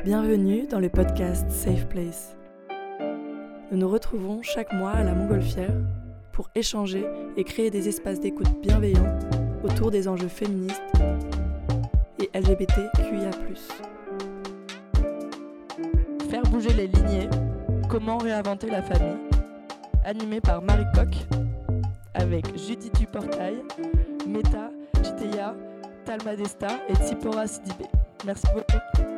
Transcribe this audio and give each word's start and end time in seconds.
Bienvenue 0.00 0.66
dans 0.66 0.80
le 0.80 0.88
podcast 0.88 1.48
Safe 1.48 1.86
Place. 1.86 2.36
Nous 3.70 3.78
nous 3.78 3.88
retrouvons 3.88 4.42
chaque 4.42 4.72
mois 4.72 4.90
à 4.90 5.04
la 5.04 5.14
Montgolfière 5.14 5.76
pour 6.32 6.50
échanger 6.56 7.06
et 7.36 7.44
créer 7.44 7.70
des 7.70 7.88
espaces 7.88 8.18
d'écoute 8.18 8.48
bienveillants 8.60 9.16
autour 9.62 9.92
des 9.92 10.08
enjeux 10.08 10.26
féministes 10.26 10.82
et 12.18 12.28
LGBTQIA. 12.36 13.30
Faire 16.28 16.42
bouger 16.50 16.72
les 16.72 16.88
lignées, 16.88 17.28
comment 17.88 18.18
réinventer 18.18 18.68
la 18.70 18.82
famille, 18.82 19.20
animé 20.04 20.40
par 20.40 20.62
Marie 20.62 20.90
Coq, 20.96 21.14
avec 22.14 22.58
Judith 22.58 22.98
Duportail, 22.98 23.62
Meta, 24.26 24.70
Chiteya, 25.04 25.54
Talma 26.04 26.34
Desta 26.34 26.80
et 26.88 26.94
Tsipora 26.94 27.46
Sidibé. 27.46 27.84
Merci 28.24 28.46
beaucoup. 28.52 29.11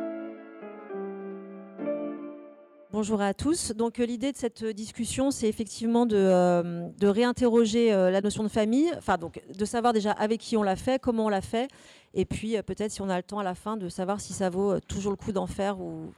Bonjour 2.97 3.21
à 3.21 3.33
tous. 3.33 3.73
Donc 3.73 3.99
euh, 3.99 4.05
l'idée 4.05 4.31
de 4.31 4.37
cette 4.37 4.63
discussion, 4.63 5.29
c'est 5.29 5.49
effectivement 5.49 6.05
de, 6.05 6.15
euh, 6.15 6.87
réinterroger 7.01 7.91
euh, 7.91 8.09
la 8.09 8.21
notion 8.21 8.41
de 8.41 8.47
famille, 8.47 8.89
enfin 8.97 9.17
donc 9.17 9.41
de 9.53 9.65
savoir 9.65 9.91
déjà 9.91 10.11
avec 10.11 10.39
qui 10.39 10.55
on 10.55 10.63
l'a 10.63 10.77
fait, 10.77 10.97
comment 10.97 11.25
on 11.25 11.29
l'a 11.29 11.41
fait, 11.41 11.67
et 12.13 12.23
puis 12.23 12.55
peut-être 12.65 12.91
si 12.91 13.01
on 13.01 13.09
a 13.09 13.17
le 13.17 13.23
temps 13.23 13.39
à 13.39 13.43
la 13.43 13.53
fin 13.53 13.75
de 13.75 13.89
savoir 13.89 14.21
si 14.21 14.31
ça 14.31 14.49
vaut 14.49 14.79
toujours 14.79 15.11
le 15.11 15.17
coup 15.17 15.33
d'en 15.33 15.45
faire 15.45 15.77
ou, 15.81 16.13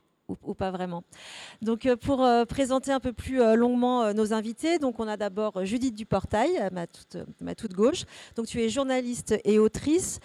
pas 0.58 0.72
vraiment. 0.72 1.03
Donc, 1.62 1.86
euh, 1.86 1.95
pour 1.95 2.23
euh, 2.23 2.45
présenter 2.45 2.91
un 2.91 3.00
peu 3.00 3.14
plus 3.14 3.41
euh, 3.41 3.55
longuement 3.55 4.14
nos 4.14 4.34
invités, 4.34 4.80
donc 4.80 5.00
on 5.00 5.08
a 5.08 5.17
d'abord 5.17 5.64
Judith 5.66 5.95
Duportail, 5.95 6.70
ma 6.72 6.88
toute, 6.88 7.17
ma 7.39 7.55
toute 7.55 7.73
gauche. 7.73 8.03
Donc, 8.36 8.48
tu 8.48 8.62
es 8.62 8.70
journaliste 8.70 9.36
et 9.45 9.59
autrice. 9.59 10.20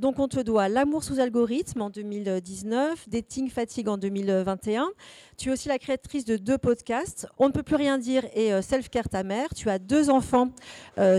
Donc, 0.00 0.18
on 0.18 0.28
te 0.28 0.40
doit 0.40 0.68
L'amour 0.68 1.04
sous 1.04 1.20
algorithme 1.20 1.82
en 1.82 1.90
2019, 1.90 3.08
Dating 3.08 3.50
Fatigue 3.50 3.88
en 3.88 3.98
2021. 3.98 4.88
Tu 5.36 5.50
es 5.50 5.52
aussi 5.52 5.68
la 5.68 5.78
créatrice 5.78 6.24
de 6.24 6.36
deux 6.36 6.58
podcasts, 6.58 7.26
On 7.38 7.48
ne 7.48 7.52
peut 7.52 7.62
plus 7.62 7.76
rien 7.76 7.98
dire 7.98 8.24
et 8.34 8.62
Self 8.62 8.88
Care 8.88 9.08
ta 9.08 9.22
mère. 9.22 9.48
Tu 9.54 9.68
as 9.68 9.78
deux 9.78 10.08
enfants 10.08 10.48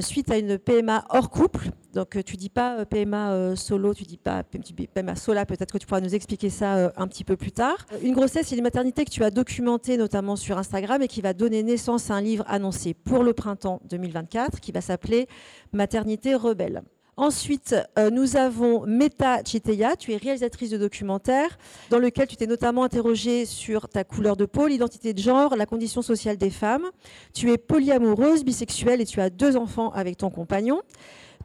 suite 0.01 0.31
à 0.31 0.37
une 0.37 0.57
PMA 0.57 1.05
hors 1.09 1.29
couple. 1.29 1.69
Donc 1.93 2.23
tu 2.23 2.35
dis 2.35 2.49
pas 2.49 2.85
PMA 2.85 3.55
solo, 3.55 3.93
tu 3.93 4.03
dis 4.03 4.17
pas 4.17 4.43
PMA 4.43 5.15
sola. 5.15 5.45
Peut-être 5.45 5.71
que 5.71 5.77
tu 5.77 5.85
pourras 5.85 6.01
nous 6.01 6.15
expliquer 6.15 6.49
ça 6.49 6.91
un 6.95 7.07
petit 7.07 7.23
peu 7.23 7.37
plus 7.37 7.51
tard. 7.51 7.85
Une 8.01 8.13
grossesse 8.13 8.51
et 8.51 8.55
une 8.55 8.63
maternité 8.63 9.05
que 9.05 9.11
tu 9.11 9.23
as 9.23 9.31
documentée 9.31 9.97
notamment 9.97 10.35
sur 10.35 10.57
Instagram 10.57 11.01
et 11.01 11.07
qui 11.07 11.21
va 11.21 11.33
donner 11.33 11.63
naissance 11.63 12.09
à 12.09 12.15
un 12.15 12.21
livre 12.21 12.43
annoncé 12.47 12.93
pour 12.93 13.23
le 13.23 13.33
printemps 13.33 13.81
2024 13.89 14.59
qui 14.59 14.71
va 14.71 14.81
s'appeler 14.81 15.27
Maternité 15.73 16.33
rebelle. 16.35 16.81
Ensuite, 17.19 17.75
euh, 17.97 18.11
nous 18.11 18.37
avons 18.37 18.85
Meta 18.85 19.41
Chiteya, 19.43 19.95
tu 19.95 20.13
es 20.13 20.17
réalisatrice 20.17 20.69
de 20.69 20.77
documentaires 20.77 21.57
dans 21.89 21.97
lequel 21.97 22.27
tu 22.27 22.35
t'es 22.35 22.45
notamment 22.45 22.83
interrogée 22.83 23.47
sur 23.47 23.89
ta 23.89 24.03
couleur 24.03 24.37
de 24.37 24.45
peau, 24.45 24.67
l'identité 24.67 25.13
de 25.13 25.19
genre, 25.19 25.55
la 25.55 25.65
condition 25.65 26.03
sociale 26.03 26.37
des 26.37 26.51
femmes. 26.51 26.85
Tu 27.33 27.51
es 27.51 27.57
polyamoureuse, 27.57 28.43
bisexuelle 28.43 29.01
et 29.01 29.05
tu 29.07 29.19
as 29.19 29.31
deux 29.31 29.57
enfants 29.57 29.89
avec 29.93 30.17
ton 30.17 30.29
compagnon. 30.29 30.83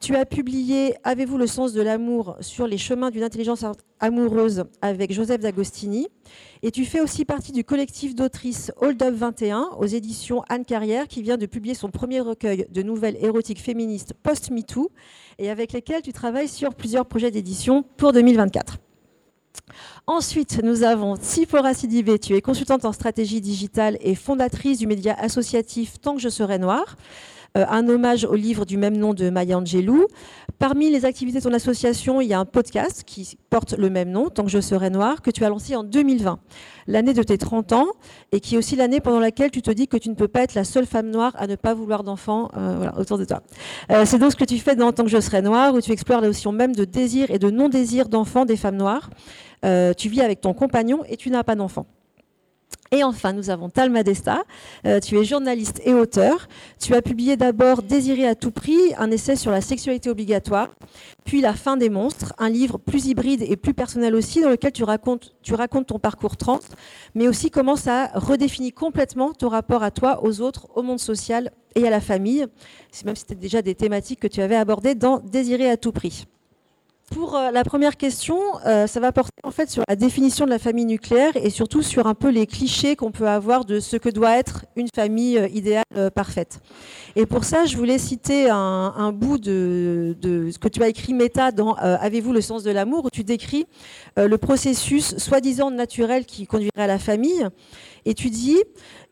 Tu 0.02 0.16
as 0.16 0.26
publié 0.26 0.96
Avez-vous 1.04 1.38
le 1.38 1.46
sens 1.46 1.72
de 1.72 1.80
l'amour 1.80 2.36
sur 2.40 2.66
les 2.66 2.76
chemins 2.76 3.12
d'une 3.12 3.22
intelligence 3.22 3.64
amoureuse 4.00 4.64
avec 4.80 5.12
Joseph 5.12 5.40
D'Agostini. 5.40 6.08
Et 6.64 6.72
tu 6.72 6.84
fais 6.84 7.00
aussi 7.00 7.24
partie 7.24 7.52
du 7.52 7.62
collectif 7.62 8.16
d'autrices 8.16 8.72
Hold 8.80 9.00
Up 9.00 9.14
21 9.14 9.68
aux 9.78 9.86
éditions 9.86 10.42
Anne 10.48 10.64
Carrière 10.64 11.06
qui 11.06 11.22
vient 11.22 11.36
de 11.36 11.46
publier 11.46 11.76
son 11.76 11.88
premier 11.88 12.18
recueil 12.18 12.66
de 12.68 12.82
nouvelles 12.82 13.16
érotiques 13.24 13.60
féministes 13.60 14.12
post-MeToo 14.24 14.90
et 15.38 15.50
avec 15.50 15.72
lesquelles 15.72 16.02
tu 16.02 16.12
travailles 16.12 16.48
sur 16.48 16.74
plusieurs 16.74 17.06
projets 17.06 17.30
d'édition 17.30 17.84
pour 17.96 18.12
2024. 18.12 18.78
Ensuite, 20.08 20.64
nous 20.64 20.82
avons 20.82 21.14
Tsipora 21.14 21.74
Sidibé, 21.74 22.18
tu 22.18 22.34
es 22.34 22.40
consultante 22.40 22.84
en 22.84 22.92
stratégie 22.92 23.40
digitale 23.40 23.98
et 24.00 24.16
fondatrice 24.16 24.78
du 24.78 24.88
média 24.88 25.14
associatif 25.16 26.00
Tant 26.00 26.16
que 26.16 26.20
je 26.20 26.28
serai 26.28 26.58
noire. 26.58 26.96
Euh, 27.58 27.66
un 27.68 27.86
hommage 27.88 28.24
au 28.24 28.34
livre 28.34 28.64
du 28.64 28.78
même 28.78 28.96
nom 28.96 29.12
de 29.12 29.28
Maya 29.28 29.58
Angelou. 29.58 30.06
Parmi 30.58 30.90
les 30.90 31.04
activités 31.04 31.38
de 31.38 31.44
ton 31.44 31.52
association, 31.52 32.22
il 32.22 32.28
y 32.28 32.32
a 32.32 32.38
un 32.38 32.46
podcast 32.46 33.02
qui 33.04 33.36
porte 33.50 33.74
le 33.76 33.90
même 33.90 34.10
nom, 34.10 34.30
Tant 34.30 34.44
que 34.44 34.50
je 34.50 34.60
serai 34.60 34.88
noire, 34.88 35.20
que 35.20 35.30
tu 35.30 35.44
as 35.44 35.50
lancé 35.50 35.76
en 35.76 35.84
2020, 35.84 36.38
l'année 36.86 37.12
de 37.12 37.22
tes 37.22 37.36
30 37.36 37.72
ans, 37.72 37.88
et 38.30 38.40
qui 38.40 38.54
est 38.54 38.58
aussi 38.58 38.74
l'année 38.74 39.00
pendant 39.00 39.20
laquelle 39.20 39.50
tu 39.50 39.60
te 39.60 39.70
dis 39.70 39.86
que 39.86 39.98
tu 39.98 40.08
ne 40.08 40.14
peux 40.14 40.28
pas 40.28 40.40
être 40.40 40.54
la 40.54 40.64
seule 40.64 40.86
femme 40.86 41.10
noire 41.10 41.32
à 41.36 41.46
ne 41.46 41.56
pas 41.56 41.74
vouloir 41.74 42.04
d'enfants 42.04 42.50
euh, 42.56 42.90
autour 42.96 43.18
de 43.18 43.26
toi. 43.26 43.42
Euh, 43.90 44.06
c'est 44.06 44.18
donc 44.18 44.32
ce 44.32 44.36
que 44.36 44.44
tu 44.44 44.58
fais 44.58 44.74
dans 44.74 44.92
Tant 44.92 45.04
que 45.04 45.10
je 45.10 45.20
serai 45.20 45.42
noire, 45.42 45.74
où 45.74 45.80
tu 45.80 45.92
explores 45.92 46.22
la 46.22 46.28
notion 46.28 46.52
même 46.52 46.74
de 46.74 46.84
désir 46.84 47.30
et 47.30 47.38
de 47.38 47.50
non-désir 47.50 48.08
d'enfants 48.08 48.46
des 48.46 48.56
femmes 48.56 48.76
noires. 48.76 49.10
tu 49.62 50.08
vis 50.08 50.22
avec 50.22 50.40
ton 50.40 50.54
compagnon 50.54 51.02
et 51.08 51.16
tu 51.18 51.28
n'as 51.30 51.44
pas 51.44 51.54
d'enfants. 51.54 51.86
Et 52.94 53.02
enfin, 53.04 53.32
nous 53.32 53.48
avons 53.48 53.70
Talma 53.70 54.02
Desta. 54.02 54.44
Euh, 54.86 55.00
tu 55.00 55.18
es 55.18 55.24
journaliste 55.24 55.80
et 55.86 55.94
auteur. 55.94 56.46
Tu 56.78 56.94
as 56.94 57.00
publié 57.00 57.38
d'abord 57.38 57.82
Désirer 57.82 58.28
à 58.28 58.34
tout 58.34 58.50
prix, 58.50 58.78
un 58.98 59.10
essai 59.10 59.34
sur 59.34 59.50
la 59.50 59.62
sexualité 59.62 60.10
obligatoire, 60.10 60.68
puis 61.24 61.40
La 61.40 61.54
fin 61.54 61.78
des 61.78 61.88
monstres, 61.88 62.34
un 62.38 62.50
livre 62.50 62.76
plus 62.76 63.06
hybride 63.06 63.42
et 63.48 63.56
plus 63.56 63.72
personnel 63.72 64.14
aussi, 64.14 64.42
dans 64.42 64.50
lequel 64.50 64.72
tu 64.72 64.84
racontes, 64.84 65.34
tu 65.42 65.54
racontes 65.54 65.86
ton 65.86 65.98
parcours 65.98 66.36
trans, 66.36 66.60
mais 67.14 67.28
aussi 67.28 67.50
comment 67.50 67.76
ça 67.76 68.10
redéfinit 68.14 68.72
complètement 68.72 69.32
ton 69.32 69.48
rapport 69.48 69.82
à 69.82 69.90
toi, 69.90 70.22
aux 70.22 70.42
autres, 70.42 70.68
au 70.74 70.82
monde 70.82 71.00
social 71.00 71.50
et 71.74 71.86
à 71.86 71.90
la 71.90 72.00
famille. 72.00 72.46
Même 73.06 73.16
si 73.16 73.22
c'était 73.22 73.34
déjà 73.36 73.62
des 73.62 73.74
thématiques 73.74 74.20
que 74.20 74.28
tu 74.28 74.42
avais 74.42 74.56
abordées 74.56 74.94
dans 74.94 75.18
Désirer 75.18 75.70
à 75.70 75.78
tout 75.78 75.92
prix. 75.92 76.26
Pour 77.12 77.36
euh, 77.36 77.50
la 77.50 77.62
première 77.62 77.98
question, 77.98 78.38
euh, 78.64 78.86
ça 78.86 78.98
va 78.98 79.12
porter 79.12 79.32
en 79.42 79.50
fait 79.50 79.70
sur 79.70 79.82
la 79.86 79.96
définition 79.96 80.46
de 80.46 80.50
la 80.50 80.58
famille 80.58 80.86
nucléaire 80.86 81.32
et 81.36 81.50
surtout 81.50 81.82
sur 81.82 82.06
un 82.06 82.14
peu 82.14 82.30
les 82.30 82.46
clichés 82.46 82.96
qu'on 82.96 83.10
peut 83.10 83.28
avoir 83.28 83.66
de 83.66 83.80
ce 83.80 83.96
que 83.96 84.08
doit 84.08 84.38
être 84.38 84.64
une 84.76 84.88
famille 84.94 85.36
euh, 85.36 85.46
idéale 85.48 85.84
parfaite. 86.14 86.60
Et 87.16 87.26
pour 87.26 87.44
ça, 87.44 87.66
je 87.66 87.76
voulais 87.76 87.98
citer 87.98 88.48
un, 88.48 89.12
bout 89.12 89.38
de, 89.38 90.16
ce 90.22 90.58
que 90.58 90.68
tu 90.68 90.82
as 90.82 90.88
écrit 90.88 91.12
méta 91.12 91.52
dans 91.52 91.74
Avez-vous 91.74 92.32
le 92.32 92.40
sens 92.40 92.62
de 92.62 92.70
l'amour 92.70 93.04
où 93.04 93.10
tu 93.10 93.24
décris 93.24 93.66
le 94.16 94.36
processus 94.38 95.18
soi-disant 95.18 95.70
naturel 95.70 96.24
qui 96.24 96.46
conduirait 96.46 96.70
à 96.76 96.86
la 96.86 96.98
famille. 96.98 97.46
Et 98.04 98.14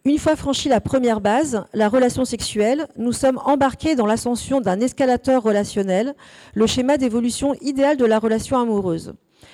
une 0.05 0.19
fois 0.19 0.35
franchi 0.35 0.69
la 0.69 0.81
première 0.81 1.21
base, 1.21 1.65
la 1.75 1.89
relation 1.89 2.25
sexuelle, 2.25 2.89
nous 2.97 3.13
sommes 3.13 3.39
embarqués 3.45 3.95
dans 3.95 4.07
l'ascension 4.07 4.61
d'un 4.61 4.81
escalateur 4.81 5.43
relationnel, 5.43 6.15
le 6.55 6.67
schéma 6.67 6.97
d'évolution 6.97 7.55
idéal 7.61 7.97
de 7.97 8.05
la 8.05 8.19
relation 8.19 8.59
amoureuse. 8.59 9.13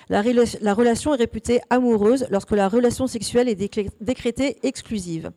La, 0.09 0.23
relation 0.23 1.15
est 1.15 1.19
réputée 1.19 1.61
amoureuse 1.69 2.27
lorsque 2.31 2.53
la 2.53 2.69
relation 2.69 3.07
sexuelle 3.07 3.49
est 3.49 3.57
décrétée 4.01 4.59
exclusive. 4.63 5.33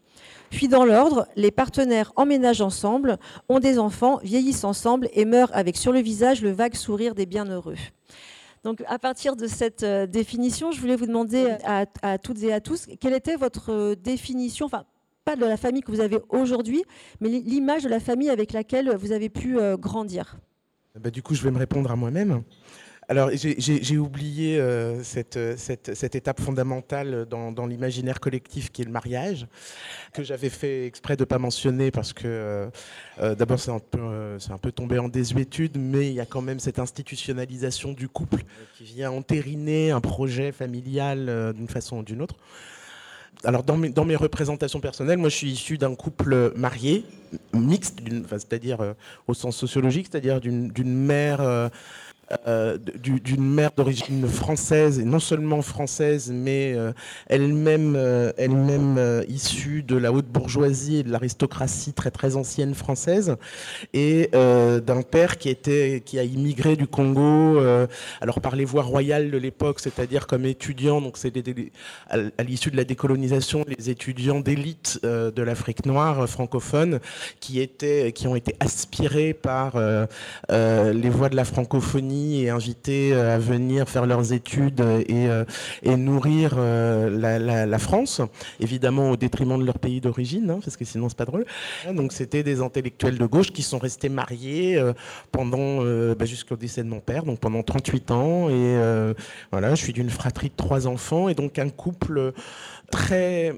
Puis 0.50 0.68
dans 0.68 0.86
l'ordre, 0.86 1.28
les 1.36 1.52
partenaires 1.52 2.12
emménagent 2.16 2.62
ensemble, 2.62 3.18
ont 3.48 3.60
des 3.60 3.80
enfants, 3.80 4.20
vieillissent 4.24 4.64
ensemble 4.64 5.10
et 5.14 5.26
meurent 5.26 5.52
avec 5.54 5.76
sur 5.78 5.92
le 5.92 6.00
visage 6.00 6.42
le 6.42 6.52
vague 6.52 6.76
sourire 6.76 7.16
des 7.16 7.26
bienheureux. 7.26 7.76
Donc, 8.64 8.84
à 8.88 9.00
partir 9.00 9.36
de 9.36 9.48
cette 9.48 9.84
euh, 9.84 10.06
définition, 10.06 10.72
je 10.72 10.82
voulais 10.82 10.96
vous 10.96 11.08
demander 11.08 11.56
à, 11.64 11.86
à, 12.02 12.18
toutes 12.18 12.44
et 12.44 12.54
à 12.54 12.60
tous 12.60 12.88
quelle 13.00 13.14
était 13.14 13.36
votre 13.36 13.72
euh, 13.72 13.96
définition, 13.96 14.66
enfin 14.66 14.86
de 15.36 15.46
la 15.46 15.58
famille 15.58 15.82
que 15.82 15.92
vous 15.92 16.00
avez 16.00 16.20
aujourd'hui, 16.30 16.84
mais 17.20 17.30
l'image 17.30 17.84
de 17.84 17.90
la 17.90 18.00
famille 18.00 18.30
avec 18.30 18.54
laquelle 18.54 18.96
vous 18.96 19.12
avez 19.12 19.30
pu 19.30 19.60
euh, 19.60 19.78
grandir? 19.78 20.38
Bah, 21.00 21.12
du 21.12 21.22
coup, 21.22 21.36
je 21.36 21.44
vais 21.44 21.52
me 21.52 21.58
répondre 21.58 21.92
à 21.92 21.96
moi-même. 21.96 22.44
Alors, 23.10 23.32
j'ai 23.34 23.98
oublié 23.98 24.60
euh, 24.60 25.04
cette, 25.04 25.40
cette, 25.58 26.16
étape 26.16 26.40
fondamentale 26.40 27.26
dans, 27.26 27.66
l'imaginaire 27.66 28.20
collectif 28.20 28.72
qui 28.72 28.84
est 28.84 28.86
le 28.86 28.92
mariage, 28.92 29.48
que 30.14 30.22
j'avais 30.22 30.50
fait 30.50 30.86
exprès 30.86 31.16
de 31.16 31.24
ne 31.24 31.26
pas 31.26 31.40
mentionner 31.40 31.90
parce 31.90 32.14
que, 32.14 32.70
euh, 33.20 33.36
d'abord, 33.36 33.60
c'est 33.60 33.72
un, 33.72 33.80
peu, 33.80 34.72
tombé 34.72 35.00
en 35.00 35.10
désuétude, 35.10 35.80
mais 35.80 36.10
il 36.10 36.14
y 36.14 36.20
a 36.20 36.28
quand 36.28 36.44
même 36.44 36.60
cette 36.60 36.78
institutionnalisation 36.78 37.94
du 37.94 38.08
couple 38.08 38.44
qui 38.78 38.84
vient 38.84 39.10
entériner 39.10 39.90
un 39.90 40.02
projet 40.02 40.52
familial 40.52 41.54
d'une 41.56 41.68
façon 41.68 41.98
ou 41.98 42.04
d'une 42.04 42.22
autre. 42.22 42.36
Alors 43.46 43.64
dans 43.64 43.78
mes, 43.78 44.16
représentations 44.18 44.82
personnelles, 44.82 45.18
moi 45.18 45.30
je 45.30 45.36
suis 45.36 45.50
issu 45.50 45.78
d'un 45.78 45.96
couple 45.96 46.52
marié, 46.58 47.06
mixte, 47.54 48.00
c'est-à-dire 48.32 48.82
euh, 48.82 48.94
au 49.28 49.34
sens 49.34 49.56
sociologique, 49.56 50.08
c'est-à-dire 50.12 50.42
d'une 50.42 51.06
mère 51.06 51.70
euh, 52.46 52.78
d'une 52.78 53.44
mère 53.44 53.72
d'origine 53.76 54.28
française, 54.28 55.00
et 55.00 55.04
non 55.04 55.20
seulement 55.20 55.64
française, 55.64 56.32
mais 56.32 56.74
euh, 56.76 56.92
elle-même 57.26 57.96
euh, 57.96 58.32
elle-même 58.38 59.24
issue 59.28 59.82
de 59.82 59.96
la 59.96 60.12
haute 60.12 60.28
bourgeoisie 60.28 60.98
et 60.98 61.04
de 61.04 61.12
l'aristocratie 61.12 61.92
très 61.92 62.12
très 62.12 62.36
ancienne 62.36 62.76
française, 62.76 63.36
et 63.94 64.30
d'un 64.32 65.02
père 65.02 65.40
qui 65.40 65.50
était 65.50 66.04
qui 66.06 66.20
a 66.20 66.24
immigré 66.24 66.76
du 66.76 66.86
Congo, 66.86 67.60
alors 68.22 68.42
par 68.42 68.56
les 68.56 68.66
voies 68.66 68.84
royales 68.84 69.32
de 69.32 69.38
l'époque, 69.38 69.80
c'est-à-dire 69.80 70.28
comme 70.28 70.46
étudiant, 70.46 71.02
donc 71.02 71.18
c'est 71.18 71.34
à 72.12 72.44
l'issue 72.44 72.70
de 72.70 72.78
la 72.78 72.84
décolonisation, 72.84 73.66
les 73.68 73.90
étudiants 73.90 74.40
d'élite 74.40 75.00
de 75.04 75.42
l'Afrique 75.42 75.86
noire 75.86 76.30
francophone 76.30 77.00
qui 77.40 77.60
étaient 77.60 78.12
qui 78.12 78.28
ont 78.28 78.36
été 78.36 78.56
aspirés 78.60 79.34
par 79.34 79.82
les 80.50 81.10
voies 81.10 81.30
de 81.30 81.36
la 81.36 81.46
francophonie 81.46 82.19
et 82.42 82.50
invités 82.50 83.14
à 83.14 83.38
venir 83.38 83.88
faire 83.88 84.06
leurs 84.06 84.34
études 84.34 84.82
et, 85.08 85.28
et 85.84 85.96
nourrir 85.96 86.58
la, 86.58 87.80
France, 87.80 88.22
évidemment 88.60 89.12
au 89.12 89.18
détriment 89.18 89.58
de 89.58 89.66
leur 89.66 89.80
pays 89.80 90.02
d'origine, 90.02 90.50
hein, 90.50 90.60
parce 90.64 90.76
que 90.76 90.86
sinon 90.86 91.10
c'est 91.10 91.18
pas 91.18 91.26
drôle. 91.26 91.46
Donc 91.94 92.12
c'était 92.12 92.44
des 92.44 92.62
intellectuels 92.62 93.18
de 93.18 93.26
gauche 93.26 93.52
qui 93.52 93.62
sont 93.62 93.80
restés 93.80 94.10
mariés 94.10 94.82
pendant 95.32 95.84
bah, 96.16 96.26
jusqu'au 96.26 96.56
décès 96.56 96.84
de 96.84 96.90
mon 96.90 97.00
père, 97.00 97.24
donc 97.24 97.40
pendant 97.40 97.64
38 97.64 98.12
ans. 98.12 98.50
Et 98.50 98.78
voilà, 99.52 99.76
je 99.76 99.84
suis 99.84 99.94
d'une 99.94 100.10
fratrie 100.10 100.50
de 100.50 100.56
trois 100.56 100.88
enfants 100.88 101.30
et 101.30 101.36
donc 101.36 101.60
un 101.60 101.70
couple 101.70 102.34
très 102.92 103.54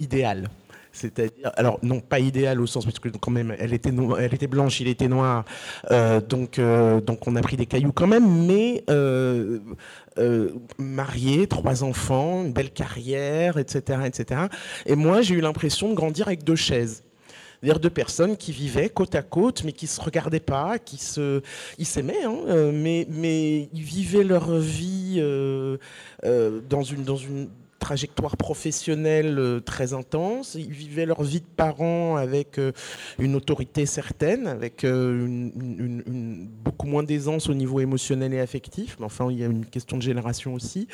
idéal. 0.00 0.48
C'est-à-dire, 0.92 1.50
alors 1.56 1.78
non 1.82 2.00
pas 2.00 2.20
idéal 2.20 2.60
au 2.60 2.66
sens 2.66 2.84
parce 2.84 2.98
que 2.98 3.08
quand 3.08 3.30
même 3.30 3.56
elle 3.58 3.72
était 3.72 3.90
elle 4.18 4.34
était 4.34 4.46
blanche, 4.46 4.80
il 4.80 4.88
était 4.88 5.08
noir, 5.08 5.46
euh, 5.90 6.20
donc 6.20 6.58
euh, 6.58 7.00
donc 7.00 7.26
on 7.26 7.34
a 7.34 7.40
pris 7.40 7.56
des 7.56 7.64
cailloux 7.64 7.92
quand 7.92 8.06
même, 8.06 8.46
mais 8.46 8.84
euh, 8.90 9.58
marié, 10.78 11.46
trois 11.46 11.82
enfants, 11.82 12.44
une 12.44 12.52
belle 12.52 12.70
carrière, 12.70 13.56
etc., 13.56 14.00
etc. 14.04 14.42
Et 14.84 14.94
moi 14.94 15.22
j'ai 15.22 15.34
eu 15.34 15.40
l'impression 15.40 15.88
de 15.88 15.94
grandir 15.94 16.26
avec 16.28 16.44
deux 16.44 16.56
chaises. 16.56 17.02
C'est-à-dire 17.60 17.80
deux 17.80 17.90
personnes 17.90 18.36
qui 18.36 18.50
vivaient 18.50 18.88
côte 18.88 19.14
à 19.14 19.22
côte, 19.22 19.62
mais 19.64 19.72
qui 19.72 19.86
se 19.86 20.00
regardaient 20.00 20.40
pas, 20.40 20.80
qui 20.80 20.98
se, 20.98 21.40
ils 21.78 21.86
s'aimaient, 21.86 22.24
hein, 22.24 22.70
mais 22.72 23.06
mais 23.08 23.68
ils 23.72 23.82
vivaient 23.82 24.24
leur 24.24 24.56
vie 24.56 25.22
dans 26.22 26.82
une 26.82 27.04
dans 27.04 27.16
une 27.16 27.48
trajectoire 27.82 28.36
professionnelle 28.36 29.38
euh, 29.38 29.60
très 29.60 29.92
intense. 29.92 30.54
Ils 30.54 30.70
vivaient 30.70 31.04
leur 31.04 31.22
vie 31.24 31.40
de 31.40 31.46
parents 31.56 32.14
avec 32.14 32.58
euh, 32.58 32.70
une 33.18 33.34
autorité 33.34 33.86
certaine, 33.86 34.46
avec 34.46 34.84
euh, 34.84 35.50
beaucoup 36.64 36.86
moins 36.86 37.02
d'aisance 37.02 37.48
au 37.48 37.54
niveau 37.54 37.80
émotionnel 37.80 38.32
et 38.34 38.40
affectif. 38.40 38.96
Mais 39.00 39.04
enfin, 39.04 39.28
il 39.30 39.38
y 39.38 39.42
a 39.42 39.46
une 39.46 39.66
question 39.66 39.96
de 39.96 40.02
génération 40.02 40.54
aussi. 40.54 40.86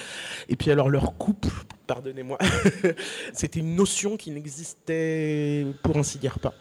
Et 0.49 0.57
puis 0.57 0.71
alors 0.71 0.89
leur 0.89 1.17
couple, 1.19 1.51
pardonnez-moi, 1.87 2.39
c'était 3.35 3.61
une 3.61 3.77
notion 3.77 4.17
qui 4.17 4.31
n'existait 4.31 5.67
pour 5.83 5.99
ainsi 5.99 6.19
dire 6.19 6.39
pas. 6.39 6.55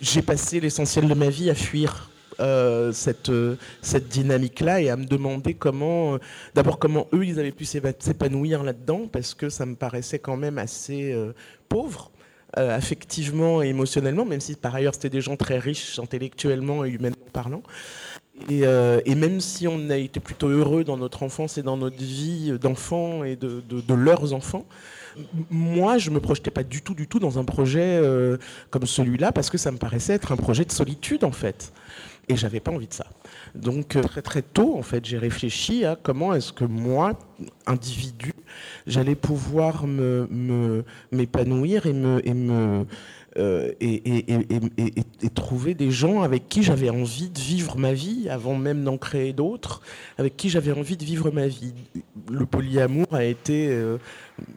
J'ai 0.00 0.22
passé 0.22 0.58
l'essentiel 0.58 1.08
de 1.08 1.14
ma 1.14 1.30
vie 1.30 1.50
à 1.50 1.54
fuir 1.54 2.10
euh, 2.38 2.92
cette, 2.92 3.30
euh, 3.30 3.56
cette 3.80 4.08
dynamique-là 4.08 4.82
et 4.82 4.90
à 4.90 4.96
me 4.96 5.06
demander 5.06 5.54
comment, 5.54 6.14
euh, 6.14 6.18
d'abord 6.54 6.78
comment 6.78 7.06
eux, 7.14 7.24
ils 7.24 7.40
avaient 7.40 7.50
pu 7.50 7.64
s'épanouir 7.64 8.62
là-dedans, 8.62 9.08
parce 9.10 9.32
que 9.34 9.48
ça 9.48 9.64
me 9.64 9.74
paraissait 9.74 10.18
quand 10.18 10.36
même 10.36 10.58
assez 10.58 11.14
pauvre. 11.68 12.10
affectivement 12.54 13.62
et 13.62 13.68
émotionnellement, 13.68 14.24
même 14.24 14.40
si 14.40 14.54
par 14.54 14.74
ailleurs 14.74 14.94
c'était 14.94 15.10
des 15.10 15.20
gens 15.20 15.36
très 15.36 15.58
riches 15.58 15.98
intellectuellement 15.98 16.84
et 16.86 16.90
humainement 16.90 17.28
parlant. 17.32 17.62
Et, 18.48 18.62
et, 18.62 19.14
même 19.14 19.40
si 19.40 19.66
on 19.68 19.90
a 19.90 19.96
été 19.96 20.20
plutôt 20.20 20.48
heureux 20.48 20.82
dans 20.84 20.96
notre 20.96 21.22
enfance 21.22 21.58
et 21.58 21.62
dans 21.62 21.76
notre 21.76 21.98
vie 21.98 22.52
d'enfants 22.58 23.24
et 23.24 23.36
de, 23.36 23.62
de, 23.68 23.94
leurs 23.94 24.32
enfants, 24.32 24.64
moi 25.50 25.98
je 25.98 26.10
me 26.10 26.20
projetais 26.20 26.50
pas 26.50 26.62
du 26.62 26.80
tout, 26.80 26.94
du 26.94 27.06
tout 27.06 27.18
dans 27.18 27.38
un 27.38 27.44
projet 27.44 28.00
comme 28.70 28.86
celui-là 28.86 29.32
parce 29.32 29.50
que 29.50 29.58
ça 29.58 29.70
me 29.70 29.78
paraissait 29.78 30.14
être 30.14 30.32
un 30.32 30.36
projet 30.36 30.64
de 30.64 30.72
solitude 30.72 31.24
en 31.24 31.32
fait. 31.32 31.72
Et 32.28 32.34
j'avais 32.34 32.58
pas 32.58 32.72
envie 32.72 32.88
de 32.88 32.92
ça. 32.92 33.06
Donc 33.54 33.94
euh, 33.94 34.02
très 34.02 34.22
très 34.22 34.42
tôt, 34.42 34.76
en 34.76 34.82
fait, 34.82 35.04
j'ai 35.04 35.18
réfléchi 35.18 35.84
à 35.84 35.94
comment 35.94 36.34
est-ce 36.34 36.52
que 36.52 36.64
moi, 36.64 37.12
individu, 37.66 38.32
j'allais 38.86 39.14
pouvoir 39.14 39.86
me, 39.86 40.84
m'épanouir 41.12 41.86
et 41.86 41.92
me, 41.92 42.84
euh, 43.38 43.72
et, 43.80 45.30
trouver 45.34 45.74
des 45.74 45.90
gens 45.92 46.22
avec 46.22 46.48
qui 46.48 46.64
j'avais 46.64 46.90
envie 46.90 47.28
de 47.28 47.38
vivre 47.38 47.76
ma 47.76 47.92
vie 47.92 48.28
avant 48.28 48.56
même 48.56 48.82
d'en 48.82 48.96
créer 48.96 49.32
d'autres, 49.32 49.82
avec 50.18 50.36
qui 50.36 50.48
j'avais 50.48 50.72
envie 50.72 50.96
de 50.96 51.04
vivre 51.04 51.30
ma 51.30 51.46
vie. 51.46 51.74
Le 52.28 52.46
polyamour 52.46 53.06
a 53.12 53.22
été 53.22 53.68
euh, 53.68 53.98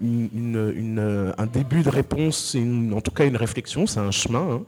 un 0.01 1.45
début 1.45 1.83
de 1.83 1.89
réponse, 1.89 2.55
en 2.93 3.01
tout 3.01 3.11
cas 3.11 3.25
une 3.25 3.37
réflexion, 3.37 3.85
c'est 3.85 3.99
un 3.99 4.11
chemin, 4.11 4.63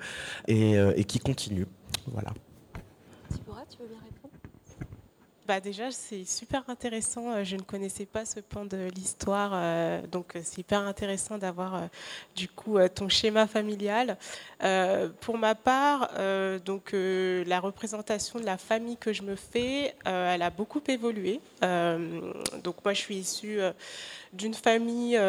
hein, 0.49 0.93
et 0.95 1.03
qui 1.05 1.17
continue. 1.17 1.65
Voilà. 2.11 2.31
Bah, 5.47 5.59
déjà, 5.59 5.89
c'est 5.89 6.23
super 6.23 6.63
intéressant. 6.69 7.31
Euh, 7.31 7.43
je 7.43 7.55
ne 7.55 7.63
connaissais 7.63 8.05
pas 8.05 8.25
ce 8.25 8.39
pan 8.39 8.63
de 8.63 8.89
l'histoire, 8.93 9.51
euh, 9.55 10.05
donc 10.05 10.35
euh, 10.35 10.41
c'est 10.43 10.59
hyper 10.59 10.81
intéressant 10.81 11.39
d'avoir 11.39 11.89
du 12.35 12.47
coup 12.47 12.77
ton 12.93 13.09
schéma 13.09 13.47
familial. 13.47 14.17
pour 15.21 15.37
ma 15.37 15.55
part, 15.55 16.11
donc 16.63 16.91
la 16.93 17.59
représentation 17.59 18.39
de 18.39 18.45
la 18.45 18.57
famille 18.57 18.97
que 18.97 19.13
je 19.13 19.23
me 19.23 19.35
fais, 19.35 19.95
elle 20.05 20.41
a 20.41 20.49
beaucoup 20.49 20.81
évolué. 20.87 21.39
donc 21.61 22.75
moi, 22.83 22.93
je 22.93 22.99
suis 22.99 23.15
issue 23.15 23.59
d'une 24.33 24.53
famille 24.53 25.19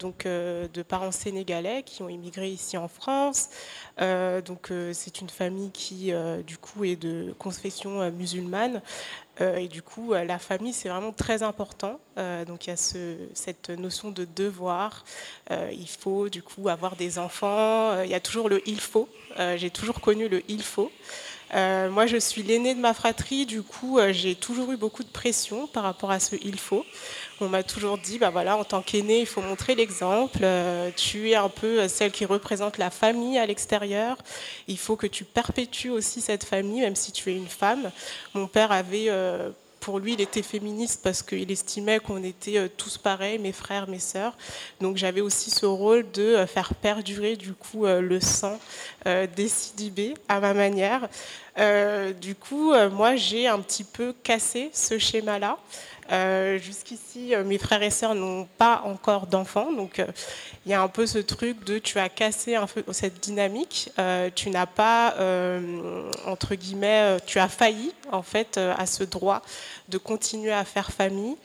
donc 0.00 0.24
de 0.24 0.82
parents 0.82 1.12
sénégalais 1.12 1.82
qui 1.84 2.02
ont 2.02 2.08
immigré 2.08 2.48
ici 2.48 2.76
en 2.76 2.88
France. 2.88 3.50
donc 3.98 4.72
c'est 4.92 5.20
une 5.20 5.28
famille 5.28 5.70
qui 5.70 6.12
du 6.46 6.58
coup 6.58 6.84
est 6.84 6.96
de 6.96 7.34
confession 7.38 8.10
musulmane. 8.10 8.82
Euh, 9.40 9.56
et 9.56 9.68
du 9.68 9.82
coup, 9.82 10.12
euh, 10.12 10.24
la 10.24 10.38
famille, 10.38 10.72
c'est 10.72 10.88
vraiment 10.88 11.12
très 11.12 11.42
important. 11.42 12.00
Euh, 12.18 12.44
donc 12.44 12.66
il 12.66 12.70
y 12.70 12.72
a 12.72 12.76
cette 12.76 13.70
notion 13.70 14.10
de 14.10 14.26
devoir. 14.36 15.04
il 15.50 15.88
faut 15.88 16.28
du 16.28 16.42
coup 16.42 16.68
avoir 16.68 16.96
des 16.96 17.18
enfants. 17.18 18.02
il 18.02 18.10
y 18.10 18.14
a 18.14 18.20
toujours 18.20 18.48
le 18.48 18.60
il 18.68 18.80
faut. 18.80 19.08
J'ai 19.56 19.70
toujours 19.70 20.00
connu 20.00 20.28
le 20.28 20.42
il 20.48 20.62
faut. 20.62 20.90
Moi, 21.54 22.06
je 22.06 22.16
suis 22.16 22.42
l'aînée 22.42 22.74
de 22.74 22.80
ma 22.80 22.94
fratrie, 22.94 23.46
du 23.46 23.62
coup, 23.62 23.98
j'ai 24.10 24.34
toujours 24.34 24.72
eu 24.72 24.76
beaucoup 24.76 25.02
de 25.02 25.08
pression 25.08 25.66
par 25.66 25.82
rapport 25.82 26.10
à 26.10 26.20
ce 26.20 26.36
il 26.42 26.58
faut. 26.58 26.84
On 27.40 27.48
m'a 27.48 27.62
toujours 27.62 27.98
dit, 27.98 28.18
bah 28.18 28.30
voilà, 28.30 28.56
en 28.56 28.64
tant 28.64 28.82
qu'aînée, 28.82 29.20
il 29.20 29.26
faut 29.26 29.40
montrer 29.40 29.76
l'exemple. 29.76 30.40
Euh, 30.42 30.90
tu 30.96 31.30
es 31.30 31.36
un 31.36 31.48
peu 31.48 31.86
celle 31.86 32.10
qui 32.10 32.24
représente 32.24 32.78
la 32.78 32.90
famille 32.90 33.38
à 33.38 33.46
l'extérieur. 33.46 34.16
Il 34.66 34.78
faut 34.78 34.96
que 34.96 35.06
tu 35.06 35.24
perpétues 35.24 35.90
aussi 35.90 36.20
cette 36.20 36.42
famille, 36.42 36.80
même 36.80 36.96
si 36.96 37.12
tu 37.12 37.30
es 37.30 37.36
une 37.36 37.46
femme. 37.46 37.92
Mon 38.34 38.48
père 38.48 38.72
avait 38.72 39.06
euh, 39.08 39.50
pour 39.80 39.98
lui, 39.98 40.14
il 40.14 40.20
était 40.20 40.42
féministe 40.42 41.00
parce 41.02 41.22
qu'il 41.22 41.50
estimait 41.50 42.00
qu'on 42.00 42.22
était 42.22 42.58
euh, 42.58 42.68
tous 42.74 42.98
pareils, 42.98 43.38
mes 43.38 43.52
frères, 43.52 43.88
mes 43.88 43.98
sœurs. 43.98 44.36
Donc 44.80 44.96
j'avais 44.96 45.20
aussi 45.20 45.50
ce 45.50 45.66
rôle 45.66 46.10
de 46.12 46.44
faire 46.46 46.74
perdurer 46.74 47.36
du 47.36 47.52
coup 47.52 47.86
le 47.86 48.20
sang 48.20 48.58
des 49.04 49.48
Sidibé 49.48 50.14
à 50.28 50.40
ma 50.40 50.54
manière. 50.54 51.08
du 52.20 52.34
coup, 52.34 52.72
moi, 52.92 53.16
j'ai 53.16 53.48
un 53.48 53.58
petit 53.60 53.84
peu 53.84 54.14
cassé 54.22 54.70
ce 54.72 54.98
schéma-là. 54.98 55.58
Euh, 56.10 56.58
jusqu'ici, 56.58 57.34
euh, 57.34 57.44
mes 57.44 57.58
frères 57.58 57.82
et 57.82 57.90
sœurs 57.90 58.14
n'ont 58.14 58.48
pas 58.56 58.82
encore 58.86 59.26
d'enfants, 59.26 59.72
donc 59.72 59.98
euh, 59.98 60.06
il 60.64 60.72
y 60.72 60.74
a 60.74 60.80
un 60.80 60.88
peu 60.88 61.06
ce 61.06 61.18
truc 61.18 61.64
de 61.64 61.78
tu 61.78 61.98
as 61.98 62.08
cassé 62.08 62.56
cette 62.92 63.20
dynamique, 63.20 63.90
tu 64.34 64.50
n'as 64.50 64.66
pas, 64.66 65.14
entre 66.26 66.54
guillemets, 66.54 67.16
tu 67.26 67.38
as 67.38 67.48
failli 67.48 67.92
en 68.12 68.22
fait 68.22 68.58
à 68.58 68.84
ce 68.84 69.04
droit 69.04 69.42
de 69.88 69.96
continuer 69.96 70.52
à 70.52 70.64
faire 70.64 70.90
famille. 70.92 71.36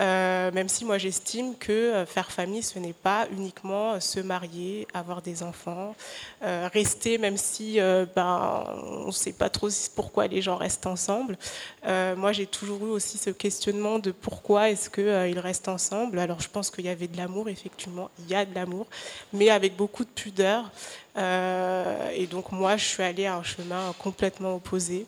Euh, 0.00 0.52
même 0.52 0.68
si 0.68 0.84
moi 0.84 0.96
j'estime 0.96 1.56
que 1.56 1.72
euh, 1.72 2.06
faire 2.06 2.30
famille, 2.30 2.62
ce 2.62 2.78
n'est 2.78 2.92
pas 2.92 3.26
uniquement 3.32 3.94
euh, 3.94 4.00
se 4.00 4.20
marier, 4.20 4.86
avoir 4.94 5.22
des 5.22 5.42
enfants, 5.42 5.94
rester, 6.40 7.18
même 7.18 7.36
si 7.36 7.78
ben, 8.14 8.64
on 8.84 9.06
ne 9.06 9.12
sait 9.12 9.32
pas 9.32 9.50
trop 9.50 9.68
pourquoi 9.94 10.26
les 10.26 10.40
gens 10.40 10.56
restent 10.56 10.86
ensemble. 10.86 11.36
moi 11.84 12.32
j'ai 12.32 12.46
toujours 12.46 12.84
eu 12.86 12.90
aussi 12.90 13.18
ce 13.18 13.30
questionnement 13.30 13.98
de 13.98 14.12
pourquoi 14.12 14.70
est-ce 14.70 14.88
qu'ils 14.88 15.38
restent 15.38 15.68
ensemble. 15.68 16.18
Alors 16.18 16.40
je 16.40 16.48
pense 16.48 16.70
qu'il 16.70 16.84
y 16.84 16.88
avait 16.88 17.08
de 17.08 17.16
l'amour, 17.16 17.48
effectivement, 17.48 18.10
il 18.20 18.28
y 18.28 18.34
a 18.34 18.44
de 18.44 18.54
l'amour, 18.54 18.86
mais 19.32 19.50
avec 19.50 19.76
beaucoup 19.76 20.04
de 20.04 20.10
pudeur. 20.10 20.70
et 21.16 22.26
donc 22.30 22.52
moi 22.52 22.76
je 22.76 22.84
suis 22.84 23.02
allée 23.02 23.26
à 23.26 23.36
un 23.36 23.42
chemin 23.42 23.92
complètement 23.98 24.54
opposé. 24.54 25.06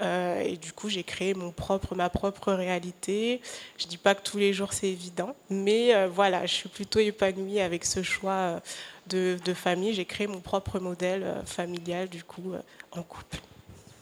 Euh, 0.00 0.40
et 0.40 0.56
du 0.56 0.72
coup, 0.72 0.88
j'ai 0.88 1.04
créé 1.04 1.34
mon 1.34 1.52
propre, 1.52 1.94
ma 1.94 2.08
propre 2.08 2.52
réalité. 2.52 3.40
Je 3.78 3.84
ne 3.84 3.90
dis 3.90 3.96
pas 3.96 4.14
que 4.14 4.22
tous 4.22 4.38
les 4.38 4.52
jours 4.52 4.72
c'est 4.72 4.88
évident, 4.88 5.34
mais 5.50 5.94
euh, 5.94 6.08
voilà, 6.12 6.46
je 6.46 6.52
suis 6.52 6.68
plutôt 6.68 6.98
épanouie 6.98 7.60
avec 7.60 7.84
ce 7.84 8.02
choix 8.02 8.60
euh, 9.12 9.38
de, 9.38 9.54
famille. 9.54 9.94
J'ai 9.94 10.04
créé 10.04 10.26
mon 10.26 10.40
propre 10.40 10.80
modèle 10.80 11.24
familial, 11.46 12.08
du 12.08 12.24
coup, 12.24 12.54
en 12.92 13.02
couple. 13.02 13.38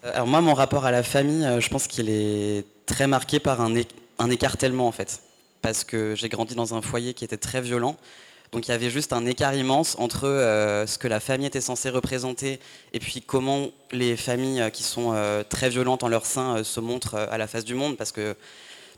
Alors 0.03 0.27
moi, 0.27 0.41
mon 0.41 0.55
rapport 0.55 0.85
à 0.85 0.91
la 0.91 1.03
famille, 1.03 1.47
je 1.61 1.69
pense 1.69 1.87
qu'il 1.87 2.09
est 2.09 2.65
très 2.87 3.07
marqué 3.07 3.39
par 3.39 3.61
un, 3.61 3.73
un 4.19 4.31
écartèlement 4.31 4.89
en 4.89 4.93
fait, 4.93 5.23
parce 5.61 5.85
que 5.85 6.15
j'ai 6.17 6.29
grandi 6.29 6.55
dans 6.55 6.75
un 6.75 6.83
foyer 6.83 7.15
qui 7.15 7.25
était 7.25 7.37
très 7.37 7.61
violent. 7.61 7.97
Donc 8.53 8.69
il 8.69 8.71
y 8.71 8.75
avait 8.75 8.91
juste 8.91 9.15
un 9.15 9.25
écart 9.25 9.55
immense 9.55 9.97
entre 9.99 10.29
euh, 10.29 10.87
ce 10.87 10.99
que 10.99 11.09
la 11.09 11.21
famille 11.21 11.47
était 11.47 11.63
censée 11.63 11.89
représenter 11.89 12.61
et 12.93 12.99
puis 12.99 13.23
comment 13.23 13.69
les 13.93 14.15
familles 14.15 14.61
euh, 14.61 14.69
qui 14.69 14.83
sont 14.83 15.13
euh, 15.15 15.43
très 15.43 15.71
violentes 15.71 16.03
en 16.03 16.09
leur 16.09 16.27
sein 16.27 16.63
se 16.63 16.79
montrent 16.79 17.15
à 17.15 17.39
la 17.39 17.47
face 17.47 17.65
du 17.65 17.75
monde 17.75 17.97
parce 17.97 18.13
que 18.13 18.37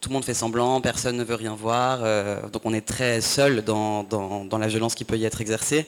tout 0.01 0.09
le 0.09 0.15
monde 0.15 0.25
fait 0.25 0.35
semblant, 0.35 0.81
personne 0.81 1.17
ne 1.17 1.23
veut 1.23 1.37
rien 1.37 1.55
voir, 1.55 2.01
donc 2.51 2.67
on 2.67 2.75
est 2.75 2.85
très 2.85 3.23
seul 3.23 3.63
dans, 3.63 4.03
dans, 4.03 4.59
la 4.59 4.67
violence 4.67 4.95
qui 4.95 5.07
peut 5.07 5.17
y 5.17 5.25
être 5.25 5.41
exercée. 5.41 5.87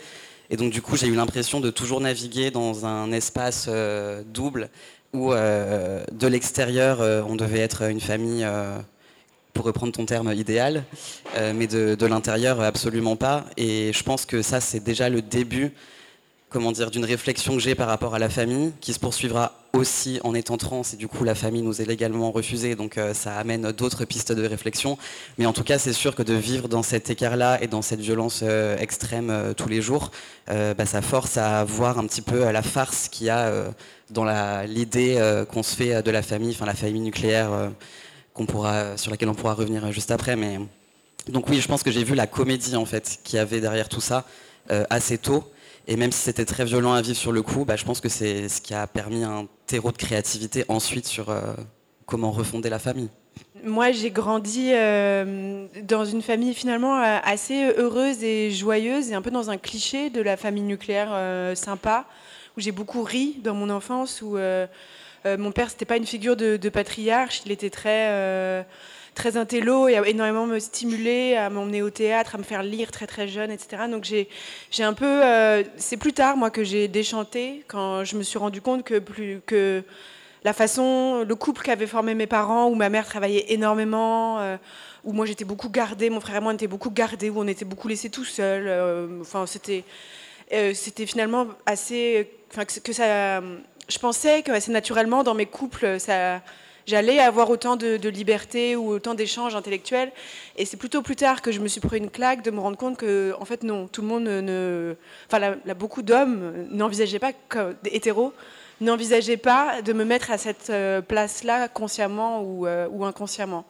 Et 0.49 0.57
donc 0.57 0.73
du 0.73 0.81
coup 0.81 0.97
j'ai 0.97 1.07
eu 1.07 1.15
l'impression 1.15 1.61
de 1.61 1.69
toujours 1.69 2.01
naviguer 2.01 2.51
dans 2.51 2.87
un 2.87 3.13
espace 3.13 3.69
double 4.33 4.71
où 5.13 5.35
de 5.35 6.27
l'extérieur, 6.27 7.01
on 7.29 7.37
devait 7.37 7.59
être 7.59 7.83
une 7.91 8.01
famille 8.01 8.47
pour 9.57 9.65
reprendre 9.65 9.93
ton 9.93 10.05
terme 10.05 10.33
idéal, 10.35 10.85
mais 11.55 11.67
de, 11.67 12.07
l'intérieur, 12.07 12.61
absolument 12.61 13.17
pas. 13.17 13.45
Et 13.57 13.93
je 13.93 14.03
pense 14.03 14.27
que 14.27 14.43
ça, 14.43 14.61
c'est 14.61 14.81
déjà 14.81 15.09
le 15.09 15.23
début 15.23 15.73
comment 16.49 16.73
dire, 16.73 16.91
d'une 16.91 17.05
réflexion 17.05 17.55
que 17.55 17.61
j'ai 17.61 17.75
par 17.75 17.89
rapport 17.89 18.15
à 18.15 18.19
la 18.19 18.29
famille, 18.29 18.73
qui 18.81 18.93
se 18.93 18.99
poursuivra 18.99 19.53
aussi 19.73 20.21
en 20.25 20.35
étant 20.35 20.57
trans, 20.57 20.83
et 20.91 20.97
du 20.97 21.07
coup 21.07 21.23
la 21.23 21.35
famille 21.35 21.61
nous 21.61 21.83
est 21.83 21.85
légalement 21.85 22.31
refusée, 22.31 22.77
donc 22.77 22.97
euh, 22.97 23.13
ça 23.13 23.37
amène 23.37 23.73
d'autres 23.73 24.07
pistes 24.07 24.33
de 24.33 24.47
réflexion. 24.47 24.97
Mais 25.37 25.45
en 25.45 25.53
tout 25.53 25.65
cas, 25.65 25.79
c'est 25.79 25.93
sûr 25.93 26.15
que 26.15 26.23
de 26.23 26.33
vivre 26.33 26.69
dans 26.69 26.83
cet 26.83 27.11
écart-là 27.11 27.63
et 27.63 27.67
dans 27.67 27.83
cette 27.83 28.01
violence 28.01 28.41
euh, 28.43 28.79
extrême 28.79 29.29
euh, 29.29 29.53
tous 29.53 29.69
les 29.69 29.83
jours, 29.83 30.11
bah, 30.49 30.87
ça 30.87 31.03
force 31.03 31.37
à 31.37 31.65
voir 31.65 31.99
un 31.99 32.07
petit 32.07 32.23
peu 32.23 32.51
la 32.51 32.63
farce 32.63 33.09
qu'il 33.09 33.27
y 33.27 33.31
a 33.31 33.53
dans 34.11 34.25
l'idée 34.65 35.21
qu'on 35.51 35.65
se 35.65 35.75
fait 35.75 36.03
de 36.05 36.11
la 36.13 36.23
famille, 36.23 36.53
enfin 36.53 36.67
la 36.67 36.75
famille 36.75 37.01
nucléaire, 37.01 37.51
qu'on 38.37 38.47
pourra, 38.47 38.97
sur 38.97 39.11
laquelle 39.11 39.29
on 39.29 39.35
pourra 39.35 39.55
revenir 39.55 39.91
juste 39.91 40.13
après. 40.13 40.37
Mais... 40.37 40.61
Donc 41.29 41.49
oui, 41.49 41.61
je 41.61 41.67
pense 41.67 41.83
que 41.83 41.91
j'ai 41.91 42.05
vu 42.05 42.15
la 42.15 42.27
comédie 42.29 42.77
en 42.77 42.87
fait 42.87 43.19
qui 43.25 43.39
avait 43.39 43.61
derrière 43.61 43.89
tout 43.89 44.01
ça 44.01 44.25
assez 44.91 45.19
tôt. 45.19 45.45
Et 45.89 45.97
même 45.97 46.11
si 46.11 46.21
c'était 46.21 46.45
très 46.45 46.65
violent 46.65 46.93
à 46.93 47.03
vivre 47.03 47.17
sur 47.17 47.33
le 47.33 47.43
coup, 47.43 47.65
bah, 47.65 47.77
je 47.77 47.85
pense 47.85 48.01
que 48.01 48.09
c'est 48.09 48.49
ce 48.49 48.61
qui 48.61 48.75
a 48.75 48.87
permis 48.87 49.23
un 49.23 49.47
terreau 49.67 49.93
de 49.93 49.97
créativité 49.97 50.65
ensuite 50.69 51.07
sur 51.07 51.31
euh, 51.31 51.55
comment 52.07 52.33
refonder 52.33 52.69
la 52.69 52.81
famille. 52.81 53.09
Moi, 53.63 53.93
j'ai 53.93 54.11
grandi 54.11 54.71
euh, 54.73 55.67
dans 55.83 56.05
une 56.05 56.23
famille 56.23 56.55
finalement 56.55 57.01
euh, 57.01 57.19
assez 57.23 57.73
heureuse 57.77 58.25
et 58.25 58.51
joyeuse, 58.51 59.11
et 59.11 59.15
un 59.15 59.23
peu 59.23 59.31
dans 59.31 59.51
un 59.51 59.59
cliché 59.59 60.11
de 60.11 60.21
la 60.21 60.37
famille 60.37 60.63
nucléaire 60.65 61.57
sympa, 61.57 62.07
où 62.57 62.61
j'ai 62.61 62.73
beaucoup 62.73 63.03
ri 63.05 63.37
dans 63.45 63.55
mon 63.55 63.71
enfance, 63.71 64.23
où 64.23 64.37
mon 65.39 65.53
père, 65.53 65.71
c'était 65.71 65.85
pas 65.85 65.97
une 65.97 66.07
figure 66.07 66.37
de, 66.37 66.57
de, 66.57 66.69
patriarche, 66.69 67.43
il 67.45 67.53
était 67.53 67.71
très 67.71 68.65
très 69.17 69.37
intello 69.37 69.89
et 69.89 69.97
a 69.97 70.07
énormément 70.07 70.47
me 70.47 70.61
stimuler, 70.61 71.35
à 71.35 71.51
m'emmener 71.51 71.83
au 71.83 71.91
théâtre, 71.91 72.37
à 72.37 72.39
me 72.39 72.45
faire 72.45 72.63
lire 72.63 72.93
très 72.93 73.09
très 73.09 73.27
jeune, 73.27 73.51
etc. 73.51 73.85
Donc 73.91 74.05
j'ai, 74.05 74.29
un 74.85 74.93
peu, 74.93 75.25
euh, 75.25 75.65
c'est 75.77 75.97
plus 75.97 76.13
tard 76.13 76.37
moi 76.37 76.51
que 76.51 76.63
j'ai 76.63 76.87
déchanté 76.87 77.65
quand 77.67 78.05
je 78.05 78.17
me 78.17 78.23
suis 78.23 78.39
rendu 78.39 78.61
compte 78.61 78.85
que 78.85 79.01
plus 79.01 79.41
que 79.47 79.83
la 80.45 80.53
façon, 80.53 81.25
le 81.27 81.35
couple 81.35 81.63
qu'avaient 81.63 81.89
formé 81.89 82.15
mes 82.15 82.29
parents, 82.29 82.69
où 82.69 82.77
ma 82.77 82.89
mère 82.89 83.07
travaillait 83.07 83.47
énormément, 83.49 84.39
euh, 84.39 84.57
où 85.03 85.13
moi 85.13 85.27
j'étais 85.27 85.47
beaucoup 85.47 85.71
gardée, 85.71 86.09
mon 86.11 86.21
frère 86.21 86.37
et 86.37 86.41
moi 86.41 86.53
on 86.53 86.55
était 86.55 86.69
beaucoup 86.69 86.91
gardés, 86.91 87.31
où 87.31 87.41
on 87.41 87.49
était 87.49 87.65
beaucoup 87.65 87.89
laissés 87.89 88.11
tout 88.11 88.25
seuls. 88.25 88.69
Euh, 88.69 89.21
enfin 89.23 89.47
c'était, 89.47 89.83
c'était 90.75 91.07
finalement 91.07 91.49
assez, 91.65 92.31
enfin 92.53 92.65
que 92.65 92.93
ça, 92.93 93.41
je 93.89 93.99
pensais 93.99 94.43
que 94.43 94.53
assez 94.53 94.73
naturellement 94.73 95.23
dans 95.23 95.35
mes 95.35 95.47
couples 95.47 95.99
j'allais 96.87 97.19
avoir 97.19 97.51
autant 97.51 97.77
de, 97.77 98.09
liberté 98.09 98.77
ou 98.77 98.91
autant 98.91 99.15
d'échanges 99.15 99.57
intellectuels. 99.57 100.13
Et 100.57 100.65
c'est 100.65 100.77
plutôt 100.77 101.03
plus 101.03 101.17
tard 101.17 101.43
que 101.43 101.53
je 101.53 101.61
me 101.61 101.69
suis 101.69 101.81
pris 101.81 101.99
une 101.99 102.11
claque 102.11 102.43
de 102.43 102.51
me 102.51 102.61
rendre 102.61 102.77
compte 102.77 102.97
que, 102.97 103.35
en 103.39 103.45
fait, 103.45 103.63
non, 103.63 103.89
tout 103.89 104.03
le 104.03 104.09
monde 104.09 104.25
ne. 104.25 104.95
Enfin, 105.31 105.57
beaucoup 105.79 106.03
d'hommes 106.03 106.67
n'envisageaient 106.71 107.19
pas, 107.19 107.33
comme, 107.49 107.75
hétéros, 107.85 108.33
n'envisageaient 108.81 109.37
pas 109.37 109.83
de 109.83 109.93
me 109.93 110.05
mettre 110.05 110.31
à 110.31 110.39
cette 110.39 110.71
euh, 110.71 111.01
place-là 111.01 111.69
consciemment 111.69 112.43
ou, 112.43 112.67
euh, 112.67 112.89
ou, 112.91 113.05
inconsciemment. 113.05 113.65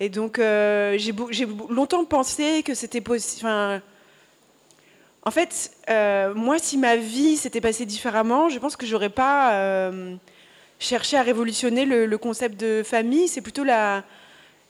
Et 0.00 0.08
donc, 0.08 0.38
euh, 0.38 0.96
j'ai 0.98 1.46
longtemps 1.68 2.04
pensé 2.04 2.62
que 2.62 2.74
c'était 2.74 3.00
possible. 3.00 3.82
En 5.24 5.30
fait, 5.30 5.70
moi, 6.34 6.58
si 6.58 6.78
ma 6.78 6.96
vie 6.96 7.36
s'était 7.36 7.60
passée 7.60 7.86
différemment, 7.86 8.48
je 8.48 8.58
pense 8.58 8.76
que 8.76 8.86
j'aurais 8.86 9.10
pas 9.10 9.90
chercher 10.78 11.16
à 11.16 11.22
révolutionner 11.22 11.84
le, 11.84 12.18
concept 12.18 12.58
de 12.60 12.82
famille. 12.84 13.28
C'est 13.28 13.40
plutôt 13.40 13.64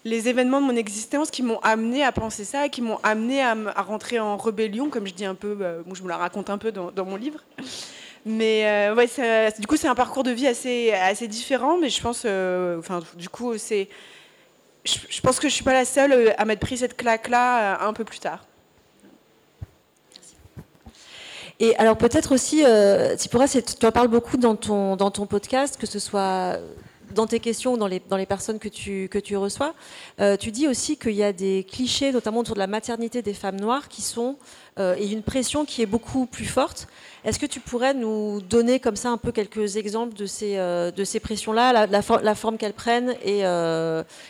les 0.04 0.28
événements 0.28 0.60
de 0.60 0.66
mon 0.66 0.76
existence 0.76 1.30
qui 1.30 1.42
m'ont 1.42 1.60
amené 1.60 2.04
à 2.04 2.12
penser 2.12 2.44
ça, 2.44 2.68
qui 2.68 2.82
m'ont 2.82 2.98
amené 3.02 3.42
à, 3.42 3.54
rentrer 3.82 4.18
en 4.18 4.36
rébellion, 4.36 4.90
comme 4.90 5.06
je 5.06 5.14
dis 5.14 5.24
un 5.24 5.34
peu, 5.34 5.56
euh, 5.60 5.82
je 5.92 6.02
me 6.02 6.08
la 6.08 6.16
raconte 6.16 6.50
un 6.50 6.58
peu 6.58 6.72
dans, 6.72 7.04
mon 7.04 7.16
livre. 7.16 7.40
Mais 8.26 8.66
euh, 8.66 9.50
du 9.58 9.66
coup, 9.66 9.76
c'est 9.76 9.88
un 9.88 9.94
parcours 9.94 10.22
de 10.22 10.30
vie 10.30 10.46
assez, 10.46 11.28
différent, 11.28 11.78
mais 11.78 11.90
je 11.90 12.00
pense, 12.00 12.22
euh, 12.24 12.78
enfin, 12.78 13.00
du 13.16 13.28
coup, 13.28 13.58
c'est, 13.58 13.88
je, 14.84 14.98
je, 15.10 15.20
pense 15.20 15.38
que 15.38 15.48
je 15.48 15.54
suis 15.54 15.64
pas 15.64 15.74
la 15.74 15.84
seule 15.84 16.34
à 16.38 16.44
m'être 16.46 16.60
pris 16.60 16.78
cette 16.78 16.96
claque-là 16.96 17.84
un 17.86 17.92
peu 17.92 18.04
plus 18.04 18.20
tard. 18.20 18.46
Et 21.60 21.76
alors 21.76 21.96
peut-être 21.96 22.32
aussi, 22.32 22.64
euh, 22.64 23.16
Tipora, 23.16 23.46
tu 23.48 23.86
en 23.86 23.92
parles 23.92 24.08
beaucoup 24.08 24.36
dans 24.36 24.56
ton, 24.56 24.96
dans 24.96 25.10
ton 25.10 25.26
podcast, 25.26 25.76
que 25.78 25.86
ce 25.86 25.98
soit 25.98 26.58
dans 27.14 27.26
tes 27.26 27.40
questions 27.40 27.74
ou 27.74 27.76
dans 27.76 27.86
les, 27.86 28.02
dans 28.08 28.16
les 28.16 28.26
personnes 28.26 28.58
que 28.58 28.68
tu, 28.68 29.08
que 29.10 29.18
tu 29.18 29.36
reçois. 29.36 29.74
Euh, 30.20 30.36
tu 30.36 30.50
dis 30.50 30.68
aussi 30.68 30.96
qu'il 30.96 31.12
y 31.12 31.22
a 31.22 31.32
des 31.32 31.64
clichés, 31.64 32.12
notamment 32.12 32.40
autour 32.40 32.54
de 32.54 32.60
la 32.60 32.66
maternité 32.66 33.22
des 33.22 33.34
femmes 33.34 33.58
noires, 33.58 33.88
qui 33.88 34.02
sont, 34.02 34.36
euh, 34.78 34.96
et 34.98 35.10
une 35.10 35.22
pression 35.22 35.64
qui 35.64 35.80
est 35.80 35.86
beaucoup 35.86 36.26
plus 36.26 36.44
forte. 36.44 36.88
Est-ce 37.24 37.38
que 37.38 37.46
tu 37.46 37.60
pourrais 37.60 37.94
nous 37.94 38.40
donner 38.42 38.80
comme 38.80 38.96
ça 38.96 39.10
un 39.10 39.16
peu 39.16 39.32
quelques 39.32 39.76
exemples 39.76 40.14
de 40.14 40.26
ces, 40.26 40.58
euh, 40.58 40.90
ces 41.04 41.20
pressions-là, 41.20 41.86
la, 41.86 42.34
forme 42.34 42.58
qu'elles 42.58 42.74
prennent 42.74 43.14
et, 43.24 43.40
et, 43.40 43.42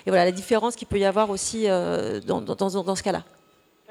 voilà, 0.07 0.25
la 0.25 0.33
différence 0.33 0.77
qu'il 0.77 0.87
peut 0.87 0.99
y 0.99 1.05
avoir 1.05 1.31
aussi 1.31 1.67
dans, 1.67 2.41
dans, 2.41 2.55
dans 2.55 2.95
ce 2.95 3.03
cas-là? 3.03 3.25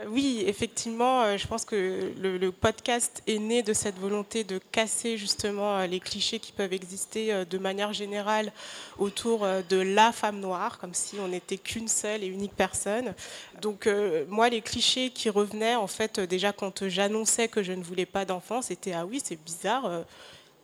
Oui, 0.07 0.43
effectivement, 0.47 1.21
euh, 1.21 1.37
je 1.37 1.45
pense 1.45 1.65
que 1.65 2.11
le, 2.19 2.51
podcast 2.51 3.21
est 3.27 3.37
né 3.37 3.61
de 3.61 3.73
cette 3.73 3.99
volonté 3.99 4.43
de 4.43 4.59
casser 4.71 5.17
justement 5.17 5.77
euh, 5.77 5.85
les 5.85 5.99
clichés 5.99 6.39
qui 6.39 6.51
peuvent 6.51 6.73
exister 6.73 7.31
euh, 7.31 7.45
de 7.45 7.59
manière 7.59 7.93
générale 7.93 8.51
autour 8.97 9.45
de 9.69 9.77
la 9.77 10.11
femme 10.11 10.39
noire, 10.39 10.79
comme 10.79 10.95
si 10.95 11.17
on 11.19 11.27
n'était 11.27 11.57
qu'une 11.57 11.87
seule 11.87 12.23
et 12.23 12.27
unique 12.27 12.55
personne. 12.55 13.13
Donc 13.61 13.87
moi, 14.29 14.49
les 14.49 14.61
clichés 14.61 15.09
qui 15.09 15.29
revenaient, 15.29 15.75
en 15.75 15.87
fait, 15.87 16.19
déjà 16.19 16.53
quand 16.53 16.87
j'annonçais 16.87 17.47
que 17.47 17.63
je 17.63 17.73
ne 17.73 17.83
voulais 17.83 18.05
pas 18.05 18.25
d'enfant, 18.25 18.61
c'était 18.61 18.93
ah 18.93 19.05
oui, 19.05 19.21
c'est 19.23 19.41
bizarre 19.43 20.05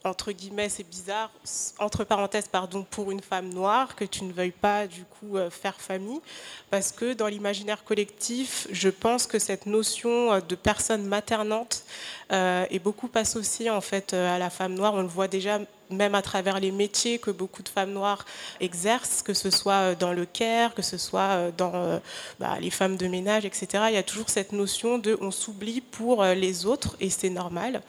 entre 0.03 0.31
guillemets, 0.31 0.69
c'est 0.69 0.87
bizarre, 0.87 1.31
entre 1.79 2.03
parenthèses, 2.03 2.47
pardon, 2.47 2.85
pour 2.89 3.11
une 3.11 3.21
femme 3.21 3.49
noire, 3.49 3.95
que 3.95 4.05
tu 4.05 4.23
ne 4.23 4.31
veuilles 4.31 4.51
pas 4.51 4.87
du 4.87 5.03
coup 5.03 5.18
euh, 5.33 5.49
faire 5.49 5.75
famille, 5.75 6.21
parce 6.69 6.91
que 6.91 7.13
dans 7.13 7.27
l'imaginaire 7.27 7.83
collectif, 7.83 8.67
je 8.71 8.89
pense 8.89 9.27
que 9.27 9.37
cette 9.37 9.65
notion 9.65 10.33
euh, 10.33 10.39
de 10.39 10.55
personne 10.55 11.03
maternante 11.03 11.83
euh, 12.31 12.65
est 12.69 12.79
beaucoup 12.79 13.09
associée 13.15 13.69
en 13.69 13.81
fait 13.81 14.13
à 14.13 14.39
la 14.39 14.49
femme 14.49 14.75
noire. 14.75 14.93
On 14.93 15.01
le 15.01 15.07
voit 15.07 15.27
déjà 15.27 15.59
même 15.89 16.13
à 16.13 16.21
travers 16.21 16.59
les 16.59 16.71
métiers 16.71 17.17
que 17.17 17.31
beaucoup 17.31 17.63
de 17.63 17.69
femmes 17.69 17.91
noires 17.91 18.23
exercent, 18.59 19.23
que 19.23 19.33
ce 19.33 19.49
soit 19.49 19.95
dans 19.95 20.13
le 20.13 20.23
care, 20.25 20.75
que 20.75 20.83
ce 20.83 20.99
soit 20.99 21.49
dans 21.57 21.99
bah, 22.39 22.57
les 22.61 22.69
femmes 22.69 22.95
de 22.95 23.07
ménage, 23.07 23.43
etc. 23.43 23.85
Il 23.87 23.95
y 23.95 23.97
a 23.97 24.03
toujours 24.03 24.29
cette 24.29 24.51
notion 24.51 24.99
de 24.99 25.17
on 25.19 25.31
s'oublie 25.31 25.81
pour 25.81 26.23
les 26.23 26.67
autres 26.67 26.95
et 26.99 27.09
c'est 27.09 27.31
normal. 27.31 27.81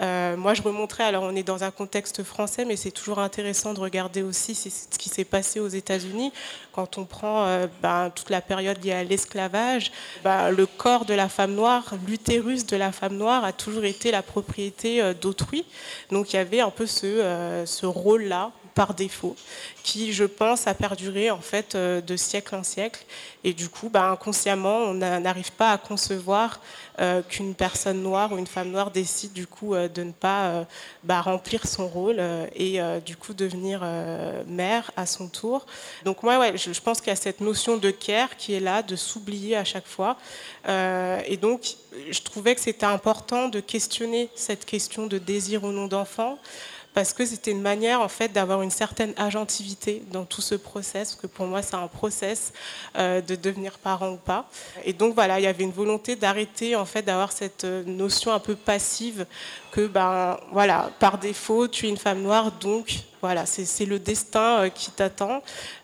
Moi, 0.00 0.52
je 0.52 0.60
remonterai, 0.60 1.04
alors 1.04 1.22
on 1.22 1.34
est 1.34 1.42
dans 1.42 1.64
un 1.64 1.70
contexte 1.70 2.22
français, 2.24 2.66
mais 2.66 2.76
c'est 2.76 2.90
toujours 2.90 3.20
intéressant 3.20 3.72
de 3.72 3.80
regarder 3.80 4.20
aussi 4.20 4.54
ce 4.54 4.98
qui 4.98 5.08
s'est 5.08 5.24
passé 5.24 5.58
aux 5.58 5.68
États-Unis. 5.68 6.32
Quand 6.76 6.98
on 6.98 7.06
prend 7.06 7.46
euh, 7.46 7.66
ben, 7.80 8.10
toute 8.14 8.28
la 8.28 8.42
période 8.42 8.84
liée 8.84 8.92
à 8.92 9.02
l'esclavage, 9.02 9.92
ben, 10.22 10.50
le 10.50 10.66
corps 10.66 11.06
de 11.06 11.14
la 11.14 11.30
femme 11.30 11.54
noire, 11.54 11.94
l'utérus 12.06 12.66
de 12.66 12.76
la 12.76 12.92
femme 12.92 13.16
noire 13.16 13.46
a 13.46 13.54
toujours 13.54 13.86
été 13.86 14.10
la 14.10 14.20
propriété 14.20 15.00
euh, 15.00 15.14
d'autrui. 15.14 15.64
Donc 16.10 16.34
il 16.34 16.36
y 16.36 16.38
avait 16.38 16.60
un 16.60 16.68
peu 16.68 16.84
ce, 16.84 17.64
ce 17.64 17.86
rôle-là 17.86 18.52
par 18.76 18.92
défaut, 18.92 19.34
qui, 19.82 20.12
je 20.12 20.24
pense, 20.24 20.66
a 20.66 20.74
perduré 20.74 21.30
en 21.30 21.40
fait 21.40 21.74
euh, 21.74 22.02
de 22.02 22.14
siècle 22.14 22.54
en 22.54 22.62
siècle. 22.62 23.04
Et 23.42 23.54
du 23.54 23.70
coup, 23.70 23.88
bah, 23.88 24.10
inconsciemment, 24.10 24.80
on 24.80 24.94
n'arrive 24.94 25.50
pas 25.52 25.72
à 25.72 25.78
concevoir 25.78 26.60
euh, 27.00 27.22
qu'une 27.22 27.54
personne 27.54 28.02
noire 28.02 28.32
ou 28.32 28.38
une 28.38 28.46
femme 28.46 28.70
noire 28.70 28.90
décide 28.90 29.32
du 29.32 29.46
coup 29.46 29.74
euh, 29.74 29.88
de 29.88 30.02
ne 30.02 30.12
pas 30.12 30.66
bah, 31.04 31.22
remplir 31.22 31.66
son 31.66 31.88
rôle 31.88 32.20
et 32.54 32.78
du 33.04 33.16
coup 33.16 33.32
devenir 33.32 33.80
mère 34.46 34.90
à 34.96 35.06
son 35.06 35.28
tour. 35.28 35.64
Donc 36.04 36.22
moi, 36.22 36.38
ouais, 36.38 36.58
je, 36.58 36.80
pense 36.80 37.00
qu'il 37.00 37.08
y 37.08 37.12
a 37.12 37.16
cette 37.16 37.40
notion 37.40 37.78
de 37.78 37.90
care 37.90 38.36
qui 38.36 38.52
est 38.52 38.60
là, 38.60 38.82
de 38.82 38.96
s'oublier 38.96 39.56
à 39.56 39.64
chaque 39.64 39.86
fois. 39.86 40.18
et 40.68 41.36
donc, 41.40 41.76
je 42.10 42.20
trouvais 42.20 42.54
que 42.54 42.60
c'était 42.60 42.86
important 42.86 43.48
de 43.48 43.60
questionner 43.60 44.28
cette 44.34 44.66
question 44.66 45.06
de 45.06 45.16
désir 45.16 45.64
ou 45.64 45.72
non 45.72 45.86
d'enfant 45.86 46.38
parce 46.96 47.12
que 47.12 47.26
c'était 47.26 47.50
une 47.50 47.60
manière 47.60 48.00
en 48.00 48.08
fait 48.08 48.32
d'avoir 48.32 48.62
une 48.62 48.70
certaine 48.70 49.12
agentivité 49.18 50.02
dans 50.10 50.24
tout 50.24 50.40
ce 50.40 50.54
process, 50.54 51.14
que 51.14 51.26
pour 51.26 51.44
moi 51.44 51.60
c'est 51.60 51.74
un 51.76 51.88
process 51.88 52.54
euh, 52.96 53.20
de 53.20 53.34
devenir 53.34 53.76
parent 53.76 54.12
ou 54.12 54.16
pas. 54.16 54.48
Et 54.82 54.94
donc 54.94 55.14
voilà, 55.14 55.38
il 55.38 55.42
y 55.42 55.46
avait 55.46 55.64
une 55.64 55.72
volonté 55.72 56.16
d'arrêter 56.16 56.74
en 56.74 56.86
fait 56.86 57.02
d'avoir 57.02 57.32
cette 57.32 57.64
euh, 57.64 57.84
notion 57.84 58.32
un 58.32 58.38
peu 58.38 58.56
passive 58.56 59.26
que 59.72 59.86
ben 59.86 60.38
par 60.98 61.18
défaut 61.18 61.68
tu 61.68 61.84
es 61.84 61.90
une 61.90 61.98
femme 61.98 62.22
noire, 62.22 62.50
donc 62.50 63.00
voilà, 63.20 63.44
c'est 63.44 63.84
le 63.84 63.98
destin 63.98 64.60
euh, 64.60 64.68
qui 64.70 64.90
t'attend. 64.90 65.42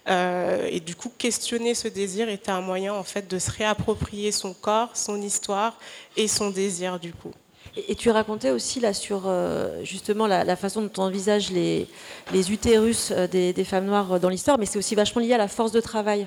et 0.08 0.80
du 0.80 0.96
coup, 0.96 1.12
questionner 1.18 1.74
ce 1.74 1.88
désir 1.88 2.30
était 2.30 2.52
un 2.52 2.62
moyen 2.62 2.94
en 2.94 3.04
fait 3.04 3.28
de 3.28 3.38
se 3.38 3.50
réapproprier 3.50 4.32
son 4.32 4.54
corps, 4.54 4.96
son 4.96 5.20
histoire 5.20 5.78
et 6.16 6.26
son 6.26 6.48
désir 6.48 6.98
du 6.98 7.12
coup. 7.12 7.32
Et, 7.76 7.94
tu 7.94 8.10
racontais 8.10 8.50
aussi 8.50 8.80
là 8.80 8.92
sur 8.92 9.22
euh, 9.26 9.82
justement 9.82 10.26
la, 10.26 10.56
façon 10.56 10.82
dont 10.82 10.90
on 10.98 11.02
envisage 11.02 11.50
les, 11.50 11.86
les 12.32 12.52
utérus 12.52 13.10
euh, 13.10 13.26
des, 13.26 13.64
femmes 13.64 13.86
noires 13.86 14.20
dans 14.20 14.28
l'histoire, 14.28 14.58
mais 14.58 14.66
c'est 14.66 14.78
aussi 14.78 14.94
vachement 14.94 15.22
lié 15.22 15.32
à 15.32 15.38
la 15.38 15.48
force 15.48 15.72
de 15.72 15.80
travail. 15.80 16.26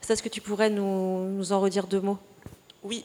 C'est 0.00 0.14
ce 0.14 0.22
que 0.22 0.28
tu 0.28 0.40
pourrais 0.40 0.70
nous, 0.70 1.24
nous 1.30 1.52
en 1.52 1.60
redire 1.60 1.86
deux 1.86 2.00
mots? 2.00 2.18
Oui. 2.84 3.04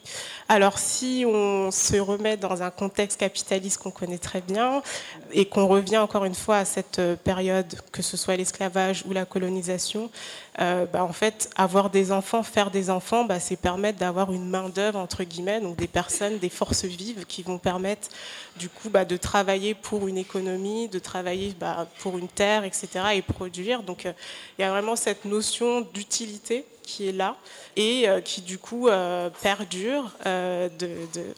Alors 0.50 0.78
si 0.78 1.26
on 1.28 1.72
se 1.72 1.98
remet 1.98 2.38
dans 2.38 2.62
un 2.62 2.70
contexte 2.70 3.20
capitaliste 3.20 3.82
qu'on 3.82 3.90
connaît 3.90 4.20
très 4.20 4.42
bien 4.42 4.84
et 5.32 5.46
qu'on 5.46 5.66
revient 5.66 5.98
encore 5.98 6.26
une 6.26 6.36
fois 6.36 6.58
à 6.58 6.66
cette 6.66 7.02
période, 7.24 7.74
que 7.92 8.04
ce 8.04 8.16
soit 8.16 8.36
l'esclavage 8.36 9.04
ou 9.08 9.14
la 9.14 9.26
colonisation, 9.26 10.12
euh, 10.60 10.86
bah, 10.86 11.04
en 11.04 11.12
fait, 11.12 11.50
avoir 11.56 11.90
des 11.90 12.12
enfants, 12.12 12.44
faire 12.44 12.70
des 12.70 12.92
enfants, 12.92 13.26
bah, 13.26 13.40
c'est 13.40 13.56
permettre 13.56 13.98
d'avoir 13.98 14.32
une 14.32 14.48
main 14.48 14.70
d'œuvre 14.70 15.00
entre 15.00 15.24
guillemets, 15.24 15.60
donc 15.60 15.76
des 15.76 15.88
personnes, 15.88 16.38
des 16.38 16.50
forces 16.50 16.86
vives 16.86 17.26
qui 17.26 17.42
vont 17.42 17.58
permettre 17.58 18.10
du 18.58 18.70
coup 18.70 18.92
bah, 18.92 19.06
de 19.06 19.18
travailler 19.18 19.74
pour 19.74 20.08
une 20.08 20.20
économie, 20.20 20.88
de 20.88 21.00
travailler 21.00 21.56
pour 21.98 22.20
une 22.20 22.28
terre, 22.28 22.64
etc. 22.64 22.88
et 23.16 23.24
produire. 23.24 23.82
Donc 23.82 24.06
euh, 24.06 24.14
il 24.60 24.62
y 24.62 24.66
a 24.66 24.70
vraiment 24.70 24.96
cette 24.96 25.26
notion 25.26 25.82
d'utilité 25.82 26.64
qui 26.84 27.10
est 27.10 27.12
là 27.12 27.36
et 27.76 28.08
euh, 28.08 28.22
qui 28.22 28.42
du 28.42 28.58
coup 28.58 28.88
euh, 28.88 29.30
perdure, 29.42 30.12
euh, 30.26 30.70
de, 30.80 30.90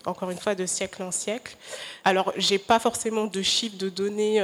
encore 0.06 0.32
une 0.32 0.38
fois, 0.38 0.56
de 0.56 0.66
siècle 0.66 1.02
en 1.04 1.12
siècle. 1.12 1.56
Alors, 2.04 2.34
j'ai 2.38 2.58
pas 2.58 2.80
forcément 2.80 3.26
de 3.26 3.42
chiffres, 3.42 3.78
de 3.78 3.90
données 3.90 4.42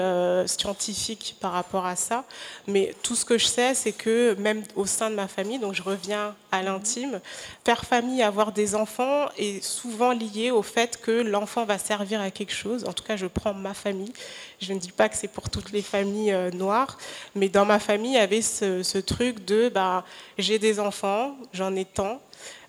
scientifiques 0.47 1.35
par 1.39 1.51
rapport 1.51 1.85
à 1.85 1.95
ça, 1.95 2.25
mais 2.67 2.95
tout 3.03 3.15
ce 3.15 3.25
que 3.25 3.37
je 3.37 3.45
sais, 3.45 3.73
c'est 3.73 3.91
que 3.91 4.35
même 4.39 4.63
au 4.75 4.85
sein 4.85 5.09
de 5.09 5.15
ma 5.15 5.27
famille, 5.27 5.59
donc 5.59 5.73
je 5.73 5.83
reviens 5.83 6.35
à 6.51 6.63
l'intime, 6.63 7.19
faire 7.63 7.85
famille, 7.85 8.21
avoir 8.21 8.51
des 8.51 8.75
enfants 8.75 9.27
est 9.37 9.63
souvent 9.63 10.11
lié 10.11 10.51
au 10.51 10.63
fait 10.63 10.99
que 11.01 11.11
l'enfant 11.11 11.65
va 11.65 11.77
servir 11.77 12.21
à 12.21 12.31
quelque 12.31 12.53
chose. 12.53 12.85
En 12.85 12.93
tout 12.93 13.03
cas, 13.03 13.15
je 13.15 13.27
prends 13.27 13.53
ma 13.53 13.73
famille. 13.73 14.13
Je 14.61 14.73
ne 14.73 14.79
dis 14.79 14.91
pas 14.91 15.09
que 15.09 15.15
c'est 15.15 15.27
pour 15.27 15.49
toutes 15.49 15.71
les 15.71 15.81
familles 15.81 16.35
noires, 16.53 16.97
mais 17.35 17.49
dans 17.49 17.65
ma 17.65 17.79
famille, 17.79 18.11
il 18.11 18.15
y 18.15 18.17
avait 18.17 18.43
ce, 18.43 18.83
ce 18.83 18.99
truc 18.99 19.43
de 19.45 19.69
bah, 19.69 20.05
j'ai 20.37 20.59
des 20.59 20.79
enfants, 20.79 21.35
j'en 21.51 21.75
ai 21.75 21.85
tant. 21.85 22.21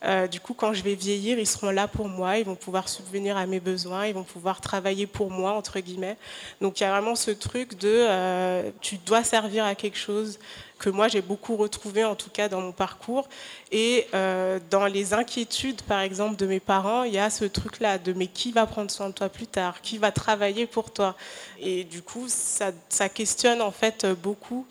Euh, 0.04 0.26
du 0.26 0.40
coup, 0.40 0.54
quand 0.54 0.72
je 0.72 0.82
vais 0.82 0.94
vieillir, 0.94 1.38
ils 1.38 1.46
seront 1.46 1.70
là 1.70 1.86
pour 1.86 2.08
moi, 2.08 2.38
ils 2.38 2.44
vont 2.44 2.56
pouvoir 2.56 2.88
subvenir 2.88 3.36
à 3.36 3.46
mes 3.46 3.60
besoins, 3.60 4.06
ils 4.06 4.14
vont 4.14 4.24
pouvoir 4.24 4.60
travailler 4.60 5.06
pour 5.06 5.30
moi, 5.30 5.52
entre 5.52 5.78
guillemets. 5.78 6.16
Donc 6.60 6.80
il 6.80 6.82
y 6.82 6.86
a 6.86 6.90
vraiment 6.90 7.14
ce 7.14 7.30
truc 7.30 7.78
de 7.78 7.88
euh, 7.88 8.70
tu 8.80 8.96
dois 8.98 9.22
servir 9.22 9.64
à 9.64 9.74
quelque 9.74 9.98
chose 9.98 10.38
que 10.82 10.90
moi 10.90 11.08
j'ai 11.08 11.22
beaucoup 11.22 11.56
retrouvé 11.56 12.04
en 12.04 12.14
tout 12.14 12.28
cas 12.28 12.48
dans 12.48 12.60
mon 12.60 12.72
parcours. 12.72 13.28
Et 13.70 14.06
euh, 14.12 14.58
dans 14.70 14.86
les 14.86 15.14
inquiétudes, 15.14 15.80
par 15.82 16.00
exemple, 16.00 16.36
de 16.36 16.44
mes 16.44 16.60
parents, 16.60 17.04
il 17.04 17.14
y 17.14 17.18
a 17.18 17.30
ce 17.30 17.46
truc-là 17.46 17.96
de 17.98 18.12
mais 18.12 18.26
qui 18.26 18.52
va 18.52 18.66
prendre 18.66 18.90
soin 18.90 19.08
de 19.08 19.14
toi 19.14 19.28
plus 19.28 19.46
tard? 19.46 19.80
Qui 19.80 19.96
va 19.96 20.12
travailler 20.12 20.66
pour 20.66 20.92
toi? 20.92 21.16
Et 21.60 21.84
du 21.84 22.02
coup, 22.02 22.26
ça, 22.28 22.72
questionne 23.08 23.62
en 23.62 23.70
fait 23.70 24.06
beaucoup 24.22 24.66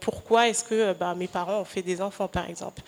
pourquoi 0.00 0.48
est-ce 0.48 0.62
que 0.62 0.92
bah, 0.92 1.14
mes 1.14 1.26
parents 1.26 1.60
ont 1.60 1.64
fait 1.64 1.82
des 1.82 2.00
enfants, 2.00 2.28
par 2.28 2.48
exemple? 2.48 2.82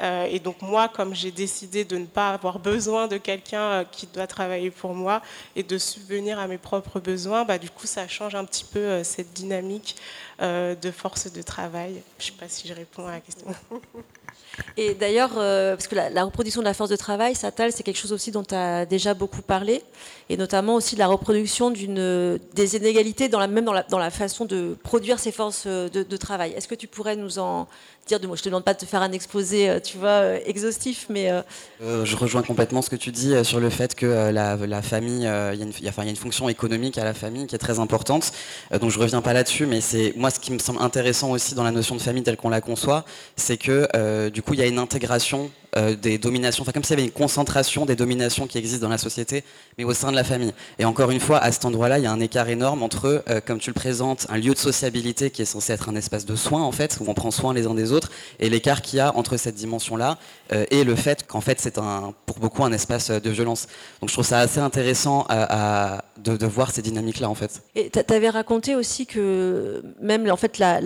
Euh, 0.00 0.24
et 0.24 0.38
donc 0.38 0.62
moi, 0.62 0.88
comme 0.88 1.14
j'ai 1.14 1.30
décidé 1.30 1.84
de 1.84 1.96
ne 1.96 2.06
pas 2.06 2.30
avoir 2.30 2.58
besoin 2.58 3.08
de 3.08 3.18
quelqu'un 3.18 3.62
euh, 3.62 3.84
qui 3.90 4.06
doit 4.06 4.26
travailler 4.26 4.70
pour 4.70 4.94
moi 4.94 5.22
et 5.54 5.62
de 5.62 5.78
subvenir 5.78 6.38
à 6.38 6.46
mes 6.46 6.58
propres 6.58 6.98
besoins, 6.98 7.44
bah, 7.44 7.58
du 7.58 7.70
coup, 7.70 7.86
ça 7.86 8.08
change 8.08 8.34
un 8.34 8.44
petit 8.44 8.64
peu 8.64 8.80
euh, 8.80 9.04
cette 9.04 9.32
dynamique 9.32 9.96
de 10.42 10.90
force 10.90 11.32
de 11.32 11.42
travail. 11.42 12.02
Je 12.18 12.26
ne 12.26 12.32
sais 12.32 12.38
pas 12.38 12.48
si 12.48 12.66
je 12.66 12.74
réponds 12.74 13.06
à 13.06 13.12
la 13.12 13.20
question. 13.20 13.46
Et 14.76 14.94
d'ailleurs, 14.94 15.30
parce 15.34 15.86
que 15.86 15.94
la, 15.94 16.24
reproduction 16.24 16.60
de 16.60 16.66
la 16.66 16.74
force 16.74 16.90
de 16.90 16.96
travail, 16.96 17.34
Satal, 17.34 17.72
c'est 17.72 17.82
quelque 17.82 17.96
chose 17.96 18.12
aussi 18.12 18.30
dont 18.30 18.42
tu 18.42 18.54
as 18.54 18.84
déjà 18.84 19.14
beaucoup 19.14 19.40
parlé, 19.40 19.82
et 20.28 20.36
notamment 20.36 20.74
aussi 20.74 20.94
de 20.94 20.98
la 20.98 21.06
reproduction 21.06 21.70
des 21.70 22.76
inégalités, 22.76 23.28
dans 23.28 23.38
la, 23.38 23.46
même 23.46 23.64
dans 23.64 23.72
la, 23.72 23.82
dans 23.84 23.98
la, 23.98 24.10
façon 24.10 24.44
de 24.44 24.76
produire 24.82 25.18
ces 25.18 25.32
forces 25.32 25.66
de, 25.66 25.88
de 26.02 26.16
travail. 26.16 26.52
Est-ce 26.52 26.68
que 26.68 26.74
tu 26.74 26.86
pourrais 26.86 27.16
nous 27.16 27.38
en 27.38 27.66
dire. 28.06 28.20
Je 28.36 28.42
te 28.42 28.48
demande 28.48 28.64
pas 28.64 28.74
de 28.74 28.78
te 28.78 28.86
faire 28.86 29.02
un 29.02 29.12
exposé, 29.12 29.68
euh, 29.68 29.80
tu 29.80 29.98
vois, 29.98 30.08
euh, 30.08 30.38
exhaustif, 30.46 31.06
mais. 31.08 31.30
Euh, 31.30 32.04
je 32.04 32.16
rejoins 32.16 32.42
complètement 32.42 32.82
ce 32.82 32.90
que 32.90 32.96
tu 32.96 33.10
dis 33.10 33.34
sur 33.44 33.60
le 33.60 33.70
fait 33.70 33.94
que 33.94 34.30
la, 34.30 34.82
famille, 34.82 35.22
il 35.22 35.84
y, 35.84 35.88
a 35.88 36.04
une 36.04 36.16
fonction 36.16 36.48
économique 36.48 36.98
à 36.98 37.04
la 37.04 37.14
famille 37.14 37.46
qui 37.46 37.54
est 37.54 37.58
très 37.58 37.78
importante. 37.78 38.32
donc 38.80 38.90
je 38.90 38.98
reviens 38.98 39.22
pas 39.22 39.32
là-dessus, 39.32 39.66
mais 39.66 39.80
c'est 39.80 40.12
moi 40.16 40.30
ce 40.30 40.40
qui 40.40 40.52
me 40.52 40.58
semble 40.58 40.80
intéressant 40.82 41.30
aussi 41.30 41.54
dans 41.54 41.64
la 41.64 41.70
notion 41.70 41.96
de 41.96 42.00
famille 42.00 42.22
telle 42.22 42.36
qu'on 42.36 42.50
la 42.50 42.60
conçoit, 42.60 43.04
c'est 43.36 43.56
que 43.56 44.28
du 44.28 44.42
coup 44.42 44.54
il 44.54 44.60
y 44.60 44.62
a 44.62 44.66
une 44.66 44.78
intégration 44.78 45.50
euh, 45.76 45.96
des 45.96 46.18
dominations, 46.18 46.62
enfin 46.62 46.72
comme 46.72 46.84
s'il 46.84 46.98
y 46.98 47.00
avait 47.00 47.08
une 47.08 47.14
concentration 47.14 47.86
des 47.86 47.96
dominations 47.96 48.46
qui 48.46 48.58
existent 48.58 48.86
dans 48.86 48.90
la 48.90 48.98
société, 48.98 49.42
mais 49.78 49.84
au 49.84 49.94
sein 49.94 50.10
de 50.10 50.16
la 50.16 50.24
famille. 50.24 50.52
Et 50.78 50.84
encore 50.84 51.10
une 51.10 51.20
fois, 51.20 51.38
à 51.38 51.50
cet 51.50 51.64
endroit-là, 51.64 51.98
il 51.98 52.04
y 52.04 52.06
a 52.06 52.12
un 52.12 52.20
écart 52.20 52.50
énorme 52.50 52.82
entre, 52.82 53.24
euh, 53.30 53.40
comme 53.40 53.58
tu 53.58 53.70
le 53.70 53.74
présentes, 53.74 54.26
un 54.28 54.36
lieu 54.36 54.52
de 54.52 54.58
sociabilité 54.58 55.30
qui 55.30 55.40
est 55.40 55.46
censé 55.46 55.72
être 55.72 55.88
un 55.88 55.96
espace 55.96 56.26
de 56.26 56.36
soins, 56.36 56.62
en 56.62 56.72
fait, 56.72 56.98
où 57.00 57.04
on 57.08 57.14
prend 57.14 57.30
soin 57.30 57.54
les 57.54 57.66
uns 57.66 57.72
des 57.72 57.90
autres, 57.90 58.10
et 58.38 58.50
l'écart 58.50 58.82
qu'il 58.82 58.98
y 58.98 59.00
a 59.00 59.16
entre 59.16 59.38
cette 59.38 59.54
dimension-là 59.54 60.18
euh, 60.52 60.66
et 60.70 60.84
le 60.84 60.94
fait 60.94 61.26
qu'en 61.26 61.40
fait 61.40 61.58
c'est 61.58 61.78
un, 61.78 62.12
pour 62.26 62.38
beaucoup 62.38 62.64
un 62.64 62.72
espace 62.72 63.10
de 63.10 63.30
violence. 63.30 63.66
Donc 64.00 64.10
je 64.10 64.14
trouve 64.14 64.26
ça 64.26 64.40
assez 64.40 64.60
intéressant 64.60 65.26
de, 66.18 66.46
voir 66.46 66.70
ces 66.70 66.82
dynamiques-là, 66.82 67.30
en 67.30 67.34
fait. 67.34 67.62
Et 67.74 67.90
tu 67.90 68.12
avais 68.12 68.28
raconté 68.28 68.74
aussi 68.74 69.06
que 69.06 69.82
même 70.00 70.30
en 70.30 70.36
fait 70.36 70.58
la, 70.58 70.80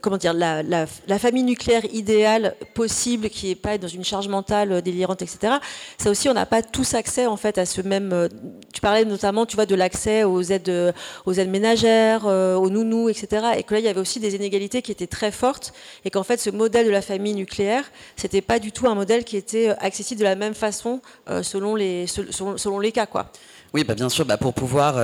comment 0.00 0.16
dire 0.16 0.32
la, 0.32 0.86
famille 1.18 1.42
nucléaire 1.42 1.84
idéale 1.92 2.54
possible 2.74 3.28
qui 3.28 3.48
n'est 3.48 3.54
pas 3.54 3.79
dans 3.80 3.88
une 3.88 4.04
charge 4.04 4.28
mentale 4.28 4.72
euh, 4.72 4.80
délirante, 4.80 5.22
etc. 5.22 5.54
Ça 5.98 6.10
aussi, 6.10 6.28
on 6.28 6.34
n'a 6.34 6.46
pas 6.46 6.62
tous 6.62 6.94
accès 6.94 7.26
en 7.26 7.36
fait 7.36 7.58
à 7.58 7.66
ce 7.66 7.80
même. 7.80 8.12
Euh, 8.12 8.28
tu 8.72 8.80
parlais 8.80 9.04
notamment, 9.04 9.46
tu 9.46 9.56
vois, 9.56 9.66
de 9.66 9.74
l'accès 9.74 10.24
aux 10.24 10.42
aides, 10.42 10.68
euh, 10.68 10.92
aux 11.26 11.32
aides 11.32 11.50
ménagères, 11.50 12.24
aux 12.26 12.70
nounous, 12.70 13.08
etc. 13.08 13.46
Et 13.56 13.62
que 13.62 13.74
là, 13.74 13.80
il 13.80 13.86
y 13.86 13.88
avait 13.88 14.00
aussi 14.00 14.20
des 14.20 14.34
inégalités 14.34 14.82
qui 14.82 14.92
étaient 14.92 15.06
très 15.06 15.32
fortes, 15.32 15.72
et 16.04 16.10
qu'en 16.10 16.22
fait, 16.22 16.38
ce 16.38 16.50
modèle 16.50 16.86
de 16.86 16.90
la 16.90 17.02
famille 17.02 17.34
nucléaire, 17.34 17.84
c'était 18.16 18.40
pas 18.40 18.58
du 18.58 18.72
tout 18.72 18.86
un 18.86 18.94
modèle 18.94 19.24
qui 19.24 19.36
était 19.36 19.70
accessible 19.80 20.20
de 20.20 20.24
la 20.24 20.36
même 20.36 20.54
façon 20.54 21.00
selon 21.42 21.74
les 21.74 22.06
selon, 22.06 22.56
selon, 22.56 22.78
les 22.78 22.92
cas, 22.92 23.06
quoi. 23.06 23.30
Oui, 23.72 23.84
bah 23.84 23.94
bien 23.94 24.08
sûr, 24.08 24.24
bah 24.24 24.36
pour 24.36 24.54
pouvoir 24.54 24.96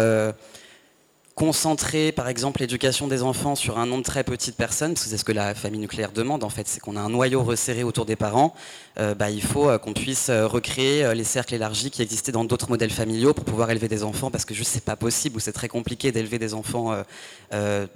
concentrer, 1.36 2.12
par 2.12 2.28
exemple, 2.28 2.62
l'éducation 2.62 3.08
des 3.08 3.22
enfants 3.22 3.54
sur 3.56 3.78
un 3.78 3.84
nombre 3.84 4.02
très 4.02 4.24
petit 4.24 4.50
de 4.50 4.56
personnes, 4.56 4.94
parce 4.94 5.04
que 5.04 5.10
c'est 5.10 5.18
ce 5.18 5.24
que 5.24 5.32
la 5.32 5.54
famille 5.54 5.78
nucléaire 5.78 6.10
demande, 6.10 6.42
en 6.42 6.48
fait, 6.48 6.66
c'est 6.66 6.80
qu'on 6.80 6.96
a 6.96 7.00
un 7.00 7.10
noyau 7.10 7.44
resserré 7.44 7.84
autour 7.84 8.06
des 8.06 8.16
parents, 8.16 8.54
euh, 8.98 9.14
bah, 9.14 9.28
il 9.28 9.42
faut 9.42 9.68
euh, 9.68 9.76
qu'on 9.76 9.92
puisse 9.92 10.30
euh, 10.30 10.46
recréer 10.46 11.14
les 11.14 11.24
cercles 11.24 11.54
élargis 11.54 11.90
qui 11.90 12.00
existaient 12.00 12.32
dans 12.32 12.44
d'autres 12.44 12.70
modèles 12.70 12.90
familiaux 12.90 13.34
pour 13.34 13.44
pouvoir 13.44 13.70
élever 13.70 13.86
des 13.86 14.02
enfants, 14.02 14.30
parce 14.30 14.46
que 14.46 14.54
juste 14.54 14.70
c'est 14.70 14.84
pas 14.84 14.96
possible 14.96 15.36
ou 15.36 15.40
c'est 15.40 15.52
très 15.52 15.68
compliqué 15.68 16.10
d'élever 16.10 16.38
des 16.38 16.54
enfants 16.54 16.96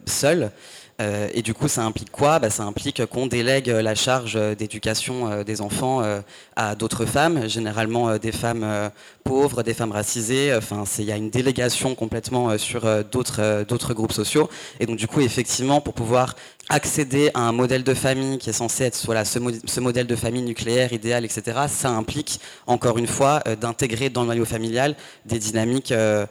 seuls. 0.05 0.53
Euh, 1.00 1.28
et 1.32 1.42
du 1.42 1.54
coup, 1.54 1.68
ça 1.68 1.82
implique 1.84 2.10
quoi? 2.10 2.38
Bah, 2.38 2.50
Ça 2.50 2.64
implique 2.64 3.04
qu'on 3.06 3.26
délègue 3.26 3.68
la 3.68 3.94
charge 3.94 4.38
d'éducation 4.56 5.30
euh, 5.30 5.44
des 5.44 5.60
enfants 5.60 6.02
euh, 6.02 6.20
à 6.56 6.74
d'autres 6.74 7.06
femmes, 7.06 7.48
généralement 7.48 8.18
des 8.18 8.32
femmes 8.32 8.90
pauvres, 9.24 9.62
des 9.62 9.74
femmes 9.74 9.92
racisées. 9.92 10.54
Enfin, 10.54 10.84
il 10.98 11.04
y 11.04 11.12
a 11.12 11.16
une 11.16 11.30
délégation 11.30 11.94
complètement 11.94 12.58
sur 12.58 12.82
d'autres 13.04 13.94
groupes 13.94 14.12
sociaux. 14.12 14.50
Et 14.78 14.86
donc, 14.86 14.96
du 14.96 15.06
coup, 15.06 15.20
effectivement, 15.20 15.80
pour 15.80 15.94
pouvoir 15.94 16.36
accéder 16.68 17.30
à 17.34 17.40
un 17.40 17.52
modèle 17.52 17.82
de 17.82 17.94
famille 17.94 18.38
qui 18.38 18.50
est 18.50 18.52
censé 18.52 18.84
être 18.84 18.96
ce, 18.96 19.80
modèle 19.80 20.06
de 20.06 20.16
famille 20.16 20.42
nucléaire, 20.42 20.92
idéal, 20.92 21.24
etc., 21.24 21.62
ça 21.68 21.90
implique, 21.90 22.40
encore 22.66 22.98
une 22.98 23.08
fois, 23.08 23.42
d'intégrer 23.60 24.08
dans 24.08 24.20
le 24.20 24.26
noyau 24.28 24.44
familial 24.44 24.94
des 25.26 25.38
dynamiques 25.40 25.92
de, 25.92 26.26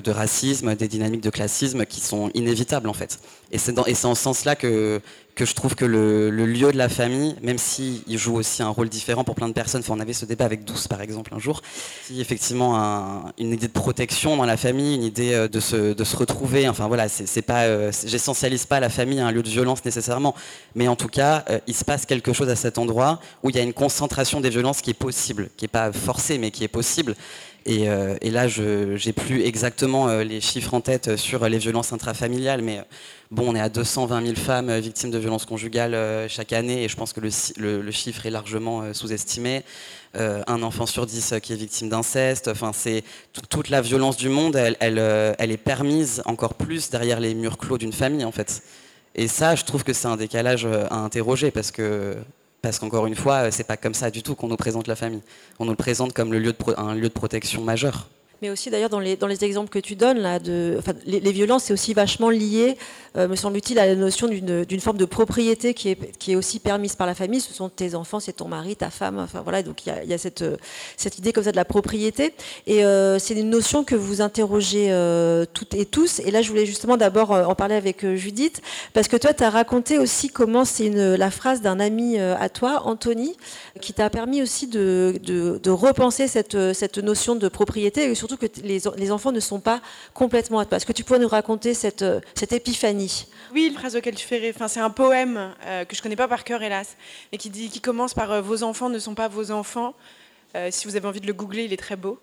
de 0.00 0.10
racisme, 0.10 0.74
des 0.76 0.88
dynamiques 0.88 1.22
de 1.22 1.30
classisme 1.30 1.84
qui 1.84 2.00
sont 2.00 2.30
inévitables, 2.34 2.88
en 2.88 2.94
fait. 2.94 3.18
Et 3.52 3.58
c'est 3.58 3.78
en 3.78 4.14
ce 4.14 4.22
sens-là 4.22 4.56
que, 4.56 5.00
que 5.40 5.46
je 5.46 5.54
trouve 5.54 5.74
que 5.74 5.86
le, 5.86 6.28
lieu 6.28 6.70
de 6.70 6.76
la 6.76 6.90
famille, 6.90 7.34
même 7.40 7.56
s'il 7.56 8.02
joue 8.18 8.36
aussi 8.36 8.62
un 8.62 8.68
rôle 8.68 8.90
différent 8.90 9.24
pour 9.24 9.34
plein 9.34 9.48
de 9.48 9.54
personnes, 9.54 9.82
on 9.88 9.98
avait 9.98 10.12
ce 10.12 10.26
débat 10.26 10.44
avec 10.44 10.64
Douce 10.64 10.86
par 10.86 11.00
exemple 11.00 11.32
un 11.34 11.38
jour, 11.38 11.62
si 12.04 12.20
effectivement 12.20 13.24
une 13.38 13.54
idée 13.54 13.66
de 13.66 13.72
protection 13.72 14.36
dans 14.36 14.44
la 14.44 14.58
famille, 14.58 14.96
une 14.96 15.02
idée 15.02 15.32
euh, 15.32 15.48
de 15.48 15.58
se, 15.58 15.94
de 15.94 16.04
se 16.04 16.14
retrouver, 16.14 16.68
enfin 16.68 16.88
voilà, 16.88 17.08
c'est 17.08 17.40
pas, 17.40 17.62
euh, 17.62 17.90
j'essentialise 18.04 18.66
pas 18.66 18.80
la 18.80 18.90
famille 18.90 19.18
à 19.18 19.28
un 19.28 19.32
lieu 19.32 19.42
de 19.42 19.48
violence 19.48 19.82
nécessairement, 19.82 20.34
mais 20.74 20.88
en 20.88 20.96
tout 20.96 21.08
cas, 21.08 21.42
euh, 21.48 21.58
il 21.66 21.74
se 21.74 21.86
passe 21.86 22.04
quelque 22.04 22.34
chose 22.34 22.50
à 22.50 22.56
cet 22.56 22.76
endroit 22.76 23.18
où 23.42 23.48
il 23.48 23.56
y 23.56 23.58
a 23.58 23.62
une 23.62 23.72
concentration 23.72 24.42
des 24.42 24.50
violences 24.50 24.82
qui 24.82 24.90
est 24.90 25.00
possible, 25.08 25.48
qui 25.56 25.64
n'est 25.64 25.68
pas 25.68 25.90
forcée, 25.90 26.36
mais 26.36 26.50
qui 26.50 26.64
est 26.64 26.68
possible. 26.68 27.14
Et, 27.66 27.84
et 27.84 28.30
là, 28.30 28.48
je 28.48 29.06
n'ai 29.06 29.12
plus 29.12 29.42
exactement 29.42 30.08
les 30.18 30.40
chiffres 30.40 30.74
en 30.74 30.80
tête 30.80 31.16
sur 31.16 31.48
les 31.48 31.58
violences 31.58 31.92
intrafamiliales, 31.92 32.62
mais 32.62 32.80
Bon, 33.30 33.52
on 33.52 33.54
est 33.54 33.60
à 33.60 33.68
220 33.68 34.24
000 34.24 34.34
femmes 34.34 34.70
euh, 34.70 34.80
victimes 34.80 35.12
de 35.12 35.18
violences 35.18 35.46
conjugales 35.46 35.94
euh, 35.94 36.26
chaque 36.28 36.52
année 36.52 36.82
et 36.82 36.88
je 36.88 36.96
pense 36.96 37.12
que 37.12 37.20
le, 37.20 37.90
chiffre 37.92 38.26
est 38.26 38.30
largement 38.30 38.82
euh, 38.82 38.92
sous-estimé. 38.92 39.62
un 40.14 40.62
enfant 40.64 40.84
sur 40.84 41.06
dix 41.06 41.34
qui 41.40 41.52
est 41.52 41.56
victime 41.56 41.88
d'inceste. 41.88 42.48
Enfin, 42.48 42.72
c'est 42.74 43.04
toute 43.48 43.68
la 43.68 43.82
violence 43.82 44.16
du 44.16 44.28
monde, 44.28 44.56
elle, 44.56 44.76
elle, 44.80 45.50
est 45.52 45.56
permise 45.56 46.22
encore 46.24 46.54
plus 46.54 46.90
derrière 46.90 47.20
les 47.20 47.34
murs 47.34 47.56
clos 47.56 47.78
d'une 47.78 47.92
famille, 47.92 48.24
en 48.24 48.32
fait. 48.32 48.64
Et 49.14 49.28
ça, 49.28 49.54
je 49.54 49.64
trouve 49.64 49.84
que 49.84 49.92
c'est 49.92 50.08
un 50.08 50.16
décalage 50.16 50.66
à 50.66 50.96
interroger 50.96 51.52
parce 51.52 51.70
que 51.70 52.16
parce 52.62 52.78
qu'encore 52.78 53.06
une 53.06 53.16
fois, 53.16 53.50
c'est 53.50 53.64
pas 53.64 53.76
comme 53.76 53.94
ça 53.94 54.10
du 54.10 54.22
tout 54.22 54.34
qu'on 54.34 54.48
nous 54.48 54.56
présente 54.56 54.86
la 54.86 54.96
famille. 54.96 55.22
On 55.58 55.64
nous 55.64 55.72
le 55.72 55.76
présente 55.76 56.12
comme 56.12 56.32
un 56.32 56.94
lieu 56.94 57.08
de 57.08 57.08
protection 57.08 57.62
majeur. 57.62 58.08
Mais 58.42 58.48
aussi 58.48 58.70
d'ailleurs 58.70 58.88
dans 58.88 59.00
les, 59.00 59.44
exemples 59.44 59.68
que 59.68 59.78
tu 59.78 59.96
donnes, 59.96 60.26
les, 61.04 61.32
violences, 61.32 61.64
c'est 61.64 61.74
aussi 61.74 61.92
vachement 61.92 62.30
lié, 62.30 62.78
euh, 63.16 63.28
me 63.28 63.36
semble-t-il, 63.36 63.78
à 63.78 63.86
la 63.86 63.94
notion 63.94 64.28
d'une 64.28 64.80
forme 64.80 64.96
de 64.96 65.04
propriété 65.04 65.74
qui 65.74 65.90
est, 65.90 66.36
aussi 66.36 66.58
permise 66.58 66.94
par 66.96 67.06
la 67.06 67.14
famille. 67.14 67.40
Ce 67.40 67.52
sont 67.52 67.68
tes 67.68 67.94
enfants, 67.94 68.18
c'est 68.18 68.32
ton 68.32 68.48
mari, 68.48 68.76
ta 68.76 68.88
femme, 68.88 69.18
enfin 69.18 69.42
voilà, 69.42 69.62
donc 69.62 69.84
il 69.84 69.90
y 70.08 70.14
a, 70.14 70.16
euh, 70.42 70.56
cette 70.96 71.18
idée 71.18 71.32
comme 71.32 71.44
ça 71.44 71.50
de 71.50 71.56
la 71.56 71.66
propriété. 71.66 72.32
Et 72.66 72.82
euh, 72.84 73.18
c'est 73.18 73.34
une 73.34 73.50
notion 73.50 73.84
que 73.84 73.94
vous 73.94 74.22
interrogez 74.22 74.90
euh, 74.90 75.44
toutes 75.52 75.74
et 75.74 75.84
tous. 75.84 76.20
Et 76.20 76.30
là, 76.30 76.40
je 76.40 76.48
voulais 76.48 76.64
justement 76.64 76.96
d'abord 76.96 77.32
en 77.32 77.54
parler 77.54 77.74
avec 77.74 78.06
Judith, 78.14 78.62
parce 78.94 79.08
que 79.08 79.16
toi, 79.18 79.34
tu 79.34 79.44
as 79.44 79.50
raconté 79.50 79.98
aussi 79.98 80.30
comment 80.30 80.64
c'est 80.64 80.88
la 80.88 81.30
phrase 81.30 81.60
d'un 81.60 81.78
ami 81.78 82.18
à 82.18 82.48
toi, 82.48 82.82
Anthony, 82.86 83.36
qui 83.82 83.92
t'a 83.92 84.08
permis 84.08 84.40
aussi 84.40 84.66
de, 84.66 85.70
repenser 85.70 86.26
cette, 86.26 86.72
cette 86.72 86.98
notion 86.98 87.36
de 87.36 87.48
propriété 87.48 88.04
et 88.04 88.14
surtout 88.14 88.29
que 88.36 88.46
les, 88.62 88.86
en- 88.88 88.94
les 88.96 89.10
enfants 89.10 89.32
ne 89.32 89.40
sont 89.40 89.60
pas 89.60 89.80
complètement 90.14 90.58
à 90.58 90.64
toi. 90.64 90.76
Est-ce 90.76 90.86
que 90.86 90.92
tu 90.92 91.04
pourrais 91.04 91.18
nous 91.18 91.28
raconter 91.28 91.74
cette, 91.74 92.02
euh, 92.02 92.20
cette 92.34 92.52
épiphanie? 92.52 93.26
Oui, 93.52 93.70
la 93.72 93.78
phrase 93.78 93.96
auquel 93.96 94.14
tu 94.14 94.26
fais 94.26 94.38
ré- 94.38 94.52
enfin, 94.54 94.68
c'est 94.68 94.80
un 94.80 94.90
poème 94.90 95.54
euh, 95.66 95.84
que 95.84 95.94
je 95.96 96.02
connais 96.02 96.16
pas 96.16 96.28
par 96.28 96.44
cœur, 96.44 96.62
hélas, 96.62 96.96
mais 97.32 97.38
qui, 97.38 97.80
commence 97.80 98.14
par 98.14 98.30
euh, 98.32 98.40
Vos 98.40 98.62
enfants 98.62 98.88
ne 98.88 98.98
sont 98.98 99.14
pas 99.14 99.28
vos 99.28 99.50
enfants. 99.50 99.94
Si 100.70 100.88
vous 100.88 100.96
avez 100.96 101.06
envie 101.06 101.20
de 101.20 101.28
le 101.28 101.32
googler, 101.32 101.64
il 101.66 101.72
est 101.72 101.76
très 101.76 101.94
beau. 101.94 102.18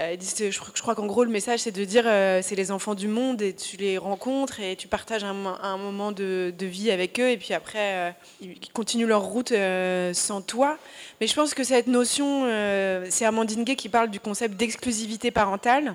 Euh, 0.00 0.16
je, 0.18 0.80
crois- 0.80 0.94
qu'en 0.94 1.06
gros, 1.06 1.24
le 1.24 1.30
message, 1.30 1.60
c'est 1.60 1.72
de 1.72 1.84
dire 1.84 2.04
euh, 2.06 2.40
c'est 2.42 2.54
les 2.54 2.70
enfants 2.70 2.94
du 2.94 3.06
monde 3.06 3.42
et 3.42 3.52
tu 3.54 3.76
les 3.76 3.98
rencontres 3.98 4.58
et 4.60 4.74
tu 4.74 4.88
partages 4.88 5.24
un, 5.24 5.34
mo- 5.34 5.56
un 5.60 5.76
moment 5.76 6.10
de, 6.10 6.52
vie 6.58 6.90
avec 6.90 7.20
eux 7.20 7.28
et 7.28 7.36
puis 7.36 7.52
après, 7.52 7.78
euh, 7.78 8.10
ils 8.40 8.58
continuent 8.72 9.06
leur 9.06 9.22
route 9.22 9.52
sans 10.14 10.40
toi. 10.40 10.78
Mais 11.20 11.26
je 11.26 11.34
pense 11.34 11.52
que 11.52 11.64
cette 11.64 11.86
notion, 11.86 12.44
c'est 13.10 13.26
Amandine 13.26 13.64
Gay 13.64 13.76
qui 13.76 13.88
parle 13.90 14.10
du 14.10 14.20
concept 14.20 14.56
d'exclusivité 14.56 15.30
parentale. 15.30 15.94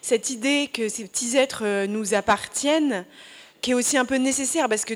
Cette 0.00 0.30
idée 0.30 0.70
que 0.72 0.88
ces 0.88 1.04
petits 1.04 1.36
êtres 1.36 1.86
nous 1.86 2.14
appartiennent, 2.14 3.04
qui 3.60 3.72
est 3.72 3.74
aussi 3.74 3.98
un 3.98 4.04
peu 4.04 4.16
nécessaire 4.16 4.68
parce 4.68 4.84
que 4.84 4.94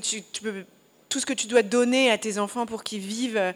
tout 1.08 1.20
ce 1.20 1.26
que 1.26 1.32
tu 1.32 1.46
dois 1.46 1.62
donner 1.62 2.10
à 2.10 2.16
tes 2.18 2.38
enfants 2.38 2.64
pour 2.64 2.84
qu'ils 2.84 3.00
vivent, 3.00 3.54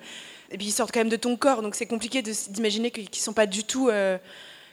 et 0.50 0.58
puis 0.58 0.68
ils 0.68 0.72
sortent 0.72 0.92
quand 0.92 1.00
même 1.00 1.08
de 1.08 1.16
ton 1.16 1.36
corps, 1.36 1.62
donc 1.62 1.74
c'est 1.74 1.86
compliqué 1.86 2.22
d'imaginer 2.22 2.90
qu'ils 2.90 3.04
ne 3.04 3.14
sont 3.14 3.32
pas 3.32 3.46
du 3.46 3.64
tout 3.64 3.88
euh, 3.88 4.18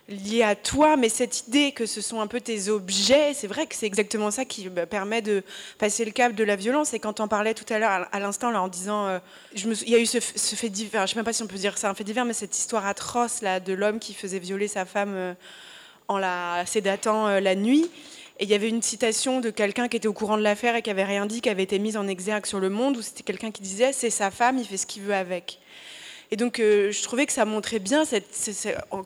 liés 0.09 0.43
à 0.43 0.55
toi, 0.55 0.97
mais 0.97 1.09
cette 1.09 1.47
idée 1.47 1.71
que 1.71 1.85
ce 1.85 2.01
sont 2.01 2.21
un 2.21 2.27
peu 2.27 2.41
tes 2.41 2.69
objets, 2.69 3.33
c'est 3.33 3.47
vrai 3.47 3.67
que 3.67 3.75
c'est 3.75 3.85
exactement 3.85 4.31
ça 4.31 4.45
qui 4.45 4.69
bah, 4.69 4.85
permet 4.85 5.21
de 5.21 5.43
passer 5.77 6.05
le 6.05 6.11
cap 6.11 6.33
de 6.33 6.43
la 6.43 6.55
violence. 6.55 6.93
Et 6.93 6.99
quand 6.99 7.19
on 7.19 7.27
parlait 7.27 7.53
tout 7.53 7.71
à 7.71 7.77
l'heure, 7.77 8.07
à- 8.11 8.19
l'instant, 8.19 8.53
en 8.53 8.67
disant, 8.67 9.07
euh, 9.07 9.19
il 9.53 9.89
y 9.89 9.95
a 9.95 9.99
eu 9.99 10.05
ce, 10.05 10.19
fait 10.19 10.69
divers, 10.69 11.01
je 11.01 11.11
ne 11.11 11.13
sais 11.13 11.15
même 11.17 11.25
pas 11.25 11.33
si 11.33 11.43
on 11.43 11.47
peut 11.47 11.57
dire 11.57 11.77
c'est 11.77 11.87
un 11.87 11.93
fait 11.93 12.03
divers, 12.03 12.25
mais 12.25 12.33
cette 12.33 12.57
histoire 12.57 12.85
atroce 12.87 13.41
là 13.41 13.59
de 13.59 13.73
l'homme 13.73 13.99
qui 13.99 14.13
faisait 14.13 14.39
violer 14.39 14.67
sa 14.67 14.85
femme 14.85 15.13
euh, 15.13 15.33
en 16.07 16.17
la 16.17 16.65
sédatant 16.65 17.39
la 17.39 17.55
nuit. 17.55 17.89
Et 18.39 18.43
il 18.43 18.49
y 18.49 18.53
avait 18.53 18.69
une 18.69 18.83
citation 18.83 19.41
de 19.41 19.49
quelqu'un 19.49 19.87
qui 19.87 19.97
était 19.97 20.07
au 20.07 20.13
courant 20.13 20.37
de 20.37 20.43
l'affaire 20.43 20.75
et 20.75 20.81
qui 20.83 20.91
avait 20.91 21.03
rien 21.03 21.25
dit, 21.25 21.41
qui 21.41 21.49
avait 21.49 21.63
été 21.63 21.79
mise 21.79 21.97
en 21.97 22.07
exergue 22.07 22.45
sur 22.45 22.59
le 22.59 22.69
monde, 22.69 22.95
où 22.97 23.01
c'était 23.01 23.23
quelqu'un 23.23 23.49
qui 23.51 23.61
disait 23.63 23.91
c'est 23.93 24.11
sa 24.11 24.29
femme, 24.29 24.59
il 24.59 24.65
fait 24.65 24.77
ce 24.77 24.85
qu'il 24.85 25.01
veut 25.01 25.15
avec. 25.15 25.59
Et 26.31 26.35
donc 26.35 26.59
euh, 26.59 26.91
je 26.91 27.03
trouvais 27.03 27.25
que 27.25 27.33
ça 27.33 27.45
montrait 27.45 27.79
bien 27.79 28.03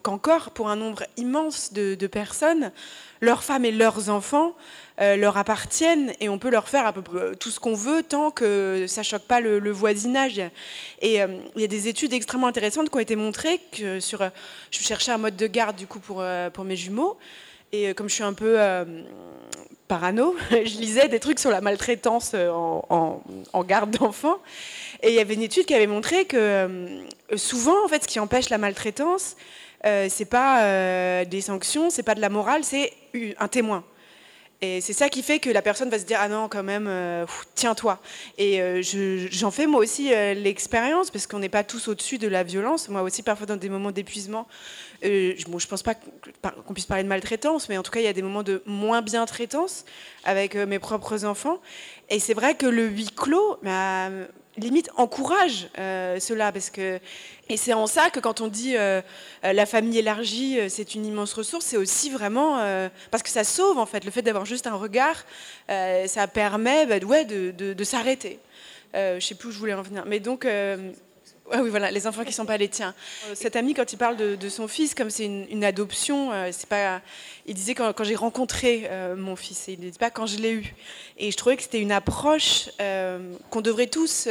qu'encore 0.02 0.50
pour 0.50 0.68
un 0.68 0.76
nombre 0.76 1.04
immense 1.16 1.72
de, 1.72 2.06
personnes, 2.06 2.72
leurs 3.20 3.44
femmes 3.44 3.64
et 3.64 3.70
leurs 3.70 4.08
enfants 4.08 4.54
euh, 5.00 5.16
leur 5.16 5.36
appartiennent 5.36 6.12
et 6.20 6.28
on 6.28 6.38
peut 6.38 6.50
leur 6.50 6.68
faire 6.68 6.84
à 6.84 6.92
peu 6.92 7.02
près 7.02 7.36
tout 7.36 7.50
ce 7.50 7.60
qu'on 7.60 7.74
veut 7.74 8.02
tant 8.02 8.30
que 8.30 8.86
ça 8.88 9.02
choque 9.02 9.22
pas 9.22 9.40
le, 9.40 9.70
voisinage. 9.70 10.42
Et 11.00 11.22
euh, 11.22 11.28
il 11.54 11.62
y 11.62 11.64
a 11.64 11.68
des 11.68 11.88
études 11.88 12.12
extrêmement 12.12 12.48
intéressantes 12.48 12.90
qui 12.90 12.96
ont 12.96 13.00
été 13.00 13.16
montrées 13.16 13.60
que 13.70 14.00
sur, 14.00 14.22
euh, 14.22 14.28
je 14.70 14.80
cherchais 14.80 15.12
un 15.12 15.18
mode 15.18 15.36
de 15.36 15.46
garde 15.46 15.76
du 15.76 15.86
coup 15.86 16.00
pour, 16.00 16.18
euh, 16.20 16.50
pour 16.50 16.64
mes 16.64 16.76
jumeaux 16.76 17.18
et 17.72 17.88
euh, 17.88 17.94
comme 17.94 18.08
je 18.08 18.14
suis 18.14 18.22
un 18.22 18.34
peu 18.34 18.60
euh, 18.60 18.84
parano, 19.88 20.36
je 20.50 20.78
lisais 20.78 21.08
des 21.08 21.20
trucs 21.20 21.38
sur 21.38 21.50
la 21.50 21.60
maltraitance 21.60 22.32
euh, 22.34 22.50
en 22.50 23.64
garde 23.64 23.90
d'enfants. 23.96 24.38
Et 25.02 25.08
il 25.08 25.14
y 25.14 25.18
avait 25.20 25.34
une 25.34 25.42
étude 25.42 25.66
qui 25.66 25.74
avait 25.74 25.86
montré 25.88 26.24
que 26.26 26.36
euh, 26.36 27.36
souvent, 27.36 27.84
en 27.84 27.88
fait, 27.88 28.04
ce 28.04 28.08
qui 28.08 28.20
empêche 28.20 28.50
la 28.50 28.58
maltraitance, 28.58 29.36
euh, 29.84 30.06
c'est 30.08 30.26
pas 30.26 30.62
euh, 30.62 31.24
des 31.24 31.40
sanctions, 31.40 31.90
c'est 31.90 32.04
pas 32.04 32.14
de 32.14 32.20
la 32.20 32.28
morale, 32.28 32.62
c'est 32.62 32.92
un 33.38 33.48
témoin. 33.48 33.84
Et 34.64 34.80
c'est 34.80 34.92
ça 34.92 35.08
qui 35.08 35.24
fait 35.24 35.40
que 35.40 35.50
la 35.50 35.60
personne 35.60 35.90
va 35.90 35.98
se 35.98 36.04
dire 36.04 36.18
ah 36.20 36.28
non 36.28 36.48
quand 36.48 36.62
même 36.62 36.86
euh, 36.86 37.26
tiens-toi. 37.56 37.98
Et 38.38 38.58
je- 38.80 39.26
j'en 39.28 39.50
fais 39.50 39.66
moi 39.66 39.80
aussi 39.80 40.10
l'expérience 40.36 41.10
parce 41.10 41.26
qu'on 41.26 41.40
n'est 41.40 41.48
pas 41.48 41.64
tous 41.64 41.88
au-dessus 41.88 42.18
de 42.18 42.28
la 42.28 42.44
violence. 42.44 42.88
Moi 42.88 43.02
aussi 43.02 43.24
parfois 43.24 43.44
dans 43.46 43.56
des 43.56 43.68
moments 43.68 43.90
d'épuisement, 43.90 44.46
je, 45.02 45.44
bon, 45.48 45.58
pense 45.68 45.82
pas 45.82 45.94
qu'on 45.96 46.74
puisse 46.74 46.86
parler 46.86 47.02
de 47.02 47.08
maltraitance, 47.08 47.68
mais 47.68 47.76
en 47.76 47.82
tout 47.82 47.90
cas 47.90 47.98
il 47.98 48.04
y 48.04 48.08
a 48.08 48.12
des 48.12 48.22
moments 48.22 48.44
de 48.44 48.62
moins 48.64 49.02
bien 49.02 49.26
traitance 49.26 49.84
avec 50.22 50.54
mes 50.54 50.78
propres 50.78 51.24
enfants. 51.24 51.58
Et 52.08 52.20
c'est 52.20 52.34
vrai 52.34 52.54
que 52.54 52.66
le 52.66 52.86
huis 52.86 53.10
clos, 53.16 53.56
bah, 53.64 54.10
limite 54.56 54.90
encourage 54.96 55.68
euh, 55.78 56.20
cela 56.20 56.52
parce 56.52 56.70
que 56.70 57.00
et 57.48 57.56
c'est 57.56 57.72
en 57.72 57.86
ça 57.86 58.10
que 58.10 58.20
quand 58.20 58.40
on 58.40 58.48
dit 58.48 58.76
euh, 58.76 59.00
euh, 59.44 59.52
la 59.52 59.66
famille 59.66 59.98
élargie 59.98 60.58
c'est 60.68 60.94
une 60.94 61.06
immense 61.06 61.32
ressource 61.32 61.64
c'est 61.64 61.76
aussi 61.76 62.10
vraiment 62.10 62.58
parce 63.10 63.22
que 63.22 63.30
ça 63.30 63.44
sauve 63.44 63.78
en 63.78 63.86
fait 63.86 64.04
le 64.04 64.10
fait 64.10 64.22
d'avoir 64.22 64.44
juste 64.44 64.66
un 64.66 64.74
regard 64.74 65.24
ça 65.68 66.26
permet 66.26 66.86
bah, 66.86 67.04
ouais, 67.06 67.24
de, 67.24 67.84
s'arrêter. 67.84 68.38
Euh, 68.94 69.18
je 69.18 69.26
sais 69.26 69.34
plus 69.34 69.48
où 69.48 69.52
je 69.52 69.58
voulais 69.58 69.74
en 69.74 69.82
venir. 69.82 70.04
Mais 70.06 70.20
donc 70.20 70.46
oui, 71.60 71.70
voilà, 71.70 71.90
les 71.90 72.06
enfants 72.06 72.22
qui 72.22 72.28
ne 72.28 72.34
sont 72.34 72.46
pas 72.46 72.56
les 72.56 72.68
tiens. 72.68 72.94
Euh, 73.30 73.34
Cet 73.34 73.56
ami, 73.56 73.74
quand 73.74 73.92
il 73.92 73.96
parle 73.96 74.16
de, 74.16 74.36
de 74.36 74.48
son 74.48 74.68
fils, 74.68 74.94
comme 74.94 75.10
c'est 75.10 75.24
une, 75.26 75.46
une 75.50 75.64
adoption, 75.64 76.32
euh, 76.32 76.48
c'est 76.52 76.68
pas. 76.68 77.00
Il 77.46 77.54
disait 77.54 77.74
quand, 77.74 77.92
quand 77.92 78.04
j'ai 78.04 78.14
rencontré 78.16 78.84
euh, 78.90 79.14
mon 79.16 79.36
fils, 79.36 79.68
et 79.68 79.72
il 79.74 79.80
ne 79.84 79.90
dit 79.90 79.98
pas 79.98 80.10
quand 80.10 80.26
je 80.26 80.38
l'ai 80.38 80.52
eu. 80.52 80.74
Et 81.18 81.30
je 81.30 81.36
trouvais 81.36 81.56
que 81.56 81.62
c'était 81.62 81.80
une 81.80 81.92
approche 81.92 82.70
euh, 82.80 83.34
qu'on 83.50 83.60
devrait 83.60 83.86
tous 83.88 84.26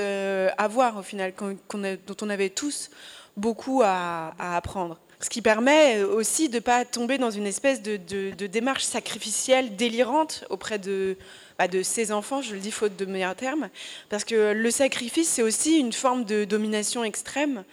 avoir 0.57 0.97
au 0.97 1.03
final, 1.03 1.33
a- 1.39 1.95
dont 2.07 2.17
on 2.21 2.29
avait 2.29 2.49
tous 2.49 2.89
beaucoup 3.37 3.81
à, 3.83 4.33
à 4.39 4.57
apprendre. 4.57 4.99
Ce 5.19 5.29
qui 5.29 5.41
permet 5.43 6.01
aussi 6.01 6.49
de 6.49 6.55
ne 6.55 6.59
pas 6.59 6.83
tomber 6.83 7.17
dans 7.19 7.29
une 7.29 7.45
espèce 7.45 7.81
de, 7.83 7.97
de- 7.97 8.31
de 8.31 8.47
démarche 8.47 8.83
sacrificielle 8.83 9.75
délirante 9.75 10.45
auprès 10.49 10.79
de, 10.79 11.15
bah, 11.57 11.67
de 11.67 11.83
ses 11.83 12.11
enfants, 12.11 12.41
je 12.41 12.53
le 12.53 12.59
dis 12.59 12.71
faute 12.71 12.95
de 12.95 13.05
meilleurs 13.05 13.35
termes, 13.35 13.69
parce 14.09 14.23
que 14.23 14.53
le 14.53 14.71
sacrifice, 14.71 15.29
c'est 15.29 15.43
aussi 15.43 15.77
une 15.77 15.93
forme 15.93 16.25
de 16.25 16.45
domination 16.45 17.03
extrême. 17.03 17.63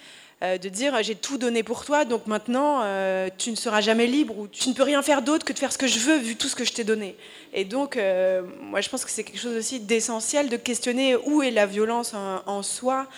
euh, 0.44 0.56
de 0.56 0.68
dire 0.68 0.94
j'ai 1.02 1.16
tout 1.16 1.36
donné 1.36 1.64
pour 1.64 1.84
toi, 1.84 2.04
donc 2.04 2.28
maintenant 2.28 2.82
euh, 2.84 3.28
tu 3.36 3.50
ne 3.50 3.56
seras 3.56 3.80
jamais 3.80 4.06
libre 4.06 4.38
ou 4.38 4.46
tu 4.46 4.68
ne 4.68 4.74
peux 4.74 4.84
rien 4.84 5.02
faire 5.02 5.20
d'autre 5.20 5.44
que 5.44 5.52
de 5.52 5.58
faire 5.58 5.72
ce 5.72 5.78
que 5.78 5.88
je 5.88 5.98
veux 5.98 6.16
vu 6.16 6.36
tout 6.36 6.46
ce 6.46 6.54
que 6.54 6.64
je 6.64 6.72
t'ai 6.72 6.84
donné. 6.84 7.16
Et 7.52 7.64
donc, 7.64 7.96
euh, 7.96 8.42
moi 8.60 8.80
je 8.80 8.88
pense 8.88 9.04
que 9.04 9.10
c'est 9.10 9.24
quelque 9.24 9.40
chose 9.40 9.56
aussi 9.56 9.80
d'essentiel 9.80 10.48
de 10.48 10.56
questionner 10.56 11.16
où 11.16 11.42
est 11.42 11.50
la 11.50 11.66
violence 11.66 12.14
en, 12.14 12.62
soi, 12.62 13.08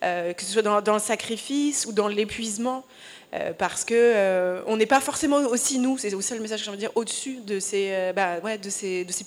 que 0.00 0.34
ce 0.38 0.46
soit 0.46 0.62
dans, 0.62 0.94
le 0.94 0.98
sacrifice 0.98 1.84
ou 1.84 1.92
dans 1.92 2.08
l'épuisement. 2.08 2.84
Parce 3.58 3.84
que 3.84 4.62
on 4.66 4.76
n'est 4.76 4.86
pas 4.86 5.00
forcément 5.00 5.36
aussi 5.36 5.78
nous, 5.78 5.98
c'est 5.98 6.14
aussi 6.14 6.34
le 6.34 6.40
message 6.40 6.60
que 6.60 6.64
j'ai 6.64 6.70
envie 6.70 6.78
de 6.78 6.86
dire, 6.86 6.92
au-dessus 6.94 7.40
de 7.44 7.60
ces, 7.60 8.12
bah, 8.16 8.40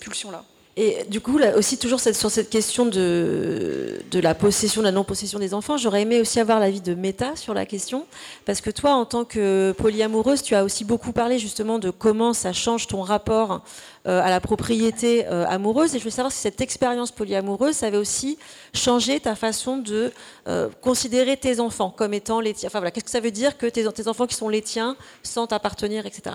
pulsions-là. 0.00 0.44
Et 0.76 1.04
du 1.08 1.20
coup, 1.20 1.38
aussi, 1.56 1.78
toujours 1.78 2.00
sur 2.00 2.30
cette 2.30 2.50
question 2.50 2.84
de, 2.84 4.00
la 4.12 4.34
possession, 4.34 4.80
de 4.80 4.86
la 4.86 4.92
non-possession 4.92 5.38
des 5.38 5.54
enfants, 5.54 5.76
j'aurais 5.76 6.02
aimé 6.02 6.20
aussi 6.20 6.40
avoir 6.40 6.58
l'avis 6.58 6.80
de 6.80 6.94
Meta 6.94 7.36
sur 7.36 7.54
la 7.54 7.64
question. 7.64 8.06
Parce 8.44 8.60
que 8.60 8.70
toi, 8.70 8.94
en 8.94 9.04
tant 9.04 9.24
que 9.24 9.72
polyamoureuse, 9.78 10.42
tu 10.42 10.56
as 10.56 10.64
aussi 10.64 10.84
beaucoup 10.84 11.12
parlé 11.12 11.38
justement 11.38 11.78
de 11.78 11.90
comment 11.90 12.32
ça 12.32 12.52
change 12.52 12.88
ton 12.88 13.02
rapport 13.02 13.62
euh, 14.08 14.20
à 14.20 14.30
la 14.30 14.40
propriété 14.40 15.24
euh, 15.26 15.46
amoureuse. 15.46 15.94
Et 15.94 16.00
je 16.00 16.04
veux 16.04 16.10
savoir 16.10 16.32
si 16.32 16.40
cette 16.40 16.60
expérience 16.60 17.12
polyamoureuse, 17.12 17.76
ça 17.76 17.86
avait 17.86 17.96
aussi 17.96 18.36
changé 18.74 19.20
ta 19.20 19.36
façon 19.36 19.76
de 19.76 20.12
euh, 20.48 20.68
considérer 20.80 21.36
tes 21.36 21.60
enfants 21.60 21.94
comme 21.96 22.14
étant 22.14 22.40
les 22.40 22.52
tiens. 22.52 22.66
Enfin 22.66 22.80
voilà, 22.80 22.90
qu'est-ce 22.90 23.04
que 23.04 23.10
ça 23.12 23.20
veut 23.20 23.30
dire 23.30 23.56
que 23.56 23.66
tes, 23.66 23.86
tes 23.92 24.08
enfants 24.08 24.26
qui 24.26 24.34
sont 24.34 24.48
les 24.48 24.62
tiens 24.62 24.96
sentent 25.22 25.52
appartenir, 25.52 26.04
etc. 26.04 26.34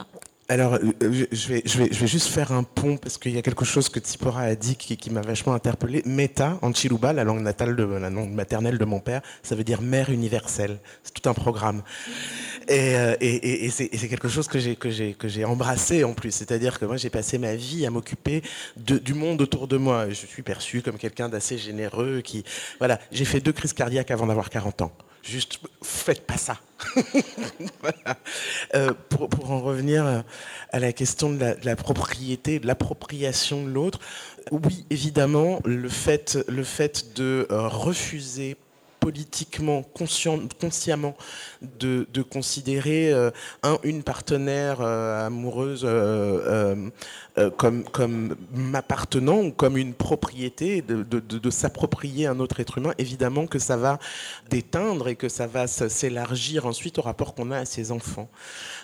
Alors, 0.51 0.73
euh, 0.73 1.25
je 1.31 1.47
vais, 1.47 1.61
je, 1.63 1.77
vais, 1.77 1.89
je 1.91 1.99
vais 1.99 2.07
juste 2.07 2.27
faire 2.27 2.51
un 2.51 2.63
pont 2.63 2.97
parce 2.97 3.19
qu'il 3.19 3.35
y 3.35 3.37
a 3.37 3.43
quelque 3.43 3.65
chose 3.65 3.87
que 3.87 3.99
Tsipora 3.99 4.41
a 4.41 4.55
dit 4.55 4.75
qui, 4.75 5.11
m'a 5.11 5.21
vachement 5.21 5.53
interpellé. 5.53 6.01
Meta, 6.07 6.57
en 6.63 6.73
Chiluba, 6.73 7.13
la 7.13 7.23
langue 7.23 7.41
natale, 7.41 7.75
de, 7.75 7.83
la 7.83 8.09
langue 8.09 8.31
maternelle 8.33 8.79
de 8.79 8.85
mon 8.85 8.99
père, 8.99 9.21
ça 9.43 9.53
veut 9.55 9.63
dire 9.63 9.83
mère 9.83 10.09
universelle. 10.09 10.79
C'est 11.03 11.13
tout 11.13 11.29
un 11.29 11.35
programme. 11.35 11.83
Et, 12.67 12.95
euh, 12.95 13.15
et, 13.21 13.35
et- 13.35 13.65
et 13.65 13.69
c'est 13.69 13.89
quelque 14.09 14.27
chose 14.27 14.47
que 14.47 14.57
j'ai 14.57 14.75
que 14.75 14.89
j'ai 14.89 15.45
embrassé 15.45 16.03
en 16.03 16.13
plus. 16.13 16.31
C'est-à-dire 16.31 16.79
que 16.79 16.85
moi, 16.85 16.97
j'ai 16.97 17.11
passé 17.11 17.37
ma 17.37 17.55
vie 17.55 17.85
à 17.85 17.91
m'occuper 17.91 18.41
du 18.75 19.13
monde 19.13 19.41
autour 19.43 19.67
de 19.67 19.77
moi. 19.77 20.09
Je 20.09 20.25
suis 20.25 20.41
perçu 20.41 20.81
comme 20.81 20.97
quelqu'un 20.97 21.29
d'assez 21.29 21.59
généreux 21.59 22.21
qui, 22.21 22.43
voilà, 22.79 22.99
j'ai 23.11 23.25
fait 23.25 23.39
deux 23.39 23.53
crises 23.53 23.73
cardiaques 23.73 24.09
avant 24.09 24.25
d'avoir 24.25 24.49
40 24.49 24.81
ans. 24.81 24.91
Juste, 25.23 25.59
faites 25.81 26.25
pas 26.25 26.37
ça. 26.37 26.59
Euh, 28.75 28.93
pour, 29.09 29.29
pour 29.29 29.51
en 29.51 29.61
revenir 29.61 30.05
euh, 30.05 30.21
à 30.71 30.79
la 30.79 30.93
question 30.93 31.31
de 31.31 31.39
la, 31.39 31.55
de 31.55 31.65
la 31.65 31.75
propriété, 31.75 32.59
de 32.59 32.67
l'appropriation 32.67 33.63
de 33.65 33.69
l'autre, 33.69 33.99
oui, 34.51 34.85
évidemment, 34.89 35.59
le 35.65 35.89
fait, 35.89 36.37
le 36.47 36.63
fait 36.63 37.15
de 37.15 37.47
euh, 37.49 37.67
refuser 37.67 38.57
politiquement, 39.09 39.81
consciemment, 39.81 41.15
de, 41.79 42.05
considérer 42.21 43.11
euh, 43.11 43.31
un, 43.63 43.79
une 43.83 44.03
partenaire 44.03 44.81
euh, 44.81 45.25
amoureuse 45.25 45.87
comme, 47.57 47.83
comme 47.85 48.35
m'appartenant 48.53 49.41
ou 49.41 49.51
comme 49.51 49.77
une 49.77 49.93
propriété, 49.93 50.81
de, 50.81 51.03
de 51.03 51.49
s'approprier 51.49 52.27
un 52.27 52.39
autre 52.39 52.59
être 52.59 52.77
humain, 52.77 52.93
évidemment 52.97 53.47
que 53.47 53.57
ça 53.57 53.77
va 53.77 53.97
déteindre 54.49 55.07
et 55.07 55.15
que 55.15 55.29
ça 55.29 55.47
va 55.47 55.65
s'élargir 55.67 56.67
ensuite 56.67 56.99
au 56.99 57.01
rapport 57.01 57.33
qu'on 57.33 57.49
a 57.49 57.57
à 57.57 57.65
ses 57.65 57.91
enfants 57.91 58.29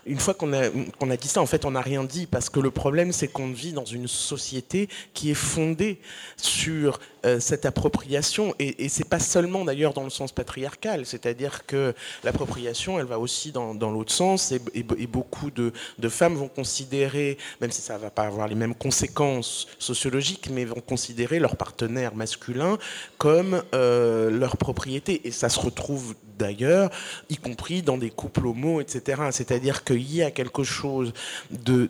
une 0.06 0.20
fois 0.20 0.34
qu'on 0.34 0.54
a, 0.54 1.18
dit 1.18 1.28
ça, 1.28 1.42
en 1.42 1.46
fait, 1.46 1.66
on 1.66 1.72
n'a 1.72 1.82
rien 1.82 2.04
dit, 2.04 2.28
parce 2.28 2.50
que 2.50 2.60
le 2.60 2.70
problème, 2.70 3.12
c'est 3.12 3.28
qu'on 3.28 3.52
vit 3.52 3.74
dans 3.74 3.86
une 3.86 4.08
société 4.08 4.88
qui 5.14 5.32
est 5.32 5.36
fondée 5.36 6.00
sur 6.38 7.00
euh, 7.26 7.40
cette 7.40 7.66
appropriation, 7.66 8.54
et, 8.60 8.86
et 8.86 8.90
c'est 8.90 9.08
pas 9.10 9.20
seulement 9.20 9.66
d'ailleurs 9.66 9.94
dans 9.94 10.04
le 10.04 10.12
sens 10.12 10.32
patriarcal, 10.32 11.06
c'est-à-dire 11.06 11.66
que 11.66 11.96
l'appropriation, 12.24 13.00
elle 13.00 13.06
va 13.06 13.18
aussi 13.18 13.52
dans, 13.52 13.74
l'autre 13.74 14.12
sens, 14.12 14.52
et, 14.52 15.08
beaucoup 15.08 15.50
de, 15.50 15.72
femmes 16.10 16.36
vont 16.36 16.50
considérer, 16.50 17.38
même 17.60 17.72
si 17.72 17.82
ça 17.82 17.96
ne 17.96 18.00
va 18.00 18.12
pas 18.12 18.24
avoir 18.24 18.48
les 18.48 18.56
mêmes 18.56 18.76
conséquences 18.76 19.68
sociologiques, 19.80 20.50
mais 20.52 20.66
vont 20.66 20.82
considérer 20.82 21.40
leur 21.40 21.56
partenaire 21.56 22.16
masculin 22.16 22.78
comme 23.18 23.64
euh, 23.74 24.30
leur 24.30 24.58
propriété, 24.58 25.28
et 25.28 25.32
ça 25.32 25.50
se 25.50 25.60
retrouve 25.60 26.14
d'ailleurs, 26.38 26.90
y 27.30 27.38
compris 27.38 27.82
dans 27.82 27.98
des 27.98 28.10
couples 28.10 28.48
homo, 28.48 28.82
etc. 28.82 29.24
C'est-à-dire 29.32 29.84
qu'il 29.84 30.14
y 30.14 30.24
a 30.24 30.32
quelque 30.32 30.64
chose 30.64 31.14
de, 31.52 31.90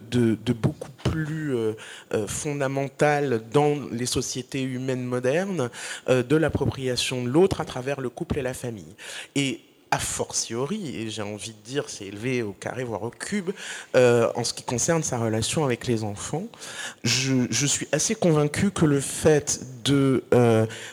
beaucoup 0.54 0.92
plus 1.04 1.56
euh, 1.56 1.74
euh, 2.14 2.28
fondamental 2.28 3.44
dans 3.52 3.76
les 3.92 4.06
sociétés 4.06 4.62
humaines 4.62 5.04
modernes 5.04 5.70
euh, 6.10 6.24
de 6.24 6.36
l'appropriation 6.36 7.24
de 7.24 7.30
l'autre 7.30 7.62
à 7.62 7.66
travers 7.66 8.02
le 8.02 8.10
couple 8.10 8.40
et 8.40 8.42
la 8.42 8.54
famille. 8.54 8.96
Et 9.36 9.62
a 9.92 10.00
fortiori, 10.00 10.98
et 10.98 11.10
j'ai 11.10 11.22
envie 11.22 11.52
de 11.52 11.64
dire 11.64 11.90
c'est 11.90 12.06
élevé 12.06 12.42
au 12.42 12.52
carré 12.52 12.84
voire 12.84 13.04
au 13.04 13.12
cube, 13.12 13.52
en 13.94 14.44
ce 14.44 14.54
qui 14.54 14.64
concerne 14.64 15.04
sa 15.04 15.20
relation 15.20 15.64
avec 15.64 15.88
les 15.88 16.04
enfants. 16.04 16.48
Je, 17.04 17.66
suis 17.66 17.88
assez 17.94 18.16
convaincu 18.16 18.72
que 18.72 18.84
le 18.84 19.00
fait 19.00 19.62
de 19.86 20.24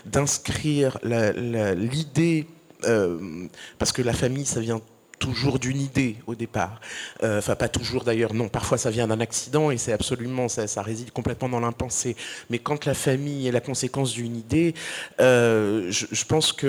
d'inscrire 0.05 0.99
l'idée 1.03 2.47
euh, 2.85 3.47
parce 3.79 3.93
que 3.93 4.03
la 4.03 4.13
famille, 4.13 4.47
ça 4.47 4.61
vient 4.61 4.81
toujours 5.23 5.61
d'une 5.61 5.81
idée 5.81 6.17
au 6.27 6.35
départ. 6.35 6.81
Euh, 7.23 7.39
enfin, 7.39 7.55
pas 7.55 7.69
toujours 7.69 8.03
d'ailleurs, 8.03 8.35
non. 8.35 8.49
Parfois, 8.49 8.77
ça 8.77 8.91
vient 8.91 9.07
d'un 9.07 9.21
accident 9.21 9.71
et 9.71 9.79
c'est 9.79 9.93
absolument, 9.93 10.49
ça, 10.49 10.83
réside 10.83 11.13
complètement 11.13 11.49
dans 11.49 11.61
l'impensé. 11.61 12.17
Mais 12.51 12.59
quand 12.59 12.85
la 12.87 12.95
famille 12.95 13.47
est 13.47 13.53
la 13.53 13.61
conséquence 13.61 14.13
d'une 14.13 14.37
idée, 14.37 14.75
euh, 15.21 15.91
je, 15.91 16.25
pense 16.25 16.53
que 16.53 16.67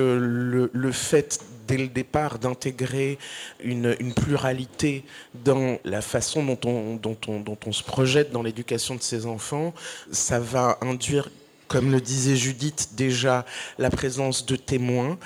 le, 0.71 0.91
fait 0.91 1.39
dès 1.67 1.77
le 1.77 1.87
départ 1.87 2.37
d'intégrer 2.37 3.17
une, 3.63 3.95
pluralité 4.15 5.03
dans 5.43 5.79
la 5.83 6.01
façon 6.01 6.43
dont 6.45 7.17
on, 7.27 7.71
se 7.71 7.83
projette 7.83 8.31
dans 8.31 8.43
l'éducation 8.43 8.93
de 8.93 9.01
ses 9.01 9.25
enfants, 9.25 9.73
ça 10.11 10.39
va 10.39 10.77
induire 10.81 11.29
comme 11.67 11.91
le 11.91 12.01
disait 12.01 12.35
Judith 12.35 12.89
déjà, 12.93 13.45
la 13.77 13.89
présence 13.89 14.45
de 14.45 14.55
témoins, 14.55 15.17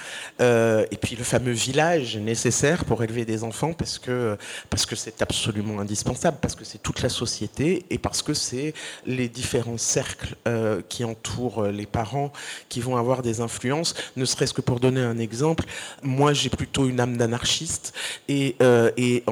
euh, 0.42 0.86
et 0.92 0.98
puis 0.98 1.16
le 1.16 1.24
fameux 1.24 1.52
village 1.52 2.18
nécessaire 2.18 2.86
pour 2.86 3.04
élever 3.04 3.26
des 3.26 3.44
enfants, 3.44 3.74
parce 3.74 4.00
que 4.00 4.38
parce 4.70 4.86
que 4.86 4.96
c'est 4.96 5.22
absolument 5.22 5.80
indispensable, 5.80 6.38
parce 6.42 6.56
que 6.56 6.66
c'est 6.66 6.82
toute 6.82 7.02
la 7.02 7.10
société, 7.10 7.86
et 7.90 7.98
parce 7.98 8.22
que 8.22 8.34
c'est 8.34 8.74
les 9.06 9.30
différents 9.30 9.78
cercles 9.78 10.36
euh, 10.48 10.82
qui 10.90 11.04
entourent 11.04 11.64
les 11.66 11.86
parents 11.86 12.32
qui 12.70 12.80
vont 12.82 12.98
avoir 12.98 13.22
des 13.22 13.42
influences, 13.42 13.94
ne 14.16 14.26
serait-ce 14.26 14.54
que 14.54 14.62
pour 14.62 14.80
donner 14.80 15.02
un 15.02 15.18
exemple, 15.18 15.66
moi 16.04 16.34
j'ai 16.34 16.50
plutôt 16.50 16.88
une 16.88 17.00
âme 17.00 17.18
d'anarchiste, 17.18 17.94
et, 18.28 18.56
euh, 18.62 18.92
et 18.98 19.24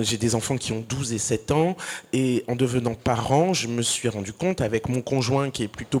j'ai 0.00 0.18
des 0.18 0.34
enfants 0.34 0.56
qui 0.56 0.72
ont 0.72 0.84
12 0.88 1.12
et 1.12 1.18
7 1.18 1.50
ans, 1.50 1.76
et 2.12 2.44
en 2.48 2.56
devenant 2.56 2.94
parent, 2.94 3.54
je 3.54 3.68
me 3.68 3.82
suis 3.82 4.08
rendu 4.08 4.32
compte 4.32 4.60
avec 4.60 4.88
mon 4.88 5.02
conjoint 5.02 5.50
qui 5.50 5.62
est 5.62 5.68
plutôt 5.68 6.00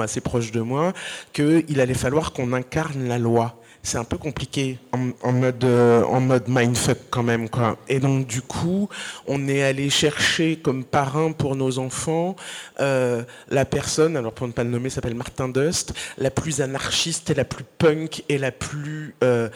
assez 0.00 0.20
proche 0.20 0.50
de 0.52 0.60
moi, 0.60 0.92
qu'il 1.32 1.80
allait 1.80 1.94
falloir 1.94 2.32
qu'on 2.32 2.52
incarne 2.52 3.06
la 3.06 3.18
loi 3.18 3.60
c'est 3.88 3.96
un 3.96 4.04
peu 4.04 4.18
compliqué 4.18 4.78
en, 4.92 5.32
mode, 5.32 5.64
euh, 5.64 6.02
en 6.04 6.20
mode 6.20 6.46
mindfuck 6.46 6.98
quand 7.08 7.22
même. 7.22 7.48
Quoi. 7.48 7.78
Et 7.88 8.00
donc 8.00 8.26
du 8.26 8.42
coup, 8.42 8.88
on 9.26 9.48
est 9.48 9.62
allé 9.62 9.88
chercher 9.88 10.56
comme 10.56 10.84
parrain 10.84 11.32
pour 11.32 11.56
nos 11.56 11.78
enfants 11.78 12.36
euh, 12.80 13.22
la 13.48 13.64
personne, 13.64 14.16
alors 14.16 14.32
pour 14.32 14.46
ne 14.46 14.52
pas 14.52 14.62
le 14.62 14.68
nommer, 14.68 14.90
s'appelle 14.90 15.14
Martin 15.14 15.48
Dust, 15.48 15.94
la 16.18 16.30
plus 16.30 16.60
anarchiste 16.60 17.30
et 17.30 17.34
la 17.34 17.46
plus 17.46 17.64
punk 17.78 18.24
et 18.28 18.36
la 18.36 18.52
plus 18.52 19.14
euh, 19.24 19.48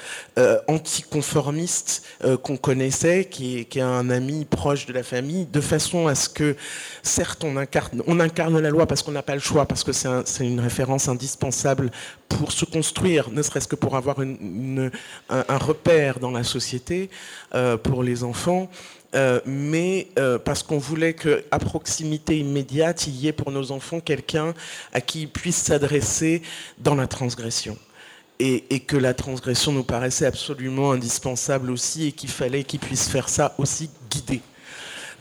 anticonformiste 0.66 2.02
qu'on 2.42 2.56
connaissait, 2.56 3.26
qui 3.26 3.58
est, 3.58 3.64
qui 3.66 3.80
est 3.80 3.82
un 3.82 4.08
ami 4.08 4.46
proche 4.46 4.86
de 4.86 4.94
la 4.94 5.02
famille, 5.02 5.44
de 5.44 5.60
façon 5.60 6.06
à 6.06 6.14
ce 6.14 6.30
que, 6.30 6.56
certes, 7.02 7.44
on 7.44 7.56
incarne, 7.58 8.02
on 8.06 8.18
incarne 8.18 8.58
la 8.58 8.70
loi 8.70 8.86
parce 8.86 9.02
qu'on 9.02 9.12
n'a 9.12 9.22
pas 9.22 9.34
le 9.34 9.40
choix, 9.40 9.66
parce 9.66 9.84
que 9.84 9.92
c'est 9.92 10.46
une 10.46 10.60
référence 10.60 11.08
indispensable 11.08 11.90
pour 12.38 12.52
se 12.52 12.64
construire, 12.64 13.30
ne 13.30 13.42
serait-ce 13.42 13.68
que 13.68 13.76
pour 13.76 13.96
avoir 13.96 14.21
un, 14.22 15.58
repère 15.58 16.18
dans 16.18 16.30
la 16.30 16.44
société 16.44 17.10
euh, 17.54 17.76
pour 17.76 18.02
les 18.02 18.24
enfants. 18.24 18.70
Euh, 19.14 19.40
mais 19.44 20.08
euh, 20.18 20.38
parce 20.38 20.62
qu'on 20.62 20.78
voulait 20.78 21.14
qu'à 21.14 21.58
proximité 21.58 22.38
immédiate, 22.38 23.06
il 23.06 23.16
y 23.16 23.28
ait 23.28 23.32
pour 23.32 23.50
nos 23.50 23.70
enfants 23.70 24.00
quelqu'un 24.00 24.54
à 24.94 25.02
qui 25.02 25.22
ils 25.22 25.28
puissent 25.28 25.64
s'adresser 25.64 26.42
dans 26.78 26.94
la 26.94 27.06
transgression. 27.06 27.76
Et, 28.38 28.64
et, 28.70 28.80
que 28.80 28.96
la 28.96 29.14
transgression 29.14 29.70
nous 29.72 29.84
paraissait 29.84 30.26
absolument 30.26 30.92
indispensable 30.92 31.70
aussi 31.70 32.08
et 32.08 32.12
qu'il 32.12 32.30
fallait 32.30 32.64
qu'ils 32.64 32.80
puissent 32.80 33.08
faire 33.08 33.28
ça 33.28 33.54
aussi 33.58 33.90
guidé. 34.10 34.40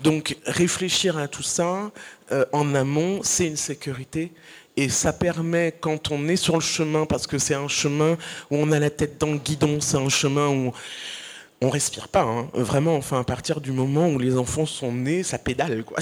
Donc 0.01 0.37
réfléchir 0.45 1.17
à 1.17 1.27
tout 1.27 1.43
ça 1.43 1.91
en 2.53 2.73
amont, 2.73 3.19
c'est 3.21 3.45
une 3.45 3.57
sécurité 3.57 4.31
et 4.77 4.89
ça 4.89 5.13
permet, 5.13 5.73
quand 5.79 6.11
on 6.11 6.27
est 6.27 6.35
sur 6.35 6.55
le 6.55 6.61
chemin, 6.61 7.05
parce 7.05 7.27
que 7.27 7.37
c'est 7.37 7.53
un 7.53 7.67
chemin 7.67 8.13
où 8.49 8.57
on 8.57 8.71
a 8.71 8.79
la 8.79 8.89
tête 8.89 9.19
dans 9.19 9.31
le 9.31 9.37
guidon, 9.37 9.79
c'est 9.81 9.97
un 9.97 10.09
chemin 10.09 10.47
où 10.47 10.73
on 11.61 11.69
respire 11.69 12.07
pas, 12.07 12.23
hein. 12.23 12.49
vraiment. 12.53 12.95
Enfin, 12.95 13.19
à 13.19 13.23
partir 13.23 13.61
du 13.61 13.71
moment 13.71 14.09
où 14.09 14.17
les 14.17 14.37
enfants 14.37 14.65
sont 14.65 14.91
nés, 14.91 15.21
ça 15.21 15.37
pédale, 15.37 15.83
quoi. 15.83 15.99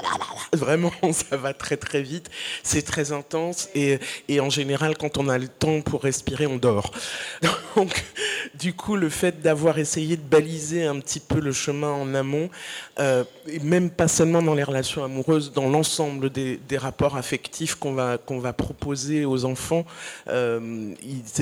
vraiment, 0.54 0.92
ça 1.12 1.36
va 1.36 1.52
très 1.52 1.76
très 1.76 2.02
vite. 2.02 2.30
C'est 2.62 2.82
très 2.82 3.12
intense 3.12 3.68
et, 3.74 3.98
en 4.40 4.48
général, 4.48 4.96
quand 4.96 5.18
on 5.18 5.28
a 5.28 5.36
le 5.36 5.48
temps 5.48 5.82
pour 5.82 6.02
respirer, 6.02 6.46
on 6.46 6.56
dort. 6.56 6.90
Donc, 7.76 8.04
du 8.54 8.72
coup, 8.72 8.96
le 8.96 9.10
fait 9.10 9.42
d'avoir 9.42 9.78
essayé 9.78 10.16
de 10.16 10.22
baliser 10.22 10.86
un 10.86 10.98
petit 11.00 11.20
peu 11.20 11.40
le 11.40 11.52
chemin 11.52 11.90
en 11.90 12.14
amont, 12.14 12.48
euh, 12.98 13.24
et 13.46 13.58
même 13.58 13.90
pas 13.90 14.08
seulement 14.08 14.42
dans 14.42 14.54
les 14.54 14.64
relations 14.64 15.04
amoureuses, 15.04 15.52
dans 15.52 15.68
l'ensemble 15.68 16.30
des, 16.30 16.58
rapports 16.74 17.16
affectifs 17.16 17.76
qu'on 17.76 17.92
va 17.92 18.18
va 18.28 18.52
proposer 18.52 19.24
aux 19.24 19.44
enfants, 19.44 19.84
euh, 20.28 20.92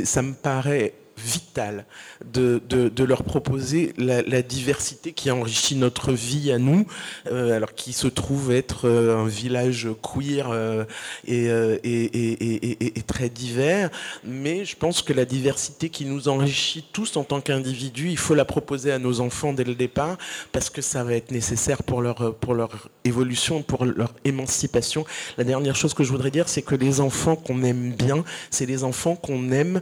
ça 0.04 0.20
me 0.20 0.34
paraît 0.34 0.92
vital 1.22 1.84
de, 2.24 2.60
de, 2.68 3.04
leur 3.04 3.22
proposer 3.22 3.94
la, 3.98 4.42
diversité 4.42 5.12
qui 5.12 5.30
enrichit 5.30 5.76
notre 5.76 6.12
vie 6.12 6.52
à 6.52 6.58
nous, 6.58 6.86
euh, 7.30 7.56
alors 7.56 7.74
qui 7.74 7.92
se 7.92 8.08
trouve 8.08 8.52
être 8.52 8.88
euh, 8.88 9.16
un 9.16 9.26
village 9.26 9.88
queer 10.02 10.50
euh, 10.50 10.84
et, 11.26 11.46
et, 11.84 12.98
et, 12.98 13.02
très 13.02 13.28
divers. 13.28 13.90
Mais 14.24 14.64
je 14.64 14.76
pense 14.76 15.02
que 15.02 15.12
la 15.12 15.24
diversité 15.24 15.88
qui 15.90 16.04
nous 16.04 16.28
enrichit 16.28 16.84
tous 16.92 17.16
en 17.16 17.24
tant 17.24 17.40
qu'individus, 17.40 18.10
il 18.10 18.18
faut 18.18 18.34
la 18.34 18.44
proposer 18.44 18.92
à 18.92 18.98
nos 18.98 19.20
enfants 19.20 19.52
dès 19.52 19.64
le 19.64 19.74
départ, 19.74 20.18
parce 20.52 20.70
que 20.70 20.82
ça 20.82 21.04
va 21.04 21.14
être 21.14 21.30
nécessaire 21.30 21.82
pour 21.82 22.02
leur, 22.02 22.34
pour 22.36 22.54
leur 22.54 22.88
évolution, 23.04 23.62
pour 23.62 23.84
leur 23.84 24.12
émancipation. 24.24 25.04
La 25.38 25.44
dernière 25.44 25.76
chose 25.76 25.94
que 25.94 26.04
je 26.04 26.10
voudrais 26.10 26.30
dire, 26.30 26.48
c'est 26.48 26.62
que 26.62 26.74
les 26.74 27.00
enfants 27.00 27.36
qu'on 27.36 27.62
aime 27.62 27.92
bien, 27.92 28.24
c'est 28.50 28.66
les 28.66 28.84
enfants 28.84 29.16
qu'on 29.16 29.52
aime 29.52 29.80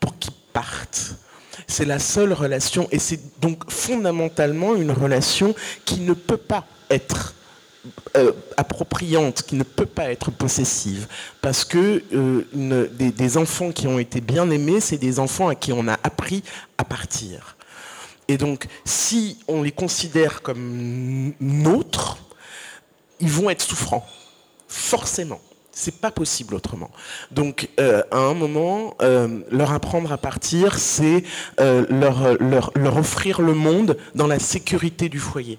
pour 0.00 0.18
qu'ils 0.18 0.32
partent. 0.52 1.16
C'est 1.66 1.84
la 1.84 1.98
seule 1.98 2.32
relation, 2.32 2.88
et 2.90 2.98
c'est 2.98 3.40
donc 3.40 3.70
fondamentalement 3.70 4.74
une 4.74 4.90
relation 4.90 5.54
qui 5.84 6.00
ne 6.00 6.12
peut 6.12 6.36
pas 6.36 6.66
être 6.90 7.34
euh, 8.16 8.32
appropriante, 8.56 9.42
qui 9.42 9.56
ne 9.56 9.64
peut 9.64 9.86
pas 9.86 10.10
être 10.10 10.30
possessive. 10.30 11.08
Parce 11.40 11.64
que 11.64 12.02
euh, 12.12 12.88
des, 12.92 13.36
enfants 13.36 13.72
qui 13.72 13.88
ont 13.88 13.98
été 13.98 14.20
bien 14.20 14.50
aimés, 14.50 14.80
c'est 14.80 14.98
des 14.98 15.18
enfants 15.18 15.48
à 15.48 15.54
qui 15.54 15.72
on 15.72 15.88
a 15.88 15.94
appris 16.02 16.44
à 16.78 16.84
partir. 16.84 17.56
Et 18.28 18.36
donc, 18.36 18.66
si 18.84 19.38
on 19.48 19.62
les 19.62 19.72
considère 19.72 20.42
comme 20.42 21.32
nôtres, 21.40 22.18
ils 23.18 23.30
vont 23.30 23.50
être 23.50 23.62
souffrants, 23.62 24.06
forcément. 24.68 25.40
C'est 25.82 26.00
pas 26.00 26.12
possible 26.12 26.54
autrement. 26.54 26.92
Donc, 27.32 27.68
euh, 27.80 28.04
à 28.12 28.18
un 28.18 28.34
moment, 28.34 28.94
euh, 29.02 29.40
leur 29.50 29.72
apprendre 29.72 30.12
à 30.12 30.16
partir, 30.16 30.78
c'est 30.78 31.24
euh, 31.58 31.84
leur, 31.90 32.40
leur, 32.40 32.70
leur, 32.76 32.98
offrir 32.98 33.42
le 33.42 33.52
monde 33.52 33.96
dans 34.14 34.28
la 34.28 34.38
sécurité 34.38 35.08
du 35.08 35.18
foyer. 35.18 35.58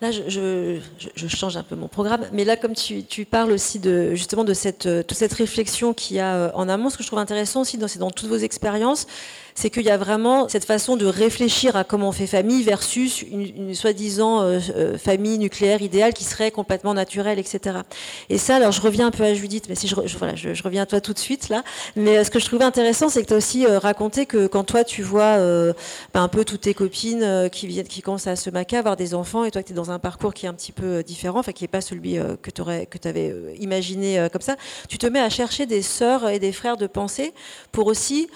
Là, 0.00 0.12
je, 0.12 0.78
je, 1.16 1.26
change 1.26 1.56
un 1.56 1.64
peu 1.64 1.74
mon 1.74 1.88
programme, 1.88 2.20
mais 2.32 2.44
là, 2.44 2.56
comme 2.56 2.74
tu, 2.74 3.02
tu 3.02 3.24
parles 3.24 3.50
aussi 3.50 3.80
de 3.80 4.14
justement 4.14 4.44
de 4.44 4.54
cette, 4.54 4.82
toute 4.82 5.18
cette 5.18 5.32
réflexion 5.32 5.92
qu'il 5.92 6.18
y 6.18 6.20
a 6.20 6.52
en 6.54 6.68
amont, 6.68 6.88
ce 6.88 6.96
que 6.96 7.02
je 7.02 7.08
trouve 7.08 7.18
intéressant 7.18 7.62
aussi, 7.62 7.76
c'est 7.88 7.98
dans 7.98 8.12
toutes 8.12 8.28
vos 8.28 8.36
expériences, 8.36 9.08
c'est 9.54 9.70
qu'il 9.70 9.82
y 9.82 9.90
a 9.90 9.96
vraiment 9.96 10.48
cette 10.48 10.64
façon 10.64 10.96
de 10.96 11.06
réfléchir 11.06 11.76
à 11.76 11.84
comment 11.84 12.08
on 12.08 12.12
fait 12.12 12.26
famille 12.26 12.62
versus 12.62 13.22
une, 13.22 13.74
soi-disant 13.74 14.42
euh, 14.42 14.58
euh, 14.76 14.98
famille 14.98 15.38
nucléaire 15.38 15.80
idéale 15.80 16.12
qui 16.12 16.24
serait 16.24 16.50
complètement 16.50 16.92
naturelle, 16.92 17.38
etc. 17.38 17.78
Et 18.30 18.38
ça, 18.38 18.56
alors 18.56 18.72
je 18.72 18.80
reviens 18.80 19.06
un 19.06 19.10
peu 19.12 19.22
à 19.22 19.32
Judith, 19.32 19.66
mais 19.68 19.76
si 19.76 19.86
je, 19.86 19.94
voilà, 20.18 20.34
je, 20.34 20.62
reviens 20.62 20.82
à 20.82 20.86
toi 20.86 21.00
tout 21.00 21.12
de 21.12 21.18
suite 21.18 21.48
là. 21.50 21.62
Mais 21.94 22.24
ce 22.24 22.30
que 22.30 22.40
je 22.40 22.46
trouvais 22.46 22.64
intéressant, 22.64 23.08
c'est 23.08 23.22
que 23.22 23.28
tu 23.28 23.34
as 23.34 23.36
aussi 23.36 23.66
raconté 23.66 24.26
que 24.26 24.46
quand 24.48 24.64
toi 24.64 24.82
tu 24.82 25.02
vois 25.02 25.38
ben, 25.38 25.74
un 26.22 26.28
peu 26.28 26.44
toutes 26.44 26.62
tes 26.62 26.74
copines 26.74 27.48
qui 27.50 27.66
viennent, 27.66 27.86
qui 27.86 28.02
commencent 28.02 28.26
à 28.26 28.36
se 28.36 28.50
maquer, 28.50 28.76
avoir 28.76 28.96
des 28.96 29.14
enfants, 29.14 29.44
et 29.44 29.50
toi 29.50 29.62
tu 29.62 29.72
es 29.72 29.74
dans 29.74 29.90
un 29.90 29.98
parcours 29.98 30.34
qui 30.34 30.46
est 30.46 30.48
un 30.48 30.54
petit 30.54 30.72
peu 30.72 31.02
différent, 31.02 31.40
enfin 31.40 31.52
qui 31.52 31.64
n'est 31.64 31.68
pas 31.68 31.80
celui 31.80 32.16
que 32.42 32.50
tu 32.50 32.62
que 32.62 33.08
avais 33.08 33.34
imaginé 33.60 34.26
comme 34.32 34.42
ça, 34.42 34.56
tu 34.88 34.98
te 34.98 35.06
mets 35.06 35.20
à 35.20 35.30
chercher 35.30 35.66
des 35.66 35.82
sœurs 35.82 36.28
et 36.28 36.38
des 36.38 36.52
frères 36.52 36.76
de 36.76 36.86
pensée 36.86 37.32
pour 37.70 37.86
aussi 37.86 38.28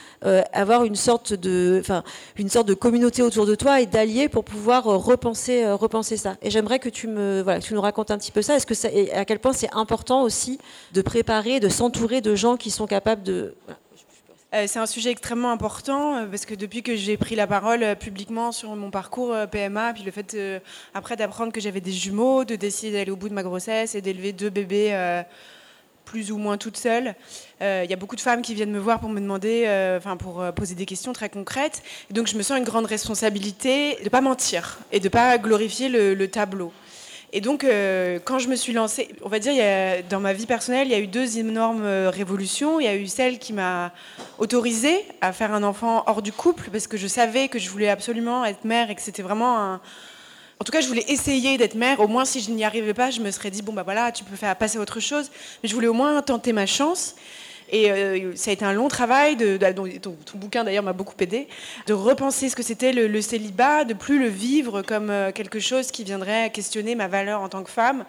avoir 0.53 0.85
une 0.85 0.97
une 2.37 2.49
sorte 2.49 2.69
de 2.69 2.75
communauté 2.75 3.23
autour 3.23 3.47
de 3.47 3.55
toi 3.55 3.81
et 3.81 3.87
d'alliés 3.87 4.29
pour 4.29 4.45
pouvoir 4.45 4.87
euh, 4.87 4.97
repenser, 4.97 5.65
euh, 5.65 5.75
repenser 5.75 6.17
ça. 6.17 6.37
Et 6.43 6.51
j'aimerais 6.51 6.79
que 6.79 6.89
tu 6.89 7.09
nous 7.09 7.81
racontes 7.81 8.11
un 8.11 8.19
petit 8.19 8.33
peu 8.33 8.43
ça. 8.43 8.57
Est-ce 8.57 8.67
que 8.67 8.75
ça, 8.75 8.89
à 9.13 9.25
quel 9.25 9.39
point 9.39 9.53
c'est 9.53 9.73
important 9.75 10.23
aussi 10.23 10.59
de 10.93 11.03
préparer, 11.03 11.61
de 11.61 11.69
s'entourer 11.69 12.21
de 12.21 12.35
gens 12.35 12.57
qui 12.57 12.71
sont 12.71 12.87
capables 12.87 13.23
de. 13.23 13.55
Euh, 14.55 14.65
c'est 14.67 14.79
un 14.79 14.87
sujet 14.87 15.11
extrêmement 15.11 15.51
important 15.51 16.27
parce 16.31 16.47
que 16.47 16.55
depuis 16.55 16.83
que 16.83 16.97
j'ai 16.97 17.19
pris 17.19 17.35
la 17.35 17.47
parole 17.47 17.97
publiquement 17.97 18.51
sur 18.51 18.75
mon 18.77 18.91
parcours 18.91 19.35
PMA, 19.51 19.93
puis 19.93 20.05
le 20.05 20.11
fait 20.11 20.37
après 20.95 21.17
d'apprendre 21.17 21.53
que 21.53 21.61
j'avais 21.61 21.83
des 21.83 21.93
jumeaux, 21.93 22.45
de 22.45 22.57
décider 22.57 22.93
d'aller 22.93 23.11
au 23.11 23.17
bout 23.17 23.29
de 23.29 23.35
ma 23.35 23.43
grossesse 23.43 23.95
et 23.95 24.01
d'élever 24.01 24.33
deux 24.33 24.49
bébés 24.49 25.23
plus 26.09 26.33
ou 26.33 26.39
moins 26.39 26.57
toute 26.57 26.79
seule. 26.79 27.15
Euh, 27.61 27.83
il 27.85 27.91
y 27.91 27.93
a 27.93 27.97
beaucoup 27.97 28.17
de 28.17 28.21
femmes 28.21 28.43
qui 28.43 28.55
viennent 28.55 28.71
me 28.71 28.79
voir 28.79 29.01
pour 29.01 29.09
me 29.09 29.21
demander, 29.21 29.65
euh, 29.67 29.99
enfin 29.99 30.17
pour 30.17 30.41
euh, 30.41 30.53
poser 30.53 30.75
des 30.75 30.87
questions 30.87 31.13
très 31.13 31.29
concrètes. 31.29 31.83
donc 32.11 32.29
je 32.29 32.37
me 32.37 32.43
sens 32.43 32.57
une 32.57 32.65
grande 32.65 32.87
responsabilité 32.87 33.97
de 33.97 34.05
ne 34.05 34.09
pas 34.09 34.21
mentir 34.21 34.79
et 34.93 35.01
de 35.01 35.05
ne 35.05 35.09
pas 35.09 35.39
glorifier 35.39 35.89
le, 35.89 36.29
tableau. 36.29 36.73
Et 37.33 37.41
donc, 37.41 37.65
quand 38.25 38.39
je 38.39 38.49
me 38.49 38.57
suis 38.57 38.73
lancée, 38.73 39.09
on 39.23 39.29
va 39.29 39.39
dire, 39.39 39.55
dans 40.09 40.21
ma 40.21 40.33
vie 40.33 40.47
personnelle, 40.47 40.89
il 40.89 40.93
y 40.93 40.95
a 40.95 40.99
eu 40.99 41.07
deux 41.07 41.39
énormes 41.39 41.87
révolutions. 42.07 42.81
Il 42.81 42.85
y 42.85 42.89
a 42.89 42.97
eu 42.97 43.07
celle 43.07 43.39
qui 43.39 43.53
m'a 43.53 43.93
autorisée 44.39 45.05
à 45.21 45.33
faire 45.33 45.53
un 45.53 45.63
enfant 45.63 46.05
hors 46.07 46.23
du 46.23 46.33
couple, 46.33 46.71
parce 46.71 46.87
que 46.87 46.97
je 46.97 47.07
savais 47.07 47.49
que 47.49 47.59
je 47.59 47.69
voulais 47.69 47.89
absolument 47.89 48.45
être 48.45 48.65
mère 48.65 48.91
et 48.91 48.95
que 48.95 49.03
c'était 49.03 49.23
vraiment 49.23 49.59
un, 49.59 49.81
en 50.61 50.65
tout 50.65 50.73
cas, 50.73 50.81
je 50.81 50.89
voulais 50.89 51.05
essayer 51.09 51.57
d'être 51.57 51.77
mère. 51.77 52.01
Au 52.01 52.09
moins, 52.09 52.25
si 52.25 52.41
je 52.41 52.51
n'y 52.51 52.65
arrivais 52.65 52.95
pas, 52.95 53.11
je 53.11 53.21
me 53.21 53.31
serais 53.31 53.51
dit 53.51 53.63
bon 53.63 53.73
bah 53.73 53.85
voilà, 53.85 54.11
tu 54.11 54.25
peux 54.25 54.35
faire 54.35 54.57
passer 54.57 54.79
à 54.79 54.81
autre 54.81 54.99
chose. 54.99 55.31
Mais 55.63 55.69
je 55.69 55.75
voulais 55.75 55.87
au 55.87 55.95
moins 55.95 56.21
tenter 56.21 56.53
ma 56.53 56.67
chance. 56.67 57.15
Et 57.71 57.91
euh, 57.91 58.35
ça 58.35 58.51
a 58.51 58.55
été 58.55 58.65
un 58.65 58.73
long 58.73 58.89
travail, 58.89 59.37
de, 59.37 59.59
ton, 59.99 60.17
bouquin 60.35 60.65
d'ailleurs 60.65 60.83
m'a 60.85 60.95
beaucoup 60.95 61.15
aidé, 61.21 61.49
de 61.87 61.93
repenser 61.93 62.49
ce 62.49 62.57
que 62.57 62.63
c'était 62.63 62.93
le, 62.93 63.21
célibat, 63.21 63.85
de 63.85 63.95
plus 63.95 64.19
le 64.19 64.29
vivre 64.29 64.83
comme 64.83 65.11
euh, 65.11 65.33
quelque 65.33 65.61
chose 65.61 65.91
qui 65.91 66.05
viendrait 66.05 66.51
questionner 66.51 66.95
ma 66.95 67.09
valeur 67.09 67.43
en 67.43 67.49
tant 67.49 67.63
que 67.63 67.71
femme. 67.71 68.05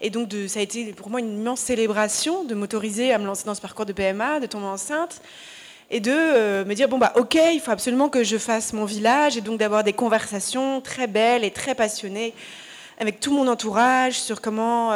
Et 0.00 0.10
donc 0.10 0.30
ça 0.48 0.60
a 0.60 0.62
été 0.62 0.92
pour 0.92 1.10
moi 1.10 1.20
une 1.20 1.38
immense 1.38 1.60
célébration 1.60 2.44
de 2.44 2.54
m'autoriser 2.54 3.12
à 3.12 3.18
me 3.18 3.26
lancer 3.26 3.44
dans 3.44 3.54
ce 3.54 3.60
parcours 3.60 3.86
de 3.86 3.92
PMA, 3.92 4.40
de 4.40 4.46
tomber 4.46 4.66
enceinte 4.66 5.20
et 5.90 6.00
de 6.00 6.10
euh, 6.10 6.64
me 6.64 6.74
dire 6.74 6.88
bon 6.88 6.98
bah 6.98 7.12
ok, 7.16 7.34
il 7.34 7.60
faut 7.60 7.70
absolument 7.70 8.08
que 8.08 8.24
je 8.24 8.38
fasse 8.38 8.72
mon 8.72 8.86
village 8.86 9.36
et 9.36 9.42
donc 9.42 9.58
d'avoir 9.58 9.84
des 9.84 9.92
conversations 9.92 10.80
très 10.80 11.06
belles 11.06 11.44
et 11.44 11.50
très 11.50 11.74
passionnées 11.74 12.32
avec 12.98 13.20
tout 13.20 13.32
mon 13.32 13.46
entourage 13.46 14.18
sur 14.20 14.40
comment 14.40 14.92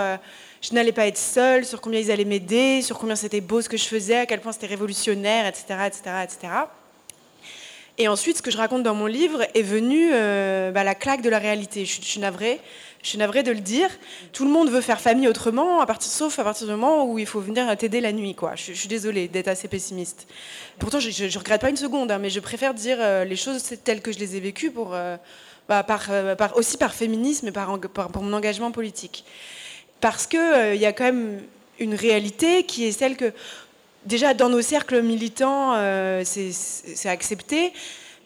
je 0.69 0.75
n'allais 0.75 0.93
pas 0.93 1.07
être 1.07 1.19
seule, 1.19 1.65
sur 1.65 1.81
combien 1.81 2.01
ils 2.01 2.11
allaient 2.11 2.25
m'aider, 2.25 2.83
sur 2.83 2.99
combien 2.99 3.15
c'était 3.15 3.41
beau 3.41 3.63
ce 3.63 3.69
que 3.69 3.77
je 3.77 3.85
faisais, 3.85 4.17
à 4.17 4.27
quel 4.27 4.41
point 4.41 4.51
c'était 4.51 4.67
révolutionnaire, 4.67 5.47
etc., 5.47 5.65
etc., 5.87 6.01
etc. 6.25 6.53
Et 7.99 8.09
ensuite, 8.09 8.39
ce 8.39 8.43
que 8.43 8.51
je 8.51 8.57
raconte 8.57 8.83
dans 8.83 8.95
mon 8.95 9.07
livre 9.07 9.47
est 9.55 9.63
venu 9.63 10.11
euh, 10.13 10.73
bah, 10.73 10.83
la 10.83 10.97
claque 10.97 11.23
de 11.23 11.31
la 11.31 11.39
réalité. 11.39 11.85
Je, 11.87 12.03
suis 12.03 12.19
navrée. 12.19 12.61
Je 13.01 13.09
suis 13.09 13.17
navrée 13.17 13.45
de 13.45 13.53
le 13.53 13.61
dire. 13.61 13.89
Tout 14.33 14.45
le 14.45 14.51
monde 14.51 14.69
veut 14.69 14.81
faire 14.81 15.01
famille 15.01 15.29
autrement, 15.29 15.81
à 15.81 15.87
partir, 15.87 16.11
sauf 16.11 16.37
à 16.41 16.45
partir 16.45 16.67
du 16.67 16.73
moment 16.73 17.07
où 17.07 17.19
il 17.21 17.27
faut 17.27 17.41
venir 17.41 17.75
t'aider 17.77 18.01
la 18.01 18.13
nuit. 18.13 18.35
Je, 18.57 18.73
suis 18.73 18.89
désolée 18.89 19.29
d'être 19.29 19.49
assez 19.49 19.69
pessimiste. 19.69 20.27
Pourtant, 20.81 20.99
je 20.99 21.09
ne 21.25 21.39
regrette 21.39 21.61
pas 21.61 21.71
une 21.71 21.77
seconde, 21.77 22.11
hein, 22.11 22.19
mais 22.19 22.29
je 22.29 22.41
préfère 22.41 22.75
dire 22.75 22.99
euh, 23.01 23.25
les 23.25 23.37
choses 23.37 23.63
telles 23.85 24.03
que 24.03 24.11
je 24.11 24.19
les 24.19 24.37
ai 24.37 24.41
vécues, 24.41 24.73
euh, 24.77 25.17
bah, 25.69 25.87
aussi 26.57 26.77
par 26.77 26.93
féminisme 26.93 27.47
et 27.47 27.53
pour 27.53 28.23
mon 28.23 28.33
engagement 28.33 28.73
politique. 28.73 29.25
Parce 30.01 30.27
qu'il 30.27 30.41
il 30.75 30.81
y 30.81 30.87
a 30.87 30.93
quand 30.93 31.05
même 31.05 31.41
une 31.79 31.95
réalité 31.95 32.65
qui 32.65 32.85
est 32.85 32.93
celle 32.93 33.17
que, 33.17 33.33
déjà 34.05 34.35
dans 34.35 34.49
nos 34.49 34.63
cercles 34.63 35.03
militants, 35.03 35.75
c'est 36.25 37.09
accepté 37.09 37.73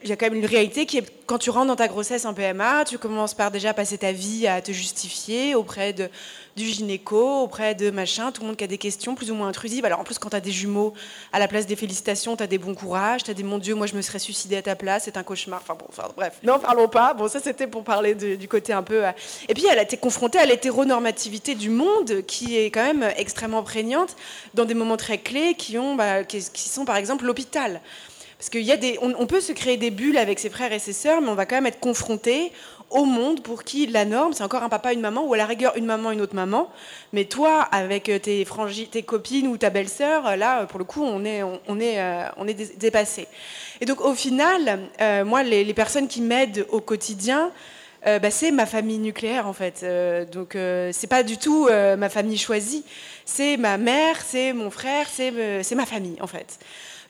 il 0.02 0.08
y 0.08 0.12
a 0.12 0.16
quand 0.16 0.26
même 0.26 0.38
une 0.38 0.46
réalité 0.46 0.86
qui 0.86 0.98
est 0.98 1.04
quand 1.30 1.38
tu 1.38 1.50
rentres 1.50 1.68
dans 1.68 1.76
ta 1.76 1.86
grossesse 1.86 2.24
en 2.24 2.34
PMA, 2.34 2.84
tu 2.84 2.98
commences 2.98 3.34
par 3.34 3.52
déjà 3.52 3.72
passer 3.72 3.96
ta 3.96 4.10
vie 4.10 4.48
à 4.48 4.60
te 4.60 4.72
justifier 4.72 5.54
auprès 5.54 5.92
de, 5.92 6.08
du 6.56 6.64
gynéco, 6.64 7.42
auprès 7.42 7.76
de 7.76 7.90
machin, 7.90 8.32
tout 8.32 8.40
le 8.40 8.48
monde 8.48 8.56
qui 8.56 8.64
a 8.64 8.66
des 8.66 8.78
questions 8.78 9.14
plus 9.14 9.30
ou 9.30 9.36
moins 9.36 9.46
intrusives. 9.46 9.84
Alors 9.84 10.00
en 10.00 10.04
plus, 10.04 10.18
quand 10.18 10.30
tu 10.30 10.36
as 10.36 10.40
des 10.40 10.50
jumeaux, 10.50 10.92
à 11.32 11.38
la 11.38 11.46
place 11.46 11.66
des 11.66 11.76
félicitations, 11.76 12.36
tu 12.36 12.42
as 12.42 12.48
des 12.48 12.58
bons 12.58 12.74
courages, 12.74 13.22
tu 13.22 13.30
as 13.30 13.34
des 13.34 13.44
mon 13.44 13.58
Dieu, 13.58 13.76
moi 13.76 13.86
je 13.86 13.94
me 13.94 14.02
serais 14.02 14.18
suicidée 14.18 14.56
à 14.56 14.62
ta 14.62 14.74
place, 14.74 15.04
c'est 15.04 15.16
un 15.16 15.22
cauchemar. 15.22 15.60
Enfin 15.62 15.76
bon, 15.78 15.86
enfin, 15.88 16.08
bref, 16.16 16.40
non, 16.42 16.58
parlons 16.58 16.88
pas. 16.88 17.14
Bon, 17.14 17.28
ça 17.28 17.38
c'était 17.38 17.68
pour 17.68 17.84
parler 17.84 18.16
du 18.16 18.48
côté 18.48 18.72
un 18.72 18.82
peu. 18.82 19.06
Euh. 19.06 19.12
Et 19.48 19.54
puis 19.54 19.64
elle 19.70 19.78
a 19.78 19.82
été 19.82 19.96
confrontée 19.96 20.40
à 20.40 20.46
l'hétéronormativité 20.46 21.54
du 21.54 21.70
monde 21.70 22.22
qui 22.26 22.58
est 22.58 22.72
quand 22.72 22.84
même 22.84 23.08
extrêmement 23.16 23.62
prégnante 23.62 24.16
dans 24.54 24.64
des 24.64 24.74
moments 24.74 24.96
très 24.96 25.18
clés 25.18 25.54
qui, 25.54 25.78
ont, 25.78 25.94
bah, 25.94 26.24
qui 26.24 26.40
sont 26.40 26.84
par 26.84 26.96
exemple 26.96 27.24
l'hôpital. 27.24 27.80
Parce 28.40 28.48
qu'il 28.48 28.62
y 28.62 28.72
a 28.72 28.78
des, 28.78 28.98
on, 29.02 29.26
peut 29.26 29.42
se 29.42 29.52
créer 29.52 29.76
des 29.76 29.90
bulles 29.90 30.16
avec 30.16 30.38
ses 30.38 30.48
frères 30.48 30.72
et 30.72 30.78
ses 30.78 30.94
sœurs, 30.94 31.20
mais 31.20 31.28
on 31.28 31.34
va 31.34 31.44
quand 31.44 31.56
même 31.56 31.66
être 31.66 31.78
confronté 31.78 32.52
au 32.88 33.04
monde 33.04 33.42
pour 33.42 33.64
qui 33.64 33.86
la 33.86 34.06
norme, 34.06 34.32
c'est 34.32 34.42
encore 34.42 34.62
un 34.62 34.70
papa, 34.70 34.94
une 34.94 35.02
maman, 35.02 35.26
ou 35.26 35.34
à 35.34 35.36
la 35.36 35.44
rigueur 35.44 35.76
une 35.76 35.84
maman, 35.84 36.10
une 36.10 36.22
autre 36.22 36.34
maman. 36.34 36.70
Mais 37.12 37.26
toi, 37.26 37.60
avec 37.70 38.08
euh, 38.08 38.18
tes, 38.18 38.46
tes 38.90 39.02
copines 39.02 39.46
ou 39.46 39.58
ta 39.58 39.68
belle-sœur, 39.68 40.26
euh, 40.26 40.36
là, 40.36 40.64
pour 40.64 40.78
le 40.78 40.86
coup, 40.86 41.04
on 41.04 41.22
est, 41.22 41.42
on, 41.42 41.80
est, 41.80 42.00
euh, 42.00 42.24
on 42.38 42.48
est 42.48 42.78
dépassé. 42.78 43.28
Et 43.82 43.84
donc, 43.84 44.00
au 44.00 44.14
final, 44.14 44.88
moi, 45.26 45.42
les, 45.42 45.74
personnes 45.74 46.08
qui 46.08 46.22
m'aident 46.22 46.64
au 46.70 46.80
quotidien, 46.80 47.52
bah, 48.06 48.30
c'est 48.30 48.52
ma 48.52 48.64
famille 48.64 48.96
nucléaire, 48.96 49.46
en 49.46 49.52
fait. 49.52 49.84
donc, 50.32 50.56
c'est 50.92 51.06
pas 51.08 51.22
du 51.22 51.36
tout 51.36 51.68
ma 51.98 52.08
famille 52.08 52.38
choisie. 52.38 52.84
C'est 53.26 53.58
ma 53.58 53.76
mère, 53.76 54.16
c'est 54.26 54.54
mon 54.54 54.70
frère, 54.70 55.06
c'est 55.10 55.74
ma 55.74 55.86
famille, 55.86 56.16
en 56.22 56.26
fait 56.26 56.58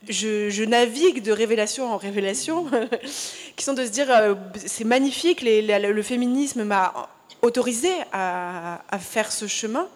je, 0.08 0.64
navigue 0.64 1.22
de 1.22 1.32
révélation 1.32 1.92
en 1.92 1.96
révélation, 1.96 2.66
qui 3.56 3.64
sont 3.64 3.74
de 3.74 3.84
se 3.84 3.90
dire 3.90 4.10
euh, 4.10 4.34
c'est 4.66 4.84
magnifique, 4.84 5.42
le 5.42 6.02
féminisme 6.02 6.64
m'a 6.64 7.08
autorisé 7.42 7.90
à, 8.12 8.80
faire 8.98 9.32
ce 9.32 9.46
chemin, 9.46 9.86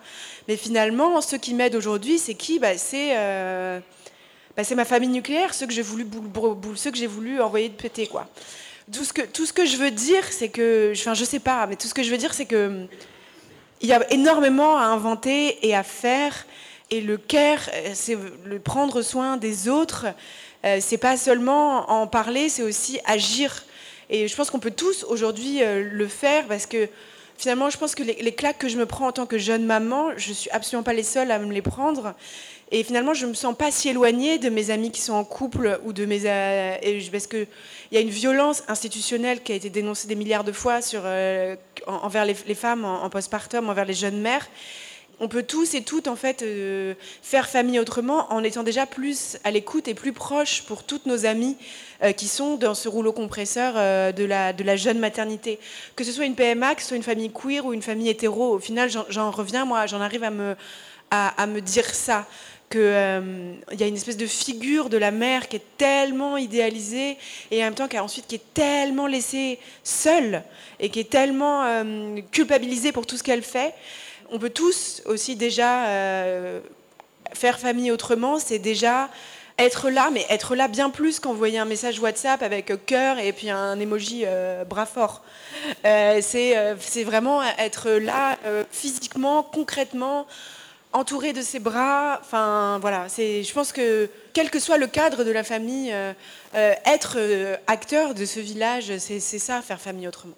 mais 0.49 0.57
finalement, 0.57 1.21
ceux 1.21 1.39
qui 1.39 1.55
m'aident 1.55 1.77
aujourd'hui, 1.77 2.19
c'est 2.19 2.35
qui? 2.35 2.59
Bah, 2.59 2.69
euh, 2.95 3.81
bah, 4.57 4.65
C'est 4.65 4.75
ma 4.75 4.85
famille 4.85 5.09
nucléaire, 5.09 5.55
ceux 5.55 5.67
que 5.67 5.73
j'ai 5.73 5.83
voulu, 5.83 6.07
ceux 6.75 6.91
que 6.91 6.99
j'ai 6.99 7.07
voulu 7.07 7.41
envoyer 7.41 7.69
de 7.69 7.75
péter. 7.75 8.07
Quoi. 8.07 8.29
Tout, 8.93 9.05
ce 9.05 9.13
que, 9.13 9.23
tout 9.23 9.47
ce 9.47 9.53
que 9.53 9.65
je 9.65 9.77
veux 9.77 9.91
dire, 9.91 10.25
c'est 10.31 10.49
que, 10.49 10.93
enfin, 10.95 11.15
je 11.15 11.25
sais 11.25 11.39
pas, 11.39 11.67
mais 11.67 11.77
tout 11.77 11.89
ce 11.89 11.95
que 11.95 12.03
je 12.03 12.11
veux 12.11 12.19
dire, 12.19 12.35
c'est 12.35 12.47
que 12.47 12.87
il 13.81 13.89
y 13.89 13.93
a 13.93 14.13
énormément 14.13 14.79
à 14.79 14.85
inventer 14.85 15.67
et 15.67 15.75
à 15.75 15.83
faire 15.83 16.47
et 16.91 17.01
le 17.01 17.17
care, 17.17 17.71
euh, 17.73 17.91
c'est 17.95 18.17
le 18.45 18.59
prendre 18.59 19.03
soin 19.03 19.37
des 19.37 19.69
autres. 19.69 20.07
Euh, 20.65 20.79
c'est 20.81 20.99
pas 20.99 21.17
seulement 21.17 21.91
en 21.91 22.07
parler, 22.07 22.49
c'est 22.49 22.63
aussi 22.63 23.01
agir. 23.07 23.65
Et 24.11 24.29
je 24.29 24.37
pense 24.37 24.51
qu'on 24.51 24.59
peut 24.59 24.71
tous 24.71 25.05
aujourd'hui 25.05 25.63
euh, 25.63 25.89
le 25.91 26.07
faire 26.07 26.47
parce 26.47 26.67
que 26.67 26.89
finalement, 27.39 27.71
je 27.71 27.79
pense 27.79 27.95
que 27.95 28.03
les, 28.03 28.33
claques 28.33 28.59
que 28.59 28.69
je 28.69 28.77
me 28.77 28.87
prends 28.87 29.09
en 29.09 29.13
tant 29.13 29.27
que 29.27 29.39
jeune 29.39 29.65
maman, 29.65 30.11
je 30.17 30.33
suis 30.33 30.51
absolument 30.51 30.83
pas 30.83 30.93
les 30.93 31.03
seules 31.03 31.31
à 31.31 31.39
me 31.39 31.53
les 31.53 31.63
prendre. 31.63 32.15
Et 32.71 32.83
finalement, 32.83 33.15
je 33.15 33.27
me 33.27 33.35
sens 33.35 33.57
pas 33.57 33.71
si 33.71 33.89
éloignée 33.89 34.39
de 34.39 34.49
mes 34.49 34.71
amis 34.71 34.91
qui 34.91 35.01
sont 35.01 35.13
en 35.15 35.25
couple 35.25 35.81
ou 35.85 35.93
de 35.93 36.07
mes 36.07 36.21
parce 37.11 37.27
que 37.27 37.47
il 37.91 37.95
y 37.95 37.99
a 37.99 38.01
une 38.01 38.11
violence 38.11 38.63
institutionnelle 38.69 39.43
qui 39.43 39.53
a 39.53 39.55
été 39.55 39.71
dénoncée 39.71 40.09
des 40.09 40.17
milliards 40.17 40.45
de 40.45 40.53
fois 40.53 40.81
envers 41.87 42.25
les, 42.25 42.55
femmes 42.55 42.85
en, 42.85 43.05
en 43.05 43.11
postpartum, 43.11 43.69
envers 43.69 43.85
les 43.85 43.95
jeunes 43.95 44.21
mères 44.21 44.49
on 45.21 45.29
peut 45.29 45.43
tous 45.43 45.75
et 45.75 45.83
toutes 45.83 46.09
en 46.09 46.17
fait 46.17 46.43
euh, 46.43 46.95
faire 47.23 47.49
famille 47.49 47.79
autrement 47.79 48.33
en 48.33 48.43
étant 48.43 48.63
déjà 48.63 48.87
plus 48.87 49.39
à 49.45 49.51
l'écoute 49.51 49.89
et 49.89 49.95
plus 49.95 50.13
proche 50.13 50.63
pour 50.63 50.85
toutes 50.85 51.07
nos 51.07 51.27
amies 51.27 51.57
euh, 52.03 52.13
qui 52.13 52.27
sont 52.27 52.57
dans 52.57 52.75
ce 52.75 52.89
rouleau 52.89 53.13
compresseur 53.13 53.75
euh, 53.77 54.13
de, 54.13 54.25
la, 54.25 54.77
jeune 54.77 54.99
maternité. 54.99 55.59
Que 55.97 56.05
ce 56.05 56.13
soit 56.13 56.25
une 56.25 56.35
PMA, 56.35 56.75
que 56.75 56.83
ce 56.83 56.89
soit 56.89 56.97
une 56.97 57.03
famille 57.03 57.31
queer 57.31 57.65
ou 57.65 57.73
une 57.73 57.83
famille 57.83 58.09
hétéro, 58.09 58.55
au 58.55 58.59
final 58.59 58.91
j'en 59.09 59.31
reviens, 59.31 59.65
moi 59.65 59.87
j'en 59.87 60.01
arrive 60.01 60.25
à 60.25 60.31
me, 60.31 60.57
à, 61.11 61.47
me 61.47 61.61
dire 61.61 61.95
ça. 61.95 62.27
Qu'il 62.71 62.81
y 62.81 63.83
a 63.83 63.87
une 63.87 63.95
espèce 63.95 64.17
de 64.17 64.27
figure 64.27 64.89
de 64.89 64.97
la 64.97 65.13
mère 65.13 65.49
qui 65.49 65.57
est 65.57 65.77
tellement 65.77 66.37
idéalisée 66.37 67.19
et 67.53 67.61
en 67.61 67.67
même 67.67 67.75
temps 67.75 67.87
qui, 67.87 67.99
ensuite, 67.99 68.27
qui 68.27 68.37
est 68.37 68.55
tellement 68.55 69.07
laissée 69.07 69.61
seule 69.85 70.43
et 70.81 70.89
qui 70.89 70.99
est 70.99 71.11
tellement 71.11 71.85
culpabilisée 72.33 72.91
pour 72.91 73.07
tout 73.07 73.17
ce 73.17 73.23
qu'elle 73.23 73.43
fait 73.43 73.75
on 74.35 74.39
peut 74.39 74.51
tous 74.51 75.01
aussi 75.07 75.37
déjà 75.37 75.87
euh, 75.87 76.59
faire 77.33 77.61
famille 77.61 77.93
autrement, 77.93 78.41
c'est 78.41 78.59
déjà 78.59 79.09
être 79.59 79.91
là, 79.91 80.11
mais 80.13 80.27
être 80.29 80.57
là 80.57 80.67
bien 80.67 80.91
plus 80.91 81.21
qu'envoyer 81.21 81.61
un 81.61 81.65
message 81.65 82.01
WhatsApp 82.01 82.43
avec 82.43 82.73
cœur 82.85 83.21
et 83.21 83.33
puis 83.33 83.49
un 83.49 83.79
emoji 83.79 84.25
bras 84.69 84.87
fort. 84.87 85.23
c'est 85.85 87.05
vraiment 87.05 87.41
être 87.59 87.91
là 87.91 88.37
physiquement, 88.73 89.45
concrètement, 89.45 90.27
entouré 90.93 91.33
de 91.33 91.41
ses 91.41 91.61
bras. 91.61 92.19
Enfin, 92.21 92.81
voilà, 92.81 93.07
je 93.07 93.53
pense 93.53 93.71
que 93.71 94.11
quel 94.33 94.51
que 94.51 94.59
soit 94.59 94.79
le 94.79 94.89
cadre 94.89 95.23
de 95.23 95.31
la 95.31 95.45
famille, 95.45 95.95
être 96.53 97.19
acteur 97.69 98.15
de 98.15 98.25
ce 98.25 98.41
village, 98.41 98.99
c'est 98.99 99.21
ça, 99.21 99.63
faire 99.63 99.81
famille 99.81 100.09
autrement. 100.09 100.35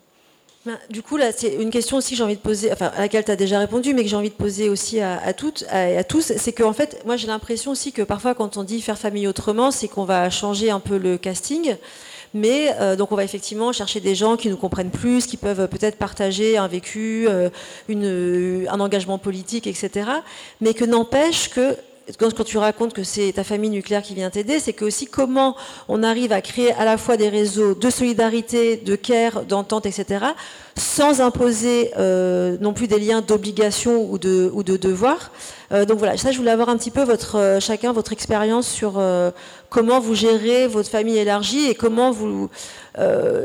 Ben, 0.66 0.76
du 0.90 1.00
coup, 1.00 1.16
là, 1.16 1.30
c'est 1.30 1.54
une 1.54 1.70
question 1.70 1.96
aussi 1.96 2.10
que 2.10 2.16
j'ai 2.16 2.24
envie 2.24 2.34
de 2.34 2.40
poser, 2.40 2.72
enfin, 2.72 2.90
à 2.96 2.98
laquelle 2.98 3.24
tu 3.24 3.30
as 3.30 3.36
déjà 3.36 3.60
répondu, 3.60 3.94
mais 3.94 4.02
que 4.02 4.08
j'ai 4.08 4.16
envie 4.16 4.30
de 4.30 4.34
poser 4.34 4.68
aussi 4.68 5.00
à, 5.00 5.32
toutes, 5.32 5.64
à, 5.70 6.02
tous. 6.02 6.32
C'est 6.36 6.52
qu'en 6.52 6.72
fait, 6.72 7.00
moi, 7.06 7.16
j'ai 7.16 7.28
l'impression 7.28 7.70
aussi 7.70 7.92
que 7.92 8.02
parfois, 8.02 8.34
quand 8.34 8.56
on 8.56 8.64
dit 8.64 8.82
faire 8.82 8.98
famille 8.98 9.28
autrement, 9.28 9.70
c'est 9.70 9.86
qu'on 9.86 10.04
va 10.04 10.28
changer 10.28 10.70
un 10.70 10.80
peu 10.80 10.98
le 10.98 11.18
casting. 11.18 11.76
Mais 12.34 12.74
euh, 12.80 12.96
donc 12.96 13.12
on 13.12 13.14
va 13.16 13.22
effectivement 13.22 13.72
chercher 13.72 14.00
des 14.00 14.16
gens 14.16 14.36
qui 14.36 14.50
nous 14.50 14.56
comprennent 14.56 14.90
plus, 14.90 15.26
qui 15.26 15.36
peuvent 15.36 15.68
peut-être 15.68 15.96
partager 15.96 16.58
un 16.58 16.66
vécu, 16.66 17.26
euh, 17.28 17.48
une, 17.88 18.66
un 18.68 18.80
engagement 18.80 19.18
politique, 19.18 19.68
etc. 19.68 20.10
Mais 20.60 20.74
que 20.74 20.84
n'empêche 20.84 21.48
que 21.48 21.76
quand 22.18 22.44
tu 22.44 22.58
racontes 22.58 22.92
que 22.92 23.02
c'est 23.02 23.32
ta 23.32 23.44
famille 23.44 23.70
nucléaire 23.70 24.02
qui 24.02 24.14
vient 24.14 24.30
t'aider, 24.30 24.60
c'est 24.60 24.72
que 24.72 24.84
aussi 24.84 25.06
comment 25.06 25.56
on 25.88 26.02
arrive 26.02 26.32
à 26.32 26.40
créer 26.40 26.72
à 26.72 26.84
la 26.84 26.98
fois 26.98 27.16
des 27.16 27.28
réseaux 27.28 27.74
de 27.74 27.90
solidarité, 27.90 28.76
de 28.76 28.94
care, 28.96 29.44
d'entente, 29.44 29.86
etc., 29.86 30.26
sans 30.78 31.20
imposer 31.20 31.90
euh, 31.96 32.58
non 32.60 32.74
plus 32.74 32.86
des 32.86 32.98
liens 32.98 33.22
d'obligation 33.22 34.10
ou 34.10 34.18
de, 34.18 34.50
ou 34.52 34.62
de 34.62 34.76
devoir. 34.76 35.32
Euh, 35.72 35.84
donc 35.84 35.98
voilà, 35.98 36.16
ça 36.16 36.32
je 36.32 36.38
voulais 36.38 36.50
avoir 36.50 36.68
un 36.68 36.76
petit 36.76 36.90
peu 36.90 37.02
votre, 37.02 37.38
euh, 37.38 37.60
chacun 37.60 37.92
votre 37.92 38.12
expérience 38.12 38.68
sur 38.68 39.02
comment 39.70 39.98
vous 40.00 40.14
gérez 40.14 40.66
votre 40.66 40.88
famille 40.88 41.18
élargie 41.18 41.66
et 41.66 41.74
comment 41.74 42.10
vous... 42.10 42.48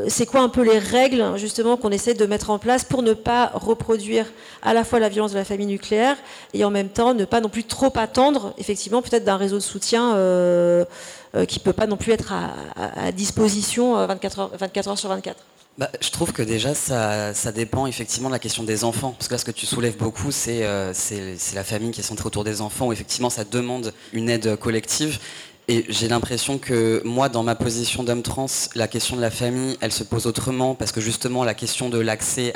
c'est 0.08 0.26
quoi 0.26 0.40
un 0.40 0.48
peu 0.48 0.62
les 0.62 0.78
règles 0.78 1.36
justement 1.36 1.76
qu'on 1.76 1.90
essaie 1.90 2.14
de 2.14 2.26
mettre 2.26 2.50
en 2.50 2.58
place 2.58 2.84
pour 2.84 3.02
ne 3.02 3.12
pas 3.12 3.50
reproduire 3.54 4.26
à 4.62 4.72
la 4.72 4.84
fois 4.84 4.98
la 4.98 5.08
violence 5.08 5.32
de 5.32 5.36
la 5.36 5.44
famille 5.44 5.66
nucléaire 5.66 6.16
et 6.54 6.64
en 6.64 6.70
même 6.70 6.88
temps 6.88 7.12
ne 7.12 7.24
pas 7.24 7.40
non 7.40 7.48
plus 7.50 7.64
trop 7.64 7.92
attendre 7.96 8.54
effectivement 8.56 9.02
peut-être 9.02 9.24
d'un 9.24 9.36
réseau 9.36 9.56
de 9.56 9.62
soutien 9.62 10.12
qui 10.12 11.58
ne 11.58 11.64
peut 11.64 11.72
pas 11.72 11.86
non 11.86 11.96
plus 11.96 12.12
être 12.12 12.32
à, 12.76 13.12
disposition 13.12 14.06
24 14.06 14.38
heures, 14.38 14.50
24 14.58 14.88
heures 14.88 14.98
sur 14.98 15.08
24. 15.10 15.36
Bah, 15.78 15.88
je 16.02 16.10
trouve 16.10 16.32
que 16.34 16.42
déjà 16.42 16.74
ça, 16.74 17.52
dépend 17.52 17.86
effectivement 17.86 18.28
de 18.28 18.34
la 18.34 18.38
question 18.38 18.62
des 18.62 18.84
enfants. 18.84 19.14
Parce 19.18 19.28
que 19.28 19.34
là 19.34 19.38
ce 19.38 19.44
que 19.44 19.50
tu 19.50 19.64
soulèves 19.64 19.96
beaucoup 19.96 20.28
euh, 20.48 20.92
c'est 20.94 21.54
la 21.54 21.64
famille 21.64 21.92
qui 21.92 22.00
est 22.00 22.04
centrée 22.04 22.26
autour 22.26 22.44
des 22.44 22.60
enfants 22.60 22.88
où 22.88 22.92
effectivement 22.92 23.30
ça 23.30 23.44
demande 23.44 23.94
une 24.12 24.28
aide 24.28 24.56
collective. 24.56 25.18
Et 25.72 25.86
j'ai 25.88 26.06
l'impression 26.06 26.58
que 26.58 27.00
moi, 27.02 27.30
dans 27.30 27.42
ma 27.42 27.54
position 27.54 28.02
d'homme 28.02 28.20
trans, 28.20 28.44
la 28.74 28.88
question 28.88 29.16
de 29.16 29.22
la 29.22 29.30
famille, 29.30 29.78
elle 29.80 29.90
se 29.90 30.04
pose 30.04 30.26
autrement 30.26 30.74
parce 30.74 30.92
que 30.92 31.00
justement 31.00 31.44
la 31.44 31.54
question 31.54 31.88
de 31.88 31.98
l'accès 31.98 32.52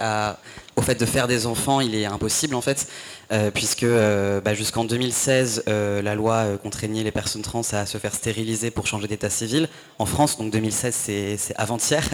au 0.77 0.83
fait 0.83 0.97
de 0.97 1.07
faire 1.07 1.27
des 1.27 1.47
enfants, 1.47 1.81
il 1.81 1.95
est 1.95 2.05
impossible 2.05 2.55
en 2.55 2.61
fait. 2.61 2.89
Euh, 3.33 3.51
puisque 3.51 3.83
euh, 3.83 4.41
bah, 4.41 4.55
jusqu'en 4.55 4.85
2016, 4.85 5.65
euh, 5.69 6.01
la 6.01 6.15
loi 6.15 6.45
contraignait 6.63 7.03
les 7.03 7.11
personnes 7.11 7.43
trans 7.43 7.63
à 7.73 7.85
se 7.85 7.99
faire 7.99 8.15
stériliser 8.15 8.71
pour 8.71 8.87
changer 8.87 9.09
d'état 9.09 9.31
civil 9.31 9.69
en 9.99 10.07
France. 10.07 10.39
Donc 10.39 10.53
2016, 10.53 10.95
c'est 10.95 11.55
avant-hier. 11.57 12.05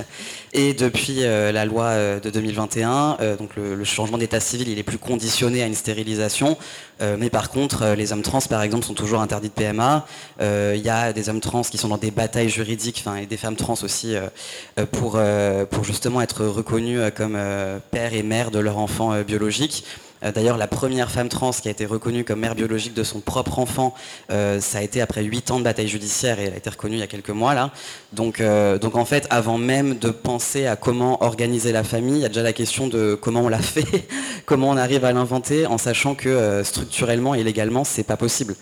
Et 0.55 0.73
depuis 0.73 1.21
la 1.21 1.65
loi 1.65 1.95
de 2.21 2.31
2021, 2.31 3.19
donc 3.39 3.51
le, 3.57 3.85
changement 3.85 4.19
d'état 4.19 4.41
civil, 4.41 4.69
il 4.69 4.79
est 4.79 4.83
plus 4.83 4.99
conditionné 4.99 5.63
à 5.63 5.67
une 5.67 5.75
stérilisation. 5.75 6.57
mais 7.01 7.31
par 7.31 7.51
contre, 7.51 7.95
les 7.97 8.13
hommes 8.13 8.23
trans, 8.23 8.41
par 8.41 8.63
exemple, 8.63 8.85
sont 8.87 8.95
toujours 8.95 9.21
interdits 9.21 9.49
de 9.49 9.55
PMA. 9.55 10.07
Il 10.41 10.81
y 10.81 10.89
a 10.89 11.13
des 11.13 11.29
hommes 11.29 11.41
trans 11.41 11.63
qui 11.63 11.79
sont 11.79 11.89
dans 11.89 11.99
des 11.99 12.11
batailles 12.11 12.49
juridiques, 12.49 13.05
et 13.21 13.27
des 13.27 13.37
femmes 13.37 13.57
trans 13.57 13.77
aussi, 13.83 14.15
pour, 14.93 15.21
pour 15.71 15.85
justement 15.85 16.23
être 16.23 16.45
reconnus 16.47 17.01
comme 17.17 17.39
père 17.91 18.15
et 18.15 18.23
mère 18.23 18.51
de 18.51 18.59
leur 18.59 18.79
enfant 18.79 19.21
biologique. 19.23 19.85
Euh, 20.25 20.33
d'ailleurs, 20.33 20.57
la 20.57 20.67
première 20.67 21.11
femme 21.11 21.29
trans 21.29 21.51
qui 21.51 21.69
a 21.69 21.71
été 21.71 21.87
reconnue 21.87 22.25
comme 22.25 22.41
mère 22.41 22.55
biologique 22.55 22.95
de 22.95 23.03
son 23.03 23.21
propre 23.21 23.59
enfant, 23.59 23.95
euh, 24.31 24.61
ça 24.61 24.79
a 24.79 24.83
été 24.83 25.01
après 25.01 25.23
8 25.23 25.51
ans 25.51 25.59
de 25.59 25.65
bataille 25.65 25.89
judiciaire 25.89 26.39
et 26.41 26.45
elle 26.45 26.55
a 26.55 26.57
été 26.57 26.71
reconnue 26.71 26.97
il 26.97 27.01
y 27.01 27.03
a 27.03 27.07
quelques 27.07 27.31
mois 27.31 27.55
là. 27.55 27.71
Donc, 28.13 28.41
euh, 28.41 28.79
donc 28.79 28.97
en 28.97 29.05
fait, 29.05 29.27
avant 29.31 29.59
même 29.59 29.99
de 29.99 30.11
penser 30.11 30.67
à 30.67 30.77
comment 30.77 31.23
organiser 31.23 31.73
la 31.73 31.85
famille, 31.85 32.17
il 32.17 32.23
y 32.23 32.27
a 32.27 32.29
déjà 32.29 32.43
la 32.43 32.53
question 32.53 32.87
de 32.87 33.15
comment 33.21 33.43
on 33.43 33.49
la 33.49 33.59
fait, 33.63 34.09
comment 34.47 34.71
on 34.71 34.77
arrive 34.77 35.05
à 35.05 35.13
l'inventer, 35.13 35.67
en 35.67 35.79
sachant 35.79 36.15
que 36.15 36.63
structurellement 36.65 37.35
et 37.35 37.43
légalement, 37.43 37.85
c'est 37.85 38.03
pas 38.03 38.17
possible. 38.17 38.55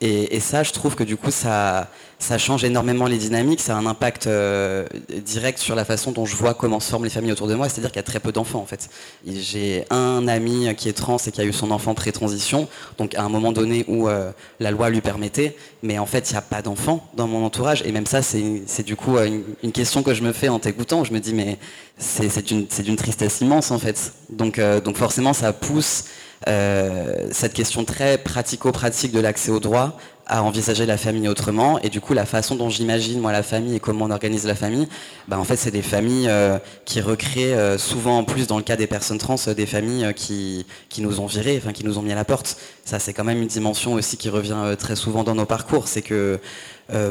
Et, 0.00 0.38
ça, 0.38 0.62
je 0.62 0.72
trouve 0.72 0.94
que 0.94 1.02
du 1.02 1.16
coup, 1.16 1.32
ça, 1.32 1.88
ça 2.18 2.36
change 2.36 2.64
énormément 2.64 3.06
les 3.06 3.18
dynamiques, 3.18 3.60
ça 3.60 3.76
a 3.76 3.78
un 3.78 3.86
impact 3.86 4.26
euh, 4.26 4.86
direct 5.24 5.58
sur 5.58 5.74
la 5.74 5.84
façon 5.84 6.10
dont 6.12 6.26
je 6.26 6.34
vois 6.34 6.54
comment 6.54 6.80
se 6.80 6.90
forment 6.90 7.04
les 7.04 7.10
familles 7.10 7.32
autour 7.32 7.46
de 7.46 7.54
moi, 7.54 7.68
c'est-à-dire 7.68 7.90
qu'il 7.90 7.98
y 7.98 8.00
a 8.00 8.04
très 8.04 8.20
peu 8.20 8.32
d'enfants 8.32 8.60
en 8.60 8.66
fait. 8.66 8.88
J'ai 9.26 9.84
un 9.90 10.26
ami 10.26 10.74
qui 10.76 10.88
est 10.88 10.92
trans 10.92 11.16
et 11.18 11.30
qui 11.30 11.40
a 11.40 11.44
eu 11.44 11.52
son 11.52 11.70
enfant 11.70 11.94
pré-transition, 11.94 12.68
donc 12.98 13.14
à 13.14 13.22
un 13.22 13.28
moment 13.28 13.52
donné 13.52 13.84
où 13.88 14.08
euh, 14.08 14.32
la 14.58 14.70
loi 14.70 14.90
lui 14.90 15.00
permettait, 15.00 15.56
mais 15.82 15.98
en 15.98 16.06
fait 16.06 16.30
il 16.30 16.32
n'y 16.32 16.38
a 16.38 16.42
pas 16.42 16.62
d'enfants 16.62 17.06
dans 17.14 17.28
mon 17.28 17.44
entourage, 17.44 17.82
et 17.86 17.92
même 17.92 18.06
ça 18.06 18.22
c'est 18.22 18.82
du 18.82 18.96
coup 18.96 19.16
une, 19.18 19.44
une, 19.62 19.72
question 19.72 20.02
que 20.02 20.12
je 20.12 20.22
me 20.22 20.32
fais 20.32 20.48
en 20.48 20.58
t'écoutant, 20.58 21.04
je 21.04 21.12
me 21.12 21.20
dis 21.20 21.34
mais 21.34 21.58
c'est 21.98 22.82
d'une 22.82 22.96
tristesse 22.96 23.40
immense 23.40 23.70
en 23.70 23.78
fait. 23.78 24.12
Donc, 24.30 24.58
euh, 24.58 24.80
donc 24.80 24.96
forcément 24.96 25.32
ça 25.32 25.52
pousse 25.52 26.04
euh, 26.04 26.27
cette 26.46 27.52
question 27.52 27.84
très 27.84 28.18
pratico-pratique 28.18 29.12
de 29.12 29.20
l'accès 29.20 29.50
au 29.50 29.60
droit 29.60 29.98
à 30.28 30.42
envisager 30.42 30.86
la 30.86 30.96
famille 30.96 31.28
autrement. 31.28 31.78
Et 31.80 31.88
du 31.88 32.00
coup, 32.00 32.12
la 32.12 32.26
façon 32.26 32.54
dont 32.54 32.68
j'imagine, 32.68 33.18
moi, 33.20 33.32
la 33.32 33.42
famille 33.42 33.74
et 33.74 33.80
comment 33.80 34.04
on 34.04 34.10
organise 34.10 34.46
la 34.46 34.54
famille, 34.54 34.86
bah, 35.26 35.38
en 35.38 35.44
fait, 35.44 35.56
c'est 35.56 35.70
des 35.70 35.82
familles 35.82 36.28
euh, 36.28 36.58
qui 36.84 37.00
recréent 37.00 37.56
euh, 37.56 37.78
souvent, 37.78 38.18
en 38.18 38.24
plus, 38.24 38.46
dans 38.46 38.58
le 38.58 38.62
cas 38.62 38.76
des 38.76 38.86
personnes 38.86 39.18
trans, 39.18 39.36
des 39.56 39.66
familles 39.66 40.12
qui, 40.14 40.66
qui, 40.88 41.00
nous 41.00 41.20
ont 41.20 41.26
virés, 41.26 41.58
enfin, 41.62 41.72
qui 41.72 41.84
nous 41.84 41.98
ont 41.98 42.02
mis 42.02 42.12
à 42.12 42.14
la 42.14 42.24
porte. 42.24 42.58
Ça, 42.84 42.98
c'est 42.98 43.14
quand 43.14 43.24
même 43.24 43.42
une 43.42 43.48
dimension 43.48 43.94
aussi 43.94 44.16
qui 44.16 44.28
revient 44.28 44.76
très 44.78 44.96
souvent 44.96 45.24
dans 45.24 45.34
nos 45.34 45.46
parcours. 45.46 45.88
C'est 45.88 46.02
que, 46.02 46.38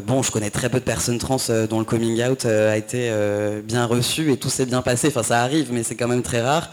bon, 0.06 0.22
je 0.22 0.32
connais 0.32 0.50
très 0.50 0.70
peu 0.70 0.80
de 0.80 0.86
personnes 0.86 1.18
trans 1.18 1.38
dont 1.70 1.80
le 1.80 1.86
coming 1.86 2.24
out 2.24 2.46
a 2.46 2.78
été 2.78 3.12
bien 3.64 3.86
reçu 3.86 4.32
et 4.32 4.38
tout 4.38 4.50
s'est 4.50 4.66
bien 4.66 4.82
passé. 4.82 5.08
Enfin, 5.10 5.24
ça 5.24 5.42
arrive, 5.42 5.72
mais 5.72 5.84
c'est 5.84 5.96
quand 5.96 6.08
même 6.08 6.24
très 6.24 6.42
rare. 6.42 6.72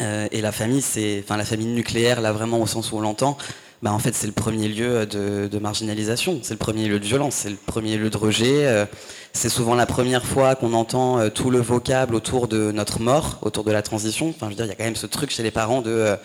Euh, 0.00 0.28
et 0.30 0.40
la 0.40 0.52
famille, 0.52 0.82
c'est, 0.82 1.22
enfin 1.24 1.36
la 1.36 1.44
famille 1.44 1.66
nucléaire, 1.66 2.20
là 2.20 2.32
vraiment 2.32 2.60
au 2.60 2.66
sens 2.66 2.92
où 2.92 2.96
on 2.96 3.00
l'entend, 3.00 3.36
bah, 3.82 3.92
en 3.92 3.98
fait 3.98 4.14
c'est 4.14 4.26
le 4.26 4.32
premier 4.32 4.68
lieu 4.68 5.06
de, 5.06 5.58
marginalisation, 5.58 6.40
c'est 6.42 6.54
le 6.54 6.58
premier 6.58 6.86
lieu 6.86 6.98
de 6.98 7.04
violence, 7.04 7.34
c'est 7.34 7.50
le 7.50 7.56
premier 7.56 7.96
lieu 7.96 8.10
de 8.10 8.16
rejet. 8.16 8.66
Euh, 8.66 8.86
c'est 9.32 9.48
souvent 9.50 9.74
la 9.74 9.84
première 9.84 10.24
fois 10.24 10.54
qu'on 10.54 10.72
entend 10.72 11.18
euh, 11.18 11.28
tout 11.28 11.50
le 11.50 11.60
vocable 11.60 12.14
autour 12.14 12.48
de 12.48 12.72
notre 12.72 13.00
mort, 13.00 13.38
autour 13.42 13.64
de 13.64 13.72
la 13.72 13.82
transition. 13.82 14.30
Enfin, 14.30 14.46
je 14.46 14.50
veux 14.50 14.56
dire, 14.56 14.64
il 14.64 14.68
y 14.68 14.72
a 14.72 14.74
quand 14.74 14.84
même 14.84 14.96
ce 14.96 15.06
truc 15.06 15.30
chez 15.30 15.42
les 15.42 15.50
parents 15.50 15.82
de 15.82 16.16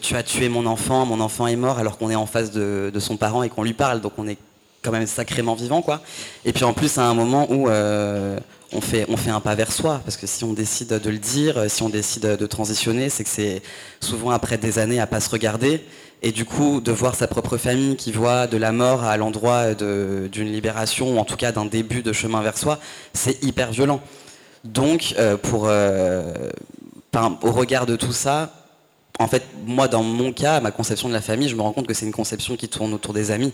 tu 0.00 0.16
as 0.16 0.22
tué 0.22 0.48
mon 0.48 0.64
enfant, 0.66 1.04
mon 1.04 1.20
enfant 1.20 1.46
est 1.46 1.56
mort, 1.56 1.78
alors 1.78 1.98
qu'on 1.98 2.08
est 2.08 2.14
en 2.14 2.26
face 2.26 2.50
de, 2.50 2.90
de 2.92 3.00
son 3.00 3.16
parent 3.16 3.42
et 3.42 3.48
qu'on 3.50 3.64
lui 3.64 3.74
parle, 3.74 4.00
donc 4.00 4.12
on 4.16 4.26
est 4.26 4.38
quand 4.82 4.90
même 4.90 5.06
sacrément 5.06 5.54
vivant, 5.54 5.82
quoi. 5.82 6.02
Et 6.44 6.52
puis 6.52 6.64
en 6.64 6.72
plus, 6.72 6.98
à 6.98 7.04
un 7.04 7.14
moment 7.14 7.46
où 7.50 7.68
on 7.68 8.80
fait, 8.80 9.04
on 9.08 9.16
fait 9.16 9.30
un 9.30 9.40
pas 9.40 9.54
vers 9.54 9.70
soi, 9.70 10.00
parce 10.04 10.16
que 10.16 10.26
si 10.26 10.44
on 10.44 10.52
décide 10.52 10.88
de 10.88 11.10
le 11.10 11.18
dire, 11.18 11.64
si 11.68 11.82
on 11.82 11.88
décide 11.88 12.36
de 12.36 12.46
transitionner, 12.46 13.08
c'est 13.08 13.24
que 13.24 13.30
c'est 13.30 13.62
souvent 14.00 14.30
après 14.30 14.58
des 14.58 14.78
années 14.78 15.00
à 15.00 15.06
pas 15.06 15.20
se 15.20 15.30
regarder, 15.30 15.82
et 16.22 16.32
du 16.32 16.44
coup 16.44 16.80
de 16.80 16.92
voir 16.92 17.14
sa 17.14 17.26
propre 17.26 17.56
famille 17.56 17.96
qui 17.96 18.12
voit 18.12 18.46
de 18.46 18.56
la 18.56 18.72
mort 18.72 19.04
à 19.04 19.16
l'endroit 19.16 19.74
d'une 19.74 20.52
libération, 20.52 21.16
ou 21.16 21.18
en 21.18 21.24
tout 21.24 21.36
cas 21.36 21.52
d'un 21.52 21.66
début 21.66 22.02
de 22.02 22.12
chemin 22.12 22.42
vers 22.42 22.56
soi, 22.56 22.78
c'est 23.12 23.42
hyper 23.44 23.70
violent. 23.72 24.00
Donc, 24.64 25.14
euh, 25.18 25.36
pour, 25.36 25.64
euh, 25.66 26.32
au 27.42 27.50
regard 27.50 27.86
de 27.86 27.96
tout 27.96 28.12
ça, 28.12 28.54
en 29.18 29.26
fait, 29.26 29.42
moi, 29.66 29.88
dans 29.88 30.02
mon 30.02 30.32
cas, 30.32 30.60
ma 30.60 30.70
conception 30.70 31.08
de 31.08 31.14
la 31.14 31.20
famille, 31.20 31.48
je 31.48 31.56
me 31.56 31.62
rends 31.62 31.72
compte 31.72 31.86
que 31.86 31.94
c'est 31.94 32.06
une 32.06 32.12
conception 32.12 32.56
qui 32.56 32.68
tourne 32.68 32.94
autour 32.94 33.12
des 33.12 33.30
amis. 33.30 33.52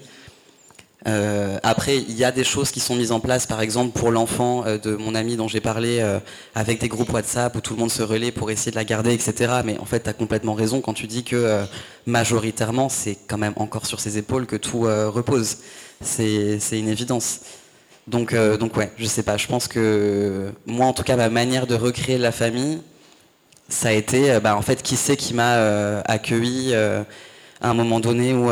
Euh, 1.06 1.58
après, 1.62 1.98
il 1.98 2.16
y 2.16 2.24
a 2.24 2.32
des 2.32 2.42
choses 2.42 2.72
qui 2.72 2.80
sont 2.80 2.96
mises 2.96 3.12
en 3.12 3.20
place, 3.20 3.46
par 3.46 3.60
exemple 3.60 3.96
pour 3.98 4.10
l'enfant 4.10 4.64
euh, 4.66 4.78
de 4.78 4.96
mon 4.96 5.14
ami 5.14 5.36
dont 5.36 5.46
j'ai 5.46 5.60
parlé, 5.60 6.00
euh, 6.00 6.18
avec 6.54 6.80
des 6.80 6.88
groupes 6.88 7.12
WhatsApp 7.12 7.54
où 7.54 7.60
tout 7.60 7.74
le 7.74 7.80
monde 7.80 7.90
se 7.90 8.02
relaie 8.02 8.32
pour 8.32 8.50
essayer 8.50 8.72
de 8.72 8.76
la 8.76 8.84
garder, 8.84 9.12
etc. 9.12 9.60
Mais 9.64 9.78
en 9.78 9.84
fait, 9.84 10.02
tu 10.02 10.10
as 10.10 10.12
complètement 10.12 10.54
raison 10.54 10.80
quand 10.80 10.94
tu 10.94 11.06
dis 11.06 11.22
que 11.22 11.64
majoritairement, 12.06 12.88
c'est 12.88 13.16
quand 13.28 13.38
même 13.38 13.52
encore 13.56 13.86
sur 13.86 14.00
ses 14.00 14.18
épaules 14.18 14.46
que 14.46 14.56
tout 14.56 14.80
repose. 14.80 15.58
C'est 16.00 16.58
une 16.72 16.88
évidence. 16.88 17.40
Donc, 18.06 18.34
donc 18.58 18.76
ouais, 18.76 18.90
je 18.96 19.04
sais 19.04 19.22
pas, 19.22 19.36
je 19.36 19.46
pense 19.46 19.68
que 19.68 20.50
moi, 20.66 20.86
en 20.86 20.92
tout 20.92 21.02
cas, 21.02 21.16
ma 21.16 21.28
manière 21.28 21.66
de 21.66 21.74
recréer 21.74 22.18
la 22.18 22.32
famille, 22.32 22.80
ça 23.68 23.88
a 23.88 23.92
été, 23.92 24.38
bah, 24.40 24.56
en 24.56 24.62
fait, 24.62 24.82
qui 24.82 24.96
c'est 24.96 25.16
qui 25.16 25.34
m'a 25.34 26.00
accueilli 26.02 26.74
à 26.74 27.04
un 27.62 27.74
moment 27.74 28.00
donné 28.00 28.32
où 28.34 28.50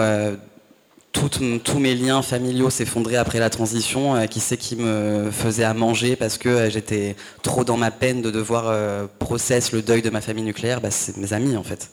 tous 1.65 1.79
mes 1.79 1.95
liens 1.95 2.23
familiaux 2.23 2.71
s'effondraient 2.71 3.17
après 3.17 3.39
la 3.39 3.51
transition. 3.51 4.15
Euh, 4.15 4.27
qui 4.27 4.41
c'est 4.41 4.57
qui 4.57 4.77
me 4.77 5.31
faisait 5.31 5.65
à 5.65 5.75
manger 5.75 6.17
parce 6.17 6.39
que 6.39 6.49
euh, 6.49 6.71
j'étais 6.71 7.17
trop 7.43 7.65
dans 7.65 7.77
ma 7.77 7.91
peine 7.91 8.23
de 8.23 8.31
devoir 8.31 8.65
euh, 8.69 9.07
processer 9.19 9.75
le 9.75 9.83
deuil 9.83 10.03
de 10.03 10.11
ma 10.11 10.21
famille 10.21 10.45
nucléaire? 10.45 10.81
Bah, 10.81 10.91
C'est 10.91 11.17
mes 11.17 11.33
amis 11.33 11.57
en 11.57 11.63
fait. 11.63 11.91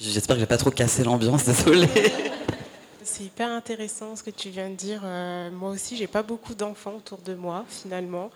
J'espère 0.00 0.36
que 0.36 0.40
j'ai 0.40 0.46
pas 0.46 0.58
trop 0.58 0.70
cassé 0.70 1.02
l'ambiance, 1.02 1.44
désolé. 1.46 1.88
c'est 3.02 3.24
hyper 3.24 3.50
intéressant 3.50 4.14
ce 4.14 4.22
que 4.22 4.30
tu 4.30 4.50
viens 4.50 4.70
de 4.70 4.74
dire. 4.74 5.02
Euh, 5.04 5.50
moi 5.50 5.70
aussi, 5.70 5.96
j'ai 5.96 6.06
pas 6.06 6.22
beaucoup 6.22 6.54
d'enfants 6.54 6.94
autour 6.96 7.18
de 7.18 7.34
moi, 7.34 7.64
finalement. 7.68 8.30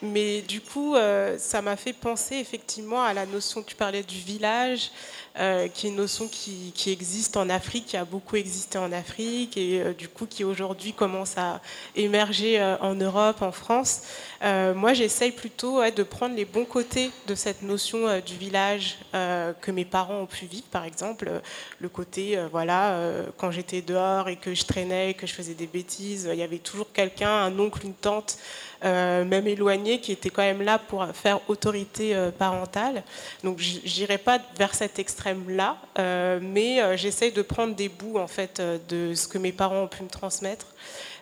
Mais 0.00 0.42
du 0.42 0.60
coup, 0.60 0.96
ça 1.38 1.62
m'a 1.62 1.76
fait 1.76 1.92
penser 1.92 2.34
effectivement 2.34 3.04
à 3.04 3.14
la 3.14 3.24
notion, 3.24 3.62
tu 3.62 3.76
parlais 3.76 4.02
du 4.02 4.16
village, 4.16 4.90
euh, 5.38 5.68
qui 5.68 5.86
est 5.86 5.90
une 5.90 5.96
notion 5.96 6.28
qui, 6.28 6.72
existe 6.86 7.36
en 7.36 7.48
Afrique, 7.48 7.86
qui 7.86 7.96
a 7.96 8.04
beaucoup 8.04 8.36
existé 8.36 8.78
en 8.78 8.92
Afrique 8.92 9.56
et 9.56 9.80
euh, 9.80 9.92
du 9.94 10.08
coup 10.08 10.26
qui 10.26 10.44
aujourd'hui 10.44 10.92
commence 10.92 11.38
à 11.38 11.60
émerger 11.96 12.60
en 12.80 12.94
Europe, 12.94 13.42
en 13.42 13.52
France. 13.52 14.02
moi, 14.42 14.92
j'essaye 14.92 15.32
plutôt 15.32 15.82
de 15.90 16.02
prendre 16.02 16.34
les 16.34 16.44
bons 16.44 16.64
côtés 16.64 17.10
de 17.26 17.34
cette 17.34 17.62
notion 17.62 18.20
du 18.20 18.36
village 18.36 18.98
que 19.12 19.70
mes 19.70 19.84
parents 19.84 20.20
ont 20.20 20.26
pu 20.26 20.46
vivre, 20.46 20.66
par 20.70 20.84
exemple, 20.84 21.30
le 21.78 21.88
côté, 21.88 22.38
voilà, 22.50 22.98
quand 23.36 23.50
j'étais 23.50 23.82
dehors 23.82 24.28
et 24.28 24.36
que 24.36 24.54
je 24.54 24.64
traînais 24.64 25.14
que 25.14 25.26
je 25.26 25.34
faisais 25.34 25.54
des 25.54 25.66
bêtises, 25.66 26.28
il 26.30 26.38
y 26.38 26.42
avait 26.42 26.58
toujours 26.58 26.92
quelqu'un, 26.92 27.30
un 27.30 27.58
oncle, 27.58 27.84
une 27.84 27.94
tante 27.94 28.38
euh, 28.84 29.24
même 29.24 29.46
éloignés, 29.46 30.00
qui 30.00 30.10
étaient 30.10 30.30
quand 30.30 30.42
même 30.42 30.62
là 30.62 30.76
pour 30.76 31.06
faire 31.14 31.38
autorité 31.48 32.16
euh, 32.16 32.32
parentale. 32.32 33.04
Donc 33.44 33.58
j'irai 33.58 34.18
pas 34.18 34.40
vers 34.58 34.74
cet 34.74 34.98
extrême-là, 35.22 35.76
euh, 35.98 36.40
mais 36.42 36.96
j'essaye 36.96 37.32
de 37.32 37.42
prendre 37.42 37.74
des 37.74 37.88
bouts 37.88 38.18
en 38.18 38.26
fait 38.26 38.60
de 38.88 39.14
ce 39.14 39.28
que 39.28 39.38
mes 39.38 39.52
parents 39.52 39.82
ont 39.82 39.88
pu 39.88 40.02
me 40.02 40.08
transmettre 40.08 40.66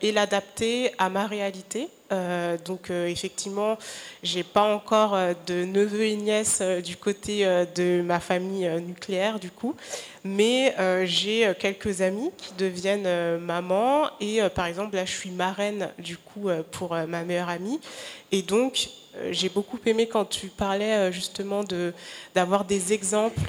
et 0.03 0.13
l'adapter 0.13 0.93
à 0.99 1.09
ma 1.09 1.27
réalité. 1.27 1.89
Euh, 2.13 2.57
donc 2.65 2.91
euh, 2.91 3.07
effectivement, 3.07 3.79
j'ai 4.25 4.43
pas 4.43 4.75
encore 4.75 5.15
euh, 5.15 5.33
de 5.47 5.65
neveux 5.65 6.03
et 6.03 6.17
nièces 6.17 6.61
du 6.85 6.97
côté 6.97 7.45
de 7.77 8.03
ma 8.03 8.19
famille 8.19 8.69
nucléaire 8.81 9.39
du 9.39 9.51
coup, 9.51 9.77
mais 10.25 10.75
j'ai 11.07 11.53
quelques 11.59 12.01
amis 12.01 12.31
qui 12.37 12.55
deviennent 12.55 13.39
maman 13.39 14.11
et 14.21 14.41
par 14.55 14.67
exemple 14.67 14.97
là 14.97 15.05
je 15.05 15.13
suis 15.13 15.31
marraine 15.31 15.91
du 15.99 16.17
coup 16.17 16.49
pour 16.73 16.95
ma 16.95 17.25
meilleure 17.25 17.49
amie 17.49 17.81
et 18.33 18.43
donc 18.43 18.89
j'ai 19.31 19.49
beaucoup 19.49 19.79
aimé 19.87 20.07
quand 20.07 20.25
tu 20.25 20.49
parlais 20.49 21.13
justement 21.13 21.65
de 21.65 21.93
d'avoir 22.35 22.65
des 22.65 22.93
exemples 22.93 23.41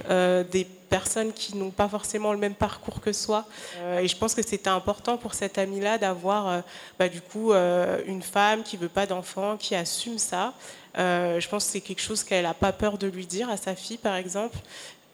des 0.51 0.67
personnes 0.91 1.31
qui 1.31 1.55
n'ont 1.55 1.71
pas 1.71 1.87
forcément 1.87 2.33
le 2.33 2.37
même 2.37 2.53
parcours 2.53 2.99
que 2.99 3.13
soi. 3.13 3.45
Euh, 3.77 3.99
et 3.99 4.07
je 4.09 4.15
pense 4.15 4.35
que 4.35 4.43
c'était 4.43 4.69
important 4.69 5.17
pour 5.17 5.33
cette 5.33 5.57
amie-là 5.57 5.97
d'avoir 5.97 6.47
euh, 6.47 6.61
bah, 6.99 7.07
du 7.07 7.21
coup 7.21 7.53
euh, 7.53 8.01
une 8.05 8.21
femme 8.21 8.61
qui 8.61 8.75
veut 8.75 8.89
pas 8.89 9.05
d'enfant, 9.07 9.55
qui 9.57 9.73
assume 9.73 10.19
ça. 10.19 10.53
je 10.95 11.47
pense 11.47 11.65
que 11.65 11.71
c'est 11.71 11.81
quelque 11.81 12.01
chose 12.01 12.23
qu'elle 12.23 12.43
n'a 12.43 12.53
pas 12.53 12.73
peur 12.73 12.97
de 12.97 13.07
lui 13.07 13.25
dire 13.25 13.49
à 13.49 13.55
sa 13.55 13.73
fille, 13.73 13.97
par 13.97 14.15
exemple. 14.17 14.57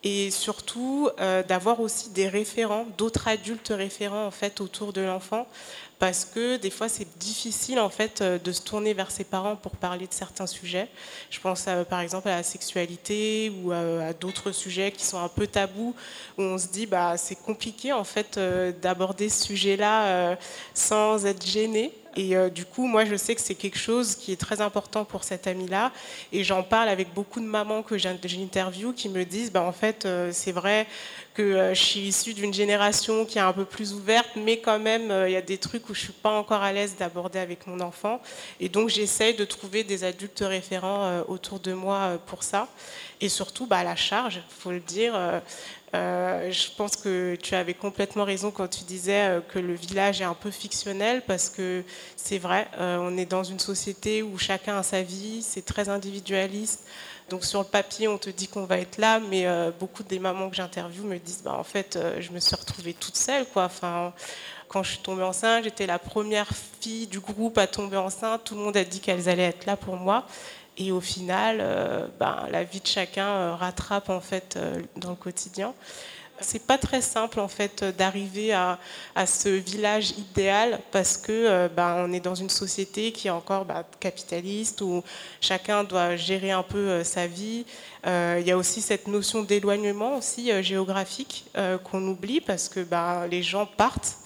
Et 0.10 0.32
surtout 0.32 1.10
d'avoir 1.49 1.82
aussi 1.82 2.10
des 2.12 2.30
référents, 2.30 2.86
d'autres 2.97 3.28
adultes 3.28 3.74
référents 3.76 4.30
autour 4.62 4.93
de 4.93 5.01
l'enfant, 5.01 5.47
parce 5.99 6.26
que 6.26 6.58
des 6.58 6.70
fois 6.70 6.89
c'est 6.89 7.18
difficile 7.18 7.80
en 7.80 7.89
fait 7.89 8.22
euh, 8.22 8.38
de 8.38 8.51
se 8.51 8.62
tourner 8.62 8.93
vers 8.93 9.10
ses 9.12 9.24
parents 9.24 9.55
pour 9.55 9.76
parler 9.76 10.05
de 10.08 10.14
certains 10.14 10.47
sujets. 10.47 10.88
Je 11.30 11.39
pense 11.39 11.66
par 11.89 12.01
exemple 12.01 12.30
à 12.30 12.38
la 12.38 12.43
sexualité 12.43 13.51
ou 13.64 13.72
à, 13.72 14.14
d'autres 14.14 14.51
sujets 14.51 14.91
qui 14.91 15.05
sont 15.05 15.20
un 15.20 15.28
peu 15.28 15.47
tabous 15.47 15.95
où 16.38 16.41
on 16.41 16.58
se 16.58 16.68
dit 16.68 16.86
bah 16.86 17.18
c'est 17.18 17.36
compliqué 17.36 17.93
en 17.93 18.03
fait 18.03 18.38
euh, 18.38 18.72
d'aborder 18.72 19.30
ce 19.30 19.45
sujet-là 19.45 20.05
euh, 20.08 20.36
sans 20.74 21.26
être 21.26 21.45
gêné. 21.45 21.93
Et 22.18 22.36
du 22.49 22.65
coup, 22.65 22.88
moi, 22.88 23.05
je 23.05 23.15
sais 23.15 23.36
que 23.36 23.41
c'est 23.41 23.55
quelque 23.55 23.78
chose 23.78 24.15
qui 24.15 24.32
est 24.32 24.38
très 24.38 24.59
important 24.59 25.05
pour 25.05 25.24
cette 25.24 25.45
amie-là. 25.45 25.91
Et 26.32 26.43
j'en 26.43 26.63
parle 26.63 26.89
avec 26.89 27.13
beaucoup 27.13 27.39
de 27.39 27.45
mamans 27.45 27.84
que 27.84 27.97
j'interviewe 27.97 28.93
qui 28.93 29.07
me 29.07 29.24
disent, 29.24 29.51
bah, 29.51 29.61
en 29.61 29.72
fait, 29.72 30.07
c'est 30.32 30.51
vrai 30.51 30.88
que 31.38 31.43
euh, 31.43 31.74
je 31.76 31.84
suis 31.84 31.99
issue 31.99 32.34
d'une 32.34 32.53
génération 32.53 33.24
qui 33.24 33.38
est 33.38 33.41
un 33.41 33.53
peu 33.53 33.63
plus 33.63 33.93
ouverte, 33.93 34.30
mais 34.36 34.57
quand 34.57 34.80
même, 34.80 35.11
euh, 35.11 35.30
il 35.30 35.34
y 35.34 35.36
a 35.36 35.41
des 35.41 35.59
trucs 35.59 35.88
où 35.88 35.93
je 35.93 35.99
suis 35.99 36.13
pas 36.13 36.32
encore 36.32 36.63
à 36.63 36.74
l'aise 36.74 36.95
d'aborder 36.97 37.38
avec 37.38 37.68
mon 37.68 37.80
enfant. 37.80 38.20
Et 38.59 38.70
donc, 38.70 38.89
j'essaye 38.89 39.36
de 39.36 39.45
trouver 39.45 39.84
des 39.84 40.03
adultes 40.03 40.43
référents 40.43 41.03
euh, 41.03 41.22
autour 41.28 41.59
de 41.59 41.74
moi 41.74 42.18
pour 42.26 42.41
ça. 42.41 42.68
Et 43.22 43.30
surtout, 43.30 43.68
bah, 43.68 43.84
la 43.84 43.95
charge, 43.95 44.38
il 44.38 44.61
faut 44.61 44.72
le 44.72 44.80
dire. 44.80 45.13
Je 45.94 46.76
pense 46.76 46.96
que 46.96 47.36
tu 47.36 47.56
avais 47.56 47.74
complètement 47.74 48.24
raison 48.24 48.52
quand 48.52 48.68
tu 48.68 48.84
disais 48.84 49.42
que 49.50 49.60
le 49.60 49.74
village 49.74 50.22
est 50.22 50.26
un 50.26 50.34
peu 50.34 50.52
fictionnel 50.52 51.24
parce 51.26 51.50
que 51.50 51.84
c'est 52.16 52.38
vrai, 52.38 52.68
on 52.78 53.18
est 53.18 53.26
dans 53.26 53.44
une 53.44 53.60
société 53.60 54.22
où 54.22 54.38
chacun 54.38 54.78
a 54.78 54.84
sa 54.84 55.02
vie, 55.02 55.42
c'est 55.42 55.66
très 55.66 55.90
individualiste. 55.90 56.84
Donc 57.30 57.44
sur 57.44 57.60
le 57.60 57.66
papier, 57.66 58.08
on 58.08 58.18
te 58.18 58.30
dit 58.30 58.48
qu'on 58.48 58.64
va 58.64 58.80
être 58.80 58.98
là, 58.98 59.20
mais 59.20 59.46
euh, 59.46 59.72
beaucoup 59.78 60.04
des 60.04 60.18
mamans 60.18 60.50
que 60.50 60.56
j'interviewe 60.56 61.04
me 61.04 61.18
disent, 61.18 61.42
bah, 61.44 61.56
en 61.58 61.64
fait, 61.64 61.98
euh, 61.98 62.22
je 62.22 62.32
me 62.32 62.40
suis 62.40 62.56
retrouvée 62.56 62.94
toute 62.94 63.18
seule. 63.18 63.46
Enfin, 63.56 64.14
quand 64.70 64.82
je 64.82 64.92
suis 64.92 65.00
tombée 65.00 65.24
enceinte, 65.24 65.66
j'étais 65.66 65.86
la 65.86 66.00
première 66.00 66.48
fille 66.80 67.06
du 67.08 67.20
groupe 67.20 67.58
à 67.58 67.68
tomber 67.68 67.98
enceinte. 67.98 68.46
Tout 68.46 68.56
le 68.56 68.62
monde 68.62 68.78
a 68.78 68.86
dit 68.86 69.02
qu'elles 69.02 69.28
allaient 69.28 69.44
être 69.44 69.66
là 69.66 69.76
pour 69.76 69.98
moi. 69.98 70.26
Et 70.78 70.92
au 70.92 71.02
final, 71.02 71.58
euh, 71.60 72.08
bah, 72.20 72.48
la 72.52 72.64
vie 72.64 72.80
de 72.80 72.88
chacun 72.88 73.56
rattrape 73.56 74.10
en 74.10 74.22
fait 74.22 74.58
dans 74.96 75.12
le 75.12 75.16
quotidien. 75.16 75.74
C'est 76.40 76.68
pas 76.68 76.78
très 76.78 77.02
simple 77.02 77.40
en 77.40 77.48
fait 77.48 77.84
d'arriver 77.84 78.54
à, 78.54 78.78
ce 79.26 79.50
village 79.50 80.12
idéal 80.12 80.80
parce 80.92 81.18
que 81.18 81.32
euh, 81.32 81.68
bah, 81.68 82.04
on 82.06 82.14
est 82.14 82.20
dans 82.20 82.36
une 82.36 82.50
société 82.50 83.12
qui 83.12 83.28
est 83.28 83.32
encore 83.32 83.66
bah, 83.66 83.84
capitaliste 84.00 84.82
où 84.82 85.04
chacun 85.42 85.84
doit 85.84 86.16
gérer 86.16 86.52
un 86.52 86.62
peu 86.62 86.78
euh, 86.78 87.04
sa 87.04 87.26
vie. 87.26 87.66
Euh, 88.06 88.38
il 88.40 88.48
y 88.48 88.52
a 88.52 88.58
aussi 88.58 88.82
cette 88.82 89.08
notion 89.08 89.42
d'éloignement 89.42 90.18
aussi 90.18 90.52
géographique 90.64 91.46
qu'on 91.84 92.08
oublie 92.08 92.40
parce 92.40 92.70
que 92.70 92.86
les 93.30 93.44
gens 93.44 93.66
partent 93.66 94.18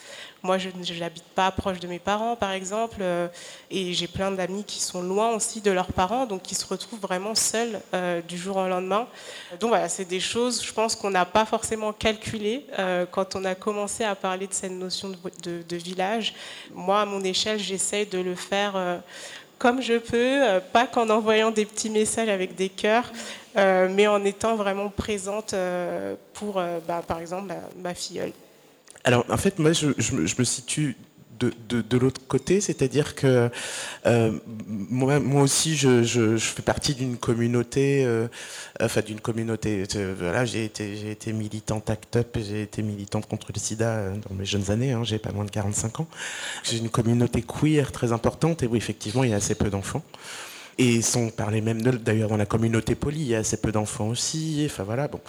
moi, 0.43 0.57
je 0.57 0.69
n'habite 0.99 1.23
pas 1.35 1.51
proche 1.51 1.79
de 1.79 1.87
mes 1.87 1.99
parents, 1.99 2.35
par 2.35 2.51
exemple, 2.51 2.97
euh, 3.01 3.27
et 3.69 3.93
j'ai 3.93 4.07
plein 4.07 4.31
d'amis 4.31 4.63
qui 4.63 4.81
sont 4.81 5.03
loin 5.03 5.35
aussi 5.35 5.61
de 5.61 5.69
leurs 5.69 5.91
parents, 5.93 6.25
donc 6.25 6.41
qui 6.41 6.55
se 6.55 6.65
retrouvent 6.65 6.99
vraiment 6.99 7.35
seuls 7.35 7.79
euh, 7.93 8.21
du 8.21 8.37
jour 8.37 8.57
au 8.57 8.67
lendemain. 8.67 9.07
Donc 9.59 9.69
voilà, 9.69 9.87
c'est 9.87 10.05
des 10.05 10.19
choses, 10.19 10.63
je 10.65 10.73
pense, 10.73 10.95
qu'on 10.95 11.11
n'a 11.11 11.25
pas 11.25 11.45
forcément 11.45 11.93
calculées 11.93 12.65
euh, 12.79 13.05
quand 13.09 13.35
on 13.35 13.45
a 13.45 13.53
commencé 13.53 14.03
à 14.03 14.15
parler 14.15 14.47
de 14.47 14.53
cette 14.53 14.71
notion 14.71 15.11
de, 15.43 15.75
village. 15.75 16.33
Moi, 16.73 17.01
à 17.01 17.05
mon 17.05 17.23
échelle, 17.23 17.59
j'essaye 17.59 18.07
de 18.07 18.19
le 18.19 18.35
faire 18.35 19.01
comme 19.57 19.81
je 19.81 19.97
peux, 19.97 20.59
pas 20.73 20.87
qu'en 20.87 21.09
envoyant 21.09 21.51
des 21.51 21.65
petits 21.65 21.89
messages 21.89 22.29
avec 22.29 22.55
des 22.55 22.69
cœurs, 22.69 23.11
mais 23.55 24.07
en 24.07 24.23
étant 24.25 24.55
vraiment 24.55 24.89
présente 24.89 25.55
pour, 26.33 26.61
bah, 26.87 27.01
par 27.07 27.19
exemple, 27.19 27.53
ma 27.77 27.93
filleule. 27.93 28.33
Alors, 29.04 29.26
en 29.30 29.38
fait, 29.38 29.60
moi, 29.60 29.72
je, 29.74 29.88
me 30.16 30.43
situe 30.43 30.95
de, 31.39 31.97
l'autre 31.97 32.22
côté, 32.28 32.62
c'est-à-dire 32.62 33.16
que 33.16 33.49
euh, 34.06 34.32
moi, 34.47 35.20
aussi, 35.41 35.76
je, 35.76 36.38
fais 36.38 36.62
partie 36.62 36.93
d'une 36.93 37.18
communauté, 37.18 38.06
euh, 38.06 38.28
enfin 38.80 39.02
d'une 39.02 39.20
communauté. 39.20 39.84
Euh, 39.95 40.16
voilà, 40.18 40.45
j'ai 40.45 40.66
été, 40.66 40.95
j'ai 40.95 41.12
été 41.12 41.34
militante 41.34 41.89
ACT 41.89 42.16
UP, 42.18 42.38
j'ai 42.39 42.62
été 42.64 42.84
militante 42.84 43.28
contre 43.28 43.47
le 43.54 43.60
SIDA 43.60 44.12
dans 44.30 44.36
mes 44.36 44.45
jeunes 44.45 44.70
années. 44.70 44.91
Hein, 44.91 45.04
j'ai 45.04 45.18
pas 45.18 45.32
moins 45.32 45.45
de 45.45 45.52
45 45.52 46.02
ans. 46.02 46.08
J'ai 46.64 46.78
une 46.78 46.89
communauté 46.89 47.41
queer 47.41 47.91
très 47.91 48.12
importante 48.12 48.64
et 48.64 48.68
oui, 48.68 48.78
effectivement, 48.78 49.24
il 49.24 49.32
y 49.32 49.34
a 49.34 49.38
assez 49.38 49.56
peu 49.56 49.70
d'enfants. 49.70 50.04
Et 50.78 51.01
sans 51.01 51.30
parler 51.30 51.61
même 51.61 51.82
d'ailleurs 51.82 52.30
dans 52.30 52.38
la 52.38 52.45
communauté 52.45 52.95
polie, 52.95 53.22
il 53.22 53.28
y 53.28 53.36
a 53.36 53.39
assez 53.39 53.57
peu 53.57 53.72
d'enfants 53.72 54.07
aussi. 54.07 54.63
Enfin 54.65 54.84
voilà, 54.84 55.07
bon. 55.07 55.19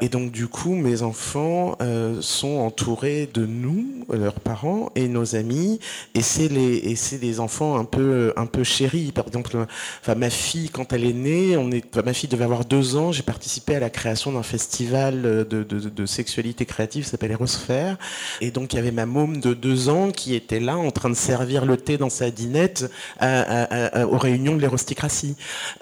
Et 0.00 0.08
donc 0.08 0.30
du 0.30 0.46
coup, 0.46 0.74
mes 0.74 1.02
enfants 1.02 1.76
euh, 1.80 2.18
sont 2.20 2.58
entourés 2.58 3.28
de 3.32 3.46
nous, 3.46 4.06
leurs 4.12 4.40
parents 4.40 4.90
et 4.94 5.08
nos 5.08 5.34
amis. 5.34 5.80
Et 6.14 6.22
c'est 6.22 6.48
les 6.48 6.76
et 6.76 6.96
c'est 6.96 7.18
des 7.18 7.40
enfants 7.40 7.76
un 7.78 7.84
peu 7.84 8.32
un 8.36 8.46
peu 8.46 8.62
chéris. 8.62 9.12
Par 9.12 9.24
enfin 9.26 10.14
ma 10.14 10.30
fille 10.30 10.70
quand 10.70 10.92
elle 10.92 11.04
est 11.04 11.12
née, 11.12 11.56
on 11.56 11.70
est, 11.70 11.96
ma 11.96 12.12
fille 12.12 12.28
devait 12.28 12.44
avoir 12.44 12.64
deux 12.64 12.96
ans. 12.96 13.10
J'ai 13.10 13.22
participé 13.22 13.74
à 13.74 13.80
la 13.80 13.90
création 13.90 14.32
d'un 14.32 14.42
festival 14.42 15.46
de, 15.48 16.06
sexualité 16.06 16.64
créative, 16.64 17.04
s'appelle 17.04 17.32
Erosphère. 17.32 17.96
Et 18.40 18.50
donc 18.50 18.72
il 18.72 18.76
y 18.76 18.78
avait 18.78 18.92
ma 18.92 19.06
môme 19.06 19.40
de 19.40 19.52
deux 19.52 19.88
ans 19.88 20.10
qui 20.10 20.34
était 20.34 20.60
là 20.60 20.76
en 20.76 20.90
train 20.90 21.10
de 21.10 21.14
servir 21.14 21.64
le 21.64 21.76
thé 21.76 21.98
dans 21.98 22.10
sa 22.10 22.30
dinette 22.30 22.90
aux 23.20 24.18
réunions 24.18 24.54
de 24.54 24.60
l'Erosphère 24.60 24.75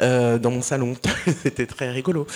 euh, 0.00 0.38
dans 0.38 0.50
mon 0.50 0.62
salon. 0.62 0.94
C'était 1.42 1.66
très 1.66 1.90
rigolo. 1.90 2.26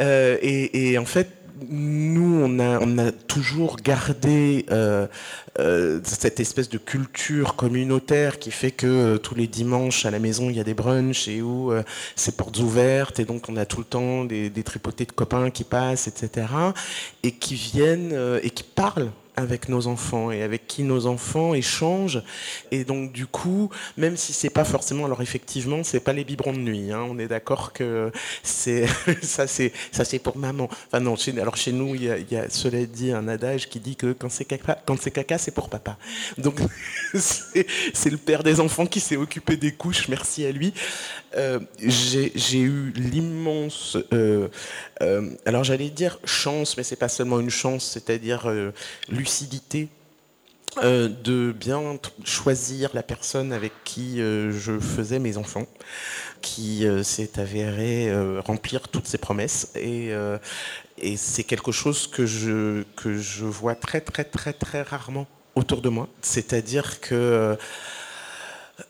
Euh, 0.00 0.36
et, 0.42 0.96
en 0.98 1.04
fait, 1.04 1.28
nous, 1.68 2.40
on 2.44 2.58
a, 2.98 3.12
toujours 3.12 3.76
gardé 3.76 4.64
euh, 4.70 5.08
cette 6.04 6.38
espèce 6.38 6.68
de 6.68 6.78
culture 6.78 7.56
communautaire 7.56 8.38
qui 8.38 8.52
fait 8.52 8.70
que 8.70 9.16
tous 9.16 9.34
les 9.34 9.48
dimanches 9.48 10.06
à 10.06 10.10
la 10.10 10.20
maison, 10.20 10.50
il 10.50 10.56
y 10.56 10.60
a 10.60 10.64
des 10.64 10.74
brunchs 10.74 11.26
et 11.26 11.42
où 11.42 11.72
c'est 12.14 12.36
portes 12.36 12.58
ouvertes 12.58 13.18
et 13.18 13.24
donc 13.24 13.48
on 13.48 13.56
a 13.56 13.66
tout 13.66 13.78
le 13.78 13.84
temps 13.84 14.24
des, 14.24 14.50
des 14.50 14.62
tripotés 14.62 15.04
de 15.04 15.12
copains 15.12 15.50
qui 15.50 15.64
passent, 15.64 16.06
etc. 16.06 16.46
et 17.24 17.32
qui 17.32 17.56
viennent 17.56 18.16
et 18.40 18.50
qui 18.50 18.62
parlent 18.62 19.10
avec 19.38 19.68
nos 19.68 19.86
enfants 19.86 20.32
et 20.32 20.42
avec 20.42 20.66
qui 20.66 20.82
nos 20.82 21.06
enfants 21.06 21.54
échangent. 21.54 22.22
Et 22.72 22.84
donc 22.84 23.12
du 23.12 23.26
coup, 23.26 23.70
même 23.96 24.16
si 24.16 24.32
c'est 24.32 24.50
pas 24.50 24.64
forcément, 24.64 25.04
alors 25.04 25.22
effectivement, 25.22 25.84
c'est 25.84 26.00
pas 26.00 26.12
les 26.12 26.24
biberons 26.24 26.52
de 26.52 26.58
nuit. 26.58 26.90
Hein, 26.92 27.06
on 27.08 27.18
est 27.18 27.28
d'accord 27.28 27.72
que 27.72 28.10
c'est 28.42 28.86
ça, 29.22 29.46
c'est 29.46 29.72
ça, 29.92 30.04
c'est 30.04 30.18
pour 30.18 30.36
maman. 30.36 30.68
Enfin 30.88 31.00
non, 31.00 31.14
alors 31.40 31.56
chez 31.56 31.72
nous, 31.72 31.94
il 31.94 32.04
y, 32.04 32.10
a, 32.10 32.18
il 32.18 32.30
y, 32.30 32.36
a, 32.36 32.50
cela 32.50 32.84
dit, 32.84 33.12
un 33.12 33.28
adage 33.28 33.68
qui 33.68 33.78
dit 33.78 33.94
que 33.94 34.12
quand 34.12 34.30
c'est 34.30 34.44
caca, 34.44 34.76
quand 34.84 35.00
c'est 35.00 35.12
caca, 35.12 35.38
c'est 35.38 35.52
pour 35.52 35.68
papa. 35.68 35.96
Donc 36.36 36.56
c'est 37.14 38.10
le 38.10 38.16
père 38.16 38.42
des 38.42 38.58
enfants 38.58 38.86
qui 38.86 38.98
s'est 39.00 39.16
occupé 39.16 39.56
des 39.56 39.72
couches. 39.72 40.08
Merci 40.08 40.44
à 40.44 40.50
lui. 40.50 40.72
Euh, 41.36 41.60
j'ai 41.78 42.60
eu 42.60 42.92
l'immense, 42.96 43.96
euh, 44.12 44.48
euh, 45.02 45.30
alors 45.46 45.64
j'allais 45.64 45.90
dire 45.90 46.18
chance, 46.24 46.76
mais 46.76 46.82
c'est 46.82 46.96
pas 46.96 47.08
seulement 47.08 47.40
une 47.40 47.50
chance, 47.50 47.84
c'est-à-dire 47.84 48.48
euh, 48.48 48.72
lucidité 49.08 49.88
euh, 50.82 51.08
de 51.08 51.52
bien 51.52 51.98
choisir 52.24 52.90
la 52.94 53.02
personne 53.02 53.52
avec 53.52 53.72
qui 53.84 54.18
je 54.18 54.78
faisais 54.80 55.18
mes 55.18 55.36
enfants, 55.36 55.66
qui 56.42 56.86
s'est 57.02 57.38
avéré 57.38 58.12
remplir 58.40 58.88
toutes 58.88 59.06
ses 59.06 59.18
promesses. 59.18 59.70
Et, 59.74 60.10
et 60.98 61.16
c'est 61.16 61.44
quelque 61.44 61.72
chose 61.72 62.06
que 62.06 62.26
je 62.26 62.82
que 62.96 63.18
je 63.18 63.44
vois 63.44 63.74
très 63.74 64.00
très 64.00 64.24
très 64.24 64.52
très 64.52 64.82
rarement 64.82 65.26
autour 65.54 65.80
de 65.80 65.88
moi, 65.88 66.08
c'est-à-dire 66.22 67.00
que 67.00 67.56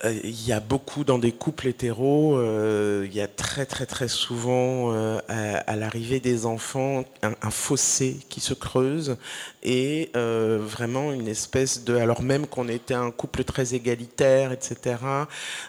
il 0.05 0.47
y 0.47 0.53
a 0.53 0.61
beaucoup 0.61 1.03
dans 1.03 1.19
des 1.19 1.33
couples 1.33 1.67
hétéros, 1.67 2.37
euh, 2.37 3.07
il 3.09 3.17
y 3.17 3.23
a 3.23 3.27
très 3.27 3.65
très 3.65 3.87
très 3.87 4.09
souvent 4.09 4.93
euh, 4.93 5.19
à, 5.29 5.77
l'arrivée 5.77 6.21
des 6.21 6.45
enfants 6.45 7.05
un, 7.23 7.51
fossé 7.51 8.19
qui 8.29 8.41
se 8.41 8.53
creuse 8.53 9.17
et 9.63 10.11
euh, 10.15 10.59
vraiment 10.61 11.13
une 11.13 11.27
espèce 11.27 11.85
de, 11.85 11.97
alors 11.97 12.23
même 12.23 12.47
qu'on 12.47 12.69
était 12.69 12.95
un 12.95 13.11
couple 13.11 13.45
très 13.45 13.75
égalitaire, 13.75 14.53
etc. 14.53 14.97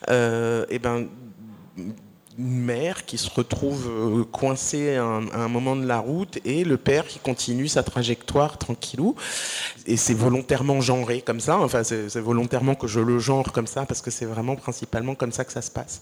et 0.09 0.79
ben 0.79 1.07
une 2.39 2.61
mère 2.61 3.05
qui 3.05 3.17
se 3.17 3.29
retrouve 3.29 3.89
euh, 3.89 4.23
coincée 4.23 4.95
à 4.95 5.03
un, 5.03 5.47
moment 5.49 5.75
de 5.75 5.85
la 5.85 5.99
route 5.99 6.39
et 6.45 6.63
le 6.63 6.77
père 6.77 7.05
qui 7.05 7.19
continue 7.19 7.67
sa 7.67 7.83
trajectoire 7.83 8.57
tranquillou. 8.57 9.15
Et 9.85 9.97
c'est 9.97 10.13
volontairement 10.13 10.79
genré 10.79 11.21
comme 11.21 11.41
ça, 11.41 11.57
enfin 11.59 11.83
c'est 11.83 12.19
volontairement 12.19 12.75
que 12.75 12.87
je 12.87 12.99
le 12.99 13.19
genre 13.19 13.51
comme 13.51 13.67
ça 13.67 13.85
parce 13.85 14.01
que 14.01 14.11
c'est 14.11 14.25
vraiment 14.25 14.55
principalement 14.55 15.15
comme 15.15 15.31
ça 15.31 15.43
que 15.43 15.51
ça 15.51 15.61
se 15.61 15.71
passe. 15.71 16.01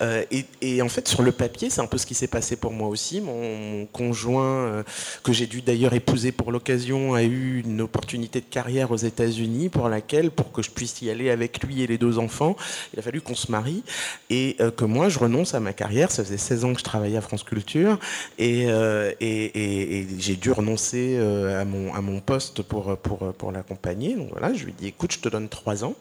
Euh, 0.00 0.24
et, 0.60 0.82
en 0.82 0.88
fait 0.88 1.06
sur 1.06 1.22
le 1.22 1.32
papier 1.32 1.70
c'est 1.70 1.80
un 1.80 1.86
peu 1.86 1.98
ce 1.98 2.06
qui 2.06 2.14
s'est 2.14 2.26
passé 2.26 2.56
pour 2.56 2.72
moi 2.72 2.88
aussi. 2.88 3.20
Mon, 3.20 3.86
conjoint 3.92 4.44
euh, 4.44 4.82
que 5.22 5.32
j'ai 5.32 5.46
dû 5.46 5.62
d'ailleurs 5.62 5.92
épouser 5.94 6.32
pour 6.32 6.50
l'occasion 6.50 7.14
a 7.14 7.22
eu 7.22 7.62
une 7.64 7.80
opportunité 7.80 8.40
de 8.40 8.46
carrière 8.46 8.90
aux 8.90 8.96
États-Unis 8.96 9.68
pour 9.68 9.88
laquelle 9.88 10.30
pour 10.30 10.50
que 10.50 10.62
je 10.62 10.70
puisse 10.70 11.00
y 11.02 11.10
aller 11.10 11.30
avec 11.30 11.62
lui 11.62 11.82
et 11.82 11.86
les 11.86 11.98
deux 11.98 12.18
enfants 12.18 12.56
il 12.92 12.98
a 12.98 13.02
fallu 13.02 13.20
qu'on 13.20 13.34
se 13.34 13.52
marie 13.52 13.82
et 14.30 14.56
que 14.76 14.84
moi 14.84 15.08
je 15.08 15.18
renonce 15.18 15.54
à 15.54 15.60
ma 15.60 15.67
carrière. 15.72 16.10
Ça 16.10 16.24
faisait 16.24 16.38
16 16.38 16.64
ans 16.64 16.72
que 16.72 16.78
je 16.78 16.84
travaillais 16.84 17.16
à 17.16 17.20
France 17.20 17.42
Culture 17.42 17.98
et, 18.38 18.66
euh, 18.68 19.12
et, 19.20 20.06
j'ai 20.18 20.36
dû 20.36 20.50
renoncer 20.52 21.16
euh, 21.18 21.60
à, 21.60 21.64
mon, 21.64 22.20
poste 22.20 22.62
pour, 22.62 22.96
pour, 22.96 23.52
l'accompagner. 23.52 24.14
Donc 24.14 24.30
voilà, 24.30 24.52
je 24.54 24.64
lui 24.64 24.72
ai 24.72 24.74
dit 24.78 24.86
écoute, 24.88 25.12
je 25.12 25.18
te 25.18 25.28
donne 25.28 25.48
3 25.48 25.84
ans. 25.84 25.94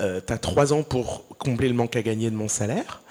Euh, 0.00 0.20
tu 0.26 0.32
as 0.32 0.38
3 0.38 0.72
ans 0.72 0.82
pour 0.82 1.24
combler 1.38 1.68
le 1.68 1.74
manque 1.74 1.96
à 1.96 2.02
gagner 2.02 2.30
de 2.30 2.36
mon 2.36 2.48
salaire. 2.48 3.02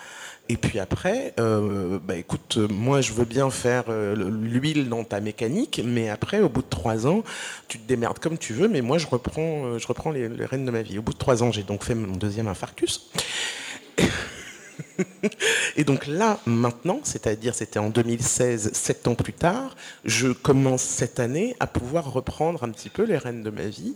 Et 0.48 0.58
puis 0.58 0.78
après, 0.78 1.34
euh, 1.40 1.98
bah 2.04 2.16
écoute, 2.16 2.60
moi 2.70 3.02
je 3.02 3.14
veux 3.14 3.26
bien 3.26 3.50
faire 3.50 3.86
l'huile 3.90 4.90
dans 4.90 5.04
ta 5.04 5.20
mécanique, 5.20 5.82
mais 5.84 6.08
après, 6.08 6.40
au 6.40 6.50
bout 6.50 6.62
de 6.62 6.70
trois 6.70 7.08
ans, 7.08 7.24
tu 7.68 7.80
te 7.80 7.88
démerdes 7.88 8.20
comme 8.20 8.38
tu 8.38 8.54
veux, 8.54 8.68
mais 8.68 8.82
moi 8.82 9.00
je 9.00 9.08
reprends, 9.08 9.80
je 9.80 9.88
reprends 9.88 10.12
les, 10.12 10.30
les 10.30 10.46
rênes 10.46 10.66
de 10.66 10.70
ma 10.70 10.84
vie. 10.84 11.00
Au 11.00 11.02
bout 11.02 11.14
de 11.14 11.18
trois 11.18 11.42
ans, 11.42 11.52
j'ai 11.52 11.64
donc 11.64 11.84
fait 11.84 11.96
mon 11.96 12.16
deuxième 12.16 12.48
infarctus. 12.48 13.10
Et 15.76 15.84
donc 15.84 16.08
là, 16.08 16.40
maintenant, 16.46 17.00
c'est-à-dire 17.04 17.54
c'était 17.56 17.80
en 17.80 17.90
2016, 17.90 18.72
sept 18.74 19.08
ans 19.08 19.16
plus 19.16 19.34
tard, 19.34 19.76
je 20.04 20.30
commence 20.30 20.82
cette 20.82 21.20
année 21.20 21.56
à 21.60 21.68
pouvoir 21.68 22.12
reprendre 22.12 22.64
un 22.64 22.70
petit 22.70 22.90
peu 22.90 23.04
les 23.04 23.18
rênes 23.18 23.44
de 23.44 23.50
ma 23.50 23.66
vie. 23.66 23.96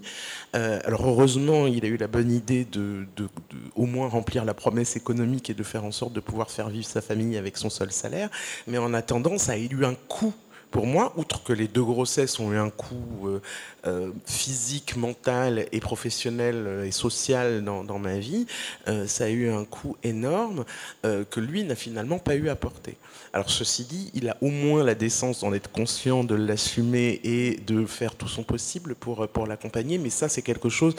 Euh, 0.56 0.80
alors 0.86 1.08
heureusement, 1.08 1.68
il 1.68 1.86
a 1.86 1.88
eu 1.88 1.98
la 1.98 2.08
bonne 2.08 2.32
idée 2.32 2.66
de, 2.66 3.06
de, 3.16 3.30
au 3.76 3.86
moins 3.86 4.08
remplir 4.08 4.46
la 4.46 4.54
promesse 4.54 4.96
économique 4.96 5.50
et 5.50 5.54
de 5.54 5.64
faire 5.64 5.84
en 5.84 5.92
sorte 5.92 6.14
de 6.14 6.20
pouvoir 6.20 6.52
faire 6.52 6.70
vivre 6.70 6.88
sa 6.88 7.02
famille 7.02 7.38
avec 7.38 7.58
son 7.58 7.70
seul 7.70 7.92
salaire. 7.92 8.30
Mais 8.68 8.78
en 8.78 8.94
attendant, 8.94 9.38
ça 9.38 9.54
a 9.54 9.58
eu 9.58 9.86
un 9.86 9.96
coût 10.08 10.34
pour 10.72 10.86
moi, 10.86 11.14
outre 11.18 11.44
que 11.44 11.54
les 11.54 11.68
deux 11.68 11.84
grossesses 11.84 12.40
ont 12.40 12.52
eu 12.52 12.58
un 12.58 12.70
coût 12.70 13.28
euh, 13.28 13.42
euh, 13.88 14.12
physique, 14.26 14.98
mental 14.98 15.66
et 15.72 15.80
professionnel 15.80 16.56
euh, 16.68 16.86
et 16.86 16.92
social 16.92 17.64
dans, 17.64 18.00
ma 18.00 18.20
vie, 18.20 18.46
euh, 18.90 19.08
ça 19.08 19.24
a 19.26 19.30
eu 19.30 19.50
un 19.50 19.64
coût 19.64 19.96
énorme 20.04 20.66
que 21.04 21.40
lui 21.40 21.64
n'a 21.64 21.76
finalement 21.76 22.20
pas 22.20 22.36
eu 22.36 22.50
à 22.50 22.56
porter. 22.56 22.98
Alors 23.32 23.50
ceci 23.50 23.86
dit, 23.86 24.12
il 24.14 24.28
a 24.30 24.38
au 24.42 24.50
moins 24.50 24.84
la 24.84 24.96
décence 24.96 25.42
d'en 25.42 25.54
être 25.54 25.72
conscient, 25.72 26.24
de 26.24 26.36
l'assumer 26.36 27.22
et 27.24 27.58
de 27.66 27.86
faire 27.86 28.16
tout 28.16 28.28
son 28.28 28.44
possible 28.44 28.96
pour, 28.96 29.28
pour 29.30 29.48
l'accompagner, 29.48 29.98
mais 29.98 30.10
ça 30.10 30.28
c'est 30.28 30.42
quelque 30.42 30.70
chose, 30.70 30.96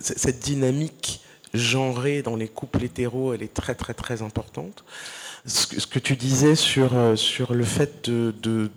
cette 0.00 0.40
dynamique 0.40 1.20
genrée 1.54 2.22
dans 2.22 2.36
les 2.36 2.48
couples 2.48 2.84
hétéros, 2.84 3.34
elle 3.34 3.42
est 3.42 3.54
très 3.54 3.74
très 3.74 3.94
très 3.94 4.22
importante 4.22 4.84
ce 5.46 5.86
que, 5.86 5.98
tu 5.98 6.16
disais 6.16 6.56
sur, 6.56 6.96
euh, 6.96 7.14
sur 7.14 7.54
le 7.54 7.64
fait 7.64 8.10
de, 8.10 8.34
de, 8.42 8.68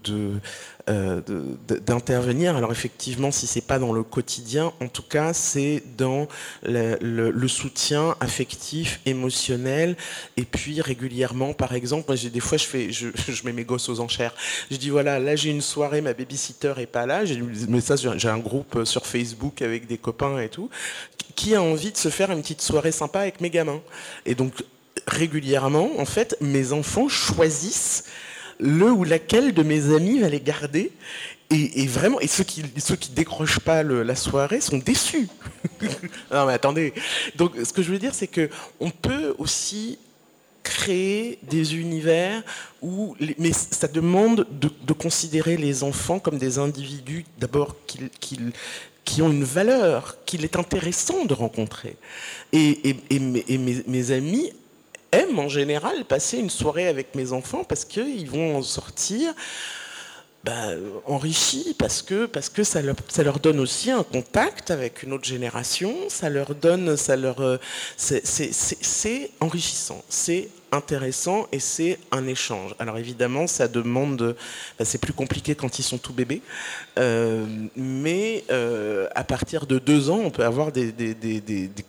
euh, 0.87 1.21
d'intervenir. 1.85 2.55
Alors 2.55 2.71
effectivement, 2.71 3.31
si 3.31 3.47
c'est 3.47 3.61
pas 3.61 3.79
dans 3.79 3.91
le 3.91 4.03
quotidien, 4.03 4.71
en 4.79 4.87
tout 4.87 5.03
cas, 5.03 5.33
c'est 5.33 5.83
dans 5.97 6.27
le, 6.63 7.47
soutien 7.47 8.15
affectif, 8.19 9.01
émotionnel, 9.05 9.97
et 10.37 10.43
puis 10.43 10.81
régulièrement, 10.81 11.53
par 11.53 11.73
exemple, 11.73 12.13
des 12.15 12.39
fois, 12.39 12.57
je 12.57 12.65
fais, 12.65 12.91
je, 12.91 13.07
mets 13.45 13.53
mes 13.53 13.63
gosses 13.63 13.89
aux 13.89 13.99
enchères. 13.99 14.35
Je 14.69 14.77
dis 14.77 14.89
voilà, 14.89 15.19
là 15.19 15.35
j'ai 15.35 15.49
une 15.49 15.61
soirée, 15.61 16.01
ma 16.01 16.13
babysitter 16.13 16.73
est 16.77 16.85
pas 16.85 17.05
là. 17.05 17.23
Mais 17.67 17.81
ça, 17.81 17.95
j'ai 17.95 18.29
un 18.29 18.39
groupe 18.39 18.85
sur 18.85 19.05
Facebook 19.07 19.61
avec 19.61 19.87
des 19.87 19.97
copains 19.97 20.39
et 20.39 20.49
tout. 20.49 20.69
Qui 21.35 21.55
a 21.55 21.61
envie 21.61 21.91
de 21.91 21.97
se 21.97 22.09
faire 22.09 22.31
une 22.31 22.41
petite 22.41 22.61
soirée 22.61 22.91
sympa 22.91 23.21
avec 23.21 23.41
mes 23.41 23.49
gamins 23.49 23.81
Et 24.25 24.35
donc 24.35 24.53
régulièrement, 25.09 25.91
en 25.97 26.05
fait, 26.05 26.37
mes 26.39 26.71
enfants 26.71 27.09
choisissent 27.09 28.05
le 28.59 28.91
ou 28.91 29.03
laquelle 29.03 29.53
de 29.53 29.63
mes 29.63 29.93
amis 29.93 30.19
va 30.19 30.29
les 30.29 30.41
garder. 30.41 30.91
Et, 31.51 31.87
vraiment, 31.87 32.19
et 32.19 32.27
ceux 32.27 32.43
qui 32.43 32.63
ceux 32.77 32.95
qui 32.95 33.09
décrochent 33.09 33.59
pas 33.59 33.81
la 33.81 34.15
soirée 34.15 34.61
sont 34.61 34.77
déçus. 34.77 35.27
non 36.31 36.45
mais 36.45 36.53
attendez. 36.53 36.93
Donc 37.37 37.53
ce 37.63 37.73
que 37.73 37.81
je 37.81 37.91
veux 37.91 37.97
dire, 37.97 38.13
c'est 38.13 38.27
que 38.27 38.51
on 38.79 38.91
peut 38.91 39.33
aussi 39.39 39.97
créer 40.61 41.39
des 41.41 41.75
univers 41.75 42.43
où, 42.83 43.15
mais 43.39 43.51
ça 43.51 43.87
demande 43.87 44.45
de, 44.51 44.93
considérer 44.93 45.57
les 45.57 45.83
enfants 45.83 46.19
comme 46.19 46.37
des 46.37 46.59
individus 46.59 47.25
d'abord 47.39 47.75
qui, 47.87 48.11
qui, 48.19 48.39
qui 49.03 49.23
ont 49.23 49.31
une 49.31 49.43
valeur, 49.43 50.17
qu'il 50.27 50.43
est 50.43 50.55
intéressant 50.55 51.25
de 51.25 51.33
rencontrer. 51.33 51.95
Et, 52.53 52.95
et, 53.09 53.19
mes 53.19 54.11
amis 54.11 54.51
aime 55.11 55.39
en 55.39 55.49
général 55.49 56.05
passer 56.05 56.37
une 56.37 56.49
soirée 56.49 56.87
avec 56.87 57.15
mes 57.15 57.33
enfants 57.33 57.63
parce 57.63 57.85
qu'ils 57.85 58.29
vont 58.29 58.57
en 58.57 58.61
sortir 58.63 59.33
bah, 60.43 60.69
enrichis, 61.05 61.75
parce 61.77 62.01
que, 62.01 62.29
ça, 62.63 62.81
leur, 62.81 62.95
ça 63.09 63.23
leur 63.23 63.39
donne 63.39 63.59
aussi 63.59 63.91
un 63.91 64.03
contact 64.03 64.71
avec 64.71 65.03
une 65.03 65.11
autre 65.11 65.25
génération, 65.25 65.93
ça 66.07 66.29
leur 66.29 66.55
donne, 66.55 66.95
ça 66.95 67.17
leur, 67.17 67.41
euh, 67.41 67.57
c'est 67.97 69.31
enrichissant, 69.41 70.01
c'est 70.07 70.49
intéressant 70.71 71.47
et 71.51 71.59
c'est 71.59 71.99
un 72.11 72.27
échange. 72.27 72.75
Alors 72.79 72.97
évidemment, 72.97 73.47
ça 73.47 73.67
demande, 73.67 74.35
c'est 74.83 74.99
plus 74.99 75.13
compliqué 75.13 75.55
quand 75.55 75.79
ils 75.79 75.83
sont 75.83 75.97
tout 75.97 76.13
bébés, 76.13 76.41
euh, 76.97 77.45
mais 77.75 78.43
euh, 78.51 79.07
à 79.15 79.23
partir 79.23 79.65
de 79.65 79.79
deux 79.79 80.09
ans, 80.09 80.19
on 80.19 80.31
peut 80.31 80.45
avoir 80.45 80.71
des, 80.71 80.93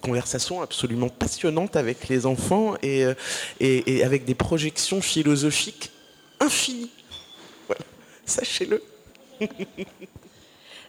conversations 0.00 0.62
absolument 0.62 1.08
passionnantes 1.08 1.76
avec 1.76 2.08
les 2.08 2.26
enfants 2.26 2.74
euh, 2.84 3.14
et, 3.60 3.96
et 3.96 4.04
avec 4.04 4.24
des 4.24 4.34
projections 4.34 5.00
philosophiques 5.00 5.90
infinies. 6.40 6.90
Voilà, 7.66 7.82
sachez-le. 8.24 8.82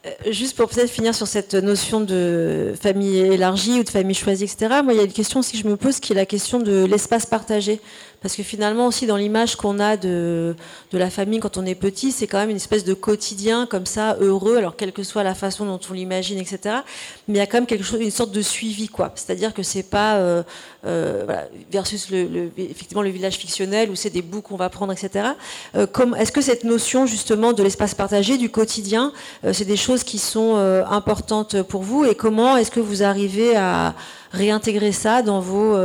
Euh, 0.03 0.31
juste 0.31 0.57
pour 0.57 0.67
peut-être 0.67 0.89
finir 0.89 1.13
sur 1.13 1.27
cette 1.27 1.53
notion 1.53 2.01
de 2.01 2.73
famille 2.81 3.19
élargie 3.19 3.79
ou 3.79 3.83
de 3.83 3.89
famille 3.89 4.15
choisie, 4.15 4.45
etc. 4.45 4.81
Moi, 4.83 4.93
il 4.93 4.97
y 4.97 4.99
a 4.99 5.03
une 5.03 5.11
question 5.11 5.41
aussi 5.41 5.51
que 5.51 5.59
je 5.59 5.67
me 5.67 5.77
pose 5.77 5.99
qui 5.99 6.13
est 6.13 6.15
la 6.15 6.25
question 6.25 6.57
de 6.59 6.85
l'espace 6.85 7.27
partagé. 7.27 7.79
Parce 8.22 8.36
que 8.36 8.43
finalement 8.43 8.86
aussi 8.86 9.07
dans 9.07 9.17
l'image 9.17 9.55
qu'on 9.55 9.80
a 9.80 9.97
de, 9.97 10.55
de 10.91 10.97
la 10.97 11.09
famille 11.09 11.39
quand 11.39 11.57
on 11.57 11.65
est 11.65 11.76
petit, 11.76 12.11
c'est 12.11 12.28
quand 12.28 12.38
même 12.38 12.51
une 12.51 12.57
espèce 12.57 12.84
de 12.84 12.93
quotidien 12.93 13.65
comme 13.65 13.88
ça, 13.88 14.15
heureux, 14.19 14.57
alors 14.57 14.76
quelle 14.76 14.91
que 14.91 15.01
soit 15.01 15.24
la 15.24 15.34
façon 15.34 15.65
dont 15.65 15.80
on 15.89 15.93
l'imagine, 15.93 16.38
etc. 16.38 16.82
Mais 17.28 17.36
il 17.36 17.38
y 17.38 17.41
a 17.41 17.47
quand 17.47 17.57
même 17.57 17.65
quelque 17.65 17.84
chose, 17.84 17.99
une 17.99 18.11
sorte 18.11 18.32
de 18.32 18.43
suivi, 18.43 18.89
quoi. 18.89 19.11
C'est-à-dire 19.15 19.55
que 19.55 19.63
c'est 19.63 19.82
pas 19.82 20.17
euh, 20.17 20.43
euh, 20.86 21.24
voilà, 21.26 21.45
versus 21.72 22.11
le, 22.11 22.51
effectivement 22.57 23.01
le 23.01 23.09
village 23.09 23.36
fictionnel 23.36 23.89
où 23.89 23.95
c'est 23.95 24.09
des 24.09 24.22
bouts 24.22 24.41
qu'on 24.41 24.55
va 24.55 24.69
prendre, 24.69 24.93
etc. 24.93 25.30
Euh, 25.76 25.88
Est-ce 26.17 26.32
que 26.32 26.41
cette 26.41 26.63
notion 26.63 27.07
justement 27.07 27.53
de 27.53 27.63
l'espace 27.63 27.95
partagé, 27.95 28.38
du 28.38 28.49
quotidien, 28.49 29.13
euh, 29.45 29.53
c'est 29.53 29.65
des 29.65 29.78
choses 29.78 30.03
qui 30.03 30.19
sont 30.19 30.55
importantes 30.89 31.61
pour 31.63 31.82
vous? 31.82 32.05
Et 32.05 32.13
comment 32.13 32.57
est-ce 32.57 32.72
que 32.72 32.80
vous 32.80 33.01
arrivez 33.01 33.55
à 33.55 33.95
réintégrer 34.32 34.91
ça 34.91 35.22
dans 35.22 35.39
vos 35.39 35.76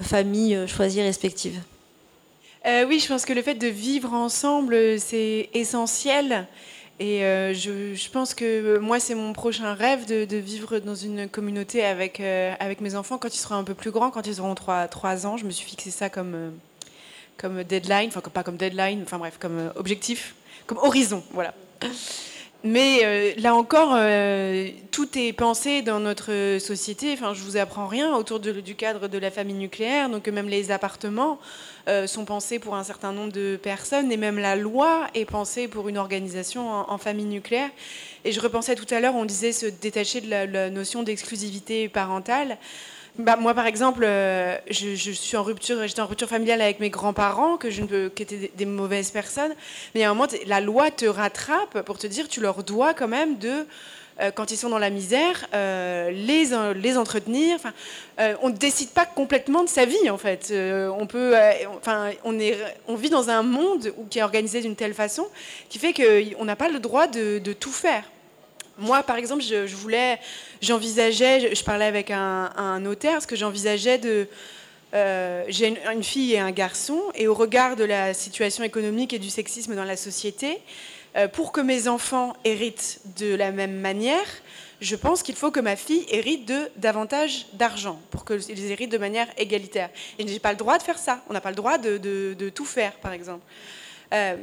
familles 0.00 0.54
euh, 0.56 0.66
choisies 0.66 1.02
respectives 1.02 1.60
euh, 2.66 2.86
Oui, 2.86 3.00
je 3.00 3.08
pense 3.08 3.24
que 3.24 3.32
le 3.32 3.42
fait 3.42 3.54
de 3.54 3.66
vivre 3.66 4.12
ensemble, 4.12 4.98
c'est 4.98 5.48
essentiel. 5.54 6.46
Et 6.98 7.24
euh, 7.24 7.54
je, 7.54 8.10
pense 8.10 8.34
que 8.34 8.78
moi, 8.78 9.00
c'est 9.00 9.14
mon 9.14 9.32
prochain 9.32 9.72
rêve 9.72 10.06
de, 10.06 10.36
vivre 10.36 10.80
dans 10.80 10.94
une 10.94 11.28
communauté 11.28 11.82
avec, 11.82 12.20
avec 12.20 12.82
mes 12.82 12.94
enfants 12.94 13.16
quand 13.16 13.34
ils 13.34 13.38
seront 13.38 13.54
un 13.54 13.64
peu 13.64 13.72
plus 13.72 13.90
grands, 13.90 14.10
quand 14.10 14.26
ils 14.26 14.40
auront 14.40 14.54
3, 14.54 14.86
3 14.88 15.26
ans. 15.26 15.38
Je 15.38 15.46
me 15.46 15.50
suis 15.50 15.66
fixé 15.66 15.90
ça 15.90 16.10
comme, 16.10 16.52
comme 17.38 17.64
deadline, 17.64 18.08
enfin 18.08 18.20
pas 18.20 18.42
comme 18.42 18.58
deadline, 18.58 19.00
enfin 19.02 19.16
bref, 19.16 19.38
comme 19.40 19.72
objectif, 19.76 20.34
comme 20.66 20.76
horizon. 20.76 21.22
Voilà. 21.32 21.54
Mais 22.62 23.00
euh, 23.04 23.32
là 23.38 23.54
encore, 23.54 23.92
euh, 23.94 24.68
tout 24.90 25.08
est 25.16 25.32
pensé 25.32 25.80
dans 25.80 25.98
notre 25.98 26.58
société. 26.58 27.12
Enfin, 27.14 27.32
je 27.32 27.40
vous 27.42 27.56
apprends 27.56 27.86
rien 27.86 28.14
autour 28.14 28.38
du 28.38 28.74
cadre 28.74 29.08
de 29.08 29.16
la 29.16 29.30
famille 29.30 29.56
nucléaire. 29.56 30.10
Donc 30.10 30.28
même 30.28 30.48
les 30.48 30.70
appartements 30.70 31.38
euh, 31.88 32.06
sont 32.06 32.26
pensés 32.26 32.58
pour 32.58 32.74
un 32.74 32.84
certain 32.84 33.12
nombre 33.12 33.32
de 33.32 33.58
personnes, 33.60 34.12
et 34.12 34.18
même 34.18 34.38
la 34.38 34.56
loi 34.56 35.06
est 35.14 35.24
pensée 35.24 35.68
pour 35.68 35.88
une 35.88 35.96
organisation 35.96 36.70
en, 36.70 36.98
famille 36.98 37.24
nucléaire. 37.24 37.70
Et 38.26 38.32
je 38.32 38.40
repensais 38.40 38.74
tout 38.74 38.92
à 38.94 39.00
l'heure, 39.00 39.14
on 39.14 39.24
disait 39.24 39.52
se 39.52 39.64
détacher 39.64 40.20
de 40.20 40.28
la 40.28 40.68
notion 40.68 41.02
d'exclusivité 41.02 41.88
parentale. 41.88 42.58
Bah, 43.22 43.36
moi, 43.36 43.54
par 43.54 43.66
exemple, 43.66 44.02
euh, 44.04 44.56
je, 44.70 45.10
suis 45.10 45.36
en 45.36 45.42
rupture, 45.42 45.86
j'étais 45.86 46.00
en 46.00 46.06
rupture 46.06 46.28
familiale 46.28 46.62
avec 46.62 46.80
mes 46.80 46.90
grands-parents, 46.90 47.56
que 47.56 47.70
je 47.70 47.82
ne 47.82 48.08
qui 48.08 48.22
étaient 48.22 48.50
des, 48.54 48.66
mauvaises 48.66 49.10
personnes. 49.10 49.52
Mais 49.94 50.04
à 50.04 50.10
un 50.10 50.14
moment, 50.14 50.28
la 50.46 50.60
loi 50.60 50.90
te 50.90 51.04
rattrape 51.04 51.82
pour 51.82 51.98
te 51.98 52.06
dire, 52.06 52.28
tu 52.28 52.40
leur 52.40 52.62
dois 52.62 52.94
quand 52.94 53.08
même 53.08 53.36
de, 53.38 53.66
euh, 54.20 54.30
quand 54.30 54.50
ils 54.52 54.56
sont 54.56 54.70
dans 54.70 54.78
la 54.78 54.90
misère, 54.90 55.46
euh, 55.54 56.10
les, 56.10 56.96
entretenir. 56.96 57.58
On 58.42 58.48
ne 58.48 58.56
décide 58.56 58.90
pas 58.90 59.06
complètement 59.06 59.64
de 59.64 59.68
sa 59.68 59.84
vie, 59.84 60.08
en 60.08 60.18
fait. 60.18 60.52
on 60.52 61.06
peut, 61.06 61.34
enfin, 61.76 62.10
on 62.24 62.94
vit 62.94 63.10
dans 63.10 63.28
un 63.28 63.42
monde 63.42 63.92
qui 64.08 64.18
est 64.18 64.22
organisé 64.22 64.60
d'une 64.60 64.76
telle 64.76 64.94
façon, 64.94 65.26
qui 65.68 65.78
fait 65.78 65.92
qu'on 65.92 66.44
n'a 66.44 66.56
pas 66.56 66.68
le 66.68 66.78
droit 66.78 67.06
de 67.06 67.52
tout 67.52 67.72
faire. 67.72 68.04
Moi, 68.80 69.02
par 69.02 69.16
exemple, 69.16 69.42
je, 69.42 69.76
voulais, 69.76 70.18
j'envisageais, 70.62 71.54
je, 71.54 71.64
parlais 71.64 71.84
avec 71.84 72.10
un, 72.10 72.80
notaire, 72.80 73.12
parce 73.12 73.26
que 73.26 73.36
j'envisageais 73.36 73.98
de. 73.98 74.26
Euh, 74.92 75.44
j'ai 75.48 75.76
une, 75.92 76.02
fille 76.02 76.32
et 76.32 76.38
un 76.38 76.50
garçon, 76.50 77.00
et 77.14 77.28
au 77.28 77.34
regard 77.34 77.76
de 77.76 77.84
la 77.84 78.14
situation 78.14 78.64
économique 78.64 79.12
et 79.12 79.18
du 79.18 79.30
sexisme 79.30 79.76
dans 79.76 79.84
la 79.84 79.96
société, 79.96 80.58
euh, 81.16 81.28
pour 81.28 81.52
que 81.52 81.60
mes 81.60 81.88
enfants 81.88 82.32
héritent 82.44 83.00
de 83.18 83.34
la 83.34 83.52
même 83.52 83.78
manière, 83.78 84.26
je 84.80 84.96
pense 84.96 85.22
qu'il 85.22 85.36
faut 85.36 85.50
que 85.50 85.60
ma 85.60 85.76
fille 85.76 86.06
hérite 86.08 86.48
de 86.48 86.70
davantage 86.76 87.46
d'argent 87.52 88.00
pour 88.10 88.24
qu'ils 88.24 88.72
héritent 88.72 88.90
de 88.90 88.98
manière 88.98 89.28
égalitaire. 89.36 89.90
Et 90.18 90.26
je 90.26 90.32
n'ai 90.32 90.38
pas 90.38 90.52
le 90.52 90.56
droit 90.56 90.78
de 90.78 90.82
faire 90.82 90.98
ça. 90.98 91.22
On 91.28 91.34
n'a 91.34 91.42
pas 91.42 91.50
le 91.50 91.56
droit 91.56 91.76
de, 91.76 92.48
tout 92.54 92.64
faire, 92.64 92.94
par 92.94 93.12
exemple. 93.12 93.44
Euh, 94.14 94.36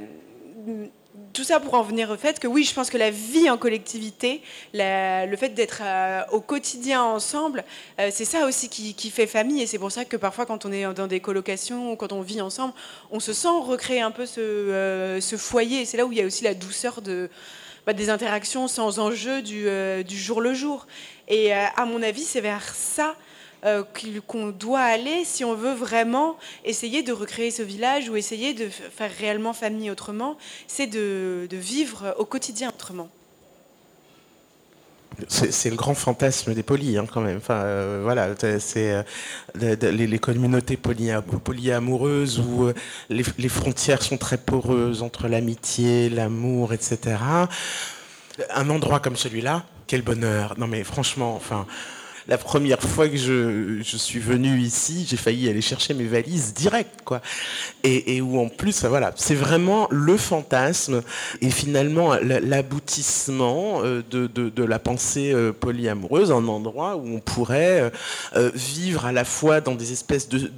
tout 1.34 1.44
ça 1.44 1.60
pour 1.60 1.76
en 1.76 1.84
venir 1.84 2.10
au 2.10 2.16
fait 2.16 2.40
que 2.40 2.48
oui, 2.48 2.64
je 2.64 2.74
pense 2.74 2.90
que 2.90 2.98
la 2.98 3.12
vie 3.12 3.50
en 3.50 3.58
collectivité, 3.58 4.42
le 4.74 5.36
fait 5.36 5.50
d'être 5.50 5.82
euh, 5.84 6.24
au 6.32 6.42
quotidien 6.42 7.04
ensemble, 7.04 7.64
euh, 8.00 8.10
c'est 8.12 8.26
ça 8.26 8.48
aussi 8.48 8.70
qui, 8.70 9.10
fait 9.12 9.28
famille. 9.28 9.62
Et 9.62 9.68
c'est 9.68 9.78
pour 9.78 9.92
ça 9.92 10.04
que 10.04 10.18
parfois, 10.18 10.46
quand 10.46 10.66
on 10.66 10.72
est 10.72 10.92
dans 10.94 11.08
des 11.08 11.20
colocations 11.20 11.92
ou 11.92 11.96
quand 11.96 12.12
on 12.12 12.22
vit 12.22 12.42
ensemble, 12.42 12.74
on 13.12 13.20
se 13.20 13.34
sent 13.34 13.48
recréer 13.50 14.02
un 14.02 14.12
peu 14.12 14.26
ce, 14.26 14.40
euh, 14.42 15.22
foyer. 15.38 15.86
C'est 15.86 15.98
là 15.98 16.06
où 16.06 16.12
il 16.12 16.18
y 16.18 16.22
a 16.22 16.26
aussi 16.26 16.44
la 16.44 16.54
douceur 16.54 17.02
bah, 17.86 17.94
des 17.94 18.10
interactions 18.10 18.68
sans 18.68 19.00
enjeu 19.00 19.42
du, 19.42 19.68
jour 20.10 20.42
le 20.42 20.54
jour. 20.54 20.88
Et 21.28 21.54
à 21.54 21.86
mon 21.86 22.02
avis, 22.02 22.24
c'est 22.24 22.42
vers 22.42 22.74
ça 22.74 23.16
euh, 23.66 23.84
qu'on 24.28 24.50
doit 24.50 24.82
aller 24.82 25.26
si 25.26 25.44
on 25.44 25.56
veut 25.56 25.74
vraiment 25.74 26.38
essayer 26.64 27.02
de 27.02 27.12
recréer 27.12 27.50
ce 27.50 27.64
village 27.64 28.08
ou 28.08 28.16
essayer 28.16 28.54
de 28.54 28.70
faire 28.70 29.12
réellement 29.20 29.54
famille 29.54 29.90
autrement, 29.90 30.38
c'est 30.68 30.86
de, 30.86 31.48
vivre 31.52 32.16
au 32.20 32.26
quotidien 32.26 32.70
autrement. 32.70 33.10
C'est 35.28 35.72
le 35.72 35.76
grand 35.76 35.96
fantasme 35.96 36.54
des 36.54 36.62
polis, 36.62 36.98
hein, 36.98 37.08
quand 37.12 37.22
même. 37.22 37.38
Enfin, 37.38 37.56
euh, 37.56 38.02
voilà, 38.04 38.36
c'est 38.60 39.04
euh, 39.60 39.76
les, 39.92 40.20
communautés 40.20 40.78
polyamoureuses 40.78 42.40
où 42.40 42.70
les, 43.10 43.24
les, 43.40 43.50
frontières 43.50 44.04
sont 44.04 44.18
très 44.18 44.38
poreuses 44.38 45.02
entre 45.02 45.28
l'amitié, 45.28 46.12
l'amour, 46.12 46.74
etc. 46.74 47.16
Un 48.52 48.70
endroit 48.70 49.00
comme 49.00 49.16
celui-là, 49.16 49.66
quel 49.88 50.04
bonheur. 50.04 50.54
Non, 50.60 50.68
mais 50.68 50.84
franchement, 50.84 51.34
enfin 51.36 51.66
la 52.28 52.38
première 52.38 52.82
fois 52.82 53.08
que 53.08 53.16
je, 53.16 53.82
suis 53.98 54.20
venu 54.20 54.60
ici, 54.60 55.06
j'ai 55.10 55.16
failli 55.16 55.50
aller 55.50 55.62
chercher 55.62 55.94
mes 55.94 56.06
valises 56.06 56.54
direct, 56.54 57.02
quoi. 57.06 57.22
Et, 57.84 58.22
où 58.22 58.40
en 58.40 58.50
plus, 58.50 58.84
voilà, 58.84 59.14
c'est 59.16 59.36
vraiment 59.36 59.88
le 59.92 60.18
fantasme 60.18 61.02
et 61.42 61.50
finalement 61.50 62.16
l'aboutissement 62.22 63.82
euh, 63.84 64.04
de, 64.12 64.64
la 64.64 64.80
pensée 64.80 65.32
euh, 65.32 65.54
polyamoureuse, 65.54 66.32
un 66.32 66.48
endroit 66.48 66.98
où 66.98 67.16
on 67.16 67.20
pourrait 67.20 67.92
euh, 68.36 68.52
vivre 68.54 69.06
à 69.06 69.14
la 69.14 69.24
fois 69.24 69.62
dans 69.62 69.76
des 69.76 69.94
espèces 69.94 70.28
de, 70.28 70.52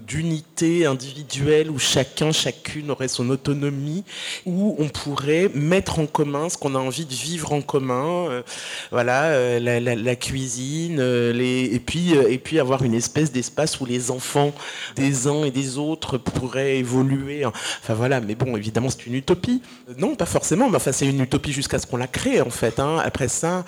d'unité 0.00 0.86
individuelle 0.86 1.70
où 1.70 1.78
chacun, 1.78 2.32
chacune 2.32 2.90
aurait 2.90 3.08
son 3.08 3.30
autonomie, 3.30 4.02
où 4.46 4.74
on 4.78 4.88
pourrait 4.88 5.48
mettre 5.54 6.00
en 6.00 6.06
commun 6.06 6.48
ce 6.48 6.58
qu'on 6.58 6.74
a 6.74 6.78
envie 6.78 7.04
de 7.04 7.14
vivre 7.14 7.52
en 7.52 7.62
commun, 7.62 8.42
voilà, 8.90 9.60
la 9.60 10.16
cuisine 10.16 10.87
euh, 10.98 11.32
et, 11.38 11.78
puis, 11.78 12.16
euh, 12.16 12.28
et 12.28 12.38
puis 12.38 12.58
avoir 12.58 12.82
une 12.82 12.94
espèce 12.94 13.32
d'espace 13.32 13.80
où 13.80 13.86
les 13.86 14.10
enfants 14.10 14.52
des 14.96 15.26
uns 15.26 15.44
et 15.44 15.50
des 15.50 15.78
autres 15.78 16.18
pourraient 16.18 16.78
évoluer. 16.78 17.44
Enfin 17.44 17.94
voilà, 17.94 18.20
mais 18.20 18.34
bon, 18.34 18.56
évidemment, 18.56 18.88
c'est 18.90 19.06
une 19.06 19.14
utopie. 19.14 19.62
Non, 19.98 20.14
pas 20.14 20.26
forcément, 20.26 20.68
mais 20.68 20.76
enfin, 20.76 20.92
c'est 20.92 21.06
une 21.06 21.20
utopie 21.20 21.52
jusqu'à 21.52 21.78
ce 21.78 21.86
qu'on 21.86 21.96
la 21.96 22.06
crée, 22.06 22.40
en 22.40 22.50
fait. 22.50 22.78
Hein. 22.80 22.98
Après 23.04 23.28
ça, 23.28 23.64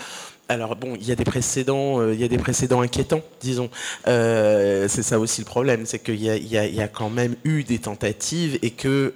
alors 0.51 0.75
bon, 0.75 0.97
il 0.97 1.07
y 1.07 1.13
a 1.13 1.15
des 1.15 1.25
précédents, 1.25 2.01
euh, 2.01 2.13
il 2.13 2.21
y 2.21 2.25
a 2.25 2.29
des 2.29 2.39
précédents 2.39 2.81
inquiétants, 2.81 3.23
disons. 3.41 3.71
c'est 4.05 5.03
ça 5.03 5.19
aussi 5.19 5.41
le 5.41 5.47
problème, 5.47 5.87
c'est 5.87 6.01
qu'il 6.01 6.21
y, 6.21 6.81
a 6.81 6.89
quand 6.89 7.11
même 7.11 7.37
eu 7.45 7.63
des 7.63 7.79
tentatives 7.79 8.59
et 8.63 8.71
que 8.71 9.15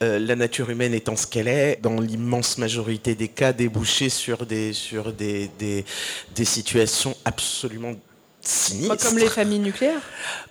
la 0.00 0.36
nature 0.36 0.70
humaine 0.70 0.94
étant 0.94 1.16
ce 1.16 1.26
qu'elle 1.26 1.48
est, 1.48 1.78
dans 1.82 2.00
l'immense 2.00 2.58
majorité 2.58 3.14
des 3.14 3.28
cas, 3.28 3.52
débouché 3.52 4.08
sur 4.10 4.46
des 4.46 4.72
sur 4.72 5.12
des, 5.12 5.50
des 5.58 6.44
situations 6.44 7.16
absolument 7.24 7.94
sinistres. 8.40 9.08
Comme 9.08 9.18
les 9.18 9.26
familles 9.26 9.58
nucléaires 9.58 10.00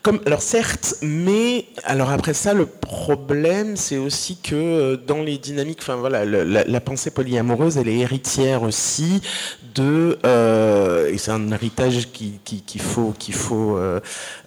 Comme, 0.01 0.19
Alors 0.25 0.41
certes, 0.41 0.95
mais 1.01 1.65
alors 1.83 2.09
après 2.09 2.33
ça, 2.33 2.53
le 2.53 2.65
problème, 2.65 3.75
c'est 3.75 3.97
aussi 3.97 4.37
que 4.37 4.55
euh, 4.55 4.97
dans 4.97 5.21
les 5.21 5.37
dynamiques, 5.37 5.79
enfin 5.81 5.95
voilà, 5.95 6.25
la, 6.25 6.81
pensée 6.81 7.11
polyamoureuse, 7.11 7.77
elle 7.77 7.89
est 7.89 7.97
héritière 7.97 8.63
aussi 8.63 9.21
de, 9.75 10.17
euh, 10.25 11.11
et 11.11 11.17
c'est 11.17 11.31
un 11.31 11.51
héritage 11.51 12.11
qu'il 12.11 12.39
qui, 12.43 12.79
faut, 12.79 13.13
qu'il 13.17 13.33
faut 13.35 13.77
euh, 13.77 13.99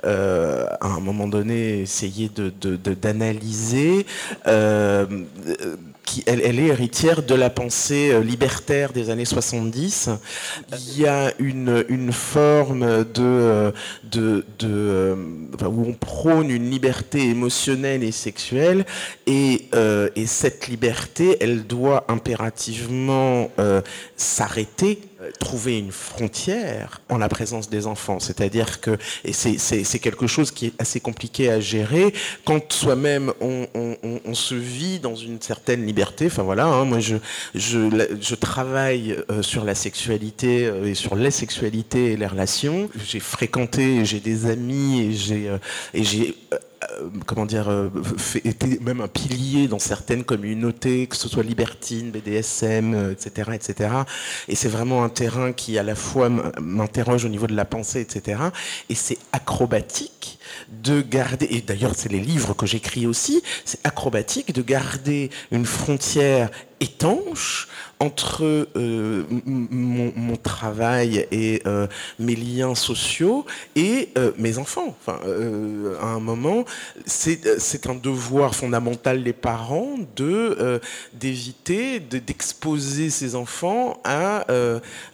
à 0.04 0.86
un 0.86 1.00
moment 1.00 1.28
donné 1.28 1.80
essayer 1.80 2.30
d'analyser. 2.30 4.06
De, 4.46 5.06
elle, 6.26 6.58
est 6.58 6.66
héritière 6.66 7.22
de 7.22 7.34
la 7.34 7.50
pensée 7.50 8.10
euh, 8.12 8.20
libertaire 8.20 8.92
des 8.92 9.10
années 9.10 9.24
70. 9.24 10.10
Il 10.72 11.00
y 11.00 11.06
a 11.06 11.32
une, 11.38 11.84
une 11.88 12.12
forme 12.12 13.04
de, 13.04 13.22
euh, 13.22 13.72
de, 14.04 14.44
de 14.58 14.68
euh, 14.68 15.16
où 15.62 15.88
on 15.88 15.92
prône 15.94 16.50
une 16.50 16.70
liberté 16.70 17.28
émotionnelle 17.28 18.02
et 18.02 18.12
sexuelle, 18.12 18.84
et, 19.26 19.68
et 20.16 20.26
cette 20.26 20.68
liberté, 20.68 21.36
elle 21.40 21.64
doit 21.66 22.04
impérativement 22.08 23.50
s'arrêter 24.16 25.00
trouver 25.38 25.78
une 25.78 25.92
frontière 25.92 27.00
en 27.08 27.18
la 27.18 27.28
présence 27.28 27.68
des 27.68 27.86
enfants. 27.86 28.20
C'est-à-dire 28.20 28.80
que, 28.80 28.98
c'est 29.32 29.98
quelque 29.98 30.26
chose 30.26 30.50
qui 30.50 30.66
est 30.66 30.80
assez 30.80 31.00
compliqué 31.00 31.50
à 31.50 31.60
gérer, 31.60 32.12
quand 32.44 32.72
soi-même 32.72 33.32
on, 33.40 34.34
se 34.34 34.54
vit 34.54 34.98
dans 34.98 35.14
une 35.14 35.40
certaine 35.40 35.84
liberté, 35.84 36.26
enfin 36.26 36.42
voilà, 36.42 36.66
hein, 36.66 36.84
moi 36.84 37.00
je, 37.00 37.16
je, 37.54 38.16
je, 38.20 38.34
travaille 38.34 39.16
euh, 39.30 39.42
sur 39.42 39.64
la 39.64 39.74
sexualité 39.74 40.66
euh, 40.66 40.86
et 40.86 40.94
sur 40.94 41.14
les 41.16 41.30
sexualités 41.30 42.12
et 42.12 42.16
les 42.16 42.26
relations, 42.26 42.88
j'ai 43.04 43.20
fréquenté, 43.20 44.04
j'ai 44.04 44.20
des 44.20 44.46
amis 44.46 45.20
euh, 45.30 45.58
et 45.92 46.02
j'ai 46.02 46.34
comment 47.26 47.46
dire, 47.46 47.90
était 48.44 48.78
même 48.80 49.00
un 49.00 49.08
pilier 49.08 49.68
dans 49.68 49.78
certaines 49.78 50.24
communautés, 50.24 51.06
que 51.06 51.16
ce 51.16 51.28
soit 51.28 51.42
libertine, 51.42 52.10
BDSM, 52.10 53.12
etc., 53.12 53.50
etc. 53.54 53.90
Et 54.48 54.54
c'est 54.54 54.68
vraiment 54.68 55.04
un 55.04 55.08
terrain 55.08 55.52
qui 55.52 55.78
à 55.78 55.82
la 55.82 55.94
fois 55.94 56.28
m'interroge 56.60 57.24
au 57.24 57.28
niveau 57.28 57.46
de 57.46 57.54
la 57.54 57.64
pensée, 57.64 58.00
etc. 58.00 58.40
Et 58.88 58.94
c'est 58.94 59.18
acrobatique 59.32 60.38
de 60.68 61.00
garder, 61.00 61.46
et 61.50 61.60
d'ailleurs 61.60 61.92
c'est 61.94 62.10
les 62.10 62.20
livres 62.20 62.54
que 62.54 62.66
j'écris 62.66 63.06
aussi, 63.06 63.42
c'est 63.64 63.84
acrobatique 63.84 64.52
de 64.54 64.62
garder 64.62 65.30
une 65.50 65.66
frontière 65.66 66.50
étanche 66.80 67.68
entre 68.02 68.66
euh, 68.76 69.22
mon, 69.46 70.36
travail 70.36 71.26
et 71.30 71.62
euh, 71.66 71.86
mes 72.18 72.34
liens 72.34 72.74
sociaux 72.74 73.46
et 73.76 74.08
euh, 74.18 74.32
mes 74.38 74.58
enfants. 74.58 74.96
Enfin, 75.00 75.20
à 76.00 76.06
un 76.06 76.18
moment, 76.18 76.64
c'est 77.06 77.86
un 77.86 77.94
devoir 77.94 78.56
fondamental 78.56 79.22
des 79.22 79.32
parents 79.32 79.94
de 80.16 80.80
d'éviter 81.12 82.00
d'exposer 82.00 83.10
ses 83.10 83.36
enfants 83.36 84.00
à 84.04 84.44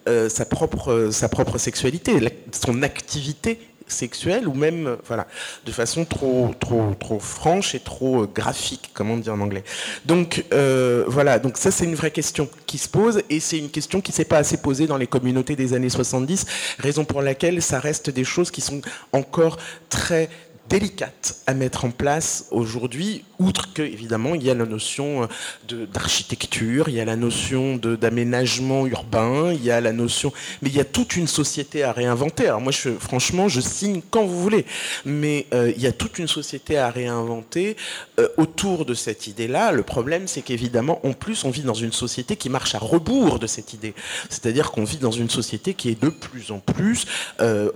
sa 0.06 0.44
propre 0.46 1.10
sa 1.12 1.28
propre 1.28 1.58
sexualité, 1.58 2.14
son 2.52 2.82
activité 2.82 3.58
sexuelle 3.88 4.48
ou 4.48 4.54
même 4.54 4.96
voilà 5.06 5.26
de 5.66 5.72
façon 5.72 6.04
trop 6.04 6.54
trop 6.58 6.94
trop 6.98 7.18
franche 7.18 7.74
et 7.74 7.80
trop 7.80 8.22
euh, 8.22 8.30
graphique 8.32 8.90
comme 8.94 9.10
on 9.10 9.16
dit 9.16 9.30
en 9.30 9.40
anglais. 9.40 9.64
Donc 10.06 10.44
euh, 10.52 11.04
voilà. 11.06 11.38
Donc 11.38 11.56
ça 11.56 11.70
c'est 11.70 11.84
une 11.84 11.94
vraie 11.94 12.10
question 12.10 12.48
qui 12.66 12.78
se 12.78 12.88
pose 12.88 13.22
et 13.30 13.40
c'est 13.40 13.58
une 13.58 13.70
question 13.70 14.00
qui 14.00 14.12
s'est 14.12 14.24
pas 14.24 14.38
assez 14.38 14.58
posée 14.58 14.86
dans 14.86 14.96
les 14.96 15.06
communautés 15.06 15.56
des 15.56 15.74
années 15.74 15.88
70 15.88 16.46
raison 16.78 17.04
pour 17.04 17.22
laquelle 17.22 17.62
ça 17.62 17.80
reste 17.80 18.10
des 18.10 18.24
choses 18.24 18.50
qui 18.50 18.60
sont 18.60 18.80
encore 19.12 19.58
très 19.88 20.28
délicate 20.68 21.40
à 21.46 21.54
mettre 21.54 21.84
en 21.84 21.90
place 21.90 22.46
aujourd'hui, 22.50 23.24
outre 23.38 23.72
que 23.72 23.82
évidemment 23.82 24.34
il 24.34 24.42
y 24.42 24.50
a 24.50 24.54
la 24.54 24.66
notion 24.66 25.28
euh, 25.72 25.86
d'architecture, 25.86 26.88
il 26.88 26.94
y 26.94 27.00
a 27.00 27.04
la 27.04 27.16
notion 27.16 27.76
d'aménagement 27.76 28.86
urbain, 28.86 29.52
il 29.52 29.64
y 29.64 29.70
a 29.70 29.80
la 29.80 29.92
notion, 29.92 30.32
mais 30.62 30.68
il 30.68 30.76
y 30.76 30.80
a 30.80 30.84
toute 30.84 31.16
une 31.16 31.26
société 31.26 31.82
à 31.82 31.92
réinventer. 31.92 32.46
Alors 32.46 32.60
moi, 32.60 32.72
je, 32.72 32.90
franchement, 32.90 33.48
je 33.48 33.60
signe 33.60 34.02
quand 34.10 34.24
vous 34.24 34.40
voulez, 34.40 34.66
mais 35.04 35.46
euh, 35.54 35.72
il 35.76 35.82
y 35.82 35.86
a 35.86 35.92
toute 35.92 36.18
une 36.18 36.28
société 36.28 36.76
à 36.76 36.90
réinventer 36.90 37.76
euh, 38.18 38.28
autour 38.36 38.84
de 38.84 38.94
cette 38.94 39.26
idée-là. 39.26 39.72
Le 39.72 39.82
problème, 39.82 40.28
c'est 40.28 40.42
qu'évidemment, 40.42 41.00
en 41.06 41.12
plus, 41.12 41.44
on 41.44 41.50
vit 41.50 41.62
dans 41.62 41.74
une 41.74 41.92
société 41.92 42.36
qui 42.36 42.50
marche 42.50 42.74
à 42.74 42.78
rebours 42.78 43.38
de 43.38 43.46
cette 43.46 43.72
idée. 43.72 43.94
C'est-à-dire 44.28 44.70
qu'on 44.70 44.84
vit 44.84 44.98
dans 44.98 45.10
une 45.10 45.30
société 45.30 45.74
qui 45.74 45.90
est 45.90 46.02
de 46.02 46.08
plus 46.08 46.50
en 46.50 46.58
plus, 46.58 47.06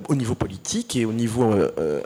au 0.08 0.14
niveau 0.14 0.34
politique 0.34 0.96
et 0.96 1.04
au 1.04 1.12
niveau 1.12 1.54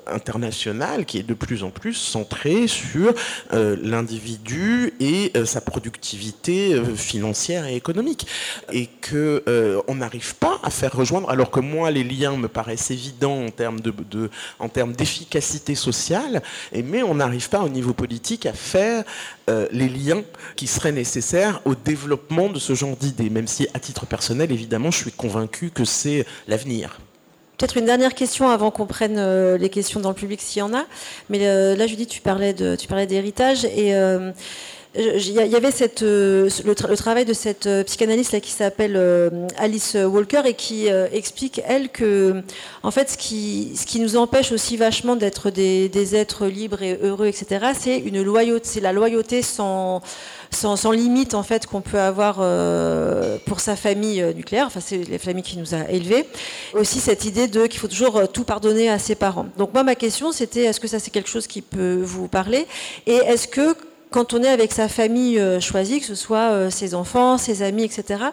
international 0.06 0.75
qui 1.06 1.18
est 1.18 1.22
de 1.22 1.34
plus 1.34 1.62
en 1.62 1.70
plus 1.70 1.94
centré 1.94 2.66
sur 2.66 3.12
euh, 3.52 3.76
l'individu 3.82 4.92
et 5.00 5.32
euh, 5.36 5.44
sa 5.44 5.60
productivité 5.60 6.74
euh, 6.74 6.94
financière 6.94 7.66
et 7.66 7.76
économique. 7.76 8.26
Et 8.72 8.86
que 8.86 9.42
on 9.88 9.96
n'arrive 9.96 10.34
pas 10.36 10.58
à 10.62 10.70
faire 10.70 10.92
rejoindre, 10.92 11.30
alors 11.30 11.50
que 11.50 11.60
moi, 11.60 11.90
les 11.90 12.04
liens 12.04 12.36
me 12.36 12.48
paraissent 12.48 12.90
évidents 12.90 13.46
en 13.46 14.68
termes 14.68 14.92
d'efficacité 14.92 15.74
sociale, 15.74 16.42
mais 16.84 17.02
on 17.02 17.14
n'arrive 17.14 17.48
pas 17.48 17.60
au 17.60 17.68
niveau 17.68 17.92
politique 17.92 18.46
à 18.46 18.52
faire 18.52 19.04
les 19.48 19.88
liens 19.88 20.22
qui 20.56 20.66
seraient 20.66 20.92
nécessaires 20.92 21.60
au 21.64 21.74
développement 21.74 22.48
de 22.48 22.58
ce 22.58 22.74
genre 22.74 22.96
d'idées, 22.96 23.30
même 23.30 23.46
si 23.46 23.68
à 23.74 23.78
titre 23.78 24.06
personnel, 24.06 24.50
évidemment, 24.50 24.90
je 24.90 24.98
suis 24.98 25.12
convaincu 25.12 25.70
que 25.70 25.84
c'est 25.84 26.26
l'avenir. 26.48 26.98
Peut-être 27.56 27.78
une 27.78 27.86
dernière 27.86 28.14
question 28.14 28.50
avant 28.50 28.70
qu'on 28.70 28.84
prenne 28.84 29.16
euh, 29.18 29.56
les 29.56 29.70
questions 29.70 29.98
dans 30.00 30.10
le 30.10 30.14
public 30.14 30.42
s'il 30.42 30.60
y 30.60 30.62
en 30.62 30.74
a. 30.74 30.84
Mais 31.30 31.38
euh, 31.42 31.74
là, 31.74 31.86
Judith, 31.86 32.10
tu 32.10 32.20
parlais 32.20 32.52
de, 32.52 32.76
tu 32.76 32.86
parlais 32.86 33.06
d'héritage 33.06 33.64
et 33.64 33.94
euh, 33.94 34.32
il 34.94 35.32
y 35.32 35.56
avait 35.56 35.70
cette, 35.70 36.00
le, 36.00 36.48
travail 36.74 37.26
de 37.26 37.34
cette 37.34 37.68
psychanalyste 37.84 38.32
là 38.32 38.40
qui 38.40 38.50
s'appelle 38.50 38.98
Alice 39.58 39.94
Walker 39.94 40.40
et 40.46 40.54
qui 40.54 40.86
explique 41.12 41.60
elle 41.66 41.90
que 41.90 42.42
en 42.82 42.90
fait 42.90 43.10
ce 43.10 43.18
qui, 43.18 43.72
ce 43.76 43.84
qui 43.84 44.00
nous 44.00 44.16
empêche 44.16 44.52
aussi 44.52 44.78
vachement 44.78 45.14
d'être 45.14 45.50
des, 45.50 45.90
des, 45.90 46.16
êtres 46.16 46.46
libres 46.46 46.80
et 46.80 46.98
heureux 47.02 47.26
etc 47.26 47.72
c'est 47.78 47.98
une 47.98 48.22
loyauté 48.22 48.64
c'est 48.64 48.80
la 48.80 48.94
loyauté 48.94 49.42
sans 49.42 50.00
sans, 50.50 50.90
limite 50.90 51.34
en 51.34 51.42
fait 51.42 51.66
qu'on 51.66 51.80
peut 51.80 51.98
avoir 51.98 52.38
euh, 52.40 53.38
pour 53.46 53.60
sa 53.60 53.76
famille 53.76 54.22
euh, 54.22 54.32
nucléaire. 54.32 54.66
Enfin, 54.66 54.80
c'est 54.80 54.98
les 54.98 55.18
familles 55.18 55.42
qui 55.42 55.58
nous 55.58 55.74
a 55.74 55.88
élevés. 55.90 56.26
Aussi 56.74 57.00
cette 57.00 57.24
idée 57.24 57.48
de 57.48 57.66
qu'il 57.66 57.80
faut 57.80 57.88
toujours 57.88 58.16
euh, 58.16 58.26
tout 58.26 58.44
pardonner 58.44 58.88
à 58.88 58.98
ses 58.98 59.14
parents. 59.14 59.46
Donc 59.56 59.72
moi, 59.72 59.82
ma 59.82 59.94
question, 59.94 60.32
c'était 60.32 60.64
est-ce 60.64 60.80
que 60.80 60.88
ça 60.88 60.98
c'est 60.98 61.10
quelque 61.10 61.30
chose 61.30 61.46
qui 61.46 61.62
peut 61.62 62.00
vous 62.02 62.28
parler? 62.28 62.66
Et 63.06 63.16
est-ce 63.16 63.48
que 63.48 63.76
quand 64.16 64.32
on 64.32 64.42
est 64.42 64.48
avec 64.48 64.72
sa 64.72 64.88
famille 64.88 65.38
choisie, 65.60 66.00
que 66.00 66.06
ce 66.06 66.14
soit 66.14 66.70
ses 66.70 66.94
enfants, 66.94 67.36
ses 67.36 67.62
amis, 67.62 67.84
etc., 67.84 68.24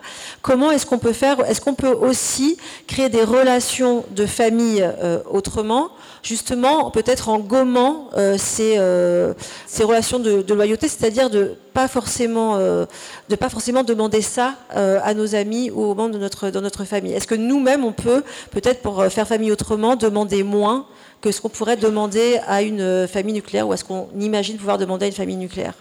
comment 0.41 0.71
est-ce 0.71 0.85
qu'on 0.85 0.97
peut 0.97 1.11
faire 1.11 1.45
Est-ce 1.45 1.59
qu'on 1.59 1.73
peut 1.73 1.91
aussi 1.91 2.57
créer 2.87 3.09
des 3.09 3.23
relations 3.23 4.05
de 4.11 4.25
famille 4.25 4.89
autrement 5.29 5.89
justement 6.23 6.89
peut-être 6.89 7.29
en 7.29 7.39
gommant 7.39 8.07
euh, 8.17 8.37
ces, 8.39 8.75
euh, 8.77 9.33
relations 9.81 10.19
de, 10.19 10.53
loyauté, 10.53 10.87
c'est-à-dire 10.87 11.29
de 11.29 11.55
pas 11.73 11.87
euh, 11.87 12.85
de 13.29 13.35
pas 13.35 13.49
forcément 13.49 13.83
demander 13.83 14.21
ça 14.21 14.55
à 14.69 15.13
nos 15.13 15.35
amis 15.35 15.69
ou 15.71 15.83
aux 15.83 15.95
membres 15.95 16.13
de 16.13 16.19
notre, 16.19 16.49
dans 16.49 16.61
notre 16.61 16.85
famille? 16.85 17.13
Est-ce 17.13 17.27
que 17.27 17.35
nous-mêmes 17.35 17.83
on 17.83 17.91
peut 17.91 18.23
peut-être 18.51 18.81
pour 18.81 19.03
faire 19.05 19.27
famille 19.27 19.51
autrement 19.51 19.95
demander 19.95 20.43
moins 20.43 20.85
que 21.23 21.31
ce 21.31 21.41
qu'on 21.41 21.49
pourrait 21.49 21.77
demander 21.77 22.39
à 22.47 22.61
une 22.61 23.07
famille 23.07 23.33
nucléaire 23.33 23.67
ou 23.67 23.73
est-ce 23.73 23.85
qu'on 23.85 24.09
imagine 24.19 24.57
pouvoir 24.57 24.77
demander 24.77 25.05
à 25.05 25.07
une 25.07 25.15
famille 25.15 25.37
nucléaire 25.37 25.73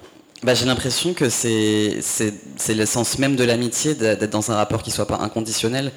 bah, 0.43 0.55
j'ai 0.55 0.67
l'impression 0.67 1.15
que 1.15 1.29
c'est 1.29 2.01
l'essence 2.69 3.19
même 3.21 3.37
de 3.37 3.45
l'amitié 3.45 3.95
d'être 3.95 4.31
dans 4.31 4.51
un 4.51 4.57
rapport 4.57 4.83
qui 4.83 4.91
soit 4.91 5.07
pas 5.07 5.19
inconditionnel. 5.19 5.93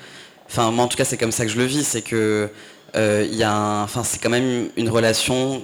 Enfin, 0.48 0.70
moi, 0.70 0.86
en 0.86 0.88
tout 0.88 0.98
cas, 0.98 1.06
c'est 1.06 1.18
comme 1.18 1.32
ça 1.32 1.46
que 1.46 1.52
je 1.52 1.58
le 1.58 1.66
vis. 1.66 1.84
C'est 1.84 2.04
que 2.04 2.50
euh, 2.96 3.84
enfin, 3.84 4.04
c'est 4.04 4.22
quand 4.22 4.30
même 4.30 4.70
une 4.78 4.90
relation 4.90 5.64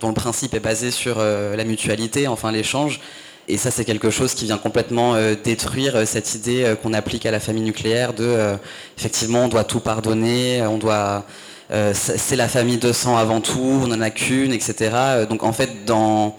dont 0.00 0.08
le 0.08 0.14
principe 0.14 0.54
est 0.54 0.60
basé 0.60 0.90
sur 0.90 1.18
euh, 1.20 1.54
la 1.54 1.62
mutualité, 1.62 2.26
enfin 2.26 2.50
l'échange. 2.50 3.00
Et 3.46 3.58
ça, 3.58 3.70
c'est 3.70 3.84
quelque 3.84 4.10
chose 4.10 4.34
qui 4.34 4.46
vient 4.46 4.58
complètement 4.58 5.14
euh, 5.14 5.36
détruire 5.40 6.04
cette 6.04 6.34
idée 6.34 6.74
qu'on 6.82 6.94
applique 6.94 7.26
à 7.26 7.30
la 7.30 7.38
famille 7.38 7.62
nucléaire 7.62 8.12
de, 8.12 8.56
effectivement, 8.98 9.44
on 9.44 9.48
doit 9.48 9.62
tout 9.62 9.78
pardonner, 9.78 10.62
on 10.62 10.78
doit, 10.78 11.24
c'est 11.70 12.36
la 12.36 12.48
famille 12.48 12.78
de 12.78 12.92
sang 12.92 13.16
avant 13.16 13.40
tout, 13.40 13.80
on 13.82 13.86
n'en 13.88 14.00
a 14.00 14.10
qu'une, 14.10 14.52
etc. 14.52 15.26
Donc 15.28 15.42
en 15.42 15.52
fait, 15.52 15.84
dans, 15.84 16.36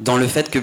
dans 0.00 0.16
le 0.16 0.26
fait 0.26 0.50
que 0.50 0.58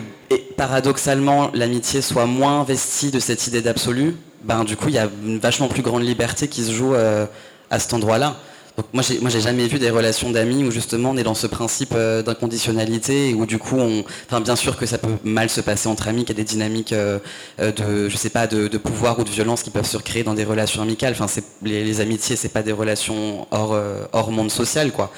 paradoxalement 0.56 1.50
l'amitié 1.54 2.02
soit 2.02 2.26
moins 2.26 2.62
investie 2.62 3.12
de 3.12 3.20
cette 3.20 3.48
idée 3.48 3.62
d'absolu, 3.62 4.16
ben 4.44 4.64
du 4.64 4.78
coup, 4.78 4.90
il 4.90 4.96
y 4.96 5.00
a 5.00 5.10
une 5.26 5.40
vachement 5.40 5.68
plus 5.68 5.82
grande 5.82 6.04
liberté 6.04 6.48
qui 6.48 6.64
se 6.64 6.72
joue 6.72 6.94
à 6.94 7.80
cet 7.80 7.94
endroit-là. 7.94 8.38
Donc 8.78 8.86
moi, 8.94 9.02
j'ai, 9.02 9.42
jamais 9.42 9.66
vu 9.66 9.80
des 9.80 9.90
relations 9.90 10.30
d'amis 10.30 10.64
où 10.64 10.70
justement 10.70 11.10
on 11.10 11.18
est 11.18 11.24
dans 11.24 11.34
ce 11.34 11.48
principe 11.48 11.94
euh, 11.96 12.22
d'inconditionnalité 12.22 13.32
et 13.32 13.34
où 13.34 13.48
du 13.48 13.58
coup, 13.58 13.78
on, 13.80 14.04
enfin, 14.28 14.40
bien 14.40 14.56
sûr 14.56 14.78
que 14.78 14.86
ça 14.86 15.00
peut 15.00 15.16
mal 15.24 15.50
se 15.50 15.62
passer 15.62 15.90
entre 15.90 16.08
amis, 16.08 16.26
qu'il 16.26 16.38
y 16.38 16.40
a 16.40 16.44
des 16.44 16.48
dynamiques 16.48 16.94
euh, 16.94 17.18
euh, 17.60 17.72
de, 17.72 18.08
je 18.08 18.16
sais 18.16 18.30
pas, 18.30 18.46
de, 18.46 18.68
pouvoir 18.78 19.18
ou 19.18 19.24
de 19.24 19.32
violence 19.32 19.64
qui 19.64 19.72
peuvent 19.72 19.88
se 19.88 19.98
recréer 19.98 20.24
dans 20.24 20.36
des 20.36 20.44
relations 20.44 20.84
amicales. 20.84 21.16
Enfin, 21.20 21.26
les, 21.64 21.84
les, 21.84 22.02
amitiés, 22.02 22.36
c'est 22.36 22.50
pas 22.50 22.62
des 22.62 22.72
relations 22.72 23.48
hors, 23.50 23.76
hors 24.14 24.32
monde 24.32 24.52
social, 24.52 24.92
quoi. 24.92 25.12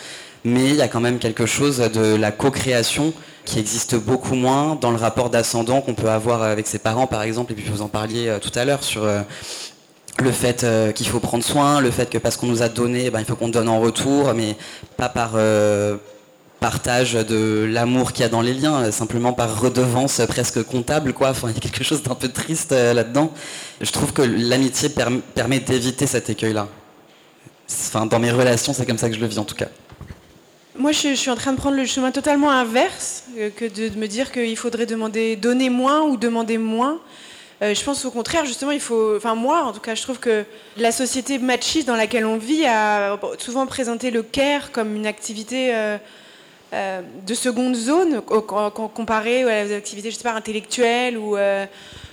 Mais 0.46 0.70
il 0.70 0.76
y 0.76 0.82
a 0.82 0.88
quand 0.88 1.02
même 1.02 1.20
quelque 1.20 1.46
chose 1.46 1.80
de 1.80 2.16
la 2.16 2.32
co-création 2.32 3.12
qui 3.44 3.60
existe 3.60 3.96
beaucoup 3.96 4.36
moins 4.36 4.76
dans 4.80 4.92
le 4.92 4.98
rapport 4.98 5.30
d'ascendant 5.30 5.82
qu'on 5.82 5.96
peut 5.96 6.10
avoir 6.10 6.44
avec 6.44 6.66
ses 6.66 6.80
parents, 6.80 7.08
par 7.08 7.24
exemple, 7.24 7.52
et 7.52 7.56
puis 7.56 7.70
vous 7.70 7.82
en 7.82 7.90
parliez 7.90 8.38
tout 8.42 8.58
à 8.58 8.64
l'heure 8.64 8.86
sur 8.86 9.06
le 10.18 10.32
fait 10.32 10.64
euh, 10.64 10.92
qu'il 10.92 11.08
faut 11.08 11.20
prendre 11.20 11.44
soin, 11.44 11.82
le 11.82 11.92
fait 11.92 12.10
que 12.10 12.18
parce 12.18 12.38
qu'on 12.38 12.48
nous 12.48 12.62
a 12.62 12.70
donné, 12.70 13.10
ben, 13.10 13.20
il 13.20 13.26
faut 13.26 13.36
qu'on 13.36 13.50
donne 13.50 13.70
en 13.70 13.80
retour, 13.80 14.34
mais 14.34 14.56
pas 14.98 15.10
par 15.10 15.32
euh, 15.36 15.98
partage 16.60 17.14
de 17.14 17.68
l'amour 17.70 18.12
qu'il 18.12 18.24
y 18.24 18.26
a 18.26 18.30
dans 18.30 18.42
les 18.42 18.54
liens, 18.54 18.92
simplement 18.92 19.34
par 19.34 19.62
redevance 19.62 20.22
presque 20.28 20.64
comptable, 20.64 21.14
quoi. 21.14 21.34
Il 21.44 21.54
y 21.54 21.58
a 21.58 21.60
quelque 21.60 21.84
chose 21.84 22.04
d'un 22.04 22.16
peu 22.16 22.30
triste 22.30 22.72
euh, 22.72 22.94
là-dedans. 22.94 23.32
Je 23.80 23.92
trouve 23.92 24.12
que 24.12 24.22
l'amitié 24.22 24.90
permet 24.90 25.60
d'éviter 25.60 26.06
cet 26.06 26.30
écueil-là. 26.30 26.68
Enfin, 27.70 28.06
dans 28.06 28.20
mes 28.20 28.32
relations, 28.32 28.74
c'est 28.74 28.86
comme 28.86 28.98
ça 28.98 29.10
que 29.10 29.16
je 29.16 29.22
le 29.22 29.28
vis 29.28 29.38
en 29.38 29.46
tout 29.46 29.56
cas. 29.56 29.68
Moi, 30.78 30.92
je, 30.92 31.14
suis 31.14 31.30
en 31.30 31.36
train 31.36 31.52
de 31.52 31.58
prendre 31.58 31.76
le 31.76 31.86
chemin 31.86 32.12
totalement 32.12 32.52
inverse 32.52 33.24
que 33.58 33.66
de, 33.66 33.90
de 33.94 34.00
me 34.00 34.08
dire 34.08 34.32
qu'il 34.32 34.56
faudrait 34.56 34.86
demander 34.86 35.36
donner 35.36 35.70
moins 35.70 36.02
ou 36.04 36.18
demander 36.18 36.58
moins. 36.58 37.00
Euh, 37.62 37.74
je 37.74 37.84
pense 37.84 38.06
au 38.06 38.12
contraire, 38.12 38.46
justement, 38.46 38.72
il 38.72 38.80
faut. 38.80 39.16
Enfin, 39.18 39.36
moi, 39.36 39.64
en 39.64 39.74
tout 39.74 39.82
cas, 39.82 39.96
je 39.96 40.02
trouve 40.02 40.20
que 40.20 40.46
la 40.78 40.92
société 40.92 41.40
machiste 41.40 41.88
dans 41.88 41.96
laquelle 41.96 42.26
on 42.26 42.38
vit 42.38 42.66
a 42.66 43.20
souvent 43.38 43.66
présenté 43.66 44.12
le 44.12 44.24
care 44.24 44.72
comme 44.72 44.96
une 44.96 45.08
activité. 45.08 45.76
Euh, 45.76 45.98
euh, 46.72 47.02
de 47.26 47.34
seconde 47.34 47.76
zone 47.76 48.22
comparée 48.22 49.44
aux 49.44 49.74
activités 49.74 50.12
je 50.12 50.18
sais 50.18 50.22
pas 50.22 50.36
intellectuelles 50.36 51.18
ou 51.18 51.36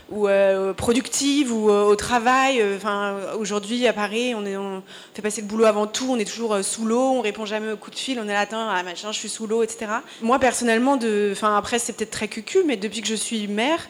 ou 0.08 0.28
euh, 0.28 0.72
productive 0.72 1.52
ou 1.52 1.68
au 1.68 1.94
travail. 1.94 2.62
Enfin, 2.74 3.16
aujourd'hui 3.38 3.86
à 3.86 3.92
Paris, 3.92 4.34
on, 4.34 4.82
fait 5.12 5.20
passer 5.20 5.42
le 5.42 5.46
boulot 5.46 5.66
avant 5.66 5.86
tout. 5.86 6.06
On 6.08 6.18
est 6.18 6.24
toujours 6.24 6.56
sous 6.64 6.86
l'eau, 6.86 7.16
on 7.16 7.20
répond 7.20 7.44
jamais 7.44 7.72
aux 7.72 7.76
coups 7.76 7.98
de 7.98 8.00
fil. 8.00 8.18
On 8.18 8.26
est 8.26 8.32
là, 8.32 8.40
attends, 8.40 8.66
ah, 8.70 8.82
machin, 8.82 9.12
je 9.12 9.18
suis 9.18 9.28
sous 9.28 9.46
l'eau, 9.46 9.62
etc. 9.62 9.88
Moi 10.22 10.38
personnellement, 10.38 10.98
enfin 11.32 11.54
après 11.54 11.78
c'est 11.78 11.92
peut-être 11.92 12.12
très 12.12 12.28
cucu, 12.28 12.60
mais 12.64 12.78
depuis 12.78 13.02
que 13.02 13.08
je 13.08 13.14
suis 13.14 13.48
mère, 13.48 13.86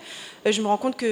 je 0.52 0.62
me 0.62 0.66
rends 0.66 0.76
compte 0.76 0.96
qu'il 0.96 1.08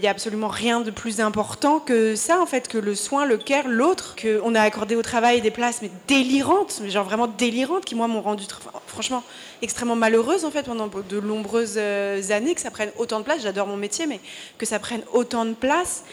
n'y 0.00 0.06
a 0.06 0.10
absolument 0.10 0.48
rien 0.48 0.80
de 0.80 0.90
plus 0.90 1.20
important 1.20 1.78
que 1.78 2.14
ça, 2.16 2.40
en 2.40 2.46
fait, 2.46 2.68
que 2.68 2.78
le 2.78 2.94
soin, 2.94 3.26
le 3.26 3.36
care, 3.36 3.68
l'autre, 3.68 4.16
qu'on 4.20 4.54
a 4.54 4.60
accordé 4.60 4.96
au 4.96 5.02
travail 5.02 5.40
des 5.40 5.50
places, 5.50 5.80
mais 5.82 5.90
délirantes, 6.08 6.80
mais 6.82 6.90
genre 6.90 7.04
vraiment 7.04 7.26
délirantes, 7.26 7.84
qui 7.84 7.94
moi 7.94 8.08
m'ont 8.08 8.22
rendu 8.22 8.44
franchement 8.86 9.22
extrêmement 9.60 9.96
malheureuse, 9.96 10.44
en 10.44 10.50
fait, 10.50 10.64
pendant 10.64 10.88
de 10.88 11.20
nombreuses 11.20 11.74
euh, 11.76 12.20
années, 12.30 12.54
que 12.54 12.60
ça 12.60 12.70
prenne 12.70 12.90
autant 12.98 13.18
de 13.18 13.24
place. 13.24 13.42
J'adore 13.42 13.66
mon 13.66 13.76
métier, 13.76 14.06
mais 14.06 14.20
que 14.58 14.66
ça 14.66 14.78
prenne 14.78 15.02
autant 15.12 15.44
de 15.44 15.54
place. 15.54 16.04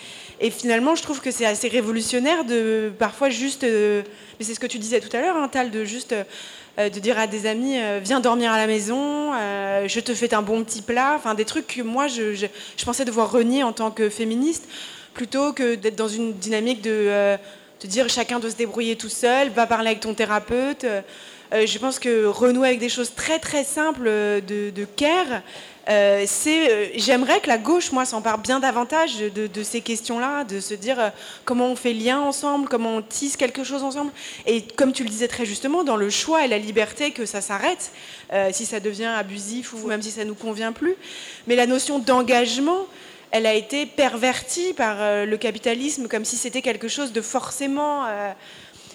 Et 0.42 0.52
finalement, 0.52 0.96
je 0.96 1.04
trouve 1.04 1.22
que 1.22 1.32
c'est 1.32 1.46
assez 1.46 1.68
révolutionnaire 1.68 2.46
de 2.46 2.92
parfois 2.98 3.30
juste. 3.30 3.64
euh, 3.64 4.04
mais 4.40 4.46
c'est 4.46 4.54
ce 4.54 4.60
que 4.60 4.68
tu 4.68 4.80
disais 4.80 5.02
tout 5.02 5.16
à 5.16 5.22
l'heure, 5.22 5.36
hein, 5.36 5.50
Tal, 5.50 5.70
de 5.72 5.84
juste. 5.84 6.14
euh, 6.14 6.24
euh, 6.80 6.90
de 6.90 7.00
dire 7.00 7.20
à 7.20 7.28
des 7.28 7.46
amis, 7.46 7.78
euh, 7.78 8.00
viens 8.02 8.20
dormir 8.22 8.52
à 8.52 8.58
la 8.58 8.68
maison, 8.68 9.34
euh, 9.34 9.88
je 9.88 10.00
te 10.00 10.14
fais 10.14 10.34
un 10.34 10.42
bon 10.42 10.64
petit 10.64 10.82
plat, 10.82 11.14
enfin 11.16 11.34
des 11.36 11.44
trucs 11.46 11.68
que 11.68 11.82
moi 11.82 12.08
je, 12.08 12.34
je- 12.34 12.86
pensais 12.86 13.04
devoir 13.06 13.30
renier 13.32 13.64
en 13.64 13.74
tant 13.74 13.92
que 13.92 14.10
féministe, 14.10 14.68
plutôt 15.14 15.52
que 15.52 15.76
d'être 15.76 15.96
dans 15.98 16.08
une 16.08 16.34
dynamique 16.34 16.82
de, 16.82 17.38
dire 17.84 18.08
chacun 18.10 18.40
doit 18.40 18.50
se 18.50 18.56
débrouiller 18.56 18.96
tout 18.96 19.10
seul, 19.10 19.50
va 19.50 19.68
parler 19.68 19.90
avec 19.90 20.00
ton 20.00 20.14
thérapeute. 20.14 20.86
Je 21.52 21.78
pense 21.80 22.00
que 22.00 22.26
renouer 22.26 22.68
avec 22.70 22.80
des 22.80 22.90
choses 22.90 23.14
très 23.16 23.40
très 23.40 23.64
simples 23.64 24.06
de, 24.06 24.70
de 24.70 24.86
care, 24.86 25.42
euh, 25.90 26.24
c'est, 26.28 26.72
euh, 26.72 26.88
j'aimerais 26.96 27.40
que 27.40 27.48
la 27.48 27.58
gauche, 27.58 27.92
moi, 27.92 28.06
s'empare 28.06 28.38
bien 28.38 28.60
davantage 28.60 29.18
de, 29.18 29.64
ces 29.64 29.82
questions-là, 29.82 30.44
de 30.44 30.60
se 30.60 30.76
dire 30.76 31.00
euh, 31.00 31.10
comment 31.46 31.66
on 31.68 31.76
fait 31.76 31.94
lien 31.94 32.20
ensemble, 32.20 32.70
comment 32.70 32.98
on 32.98 33.02
tisse 33.02 33.38
quelque 33.38 33.64
chose 33.64 33.84
ensemble. 33.84 34.12
Et 34.46 34.62
comme 34.62 34.94
tu 34.94 35.04
le 35.04 35.10
disais 35.10 35.28
très 35.28 35.46
justement, 35.46 35.84
dans 35.84 35.96
le 35.96 36.12
choix 36.12 36.46
et 36.46 36.48
la 36.48 36.60
liberté 36.60 37.12
que 37.12 37.26
ça 37.26 37.42
s'arrête, 37.42 37.92
si 38.52 38.66
ça 38.66 38.80
devient 38.80 39.06
abusif 39.06 39.74
ou 39.74 39.88
même 39.88 40.02
si 40.02 40.12
ça 40.12 40.24
nous 40.24 40.36
convient 40.36 40.72
plus. 40.72 40.96
Mais 41.48 41.56
la 41.56 41.66
notion 41.66 41.98
d'engagement, 41.98 42.86
elle 43.32 43.48
a 43.48 43.56
été 43.56 43.88
pervertie 43.88 44.74
par 44.74 45.26
le 45.26 45.38
capitalisme 45.38 46.08
comme 46.08 46.26
si 46.26 46.36
c'était 46.36 46.62
quelque 46.62 46.88
chose 46.88 47.12
de 47.12 47.22
forcément 47.22 48.06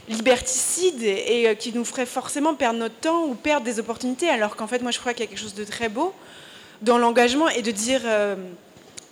liberticide 0.08 1.02
et, 1.02 1.44
et, 1.44 1.56
qui 1.56 1.72
nous 1.72 1.84
ferait 1.84 2.06
forcément 2.06 2.54
perdre 2.54 2.78
notre 2.78 2.94
temps 2.96 3.24
ou 3.24 3.34
perdre 3.34 3.64
des 3.64 3.80
opportunités, 3.80 4.28
alors 4.28 4.54
qu'en 4.54 4.66
fait, 4.66 4.82
moi, 4.82 4.92
je 4.92 5.00
crois 5.00 5.14
qu'il 5.14 5.24
y 5.24 5.26
a 5.26 5.30
quelque 5.30 5.40
chose 5.40 5.54
de 5.54 5.64
très 5.64 5.88
beau 5.88 6.14
dans 6.84 6.98
l'engagement 6.98 7.48
et 7.48 7.62
de 7.62 7.70
dire 7.70 8.02
euh, 8.04 8.36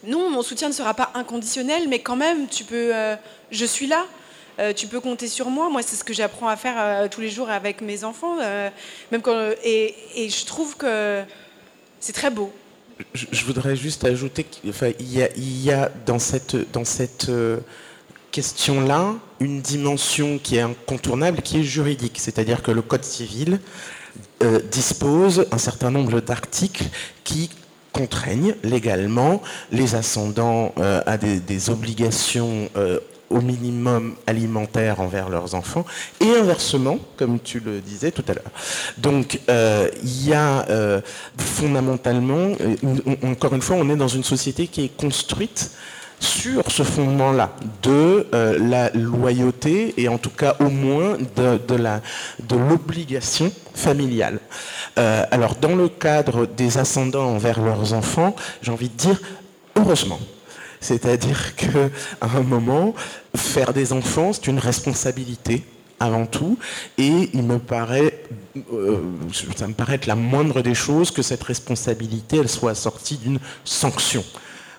non, 0.07 0.31
mon 0.31 0.43
soutien 0.43 0.69
ne 0.69 0.75
sera 0.75 0.95
pas 0.95 1.11
inconditionnel, 1.15 1.89
mais 1.89 2.01
quand 2.01 2.17
même, 2.17 2.47
tu 2.49 2.65
peux, 2.65 2.95
euh, 2.95 3.17
je 3.51 3.65
suis 3.65 3.87
là. 3.87 4.07
Euh, 4.59 4.75
tu 4.75 4.87
peux 4.87 5.01
compter 5.01 5.29
sur 5.29 5.49
moi. 5.49 5.71
Moi, 5.71 5.83
c'est 5.83 5.97
ce 5.97 6.05
que 6.05 6.13
j'apprends 6.13 6.49
à 6.49 6.57
faire 6.57 7.09
tous 7.09 7.23
les 7.23 7.31
jours 7.31 7.49
avec 7.49 7.81
mes 7.81 8.05
enfants. 8.05 8.37
même 9.11 9.23
quand, 9.23 9.51
et, 9.65 9.95
et 10.15 10.29
je 10.29 10.45
trouve 10.45 10.77
que 10.77 11.23
c'est 12.01 12.13
très 12.13 12.31
beau. 12.31 12.53
Je, 13.15 13.45
voudrais 13.47 13.75
juste 13.75 14.05
ajouter 14.05 14.45
qu'il 14.45 14.69
enfin, 14.69 14.91
y, 15.01 15.23
a, 15.23 15.29
il 15.37 15.65
y 15.65 15.73
a 15.73 15.91
dans 16.05 16.19
cette, 16.19 16.71
dans 16.71 16.85
cette 16.85 17.31
question-là 18.31 19.15
une 19.41 19.63
dimension 19.63 20.39
qui 20.39 20.57
est 20.57 20.61
incontournable, 20.61 21.41
qui 21.41 21.61
est 21.61 21.65
juridique. 21.65 22.19
C'est-à-dire 22.21 22.63
que 22.63 22.71
le 22.71 22.83
Code 22.83 23.05
civil 23.05 23.59
dispose 24.71 25.47
un 25.51 25.59
certain 25.59 25.91
nombre 25.91 26.21
d'articles 26.21 26.85
qui 27.25 27.49
contraignent 27.93 28.55
légalement 28.63 29.43
les 29.71 29.95
ascendants 29.95 30.73
euh, 30.79 31.03
à 31.07 31.17
des, 31.17 31.71
obligations 31.71 32.69
euh, 32.77 32.99
au 33.31 33.41
minimum 33.41 34.15
alimentaire 34.27 35.01
envers 35.01 35.29
leurs 35.29 35.55
enfants 35.55 35.85
et 36.21 36.31
inversement, 36.31 36.99
comme 37.17 37.39
tu 37.41 37.61
le 37.61 37.81
disais 37.81 38.11
tout 38.11 38.25
à 38.29 38.35
l'heure. 38.35 38.51
Donc 38.99 39.41
euh, 39.49 39.89
il 40.03 40.29
y 40.29 40.33
a 40.33 40.67
fondamentalement, 41.39 42.53
encore 43.23 43.55
une 43.55 43.63
fois, 43.63 43.77
on 43.77 43.89
est 43.91 43.97
dans 43.97 44.09
une 44.09 44.25
société 44.25 44.67
qui 44.67 44.85
est 44.85 44.97
construite 44.97 45.71
sur 46.23 46.71
ce 46.71 46.85
fondement-là 46.85 47.51
de 47.83 48.27
euh, 48.33 48.59
la 48.59 48.91
loyauté 48.91 49.93
et 49.97 50.09
en 50.09 50.19
tout 50.19 50.31
cas 50.31 50.57
au 50.61 50.69
moins 50.69 51.17
de, 51.37 52.57
l'obligation 52.57 53.53
familiale. 53.75 54.39
Euh, 54.99 55.25
alors 55.31 55.57
dans 55.57 55.75
le 55.75 55.89
cadre 55.89 56.47
des 56.47 56.79
ascendants 56.79 57.29
envers 57.29 57.61
leurs 57.61 57.93
enfants, 57.93 58.37
j'ai 58.63 58.71
envie 58.71 58.89
de 58.89 58.97
dire 58.97 59.21
heureusement. 59.77 60.21
C'est-à-dire 60.81 61.57
que 61.57 61.91
un 62.21 62.41
moment, 62.41 62.95
faire 63.37 63.73
des 63.73 63.93
enfants, 63.93 64.33
c'est 64.33 64.47
une 64.47 64.59
responsabilité 64.59 65.65
avant 66.01 66.27
tout, 66.27 66.59
et 66.99 67.31
il 67.33 67.43
me 67.45 67.59
paraît, 67.59 68.25
euh, 68.73 68.99
ça 69.55 69.69
me 69.69 69.75
paraît 69.75 69.95
être 69.95 70.07
la 70.07 70.17
moindre 70.17 70.61
des 70.61 70.75
choses 70.75 71.13
que 71.13 71.23
cette 71.23 71.45
responsabilité, 71.45 72.45
soit 72.49 72.73
assortie 72.73 73.17
d'une 73.17 73.39
sanction. 73.65 74.25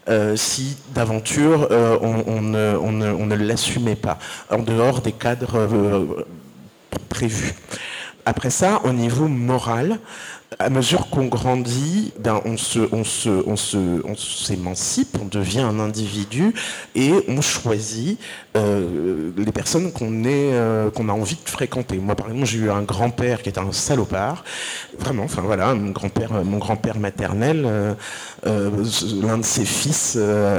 Euh, 0.10 0.36
si 0.36 0.76
d'aventure 0.94 1.70
euh, 1.72 1.98
on, 2.02 2.42
ne 2.42 3.36
l'assumait 3.36 3.96
pas, 3.96 4.20
en 4.52 4.58
dehors 4.60 5.00
des 5.00 5.14
cadres 5.14 5.56
euh, 5.56 6.26
prévus. 7.08 7.54
Après 8.26 8.50
ça, 8.50 8.82
au 8.86 8.94
niveau 8.94 9.28
moral, 9.28 10.00
à 10.60 10.70
mesure 10.70 11.10
qu'on 11.10 11.26
grandit, 11.26 12.14
ben, 12.20 12.40
on 12.46 12.58
se, 12.58 12.80
on 12.92 13.04
se, 13.04 13.30
on 13.48 13.56
se, 13.56 13.78
on 14.06 14.16
s'émancipe, 14.16 15.18
on 15.20 15.26
devient 15.26 15.62
un 15.62 15.80
individu 15.80 16.54
et 16.94 17.12
on 17.28 17.42
choisit 17.42 18.20
euh, 18.56 19.32
les 19.36 19.52
personnes 19.52 19.92
qu'on 19.92 20.24
est, 20.26 20.54
euh, 20.54 20.92
qu'on 20.92 21.10
a 21.10 21.12
envie 21.12 21.40
de 21.44 21.50
fréquenter. 21.50 21.98
Moi, 21.98 22.16
par 22.16 22.28
exemple, 22.28 22.46
j'ai 22.46 22.60
eu 22.60 22.70
un 22.70 22.84
grand-père 22.84 23.42
qui 23.42 23.50
était 23.50 23.60
un 23.60 23.72
salopard, 23.72 24.44
vraiment. 25.00 25.24
Enfin 25.24 25.42
voilà, 25.42 25.74
mon 25.74 25.90
grand-père, 25.90 26.98
maternel, 27.00 27.66
euh, 28.46 28.70
l'un 29.24 29.40
de 29.40 29.44
ses 29.46 29.66
fils 29.66 30.16
a, 30.18 30.58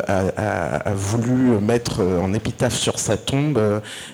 a- 0.88 0.94
voulu 0.94 1.60
mettre 1.60 2.00
en 2.02 2.34
épitaphe 2.34 2.74
sur 2.74 2.98
sa 2.98 3.16
tombe, 3.16 3.60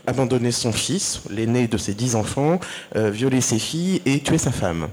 abandonner 0.07 0.53
son 0.53 0.73
fils, 0.73 1.23
l'aîné 1.31 1.69
de 1.69 1.79
ses 1.79 1.95
dix 1.95 2.17
enfants, 2.17 2.61
euh, 2.97 3.11
violer 3.41 3.43
ses 3.43 3.59
filles 3.59 4.03
et 4.07 4.21
tuer 4.21 4.39
sa 4.39 4.53
femme 4.53 4.89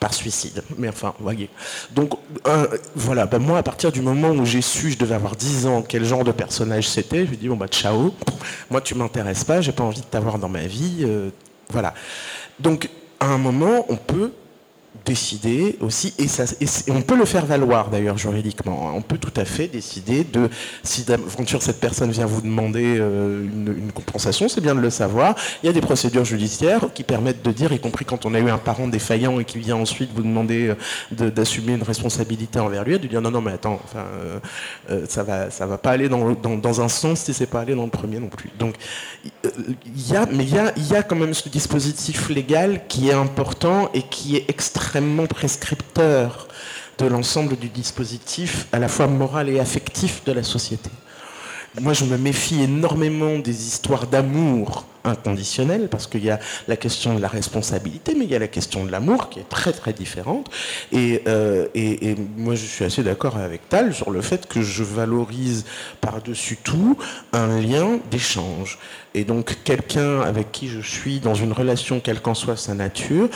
par 0.00 0.14
suicide. 0.14 0.62
Mais 0.78 0.88
enfin, 0.88 1.14
voyez. 1.20 1.48
Donc, 1.92 2.14
euh, 2.46 2.66
voilà, 2.96 3.26
ben 3.26 3.38
moi, 3.38 3.58
à 3.58 3.62
partir 3.62 3.92
du 3.92 4.00
moment 4.00 4.30
où 4.30 4.44
j'ai 4.44 4.62
su, 4.62 4.90
je 4.90 4.98
devais 4.98 5.14
avoir 5.14 5.36
10 5.36 5.66
ans, 5.66 5.82
quel 5.82 6.04
genre 6.04 6.24
de 6.24 6.32
personnage 6.32 6.88
c'était, 6.88 7.24
je 7.26 7.30
me 7.30 7.36
dis, 7.36 7.48
bon, 7.48 7.56
bah, 7.56 7.68
ciao, 7.68 8.12
moi, 8.70 8.80
tu 8.80 8.94
m'intéresses 8.94 9.44
pas, 9.44 9.60
j'ai 9.60 9.72
pas 9.72 9.84
envie 9.84 10.00
de 10.00 10.06
t'avoir 10.06 10.38
dans 10.38 10.48
ma 10.48 10.66
vie, 10.66 11.02
euh, 11.02 11.30
voilà. 11.70 11.94
Donc, 12.58 12.88
à 13.20 13.26
un 13.26 13.38
moment, 13.38 13.86
on 13.88 13.96
peut 13.96 14.32
décider 15.04 15.76
aussi, 15.80 16.12
et, 16.18 16.28
ça, 16.28 16.44
on 16.88 17.00
peut 17.00 17.16
le 17.16 17.24
faire 17.24 17.46
valoir 17.46 17.88
d'ailleurs 17.88 18.18
juridiquement, 18.18 18.88
hein. 18.88 18.92
on 18.94 19.00
peut 19.00 19.16
tout 19.16 19.32
à 19.36 19.44
fait 19.44 19.66
décider 19.66 20.22
de, 20.22 20.50
si 20.82 21.04
d'aventure 21.04 21.62
cette 21.62 21.80
personne 21.80 22.10
vient 22.10 22.26
vous 22.26 22.42
demander 22.42 22.98
euh, 22.98 23.42
une, 23.42 23.90
compensation, 23.92 24.48
c'est 24.48 24.60
bien 24.60 24.74
de 24.74 24.80
le 24.80 24.90
savoir, 24.90 25.34
il 25.62 25.66
y 25.66 25.68
a 25.70 25.72
des 25.72 25.80
procédures 25.80 26.24
judiciaires 26.24 26.88
qui 26.94 27.04
permettent 27.04 27.42
de 27.42 27.50
dire, 27.52 27.72
y 27.72 27.80
compris 27.80 28.04
quand 28.04 28.26
on 28.26 28.34
a 28.34 28.38
eu 28.38 28.50
un 28.50 28.58
parent 28.58 28.86
défaillant 28.86 29.40
et 29.40 29.44
qui 29.44 29.58
vient 29.58 29.76
ensuite 29.76 30.10
vous 30.14 30.22
demander 30.22 30.74
euh, 31.20 31.30
d'assumer 31.30 31.72
une 31.72 31.82
responsabilité 31.82 32.60
envers 32.60 32.84
lui, 32.84 32.98
de 32.98 33.06
dire 33.06 33.22
non, 33.22 33.30
non, 33.30 33.40
mais 33.40 33.52
attends, 33.52 33.80
euh, 33.96 35.06
ça 35.08 35.22
va, 35.22 35.50
ça 35.50 35.66
va 35.66 35.78
pas 35.78 35.90
aller 35.90 36.08
dans, 36.08 36.32
dans, 36.32 36.80
un 36.80 36.88
sens 36.88 37.20
si 37.20 37.34
c'est 37.34 37.46
pas 37.46 37.60
aller 37.60 37.74
dans 37.74 37.84
le 37.84 37.90
premier 37.90 38.18
non 38.18 38.28
plus. 38.28 38.50
Donc, 38.58 38.74
il 39.44 40.10
y 40.10 40.16
a, 40.16 40.26
mais 40.26 40.44
il 40.44 40.54
y 40.54 40.58
a, 40.58 40.72
y 40.76 40.94
a 40.94 41.02
quand 41.02 41.16
même 41.16 41.34
ce 41.34 41.48
dispositif 41.48 42.28
légal 42.28 42.82
qui 42.88 43.08
est 43.08 43.14
important 43.14 43.90
et 43.94 44.02
qui 44.02 44.36
est 44.36 44.44
extrêmement 44.48 44.81
prescripteur 45.28 46.48
de 46.98 47.06
l'ensemble 47.06 47.56
du 47.56 47.68
dispositif, 47.68 48.66
à 48.72 48.78
la 48.78 48.88
fois 48.88 49.06
moral 49.06 49.48
et 49.48 49.58
affectif 49.58 50.24
de 50.24 50.32
la 50.32 50.42
société. 50.42 50.90
Moi, 51.80 51.94
je 51.94 52.04
me 52.04 52.18
méfie 52.18 52.62
énormément 52.62 53.38
des 53.38 53.66
histoires 53.66 54.06
d'amour 54.06 54.84
inconditionnel, 55.04 55.88
parce 55.90 56.06
qu'il 56.06 56.22
y 56.22 56.30
a 56.30 56.38
la 56.68 56.76
question 56.76 57.14
de 57.14 57.20
la 57.20 57.28
responsabilité, 57.28 58.14
mais 58.14 58.24
il 58.24 58.30
y 58.30 58.36
a 58.36 58.38
la 58.38 58.46
question 58.46 58.84
de 58.84 58.92
l'amour 58.92 59.30
qui 59.30 59.40
est 59.40 59.48
très 59.48 59.72
très 59.72 59.94
différente. 59.94 60.50
Et, 60.92 61.22
euh, 61.26 61.66
et, 61.74 62.10
et 62.10 62.16
moi, 62.36 62.54
je 62.54 62.66
suis 62.66 62.84
assez 62.84 63.02
d'accord 63.02 63.38
avec 63.38 63.68
Tal 63.70 63.94
sur 63.94 64.10
le 64.10 64.20
fait 64.20 64.46
que 64.46 64.60
je 64.60 64.84
valorise 64.84 65.64
par-dessus 66.00 66.58
tout 66.62 66.98
un 67.32 67.58
lien 67.58 67.98
d'échange. 68.10 68.78
Et 69.14 69.24
donc, 69.24 69.56
quelqu'un 69.64 70.20
avec 70.20 70.52
qui 70.52 70.68
je 70.68 70.80
suis 70.80 71.20
dans 71.20 71.34
une 71.34 71.52
relation, 71.52 72.00
quelle 72.00 72.20
qu'en 72.20 72.34
soit 72.34 72.56
sa 72.56 72.74
nature, 72.74 73.30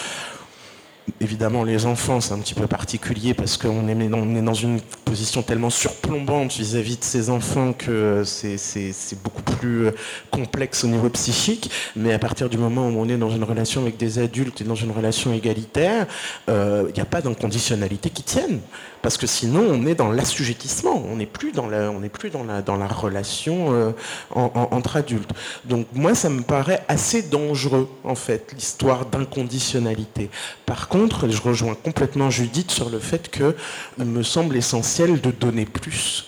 Évidemment, 1.21 1.63
les 1.63 1.87
enfants, 1.87 2.21
c'est 2.21 2.35
un 2.35 2.39
petit 2.39 2.55
peu 2.55 2.67
particulier 2.67 3.33
parce 3.33 3.57
qu'on 3.57 3.87
est, 3.89 4.09
dans 4.09 4.55
une 4.55 4.81
position 5.05 5.43
tellement 5.43 5.71
surplombante 5.71 6.53
vis-à-vis 6.53 6.99
de 6.99 7.05
ces 7.05 7.31
enfants 7.31 7.73
que 7.73 8.23
c'est 8.25 9.23
beaucoup 9.23 9.43
plus 9.43 9.57
plus 9.57 9.91
complexe 10.31 10.85
au 10.85 10.89
niveau 10.89 11.09
psychique, 11.11 11.71
mais 11.95 12.13
à 12.13 12.19
partir 12.19 12.49
du 12.49 12.59
moment 12.59 12.89
où 12.89 12.99
on 12.99 13.09
est 13.09 13.17
dans 13.17 13.31
une 13.31 13.45
relation 13.45 13.83
avec 13.83 13.97
des 13.97 14.19
adultes 14.19 14.61
et 14.61 14.65
dans 14.65 14.75
une 14.75 14.91
relation 14.91 15.33
égalitaire, 15.33 16.07
il 16.49 16.93
n'y 16.95 17.01
a 17.01 17.05
pas 17.05 17.21
d'inconditionnalité 17.23 18.11
qui 18.11 18.23
tienne. 18.23 18.61
Parce 19.03 19.17
que 19.17 19.27
sinon, 19.27 19.65
on 19.69 19.87
est 19.87 19.95
dans 19.95 20.11
l'assujettissement, 20.11 21.03
on 21.09 21.17
n'est 21.17 21.27
plus 21.27 21.53
dans 21.53 21.69
la, 21.69 21.91
on 21.91 22.01
plus 22.09 22.31
dans 22.31 22.45
la, 22.45 22.63
dans 22.63 22.77
la 22.77 22.89
relation 22.89 23.95
entre 24.35 24.97
adultes. 24.97 25.31
Donc 25.65 25.87
moi, 25.93 26.15
ça 26.15 26.29
me 26.29 26.43
paraît 26.43 26.85
assez 26.89 27.23
dangereux, 27.23 27.89
en 28.05 28.15
fait, 28.15 28.53
l'histoire 28.55 29.07
d'inconditionnalité. 29.07 30.31
Par 30.65 30.89
contre, 30.89 31.29
je 31.29 31.41
rejoins 31.41 31.75
complètement 31.75 32.31
Judith 32.31 32.71
sur 32.71 32.91
le 32.91 32.99
fait 32.99 33.31
qu'il 33.31 34.05
me 34.05 34.23
semble 34.23 34.57
essentiel 34.57 35.21
de 35.21 35.31
donner 35.31 35.67
plus 35.67 36.27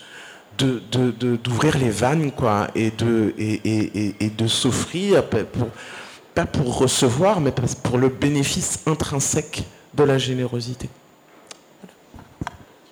d'ouvrir 0.59 1.75
de, 1.75 1.79
les 1.79 1.91
vannes 1.91 2.33
quoi 2.33 2.69
et 2.75 2.91
de 2.91 3.35
et, 3.39 4.31
de 4.37 4.47
s'offrir 4.47 5.23
pas 6.35 6.47
pour 6.47 6.79
recevoir 6.79 7.41
mais 7.41 7.53
pour 7.83 7.99
le 7.99 8.09
bénéfice 8.09 8.81
intrinsèque 8.87 9.63
de 9.95 10.03
la 10.03 10.19
générosité 10.19 10.89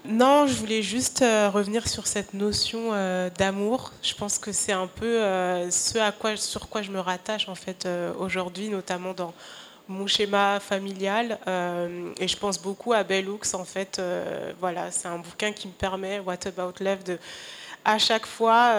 non, 0.08 0.46
je 0.46 0.54
voulais 0.54 0.82
juste 0.82 1.22
euh, 1.22 1.50
revenir 1.50 1.88
sur 1.88 2.06
cette 2.06 2.34
notion 2.34 2.90
euh, 2.92 3.30
d'amour. 3.30 3.92
Je 4.02 4.14
pense 4.14 4.38
que 4.38 4.52
c'est 4.52 4.72
un 4.72 4.86
peu 4.86 5.22
euh, 5.22 5.70
ce 5.70 5.98
à 5.98 6.12
quoi, 6.12 6.36
sur 6.36 6.68
quoi 6.68 6.82
je 6.82 6.90
me 6.90 7.00
rattache 7.00 7.48
en 7.48 7.54
fait 7.54 7.88
aujourd'hui, 8.18 8.68
notamment 8.68 9.14
dans 9.14 9.34
mon 9.88 10.06
schéma 10.06 10.58
familial. 10.60 11.38
et 12.18 12.26
je 12.26 12.36
pense 12.36 12.60
beaucoup 12.60 12.92
à 12.92 13.04
Bell 13.04 13.28
Hooks 13.28 13.54
en 13.54 13.64
fait. 13.64 14.00
voilà, 14.60 14.90
c'est 14.90 15.06
un 15.06 15.18
bouquin 15.18 15.52
qui 15.52 15.68
me 15.68 15.72
permet, 15.72 16.18
What 16.18 16.46
About 16.46 16.74
Love, 16.80 17.04
de 17.04 17.18
à 17.84 17.98
chaque 17.98 18.26
fois 18.26 18.74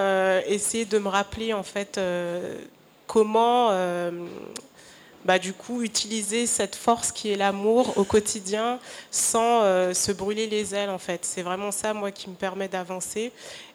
essayer 0.46 0.84
de 0.84 1.00
me 1.00 1.08
rappeler 1.08 1.54
en 1.54 1.64
fait 1.64 1.98
comment 3.08 3.72
bah, 5.28 5.40
du 5.40 5.52
coup, 5.52 5.82
utiliser 5.82 6.48
cette 6.48 6.78
force 6.78 7.12
qui 7.12 7.30
est 7.30 7.36
l'amour 7.36 7.98
au 7.98 8.06
quotidien 8.06 8.80
sans 9.12 9.62
euh, 9.62 9.94
se 9.94 10.14
brûler 10.14 10.48
les 10.48 10.74
ailes, 10.74 10.90
en 10.90 10.98
fait. 10.98 11.26
C'est 11.26 11.42
vraiment 11.42 11.72
ça, 11.72 11.94
moi, 11.94 12.12
qui 12.12 12.30
me 12.30 12.36
permet 12.36 12.70
d'avancer. 12.70 13.34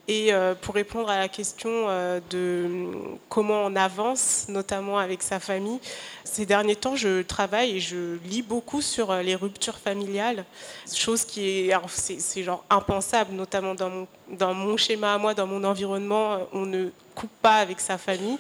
Et 0.09 0.33
euh, 0.33 0.55
pour 0.55 0.75
répondre 0.75 1.11
à 1.11 1.19
la 1.19 1.29
question 1.29 1.71
euh, 1.71 2.21
de 2.31 2.89
comment 3.29 3.67
on 3.67 3.77
avance, 3.77 4.47
notamment 4.49 4.99
avec 4.99 5.23
sa 5.23 5.41
famille, 5.41 5.79
ces 6.25 6.47
derniers 6.47 6.75
temps, 6.75 6.97
je 6.97 7.21
travaille 7.21 7.77
et 7.77 7.81
je 7.81 8.17
lis 8.25 8.43
beaucoup 8.43 8.81
sur 8.81 9.15
les 9.17 9.35
ruptures 9.35 9.77
familiales, 9.77 10.47
chose 10.93 11.27
qui 11.27 11.69
est, 11.69 11.77
c'est, 11.87 12.43
genre 12.43 12.65
impensable, 12.71 13.35
notamment 13.35 13.75
dans 13.75 13.91
mon, 13.91 14.09
dans 14.31 14.55
mon 14.55 14.79
schéma 14.79 15.13
à 15.13 15.19
moi, 15.19 15.35
dans 15.35 15.47
mon 15.47 15.65
environnement, 15.65 16.49
on 16.55 16.65
ne 16.65 16.89
coupe 17.15 17.31
pas 17.43 17.57
avec 17.57 17.79
sa 17.79 17.99
famille. 17.99 18.39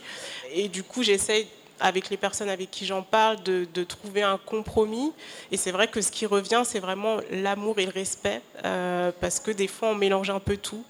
Et 0.55 0.69
du 0.69 0.83
coup, 0.83 1.03
j'essaye 1.03 1.47
avec 1.83 2.09
les 2.11 2.16
personnes 2.16 2.49
avec 2.49 2.70
qui 2.70 2.87
j'en 2.87 3.03
parle, 3.03 3.43
de, 3.43 3.85
trouver 3.85 4.22
un 4.22 4.39
compromis. 4.39 5.12
Et 5.51 5.57
c'est 5.57 5.72
vrai 5.72 5.89
que 5.89 6.01
ce 6.01 6.11
qui 6.11 6.24
revient, 6.24 6.62
c'est 6.64 6.78
vraiment 6.78 7.16
l'amour 7.30 7.78
et 7.78 7.85
le 7.85 7.93
respect, 7.93 8.41
euh, 8.64 9.11
parce 9.20 9.41
que 9.41 9.51
des 9.51 9.66
fois, 9.66 9.89
on 9.89 9.95
mélange 9.95 10.30
un 10.30 10.39
peu 10.39 10.57
tout, 10.57 10.85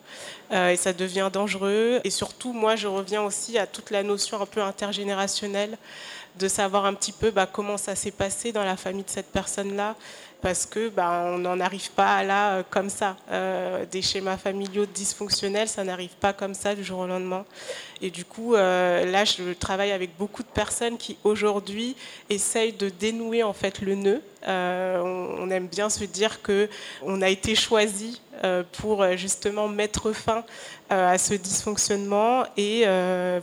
euh, 0.52 0.68
et 0.68 0.76
ça 0.76 0.92
devient 0.92 1.30
dangereux. 1.32 2.00
Et 2.04 2.10
surtout, 2.10 2.52
moi, 2.52 2.76
je 2.76 2.86
reviens 2.86 3.22
aussi 3.22 3.58
à 3.58 3.66
toute 3.66 3.90
la 3.90 4.02
notion 4.02 4.40
un 4.40 4.46
peu 4.46 4.62
intergénérationnelle, 4.62 5.78
de 6.38 6.48
savoir 6.48 6.86
un 6.86 6.94
petit 6.94 7.12
peu 7.12 7.30
bah, 7.30 7.46
comment 7.50 7.76
ça 7.76 7.94
s'est 7.94 8.10
passé 8.10 8.52
dans 8.52 8.64
la 8.64 8.76
famille 8.76 9.04
de 9.04 9.10
cette 9.10 9.30
personne-là, 9.32 9.96
parce 10.42 10.66
que 10.66 10.88
bah, 10.88 11.22
on 11.26 11.38
n'en 11.38 11.60
arrive 11.60 11.90
pas 11.92 12.22
là 12.24 12.56
euh, 12.56 12.62
comme 12.68 12.90
ça. 12.90 13.16
Euh, 13.30 13.86
des 13.90 14.02
schémas 14.02 14.36
familiaux 14.36 14.84
dysfonctionnels, 14.84 15.68
ça 15.68 15.84
n'arrive 15.84 16.16
pas 16.20 16.32
comme 16.32 16.52
ça 16.52 16.74
du 16.74 16.84
jour 16.84 16.98
au 16.98 17.06
lendemain. 17.06 17.46
Et 18.02 18.10
du 18.10 18.24
coup, 18.24 18.54
euh, 18.54 19.06
là, 19.10 19.24
je 19.24 19.52
travaille 19.52 19.92
avec 19.92 20.18
beaucoup 20.18 20.42
de 20.42 20.48
personnes 20.48 20.98
qui 20.98 21.16
aujourd'hui 21.22 21.96
essayent 22.28 22.72
de 22.72 22.88
dénouer 22.88 23.44
en 23.44 23.52
fait 23.52 23.80
le 23.80 23.94
nœud. 23.94 24.20
on, 24.44 25.48
aime 25.50 25.68
bien 25.68 25.88
se 25.88 26.04
dire 26.04 26.42
que 26.42 26.68
on 27.02 27.22
a 27.22 27.28
été 27.28 27.54
choisi 27.54 28.20
pour 28.72 29.06
justement 29.16 29.68
mettre 29.68 30.10
fin 30.12 30.44
à 30.90 31.16
ce 31.18 31.34
dysfonctionnement. 31.34 32.44
Et 32.56 32.84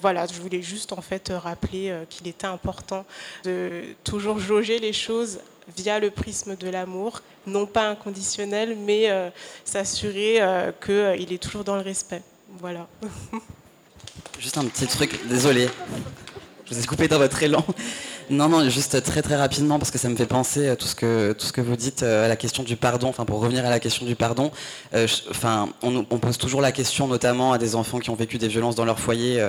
voilà, 0.02 0.26
je 0.28 0.41
voulais 0.41 0.62
juste 0.62 0.91
en 0.91 1.02
fait 1.02 1.32
rappeler 1.34 1.95
qu'il 2.10 2.28
était 2.28 2.47
important 2.47 3.06
de 3.45 3.84
toujours 4.04 4.39
jauger 4.39 4.80
les 4.80 4.91
choses 4.91 5.39
via 5.78 5.99
le 5.99 6.09
prisme 6.09 6.55
de 6.55 6.70
l'amour, 6.70 7.22
non 7.47 7.65
pas 7.65 7.89
inconditionnel, 7.89 8.78
mais 8.78 9.09
euh, 9.09 9.30
s'assurer 9.65 10.41
euh, 10.41 10.72
qu'il 10.84 11.34
est 11.34 11.41
toujours 11.41 11.63
dans 11.63 11.76
le 11.76 11.82
respect. 11.82 12.22
Voilà. 12.59 12.88
Juste 14.39 14.57
un 14.57 14.65
petit 14.65 14.88
truc, 14.88 15.28
désolé, 15.28 15.67
je 16.65 16.74
vous 16.74 16.82
ai 16.82 16.86
coupé 16.86 17.07
dans 17.07 17.17
votre 17.17 17.41
élan. 17.43 17.65
Non, 18.30 18.47
non, 18.47 18.70
juste 18.70 19.01
très 19.01 19.24
très 19.24 19.36
rapidement 19.36 19.80
parce 19.80 19.89
que 19.89 19.97
ça 19.97 20.07
me 20.07 20.15
fait 20.15 20.28
penser 20.28 20.70
à 20.70 20.76
tout 20.76 20.86
ce 20.86 20.93
que 20.93 21.61
vous 21.61 21.76
dites 21.76 22.03
euh, 22.03 22.26
à 22.26 22.28
la 22.28 22.36
question 22.36 22.61
du 22.61 22.76
pardon. 22.76 23.07
Enfin, 23.07 23.26
pour 23.26 23.39
revenir 23.39 23.65
à 23.65 23.72
la 23.72 23.80
question 23.80 24.05
du 24.05 24.15
pardon, 24.15 24.51
enfin, 25.32 25.70
on, 25.82 26.03
pose 26.03 26.38
toujours 26.38 26.61
la 26.61 26.72
question, 26.72 27.07
notamment 27.07 27.53
à 27.53 27.57
des 27.57 27.76
enfants 27.76 27.99
qui 27.99 28.11
ont 28.11 28.15
vécu 28.15 28.38
des 28.38 28.47
violences 28.47 28.76
dans 28.76 28.86
leur 28.86 28.99
foyer, 28.99 29.43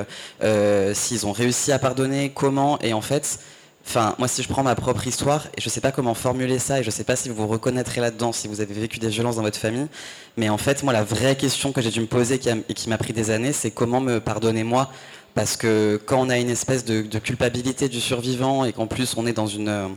s'ils 0.94 1.26
ont 1.26 1.32
réussi 1.32 1.72
à 1.72 1.78
pardonner, 1.78 2.32
comment. 2.34 2.78
Et 2.80 2.94
en 2.94 3.02
fait, 3.02 3.38
Enfin, 3.87 4.14
moi, 4.18 4.28
si 4.28 4.43
je 4.43 4.49
prends 4.49 4.62
ma 4.62 4.74
propre 4.74 5.07
histoire, 5.07 5.47
et 5.57 5.61
je 5.61 5.66
ne 5.66 5.70
sais 5.70 5.81
pas 5.81 5.91
comment 5.91 6.14
formuler 6.14 6.59
ça, 6.59 6.78
et 6.78 6.83
je 6.83 6.89
ne 6.89 6.93
sais 6.93 7.05
pas 7.05 7.16
si 7.16 7.28
vous 7.28 7.35
vous 7.35 7.49
reconnaîtrez 7.49 8.01
là-dedans, 8.01 8.33
si 8.33 8.47
vous 8.47 8.61
avez 8.61 8.74
vécu 8.74 8.99
des 8.99 9.09
violences 9.09 9.37
dans 9.37 9.43
votre 9.43 9.59
famille, 9.59 9.89
mais 10.37 10.49
en 10.49 10.59
fait, 10.59 10.83
moi, 10.83 10.93
la 10.93 11.03
vraie 11.03 11.37
question 11.37 11.72
que 11.72 11.81
j'ai 11.81 11.91
dû 11.91 12.01
me 12.01 12.07
poser 12.07 12.41
et 12.68 12.74
qui 12.74 12.89
m'a 12.89 12.99
pris 12.99 13.12
des 13.12 13.31
années, 13.31 13.53
c'est 13.53 13.70
comment 13.70 14.01
me 14.01 14.20
pardonner 14.20 14.64
moi? 14.64 14.91
Parce 15.35 15.57
que 15.57 16.01
quand 16.07 16.20
on 16.20 16.28
a 16.28 16.39
une 16.39 16.51
espèce 16.51 16.85
de 16.85 17.18
culpabilité 17.18 17.89
du 17.89 18.01
survivant 18.01 18.64
et 18.64 18.72
qu'en 18.72 18.87
plus 18.87 19.14
on 19.16 19.26
est 19.26 19.33
dans 19.33 19.47
une 19.47 19.68
euh, 19.68 19.89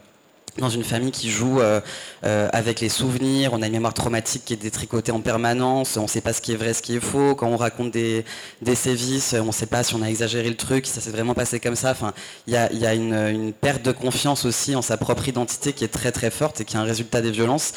dans 0.57 0.69
une 0.69 0.83
famille 0.83 1.11
qui 1.11 1.29
joue 1.31 1.59
euh, 1.59 1.81
euh, 2.25 2.47
avec 2.53 2.79
les 2.79 2.89
souvenirs, 2.89 3.51
on 3.53 3.61
a 3.61 3.67
une 3.67 3.73
mémoire 3.73 3.93
traumatique 3.93 4.45
qui 4.45 4.53
est 4.53 4.57
détricotée 4.57 5.11
en 5.11 5.21
permanence, 5.21 5.97
on 5.97 6.03
ne 6.03 6.07
sait 6.07 6.21
pas 6.21 6.33
ce 6.33 6.41
qui 6.41 6.51
est 6.51 6.55
vrai, 6.55 6.73
ce 6.73 6.81
qui 6.81 6.95
est 6.95 6.99
faux, 6.99 7.35
quand 7.35 7.47
on 7.47 7.57
raconte 7.57 7.91
des, 7.91 8.23
sévices, 8.75 9.35
on 9.39 9.47
ne 9.47 9.51
sait 9.51 9.65
pas 9.65 9.83
si 9.83 9.95
on 9.95 10.01
a 10.01 10.07
exagéré 10.07 10.49
le 10.49 10.55
truc, 10.55 10.85
si 10.85 10.93
ça 10.93 11.01
s'est 11.01 11.11
vraiment 11.11 11.33
passé 11.33 11.59
comme 11.59 11.75
ça. 11.75 11.91
Enfin, 11.91 12.13
il 12.47 12.53
y 12.53 12.57
a, 12.57 12.93
une, 12.93 13.13
une, 13.13 13.53
perte 13.53 13.83
de 13.83 13.91
confiance 13.91 14.45
aussi 14.45 14.75
en 14.75 14.81
sa 14.81 14.97
propre 14.97 15.27
identité 15.27 15.73
qui 15.73 15.83
est 15.83 15.89
très 15.89 16.11
très 16.11 16.29
forte 16.29 16.61
et 16.61 16.65
qui 16.65 16.75
est 16.75 16.79
un 16.79 16.83
résultat 16.83 17.21
des 17.21 17.31
violences. 17.31 17.73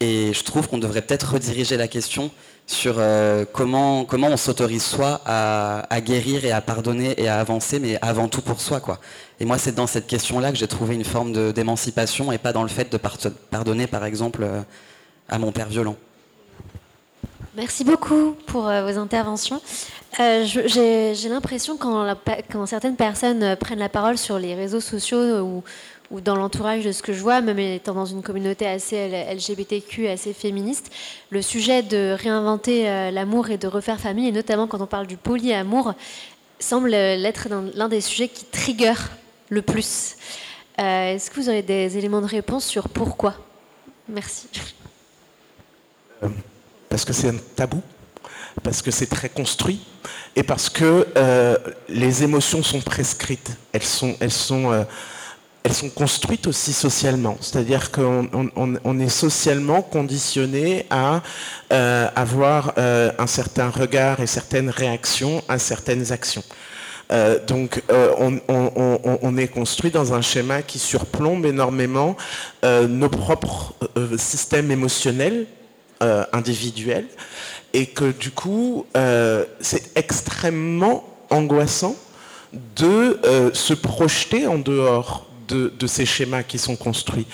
Et 0.00 0.32
je 0.34 0.42
trouve 0.42 0.68
qu'on 0.68 0.78
devrait 0.78 1.02
peut-être 1.02 1.34
rediriger 1.34 1.76
la 1.76 1.88
question 1.88 2.30
sur 2.66 2.96
euh, 2.98 3.44
comment, 3.52 4.04
comment 4.04 4.26
on 4.26 4.36
s'autorise 4.36 4.84
soi 4.84 5.20
à, 5.24 6.00
guérir 6.00 6.44
et 6.44 6.50
à 6.50 6.60
pardonner 6.60 7.14
et 7.16 7.28
à 7.28 7.38
avancer, 7.38 7.78
mais 7.78 7.98
avant 8.02 8.28
tout 8.28 8.42
pour 8.42 8.60
soi. 8.60 8.80
Quoi. 8.80 8.98
Et 9.38 9.44
moi, 9.44 9.56
c'est 9.56 9.74
dans 9.74 9.86
cette 9.86 10.06
question-là 10.06 10.50
que 10.50 10.58
j'ai 10.58 10.66
trouvé 10.66 10.96
une 10.96 11.04
forme 11.04 11.52
d'émancipation 11.52 12.32
et 12.32 12.38
pas 12.38 12.52
dans 12.52 12.62
le 12.62 12.68
fait 12.68 12.90
de 12.90 12.98
pardonner, 13.50 13.86
par 13.86 14.04
exemple, 14.04 14.42
euh, 14.42 14.60
à 15.28 15.38
mon 15.38 15.52
père 15.52 15.68
violent. 15.68 15.96
Merci 17.54 17.84
beaucoup 17.84 18.36
pour 18.46 18.68
euh, 18.68 18.90
vos 18.90 18.98
interventions. 18.98 19.60
j'ai 20.18 21.28
l'impression 21.28 21.76
quand, 21.76 22.16
quand, 22.50 22.66
certaines 22.66 22.96
personnes 22.96 23.56
prennent 23.56 23.78
la 23.78 23.88
parole 23.88 24.18
sur 24.18 24.38
les 24.38 24.54
réseaux 24.54 24.80
sociaux 24.80 25.40
ou, 25.40 25.62
ou 26.10 26.20
dans 26.20 26.36
l'entourage 26.36 26.84
de 26.84 26.92
ce 26.92 27.02
que 27.02 27.12
je 27.12 27.20
vois, 27.20 27.40
même 27.40 27.58
étant 27.58 27.94
dans 27.94 28.06
une 28.06 28.22
communauté 28.22 28.66
assez 28.66 29.08
LGBTQ, 29.32 30.08
assez 30.08 30.32
féministe, 30.32 30.92
le 31.30 31.42
sujet 31.42 31.82
de 31.82 32.16
réinventer 32.18 32.88
euh, 32.88 33.10
l'amour 33.10 33.50
et 33.50 33.58
de 33.58 33.66
refaire 33.66 33.98
famille, 33.98 34.28
et 34.28 34.32
notamment 34.32 34.66
quand 34.66 34.80
on 34.80 34.86
parle 34.86 35.06
du 35.06 35.16
polyamour, 35.16 35.94
semble 36.58 36.90
l'être 36.90 37.48
l'un 37.74 37.88
des 37.88 38.00
sujets 38.00 38.28
qui 38.28 38.44
trigger 38.44 38.94
le 39.48 39.62
plus. 39.62 40.16
Euh, 40.78 41.14
est-ce 41.14 41.30
que 41.30 41.40
vous 41.40 41.48
avez 41.48 41.62
des 41.62 41.98
éléments 41.98 42.20
de 42.20 42.26
réponse 42.26 42.64
sur 42.64 42.88
pourquoi? 42.88 43.34
Merci. 44.08 44.48
Euh, 46.22 46.28
parce 46.88 47.04
que 47.04 47.12
c'est 47.12 47.28
un 47.28 47.36
tabou, 47.56 47.82
parce 48.62 48.80
que 48.80 48.90
c'est 48.90 49.06
très 49.06 49.28
construit, 49.28 49.80
et 50.36 50.42
parce 50.42 50.70
que 50.70 51.06
les 51.88 52.22
émotions 52.22 52.62
sont 52.62 52.80
prescrites. 52.80 53.50
Elles 53.72 53.82
sont, 53.82 54.16
elles 54.20 54.30
sont 54.30 54.86
elles 55.66 55.74
sont 55.74 55.90
construites 55.90 56.46
aussi 56.46 56.72
socialement. 56.72 57.36
C'est-à-dire 57.40 57.90
qu'on 57.90 59.00
est 59.00 59.08
socialement 59.08 59.82
conditionné 59.82 60.86
à 60.90 61.22
euh, 61.72 62.08
avoir 62.14 62.74
euh, 62.78 63.10
un 63.18 63.26
certain 63.26 63.68
regard 63.68 64.20
et 64.20 64.28
certaines 64.28 64.70
réactions 64.70 65.42
à 65.48 65.58
certaines 65.58 66.12
actions. 66.12 66.44
Euh, 67.10 67.44
donc 67.44 67.82
on, 67.90 69.36
est 69.36 69.48
construit 69.48 69.90
dans 69.90 70.14
un 70.14 70.22
schéma 70.22 70.62
qui 70.62 70.78
surplombe 70.78 71.44
énormément 71.44 72.16
nos 72.62 73.08
propres 73.08 73.74
systèmes 74.18 74.70
émotionnels 74.70 75.46
individuels 76.32 77.08
et 77.72 77.86
que 77.86 78.12
du 78.12 78.30
coup 78.30 78.86
c'est 79.60 79.96
extrêmement 79.96 81.04
angoissant 81.30 81.96
de 82.52 83.20
se 83.52 83.74
projeter 83.74 84.46
en 84.46 84.58
dehors 84.58 85.25
de, 85.48 85.86
ces 85.86 86.06
schémas 86.06 86.42
qui 86.42 86.58
sont 86.58 86.76
construits. 86.76 87.26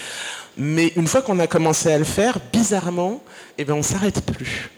Mais 0.57 0.89
une 0.97 1.07
fois 1.07 1.23
qu'on 1.23 1.39
a 1.39 1.47
commencé 1.47 1.91
à 1.91 1.99
le 1.99 2.05
faire, 2.05 2.39
bizarrement, 2.53 3.23
eh 3.59 3.65
bien, 3.65 3.75
on 3.75 3.79
ne 3.79 3.83
s'arrête 3.83 4.21
plus. 4.25 4.71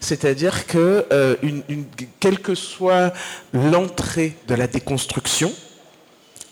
c'est-à-dire 0.00 0.66
que 0.66 1.06
quelle 2.20 2.38
que 2.40 2.54
soit 2.54 3.12
l'entrée 3.52 4.36
de 4.46 4.54
la 4.54 4.66
déconstruction, 4.66 5.52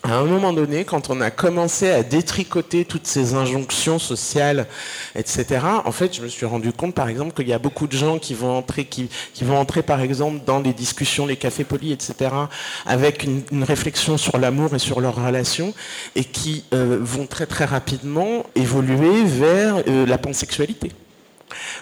à 0.07 0.15
un 0.15 0.23
moment 0.23 0.53
donné, 0.53 0.85
quand 0.85 1.09
on 1.09 1.19
a 1.19 1.31
commencé 1.31 1.91
à 1.91 2.01
détricoter 2.01 2.85
toutes 2.85 3.05
ces 3.05 3.33
injonctions 3.33 3.99
sociales, 3.99 4.65
etc., 5.15 5.59
en 5.83 5.91
fait, 5.91 6.15
je 6.15 6.21
me 6.21 6.29
suis 6.29 6.45
rendu 6.45 6.71
compte, 6.71 6.95
par 6.95 7.09
exemple, 7.09 7.33
qu'il 7.33 7.49
y 7.49 7.53
a 7.53 7.59
beaucoup 7.59 7.87
de 7.87 7.97
gens 7.97 8.17
qui 8.17 8.33
vont 8.33 8.57
entrer, 8.57 8.85
qui, 8.85 9.09
vont 9.41 9.57
entrer, 9.57 9.83
par 9.83 9.99
exemple, 9.99 10.39
dans 10.45 10.59
les 10.59 10.71
discussions, 10.71 11.25
les 11.25 11.35
cafés 11.35 11.65
polis, 11.65 11.91
etc., 11.91 12.31
avec 12.85 13.23
une, 13.23 13.43
réflexion 13.63 14.17
sur 14.17 14.37
l'amour 14.37 14.73
et 14.75 14.79
sur 14.79 15.01
leurs 15.01 15.15
relations, 15.15 15.73
et 16.15 16.23
qui 16.23 16.63
euh, 16.73 16.97
vont 17.01 17.25
très 17.25 17.45
très 17.45 17.65
rapidement 17.65 18.45
évoluer 18.55 19.23
vers 19.25 19.83
euh, 19.87 20.05
la 20.05 20.17
pansexualité 20.17 20.91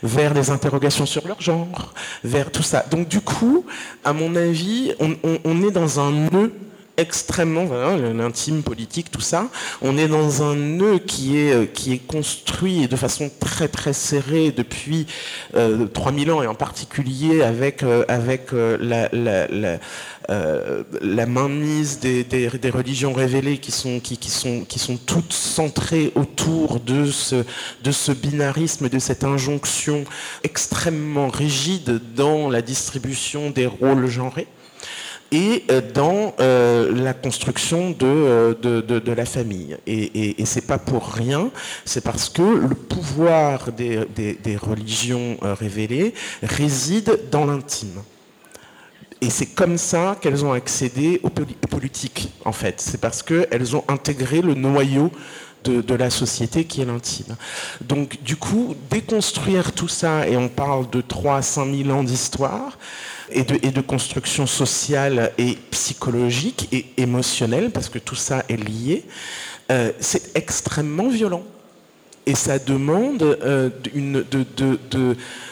vers 0.04 0.34
des 0.34 0.52
interrogations 0.52 1.06
sur 1.06 1.28
leur 1.28 1.42
genre, 1.42 1.94
vers 2.24 2.52
tout 2.52 2.62
ça. 2.64 2.86
Donc 2.92 3.08
du 3.08 3.20
coup, 3.20 3.66
à 4.04 4.14
mon 4.14 4.36
avis, 4.36 4.94
on, 5.00 5.16
on 5.44 5.64
est 5.64 5.72
dans 5.72 6.00
un 6.00 6.12
nœud 6.12 6.54
extrêmement, 6.98 7.66
l'intime 8.14 8.64
politique, 8.64 9.12
tout 9.12 9.22
ça. 9.22 9.50
On 9.82 9.98
est 9.98 10.08
dans 10.08 10.44
un 10.44 10.56
nœud 10.56 11.00
qui 11.00 11.38
est, 11.38 11.54
euh, 11.54 11.66
construit 12.08 12.88
de 12.88 12.96
façon 12.96 13.30
très 13.40 13.68
très 13.68 13.94
serrée 13.94 14.52
depuis 14.52 15.08
3000 15.94 16.30
euh, 16.30 16.34
ans 16.34 16.44
et 16.44 16.48
en 16.48 16.56
particulier 16.56 17.42
avec, 17.42 17.84
euh, 17.84 18.06
avec 18.08 18.52
la, 18.52 19.10
mainmise 21.26 22.00
des, 22.00 22.72
religions 22.74 23.14
révélées 23.14 23.58
qui 23.58 23.72
sont 23.72 24.02
toutes 25.06 25.34
centrées 25.34 26.12
autour 26.16 26.80
de 26.80 27.06
ce, 27.06 27.44
de 27.84 27.92
ce 27.92 28.12
binarisme, 28.12 28.90
de 28.90 29.00
cette 29.00 29.24
injonction 29.24 30.06
extrêmement 30.44 31.28
rigide 31.28 32.02
dans 32.16 32.50
la 32.50 32.62
distribution 32.62 33.50
des 33.50 33.66
rôles 33.66 34.08
genrés 34.08 34.48
et 35.36 35.66
euh, 35.70 35.82
dans 35.94 36.34
euh, 36.40 36.96
la 36.96 37.14
construction 37.14 37.94
euh, 38.02 38.56
de, 38.62 38.80
de, 38.80 39.12
la 39.12 39.26
famille. 39.26 39.76
Et, 39.86 40.42
et, 40.42 40.46
c'est 40.46 40.66
pas 40.66 40.78
pour 40.78 41.12
rien, 41.12 41.52
c'est 41.84 42.04
parce 42.04 42.30
que 42.30 42.42
le 42.42 42.74
pouvoir 42.74 43.74
des, 43.74 44.06
des, 44.16 44.56
religions 44.56 45.38
révélées 45.42 46.14
réside 46.42 47.20
dans 47.32 47.46
l'intime. 47.46 48.02
Et 49.20 49.30
c'est 49.30 49.48
comme 49.48 49.78
ça 49.78 50.18
qu'elles 50.22 50.46
ont 50.46 50.54
accédé 50.54 51.20
aux, 51.24 51.30
politiques, 51.30 52.30
en 52.46 52.54
fait. 52.54 52.80
C'est 52.80 53.02
parce 53.02 53.22
qu'elles 53.22 53.76
ont 53.76 53.84
intégré 53.90 54.42
le 54.42 54.54
noyau 54.54 55.12
de, 55.66 55.82
de, 55.82 55.96
la 55.96 56.10
société 56.10 56.64
qui 56.64 56.82
est 56.82 56.86
l'intime. 56.86 57.36
Donc, 57.82 58.22
du 58.24 58.38
coup, 58.38 58.76
déconstruire 58.90 59.74
tout 59.74 59.88
ça, 59.88 60.28
et 60.28 60.38
on 60.38 60.48
parle 60.48 60.90
de 60.90 61.02
3 61.02 61.38
à 61.38 61.42
5 61.42 61.76
000 61.76 61.90
ans 61.90 62.04
d'histoire, 62.04 62.78
et 63.32 63.44
de, 63.44 63.82
construction 63.82 64.46
sociale 64.46 65.32
et 65.38 65.58
psychologique 65.72 66.68
et 66.72 66.86
émotionnelle, 66.98 67.72
parce 67.72 67.90
que 67.90 68.00
tout 68.00 68.16
ça 68.16 68.44
est 68.50 68.58
lié, 68.58 69.06
euh, 69.72 69.92
c'est 70.00 70.36
extrêmement 70.36 71.10
violent. 71.10 71.44
Et 72.28 72.34
ça 72.34 72.58
demande 72.58 73.22
euh, 73.22 73.70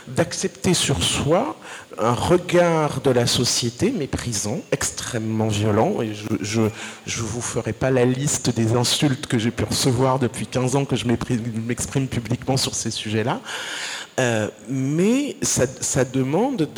d'accepter 0.07 0.73
sur 0.73 1.03
soi 1.03 1.55
un 1.99 2.13
regard 2.13 3.01
de 3.01 3.11
la 3.11 3.27
société 3.27 3.91
méprisant, 3.91 4.59
extrêmement 4.71 5.49
violent. 5.49 6.01
Et 6.01 6.13
je 6.41 6.61
ne 6.61 6.69
vous 7.05 7.41
ferai 7.41 7.73
pas 7.73 7.91
la 7.91 8.05
liste 8.05 8.49
des 8.55 8.73
insultes 8.73 9.27
que 9.27 9.37
j'ai 9.37 9.51
pu 9.51 9.63
recevoir 9.63 10.17
depuis 10.17 10.47
15 10.47 10.75
ans 10.75 10.85
que 10.85 10.95
je 10.95 11.05
m'exprime 11.05 12.07
publiquement 12.07 12.57
sur 12.57 12.73
ces 12.73 12.89
sujets-là. 12.89 13.39
Euh, 14.19 14.47
mais 14.69 15.37
ça, 15.41 16.05
demande 16.05 16.69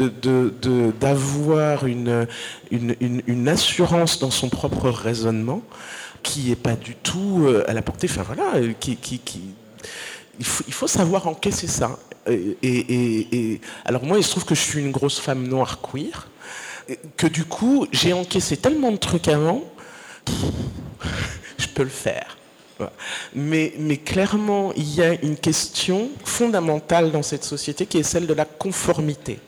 d'avoir 1.00 1.86
une, 1.86 2.28
assurance 3.48 4.20
dans 4.20 4.32
son 4.32 4.50
propre 4.50 4.90
raisonnement 4.90 5.62
qui 6.24 6.50
n'est 6.50 6.56
pas 6.56 6.76
du 6.76 6.96
tout 6.96 7.44
euh, 7.44 7.66
à 7.68 7.74
la 7.74 7.82
portée. 7.82 8.08
Enfin 8.10 8.24
voilà, 8.24 8.56
euh, 8.56 8.74
il, 10.40 10.46
faut, 10.46 10.88
savoir 10.88 11.28
encaisser 11.28 11.68
ça. 11.68 12.00
Et, 12.28 13.60
alors 13.84 14.04
moi, 14.04 14.18
il 14.18 14.24
se 14.24 14.32
trouve 14.32 14.46
que 14.46 14.56
je 14.56 14.62
suis 14.62 14.80
une 14.80 14.92
grosse 14.92 15.20
femme 15.20 15.46
noire 15.46 15.80
queer, 15.82 16.30
que 17.18 17.28
du 17.28 17.44
coup, 17.44 17.86
j'ai 17.92 18.14
encaissé 18.14 18.56
tellement 18.56 18.92
de 18.92 18.98
trucs 18.98 19.28
avant, 19.28 19.64
je 21.58 21.68
peux 21.68 21.84
le 21.84 21.90
faire. 21.90 22.35
Mais, 23.34 23.72
clairement, 24.04 24.74
il 24.76 24.94
y 24.94 25.02
a 25.02 25.14
une 25.22 25.38
question 25.38 26.10
fondamentale 26.24 27.12
dans 27.12 27.24
cette 27.24 27.44
société 27.44 27.86
qui 27.86 27.98
est 27.98 28.04
celle 28.04 28.28
de 28.28 28.34
la 28.34 28.46
conformité. 28.46 29.40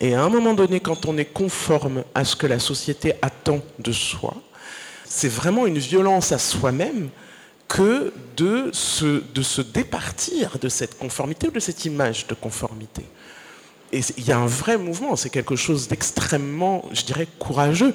Et 0.00 0.14
à 0.14 0.22
un 0.22 0.28
moment 0.28 0.54
donné, 0.54 0.80
quand 0.80 1.06
on 1.06 1.16
est 1.16 1.32
conforme 1.32 2.04
à 2.14 2.24
ce 2.24 2.36
que 2.36 2.46
la 2.46 2.58
société 2.58 3.14
attend 3.22 3.60
de 3.78 3.92
soi, 3.92 4.34
c'est 5.04 5.28
vraiment 5.28 5.66
une 5.66 5.78
violence 5.78 6.32
à 6.32 6.38
soi-même 6.38 7.08
que 7.68 8.12
de 8.36 8.70
se, 8.72 9.22
de 9.32 9.42
se 9.42 9.62
départir 9.62 10.58
de 10.60 10.68
cette 10.68 10.98
conformité 10.98 11.48
ou 11.48 11.50
de 11.52 11.60
cette 11.60 11.84
image 11.84 12.26
de 12.26 12.34
conformité. 12.34 13.02
Et 13.92 14.00
il 14.16 14.26
y 14.26 14.32
a 14.32 14.38
un 14.38 14.46
vrai 14.46 14.78
mouvement, 14.78 15.16
c'est 15.16 15.30
quelque 15.30 15.56
chose 15.56 15.88
d'extrêmement, 15.88 16.84
je 16.92 17.02
dirais, 17.02 17.26
courageux 17.38 17.94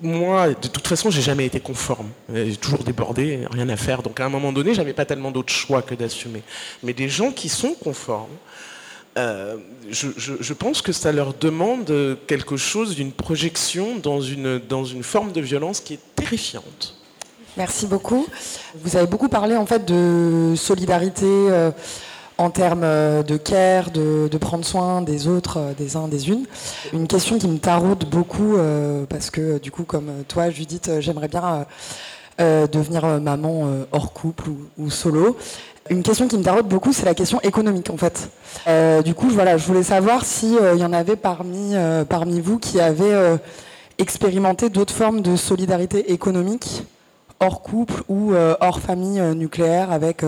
moi, 0.00 0.48
de 0.48 0.68
toute 0.68 0.86
façon, 0.86 1.10
j'ai 1.10 1.22
jamais 1.22 1.46
été 1.46 1.60
conforme. 1.60 2.08
J'ai 2.32 2.56
toujours 2.56 2.84
débordé, 2.84 3.40
rien 3.50 3.68
à 3.68 3.76
faire. 3.76 4.02
Donc 4.02 4.20
à 4.20 4.26
un 4.26 4.28
moment 4.28 4.52
donné, 4.52 4.74
j'avais 4.74 4.92
pas 4.92 5.04
tellement 5.04 5.30
d'autres 5.30 5.52
choix 5.52 5.82
que 5.82 5.94
d'assumer. 5.94 6.42
Mais 6.82 6.92
des 6.92 7.08
gens 7.08 7.32
qui 7.32 7.48
sont 7.48 7.74
conformes, 7.74 8.36
euh, 9.16 9.56
je, 9.90 10.52
pense 10.52 10.80
que 10.80 10.92
ça 10.92 11.10
leur 11.10 11.34
demande 11.34 12.16
quelque 12.28 12.56
chose 12.56 12.94
d'une 12.94 13.10
projection 13.10 13.96
dans 13.96 14.20
une, 14.20 14.58
dans 14.58 14.84
une 14.84 15.02
forme 15.02 15.32
de 15.32 15.40
violence 15.40 15.80
qui 15.80 15.94
est 15.94 16.00
terrifiante. 16.14 16.94
Merci 17.56 17.86
beaucoup. 17.88 18.28
Vous 18.76 18.96
avez 18.96 19.08
beaucoup 19.08 19.28
parlé 19.28 19.56
en 19.56 19.66
fait 19.66 19.84
de 19.84 20.54
solidarité. 20.54 21.26
Euh, 21.26 21.72
en 22.38 22.50
termes 22.50 22.84
euh, 22.84 23.22
de 23.24 23.36
care, 23.36 23.90
de, 23.90 24.38
prendre 24.38 24.64
soin 24.64 25.02
des 25.02 25.26
autres, 25.26 25.58
euh, 25.58 25.72
des 25.76 25.96
uns, 25.96 26.06
des 26.06 26.30
unes. 26.30 26.46
Une 26.92 27.08
question 27.08 27.38
qui 27.38 27.48
me 27.48 27.58
taraude 27.58 28.04
beaucoup, 28.08 28.56
euh, 28.56 29.04
parce 29.08 29.30
que 29.30 29.58
du 29.58 29.72
coup, 29.72 29.82
comme 29.82 30.10
toi, 30.28 30.48
Judith, 30.48 30.90
j'aimerais 31.00 31.28
bien 31.28 31.66
devenir 32.38 33.04
maman 33.20 33.68
hors 33.90 34.12
couple 34.12 34.50
ou, 34.78 34.90
solo. 34.90 35.36
Une 35.90 36.04
question 36.04 36.28
qui 36.28 36.38
me 36.38 36.44
taraude 36.44 36.68
beaucoup, 36.68 36.92
c'est 36.92 37.04
la 37.04 37.14
question 37.14 37.40
économique, 37.40 37.90
en 37.90 37.96
fait. 37.96 38.30
du 39.04 39.12
coup, 39.12 39.28
voilà, 39.28 39.56
je 39.56 39.66
voulais 39.66 39.82
savoir 39.82 40.24
s'il 40.24 40.56
y 40.76 40.84
en 40.84 40.92
avait 40.92 41.16
parmi, 41.16 41.74
parmi 42.08 42.40
vous 42.40 42.60
qui 42.60 42.78
avaient 42.78 43.40
expérimenté 43.98 44.70
d'autres 44.70 44.94
formes 44.94 45.20
de 45.20 45.34
solidarité 45.34 46.12
économique 46.12 46.84
hors 47.40 47.60
couple 47.60 48.04
ou 48.08 48.32
hors 48.60 48.78
famille 48.78 49.20
nucléaire 49.34 49.90
avec 49.90 50.22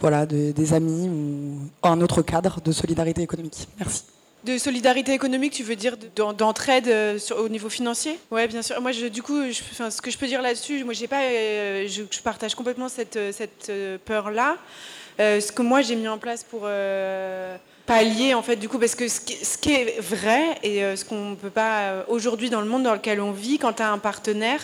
voilà, 0.00 0.26
des 0.26 0.72
amis 0.74 1.08
ou 1.08 1.58
un 1.82 2.00
autre 2.00 2.22
cadre 2.22 2.60
de 2.60 2.72
solidarité 2.72 3.22
économique. 3.22 3.68
Merci. 3.78 4.04
De 4.44 4.56
solidarité 4.56 5.12
économique, 5.14 5.52
tu 5.52 5.64
veux 5.64 5.74
dire 5.74 5.96
d'entraide 6.14 6.86
euh, 6.86 7.18
au 7.38 7.48
niveau 7.48 7.68
financier? 7.68 8.20
Oui, 8.30 8.46
bien 8.46 8.62
sûr. 8.62 8.80
Moi, 8.80 8.92
du 8.92 9.20
coup, 9.20 9.42
ce 9.52 10.00
que 10.00 10.12
je 10.12 10.16
peux 10.16 10.28
dire 10.28 10.40
là-dessus, 10.40 10.84
moi, 10.84 10.94
j'ai 10.94 11.08
pas, 11.08 11.22
euh, 11.22 11.88
je, 11.88 12.20
partage 12.22 12.54
complètement 12.54 12.88
cette, 12.88 13.16
euh, 13.16 13.32
cette 13.32 13.72
peur-là. 14.04 14.56
ce 15.18 15.50
que 15.50 15.62
moi, 15.62 15.82
j'ai 15.82 15.96
mis 15.96 16.06
en 16.06 16.18
place 16.18 16.44
pour 16.44 16.68
pallier, 17.84 18.34
en 18.34 18.42
fait, 18.42 18.54
du 18.56 18.68
coup, 18.68 18.78
parce 18.78 18.94
que 18.94 19.08
ce 19.08 19.58
qui, 19.58 19.72
est 19.72 20.00
vrai 20.00 20.56
et 20.62 20.96
ce 20.96 21.04
qu'on 21.04 21.30
ne 21.30 21.34
peut 21.34 21.50
pas, 21.50 22.04
aujourd'hui, 22.06 22.48
dans 22.48 22.60
le 22.60 22.68
monde 22.68 22.84
dans 22.84 22.94
lequel 22.94 23.20
on 23.20 23.32
vit, 23.32 23.58
quand 23.58 23.72
tu 23.72 23.82
as 23.82 23.90
un 23.90 23.98
partenaire, 23.98 24.60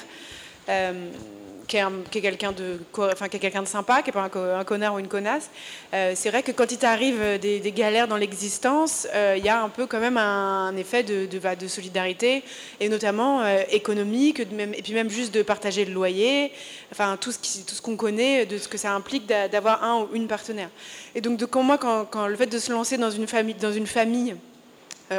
qui 1.67 1.77
est, 1.77 2.21
quelqu'un 2.21 2.53
de, 2.53 2.79
enfin, 2.99 3.29
quelqu'un 3.29 3.63
de 3.63 3.69
sympa, 3.69 4.03
qui 4.03 4.09
n'est 4.09 4.13
pas 4.13 4.31
un, 4.59 4.65
connard 4.65 4.95
ou 4.95 4.99
une 4.99 5.09
connasse. 5.09 5.51
Euh, 5.93 6.13
c'est 6.15 6.31
vrai 6.31 6.43
que 6.43 6.53
quand 6.53 6.71
il 6.71 6.79
t'arrive 6.79 7.21
euh, 7.21 7.39
des, 7.39 7.73
galères 7.73 8.09
dans 8.09 8.17
l'existence, 8.17 9.07
euh, 9.15 9.35
il 9.37 9.45
y 9.45 9.49
a 9.49 9.63
un 9.63 9.69
peu 9.69 9.87
quand 9.87 10.01
même 10.01 10.17
un, 10.17 10.77
effet 10.77 11.03
de, 11.03 11.27
de, 11.27 11.69
solidarité, 11.69 12.43
et 12.81 12.89
notamment 12.89 13.45
économique, 13.71 14.41
et 14.41 14.83
puis 14.83 14.93
même 14.93 15.11
juste 15.11 15.35
de 15.35 15.43
partager 15.43 15.85
le 15.85 15.93
loyer, 15.93 16.53
enfin 16.93 17.17
tout 17.21 17.33
ce, 17.33 17.39
qui, 17.39 17.65
qu'on 17.83 17.97
connaît, 17.97 18.47
de 18.47 18.59
ce 18.59 18.69
que 18.69 18.79
ça 18.79 18.93
implique 18.93 19.27
d'avoir 19.27 19.83
un 19.83 20.03
ou 20.03 20.09
une 20.15 20.27
partenaire. 20.27 20.71
Et 21.15 21.21
donc, 21.21 21.39
de, 21.39 21.49
moi, 21.59 21.79
quand, 21.79 22.05
quand, 22.07 22.27
le 22.27 22.37
fait 22.37 22.47
de 22.47 22.59
se 22.59 22.73
lancer 22.73 22.99
dans 22.99 23.11
une 23.11 23.27
famille, 23.27 23.55
dans 23.55 23.73
une 23.73 23.87
famille 23.87 24.35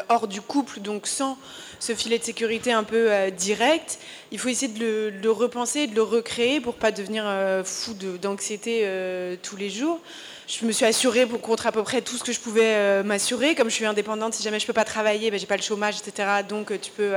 hors 0.09 0.27
du 0.27 0.41
couple, 0.41 0.79
donc 0.79 1.07
sans 1.07 1.37
ce 1.79 1.93
filet 1.93 2.17
de 2.17 2.23
sécurité 2.23 2.71
un 2.71 2.83
peu 2.83 3.11
euh, 3.11 3.29
direct, 3.29 3.99
il 4.31 4.39
faut 4.39 4.49
essayer 4.49 4.71
de 4.71 5.13
le, 5.21 5.31
repenser, 5.31 5.87
de 5.87 5.95
le 5.95 6.01
recréer 6.01 6.59
pour 6.59 6.75
pas 6.75 6.91
devenir 6.91 7.23
euh, 7.25 7.63
fou 7.63 7.93
d'anxiété 7.93 8.81
euh, 8.83 9.35
tous 9.41 9.55
les 9.55 9.69
jours. 9.69 9.99
Je 10.47 10.65
me 10.65 10.71
suis 10.71 10.85
assurée 10.85 11.25
pour, 11.25 11.41
contre 11.41 11.67
à 11.67 11.71
peu 11.71 11.83
près 11.83 12.01
tout 12.01 12.17
ce 12.17 12.23
que 12.23 12.31
je 12.31 12.39
pouvais 12.39 13.01
m'assurer. 13.01 13.55
Comme 13.55 13.69
je 13.69 13.73
suis 13.73 13.85
indépendante, 13.85 14.35
si 14.35 14.43
jamais 14.43 14.59
je 14.59 14.67
peux 14.67 14.73
pas 14.73 14.83
travailler, 14.83 15.31
ben, 15.31 15.39
j'ai 15.39 15.47
pas 15.47 15.57
le 15.57 15.63
chômage, 15.63 15.95
etc. 15.97 16.29
Donc 16.47 16.71
tu 16.79 16.91
peux 16.91 17.13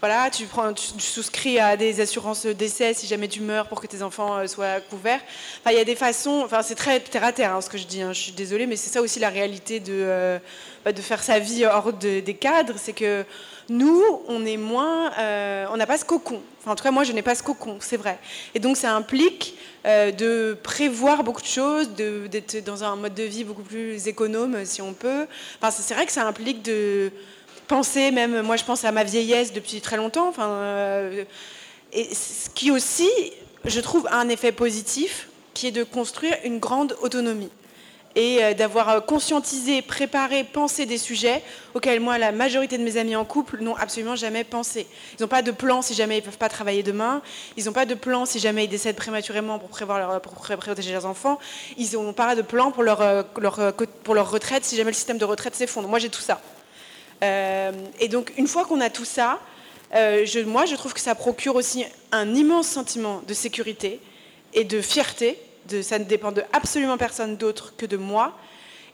voilà, 0.00 0.30
tu, 0.30 0.46
prends, 0.46 0.72
tu, 0.72 0.98
souscris 0.98 1.58
à 1.58 1.76
des 1.76 2.00
assurances 2.00 2.46
décès 2.46 2.94
si 2.94 3.06
jamais 3.06 3.28
tu 3.28 3.40
meurs 3.42 3.68
pour 3.68 3.82
que 3.82 3.86
tes 3.86 4.02
enfants 4.02 4.38
euh, 4.38 4.46
soient 4.46 4.80
couverts. 4.80 5.20
Enfin, 5.60 5.72
il 5.72 5.76
y 5.76 5.80
a 5.80 5.84
des 5.84 5.94
façons, 5.94 6.40
enfin, 6.42 6.62
c'est 6.62 6.74
très 6.74 7.00
terre 7.00 7.24
à 7.24 7.32
terre 7.32 7.54
hein, 7.54 7.60
ce 7.60 7.68
que 7.68 7.76
je 7.76 7.86
dis, 7.86 8.00
hein, 8.00 8.14
je 8.14 8.20
suis 8.20 8.32
désolée, 8.32 8.66
mais 8.66 8.76
c'est 8.76 8.88
ça 8.88 9.02
aussi 9.02 9.20
la 9.20 9.28
réalité 9.28 9.78
de, 9.78 9.92
euh, 9.92 10.38
bah, 10.86 10.92
de 10.92 11.02
faire 11.02 11.22
sa 11.22 11.38
vie 11.38 11.66
hors 11.66 11.92
des 11.92 12.22
cadres, 12.40 12.74
c'est 12.78 12.94
que 12.94 13.26
nous, 13.68 14.02
on 14.26 14.46
est 14.46 14.56
moins, 14.56 15.12
euh, 15.18 15.66
on 15.70 15.76
n'a 15.76 15.86
pas 15.86 15.98
ce 15.98 16.06
cocon. 16.06 16.40
Enfin, 16.60 16.72
en 16.72 16.76
tout 16.76 16.82
cas, 16.82 16.90
moi, 16.90 17.04
je 17.04 17.12
n'ai 17.12 17.22
pas 17.22 17.34
ce 17.34 17.42
cocon, 17.42 17.76
c'est 17.80 17.98
vrai. 17.98 18.18
Et 18.54 18.58
donc, 18.58 18.78
ça 18.78 18.94
implique 18.94 19.54
de 19.84 20.58
prévoir 20.62 21.24
beaucoup 21.24 21.40
de 21.40 21.46
choses, 21.46 21.88
d'être 21.90 22.62
dans 22.64 22.84
un 22.84 22.96
mode 22.96 23.14
de 23.14 23.22
vie 23.22 23.44
beaucoup 23.44 23.62
plus 23.62 24.08
économe, 24.08 24.64
si 24.66 24.82
on 24.82 24.92
peut. 24.92 25.26
Enfin, 25.58 25.70
c'est 25.70 25.94
vrai 25.94 26.04
que 26.04 26.12
ça 26.12 26.26
implique 26.26 26.62
de 26.62 27.12
penser, 27.70 28.10
même 28.10 28.42
moi 28.42 28.56
je 28.56 28.64
pense 28.64 28.84
à 28.84 28.90
ma 28.90 29.04
vieillesse 29.04 29.52
depuis 29.52 29.80
très 29.80 29.96
longtemps, 29.96 30.28
enfin, 30.28 30.48
euh, 30.48 31.24
ce 31.92 32.50
qui 32.50 32.72
aussi, 32.72 33.08
je 33.64 33.80
trouve, 33.80 34.08
a 34.08 34.16
un 34.16 34.28
effet 34.28 34.50
positif, 34.50 35.28
qui 35.54 35.68
est 35.68 35.70
de 35.70 35.84
construire 35.84 36.36
une 36.44 36.58
grande 36.58 36.96
autonomie 37.00 37.50
et 38.16 38.42
euh, 38.42 38.54
d'avoir 38.54 39.06
conscientisé, 39.06 39.82
préparé, 39.82 40.42
pensé 40.42 40.84
des 40.84 40.98
sujets 40.98 41.44
auxquels 41.74 42.00
moi, 42.00 42.18
la 42.18 42.32
majorité 42.32 42.76
de 42.76 42.82
mes 42.82 42.96
amis 42.96 43.14
en 43.14 43.24
couple 43.24 43.60
n'ont 43.60 43.76
absolument 43.76 44.16
jamais 44.16 44.42
pensé. 44.42 44.88
Ils 45.16 45.22
n'ont 45.22 45.28
pas 45.28 45.42
de 45.42 45.52
plan 45.52 45.80
si 45.80 45.94
jamais 45.94 46.16
ils 46.16 46.22
ne 46.22 46.24
peuvent 46.24 46.38
pas 46.38 46.48
travailler 46.48 46.82
demain. 46.82 47.22
Ils 47.56 47.66
n'ont 47.66 47.72
pas 47.72 47.86
de 47.86 47.94
plan 47.94 48.26
si 48.26 48.40
jamais 48.40 48.64
ils 48.64 48.68
décèdent 48.68 48.96
prématurément 48.96 49.60
pour, 49.60 49.68
prévoir 49.68 49.98
leur, 50.00 50.20
pour 50.20 50.32
protéger 50.34 50.92
leurs 50.92 51.06
enfants. 51.06 51.38
Ils 51.78 51.92
n'ont 51.92 52.12
pas 52.12 52.34
de 52.34 52.42
plan 52.42 52.72
pour 52.72 52.82
euh, 52.82 53.22
leur, 53.38 53.74
pour 54.02 54.14
leur 54.16 54.28
retraite 54.28 54.64
si 54.64 54.76
jamais 54.76 54.90
le 54.90 54.96
système 54.96 55.18
de 55.18 55.24
retraite 55.24 55.54
s'effondre. 55.54 55.88
Moi, 55.88 56.00
j'ai 56.00 56.08
tout 56.08 56.22
ça. 56.22 56.40
Euh, 57.22 57.72
et 57.98 58.08
donc, 58.08 58.32
une 58.36 58.46
fois 58.46 58.64
qu'on 58.64 58.80
a 58.80 58.90
tout 58.90 59.04
ça, 59.04 59.38
euh, 59.94 60.24
je, 60.24 60.40
moi, 60.40 60.66
je 60.66 60.74
trouve 60.76 60.94
que 60.94 61.00
ça 61.00 61.14
procure 61.14 61.56
aussi 61.56 61.84
un 62.12 62.34
immense 62.34 62.68
sentiment 62.68 63.22
de 63.26 63.34
sécurité 63.34 64.00
et 64.54 64.64
de 64.64 64.80
fierté. 64.80 65.38
De, 65.68 65.82
ça 65.82 65.98
ne 65.98 66.04
dépend 66.04 66.32
de 66.32 66.42
absolument 66.52 66.96
personne 66.96 67.36
d'autre 67.36 67.74
que 67.76 67.86
de 67.86 67.96
moi. 67.96 68.36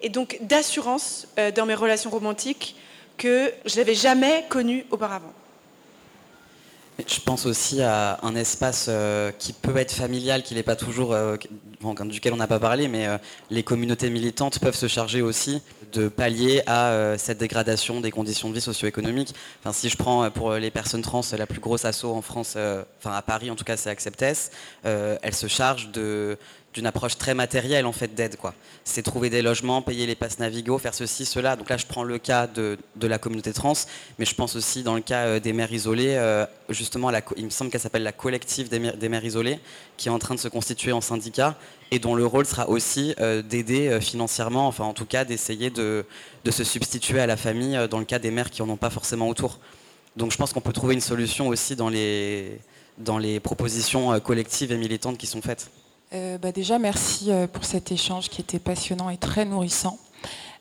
Et 0.03 0.11
donc 0.11 0.39
d'assurance 0.43 1.27
euh, 1.39 1.51
dans 1.51 1.65
mes 1.65 1.75
relations 1.75 2.11
romantiques 2.11 2.77
que 3.17 3.53
je 3.65 3.77
n'avais 3.77 3.95
jamais 3.95 4.45
connu 4.51 4.85
auparavant. 4.91 5.33
Je 6.99 7.21
pense 7.21 7.47
aussi 7.47 7.83
à 7.83 8.19
un 8.23 8.35
espace 8.37 8.91
qui 9.39 9.53
peut 9.53 9.77
être 9.77 9.93
familial, 9.93 10.43
qui 10.43 10.55
n'est 10.55 10.63
pas 10.63 10.77
toujours, 10.77 11.15
duquel 12.07 12.33
on 12.33 12.37
n'a 12.37 12.47
pas 12.47 12.59
parlé, 12.59 12.89
mais 12.89 13.07
les 13.51 13.63
communautés 13.63 14.09
militantes 14.09 14.59
peuvent 14.61 14.77
se 14.77 14.89
charger 14.89 15.21
aussi 15.21 15.61
de 15.97 16.09
pallier 16.09 16.63
à 16.67 17.17
cette 17.17 17.39
dégradation 17.39 18.01
des 18.01 18.11
conditions 18.11 18.49
de 18.49 18.55
vie 18.55 18.61
socio-économiques. 18.61 19.35
Enfin, 19.61 19.73
si 19.73 19.89
je 19.89 19.97
prends 19.97 20.31
pour 20.31 20.53
les 20.55 20.71
personnes 20.71 21.03
trans 21.03 21.23
la 21.37 21.47
plus 21.47 21.61
grosse 21.61 21.85
asso 21.85 22.05
en 22.05 22.23
France, 22.23 22.57
enfin 22.99 23.17
à 23.17 23.23
Paris 23.23 23.51
en 23.51 23.57
tout 23.57 23.65
cas, 23.65 23.77
c'est 23.77 23.91
Acceptess, 23.91 24.51
elle 24.85 25.35
se 25.35 25.47
charge 25.47 25.91
de 25.91 26.37
d'une 26.77 26.87
approche 26.87 27.17
très 27.17 27.33
matérielle 27.33 27.87
en 27.87 27.93
fait 27.93 28.15
d'aide 28.15 28.37
quoi. 28.37 28.53
C'est 28.85 29.03
trouver 29.03 29.31
des 29.31 29.41
logements, 29.41 29.81
payer 29.81 30.07
les 30.07 30.15
passes 30.15 30.39
Navigo, 30.39 30.77
faire 30.77 30.93
ceci, 30.93 31.25
cela. 31.25 31.57
Donc 31.57 31.71
là 31.71 31.79
je 31.79 31.87
prends 31.87 32.05
le 32.05 32.19
cas 32.19 32.47
de, 32.47 32.77
la 33.01 33.19
communauté 33.19 33.55
trans, 33.55 33.73
mais 34.19 34.27
je 34.27 34.35
pense 34.35 34.57
aussi 34.57 34.83
dans 34.83 34.95
le 34.95 35.01
cas 35.01 35.25
euh, 35.25 35.41
des 35.41 35.55
mères 35.55 35.73
isolées, 35.73 36.17
euh, 36.17 36.45
justement 36.69 37.11
il 37.39 37.47
me 37.47 37.51
semble 37.51 37.71
qu'elle 37.71 37.81
s'appelle 37.81 38.03
la 38.03 38.13
collective 38.13 38.69
des 38.69 39.09
mères, 39.09 39.25
isolées, 39.25 39.59
qui 39.97 40.09
est 40.09 40.11
en 40.11 40.19
train 40.19 40.35
de 40.35 40.41
se 40.41 40.49
constituer 40.49 40.93
en 40.93 41.01
syndicat 41.01 41.57
et 41.91 41.99
dont 41.99 42.15
le 42.15 42.27
rôle 42.27 42.45
sera 42.45 42.69
aussi 42.69 43.15
euh, 43.21 43.41
d'aider 43.41 43.99
financièrement, 44.03 44.67
enfin 44.69 44.85
en 44.85 44.93
tout 44.93 45.07
cas 45.07 45.25
d'essayer 45.25 45.71
de, 45.71 46.05
de, 46.45 46.51
se 46.51 46.63
substituer 46.63 47.21
à 47.21 47.27
la 47.27 47.39
famille 47.39 47.79
dans 47.91 47.99
le 47.99 48.05
cas 48.05 48.19
des 48.19 48.31
mères 48.31 48.51
qui 48.51 48.61
n'en 48.61 48.69
ont 48.69 48.77
pas 48.77 48.91
forcément 48.91 49.29
autour. 49.31 49.61
Donc 50.17 50.31
je 50.31 50.37
pense 50.37 50.53
qu'on 50.53 50.61
peut 50.61 50.75
trouver 50.75 50.93
une 50.93 51.01
solution 51.01 51.49
aussi 51.49 51.75
dans 51.75 51.89
les, 51.89 52.59
dans 52.99 53.17
les 53.17 53.41
propositions 53.41 54.21
collectives 54.21 54.73
et 54.73 54.77
militantes 54.77 55.17
qui 55.17 55.27
sont 55.27 55.41
faites. 55.41 55.71
Euh, 56.15 56.39
bah 56.39 56.53
déjà, 56.53 56.79
merci 56.79 57.33
euh, 57.33 57.49
pour 57.49 57.65
cet 57.65 57.91
échange 57.91 58.29
qui 58.29 58.41
était 58.41 58.61
passionnant 58.61 59.11
et 59.11 59.17
très 59.17 59.45
nourrissant. 59.45 59.99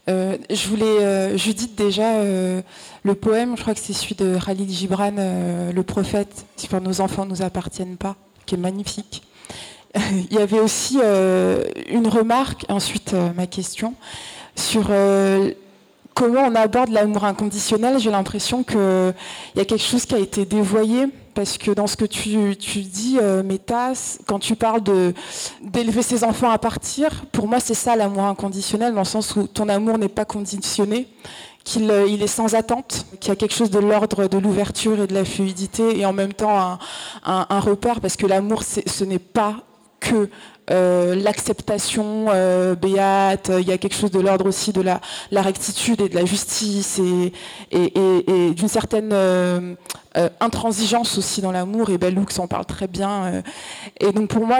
Euh, 0.09 0.37
je 0.49 0.67
voulais, 0.67 1.37
Judith, 1.37 1.75
déjà, 1.75 2.23
le 2.23 3.15
poème, 3.15 3.55
je 3.55 3.61
crois 3.61 3.73
que 3.73 3.79
c'est 3.79 3.93
celui 3.93 4.15
de 4.15 4.37
Khalil 4.43 4.69
Gibran, 4.69 5.11
Le 5.11 5.81
prophète, 5.81 6.45
si 6.55 6.67
pour 6.67 6.81
nos 6.81 7.01
enfants 7.01 7.25
ne 7.25 7.31
nous 7.31 7.41
appartiennent 7.41 7.97
pas, 7.97 8.15
qui 8.45 8.55
est 8.55 8.59
magnifique. 8.59 9.23
Il 9.95 10.33
y 10.33 10.37
avait 10.37 10.59
aussi 10.59 10.99
une 11.89 12.07
remarque, 12.07 12.65
ensuite 12.69 13.15
ma 13.35 13.47
question, 13.47 13.95
sur 14.55 14.91
comment 16.13 16.41
on 16.41 16.53
aborde 16.53 16.89
l'amour 16.89 17.25
inconditionnel. 17.25 17.99
J'ai 17.99 18.11
l'impression 18.11 18.63
qu'il 18.63 19.13
y 19.55 19.59
a 19.59 19.65
quelque 19.65 19.77
chose 19.77 20.05
qui 20.05 20.13
a 20.13 20.19
été 20.19 20.45
dévoyé 20.45 21.07
parce 21.35 21.57
que 21.57 21.71
dans 21.71 21.85
ce 21.85 21.97
que 21.97 22.05
tu, 22.05 22.55
dis, 22.55 23.19
euh, 23.21 23.43
Métas, 23.43 24.17
quand 24.25 24.39
tu 24.39 24.55
parles 24.55 24.81
d'élever 25.61 26.01
ses 26.01 26.23
enfants 26.23 26.49
à 26.49 26.57
partir, 26.57 27.25
pour 27.31 27.47
moi 27.47 27.59
c'est 27.59 27.73
ça 27.73 27.95
l'amour 27.95 28.23
inconditionnel, 28.23 28.93
dans 28.93 29.01
le 29.01 29.05
sens 29.05 29.35
où 29.35 29.45
ton 29.45 29.67
amour 29.69 29.97
n'est 29.97 30.07
pas 30.07 30.25
conditionné, 30.25 31.07
qu'il 31.65 31.91
euh, 31.91 32.07
est 32.07 32.27
sans 32.27 32.55
attente, 32.55 33.05
qu'il 33.19 33.29
y 33.29 33.31
a 33.31 33.35
quelque 33.35 33.53
chose 33.53 33.69
de 33.69 33.79
l'ordre 33.79 34.27
de 34.27 34.37
l'ouverture 34.37 35.01
et 35.01 35.07
de 35.07 35.13
la 35.13 35.25
fluidité, 35.25 35.99
et 35.99 36.05
en 36.05 36.13
même 36.13 36.33
temps 36.33 36.57
un, 36.57 36.79
un 37.49 37.59
repère, 37.59 37.99
parce 37.99 38.15
que 38.15 38.25
l'amour 38.25 38.63
ce 38.63 39.03
n'est 39.03 39.19
pas 39.19 39.57
que 39.99 40.29
euh, 40.71 41.13
l'acceptation 41.15 42.27
euh, 42.29 42.73
béate, 42.75 43.51
il 43.59 43.67
y 43.67 43.71
a 43.71 43.77
quelque 43.77 43.95
chose 43.95 44.09
de 44.09 44.19
l'ordre 44.19 44.47
aussi 44.47 44.73
de 44.73 44.81
la, 44.81 44.99
rectitude 45.31 46.01
et 46.01 46.09
de 46.09 46.15
la 46.15 46.25
justice 46.25 46.99
et, 46.99 48.53
d'une 48.53 48.67
certaine 48.67 49.11
euh, 49.13 49.75
intransigeance 50.39 51.17
aussi 51.17 51.41
dans 51.41 51.51
l'amour, 51.51 51.89
et 51.91 51.97
Bellux 51.97 52.39
en 52.39 52.47
parle 52.47 52.65
très 52.65 52.87
bien. 52.87 53.43
et 53.99 54.11
donc 54.11 54.29
pour 54.29 54.45
moi, 54.47 54.59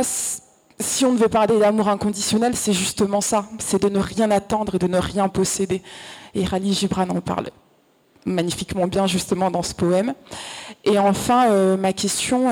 si 0.80 1.06
on 1.06 1.14
devait 1.14 1.30
parler 1.30 1.58
d'amour 1.58 1.88
inconditionnel, 1.88 2.56
c'est 2.56 2.74
justement 2.74 3.22
ça, 3.22 3.46
c'est 3.60 3.82
de 3.82 3.90
ne 3.90 4.00
rien 4.00 4.30
attendre 4.30 4.76
et 4.76 4.80
de 4.80 4.88
ne 4.88 5.00
rien 5.00 5.28
posséder. 5.28 5.82
Et 6.36 6.46
Rally 6.46 6.74
Gibran 6.74 7.10
en 7.10 7.22
parle 7.22 7.50
magnifiquement 8.26 8.88
bien 8.88 9.08
justement 9.08 9.50
dans 9.50 9.64
ce 9.64 9.74
poème. 9.74 10.14
Et 10.84 11.00
enfin, 11.00 11.78
ma 11.78 11.94
question, 11.94 12.50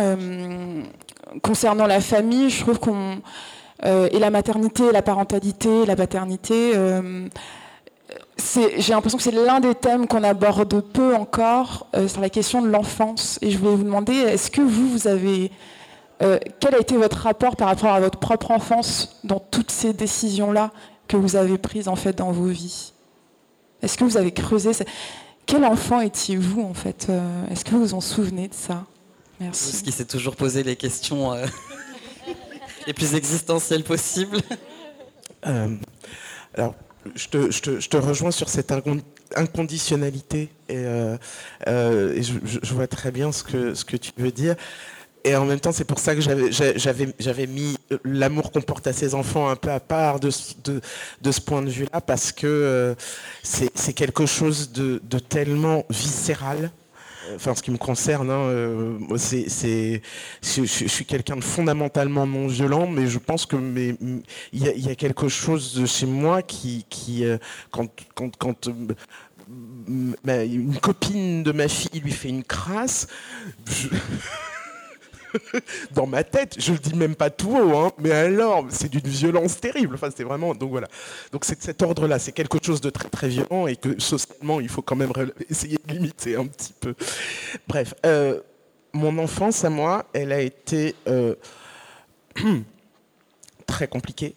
concernant 1.42 1.88
la 1.88 2.02
famille, 2.02 2.50
je 2.50 2.62
trouve 2.62 2.80
qu'on 2.80 3.18
euh, 3.86 4.08
et 4.12 4.20
la 4.20 4.30
maternité, 4.30 4.92
la 4.92 5.02
parentalité, 5.02 5.86
la 5.86 5.96
paternité, 5.96 6.72
euh, 6.76 7.28
j'ai 8.56 8.94
l'impression 8.94 9.18
que 9.18 9.24
c'est 9.24 9.32
l'un 9.32 9.60
des 9.60 9.76
thèmes 9.76 10.08
qu'on 10.08 10.24
aborde 10.24 10.82
peu 10.82 11.16
encore 11.16 11.88
euh, 11.96 12.08
sur 12.08 12.22
la 12.22 12.30
question 12.30 12.62
de 12.62 12.68
l'enfance. 12.68 13.40
Et 13.42 13.52
je 13.52 13.58
voulais 13.58 13.76
vous 13.76 13.84
demander, 13.84 14.14
est-ce 14.14 14.52
que 14.52 14.62
vous, 14.62 14.90
vous 14.90 15.08
avez 15.08 15.52
quel 16.62 16.74
a 16.74 16.80
été 16.80 16.96
votre 16.96 17.18
rapport 17.18 17.58
par 17.58 17.68
rapport 17.68 17.92
à 17.92 18.00
votre 18.00 18.18
propre 18.18 18.52
enfance 18.52 19.20
dans 19.26 19.40
toutes 19.42 19.72
ces 19.72 19.92
décisions-là 19.92 20.72
que 21.10 21.18
vous 21.18 21.36
avez 21.36 21.58
prises 21.58 21.90
en 21.90 21.98
fait 21.98 22.14
dans 22.14 22.32
vos 22.32 22.46
vies? 22.46 22.94
Est-ce 23.82 23.98
que 23.98 24.06
vous 24.06 24.16
avez 24.16 24.32
creusé 24.32 24.72
Quel 25.46 25.66
enfant 25.66 26.00
étiez-vous 26.00 26.62
en 26.62 26.74
fait 26.74 27.12
Est-ce 27.52 27.66
que 27.66 27.72
vous 27.72 27.82
vous 27.82 27.94
en 27.94 28.00
souvenez 28.00 28.48
de 28.48 28.54
ça? 28.54 28.86
Merci. 29.40 29.78
Ce 29.78 29.84
qui 29.84 29.92
s'est 29.92 30.06
toujours 30.06 30.36
posé 30.36 30.64
les 30.64 30.76
questions 30.76 31.34
euh, 31.34 31.46
les 32.88 32.94
plus 32.94 33.16
existentielles 33.16 33.84
possibles. 33.84 34.38
Euh, 35.46 35.76
alors, 36.54 36.76
je 37.16 37.28
te, 37.28 37.52
je, 37.52 37.62
te, 37.62 37.80
je 37.80 37.90
te, 37.90 37.98
rejoins 37.98 38.32
sur 38.32 38.48
cette 38.48 38.72
inconditionnalité 39.36 40.50
et, 40.70 40.78
euh, 40.78 41.18
je, 41.68 42.34
je, 42.44 42.74
vois 42.74 42.88
très 42.88 43.12
bien 43.12 43.32
ce 43.32 43.44
que, 43.44 43.74
ce 43.74 43.84
que 43.84 43.98
tu 43.98 44.12
veux 44.18 44.32
dire. 44.32 44.56
Et 45.26 45.36
en 45.36 45.46
même 45.46 45.60
temps, 45.60 45.72
c'est 45.72 45.86
pour 45.86 46.00
ça 46.00 46.16
que 46.16 46.22
j'avais 46.22 47.48
mis 47.48 47.78
l'amour 48.04 48.52
qu'on 48.52 48.62
porte 48.62 48.88
à 48.88 48.94
ses 48.94 49.16
enfants 49.16 49.50
un 49.50 49.56
peu 49.56 49.72
à 49.72 49.80
part 49.80 50.20
de, 50.20 50.30
de, 50.66 50.82
de 51.22 51.32
ce 51.32 51.40
point 51.40 51.62
de 51.62 51.70
vue-là, 51.70 52.02
parce 52.02 52.34
que 52.34 52.94
c'est 53.42 53.94
quelque 53.94 54.26
chose 54.26 54.74
de, 54.74 55.02
de 55.04 55.20
tellement 55.20 55.86
viscéral 55.90 56.72
enfin, 57.36 57.56
ce 57.56 57.64
qui 57.64 57.72
me 57.72 57.78
concerne, 57.78 58.30
hein, 58.30 58.44
euh, 58.50 58.98
c'est, 59.18 60.02
je, 60.42 60.64
suis 60.66 61.06
quelqu'un 61.06 61.36
de 61.36 61.44
fondamentalement 61.44 62.26
non 62.26 62.48
violent, 62.48 62.88
mais 62.88 63.08
je 63.08 63.20
pense 63.20 63.46
que 63.46 63.56
il 63.56 64.24
y, 64.54 64.90
a 64.90 64.96
quelque 64.96 65.28
chose 65.28 65.76
de 65.76 65.86
chez 65.86 66.06
moi 66.06 66.42
qui, 66.42 66.86
qui 66.90 67.26
euh, 67.26 67.38
quand, 67.72 67.88
quand, 68.16 68.36
quand 68.38 68.68
euh, 68.68 70.46
une 70.46 70.78
copine 70.80 71.44
de 71.44 71.52
ma 71.52 71.68
fille 71.68 72.00
lui 72.02 72.12
fait 72.12 72.30
une 72.30 72.44
crasse, 72.44 73.08
je... 73.66 73.90
dans 75.92 76.08
ma 76.08 76.24
tête. 76.24 76.56
Je 76.60 76.74
le 76.74 76.80
dis 76.80 76.96
même 76.96 77.16
pas 77.16 77.30
tout 77.30 77.56
haut, 77.56 77.78
hein, 77.78 77.92
mais 78.00 78.12
alors, 78.12 78.66
c'est 78.70 78.90
d'une 78.90 79.02
violence 79.02 79.60
terrible. 79.60 79.96
Enfin, 79.96 80.10
c'est 80.16 80.24
vraiment. 80.24 80.54
Donc 80.54 80.72
voilà. 80.72 80.88
Donc 81.32 81.46
c'est 81.46 81.62
cet 81.62 81.82
ordre-là, 81.82 82.20
c'est 82.20 82.32
quelque 82.32 82.58
chose 82.64 82.82
de 82.82 82.90
très 82.90 83.10
très 83.10 83.28
violent 83.28 83.68
et 83.68 83.76
que 83.76 84.00
socialement, 84.00 84.60
il 84.60 84.70
faut 84.70 84.82
quand 84.82 84.96
même 84.96 85.12
essayer 85.50 85.80
de 85.86 85.94
limiter 85.94 86.36
un 86.36 86.46
petit 86.46 86.74
peu. 86.80 86.96
Bref, 87.68 87.94
euh, 88.06 88.40
mon 88.94 89.18
enfance 89.18 89.64
à 89.64 89.70
moi, 89.70 90.06
elle 90.14 90.32
a 90.32 90.42
été 90.42 90.96
euh, 91.08 91.36
très 93.66 93.88
compliquée. 93.88 94.36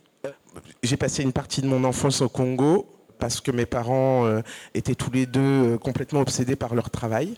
J'ai 0.82 0.97
passé 0.97 1.23
une 1.23 1.32
partie 1.32 1.60
de 1.60 1.66
mon 1.66 1.85
enfance 1.85 2.20
au 2.23 2.28
Congo 2.28 2.95
parce 3.18 3.40
que 3.40 3.51
mes 3.51 3.66
parents 3.66 4.26
étaient 4.74 4.94
tous 4.94 5.10
les 5.10 5.26
deux 5.26 5.78
complètement 5.78 6.20
obsédés 6.20 6.56
par 6.56 6.74
leur 6.74 6.90
travail. 6.90 7.34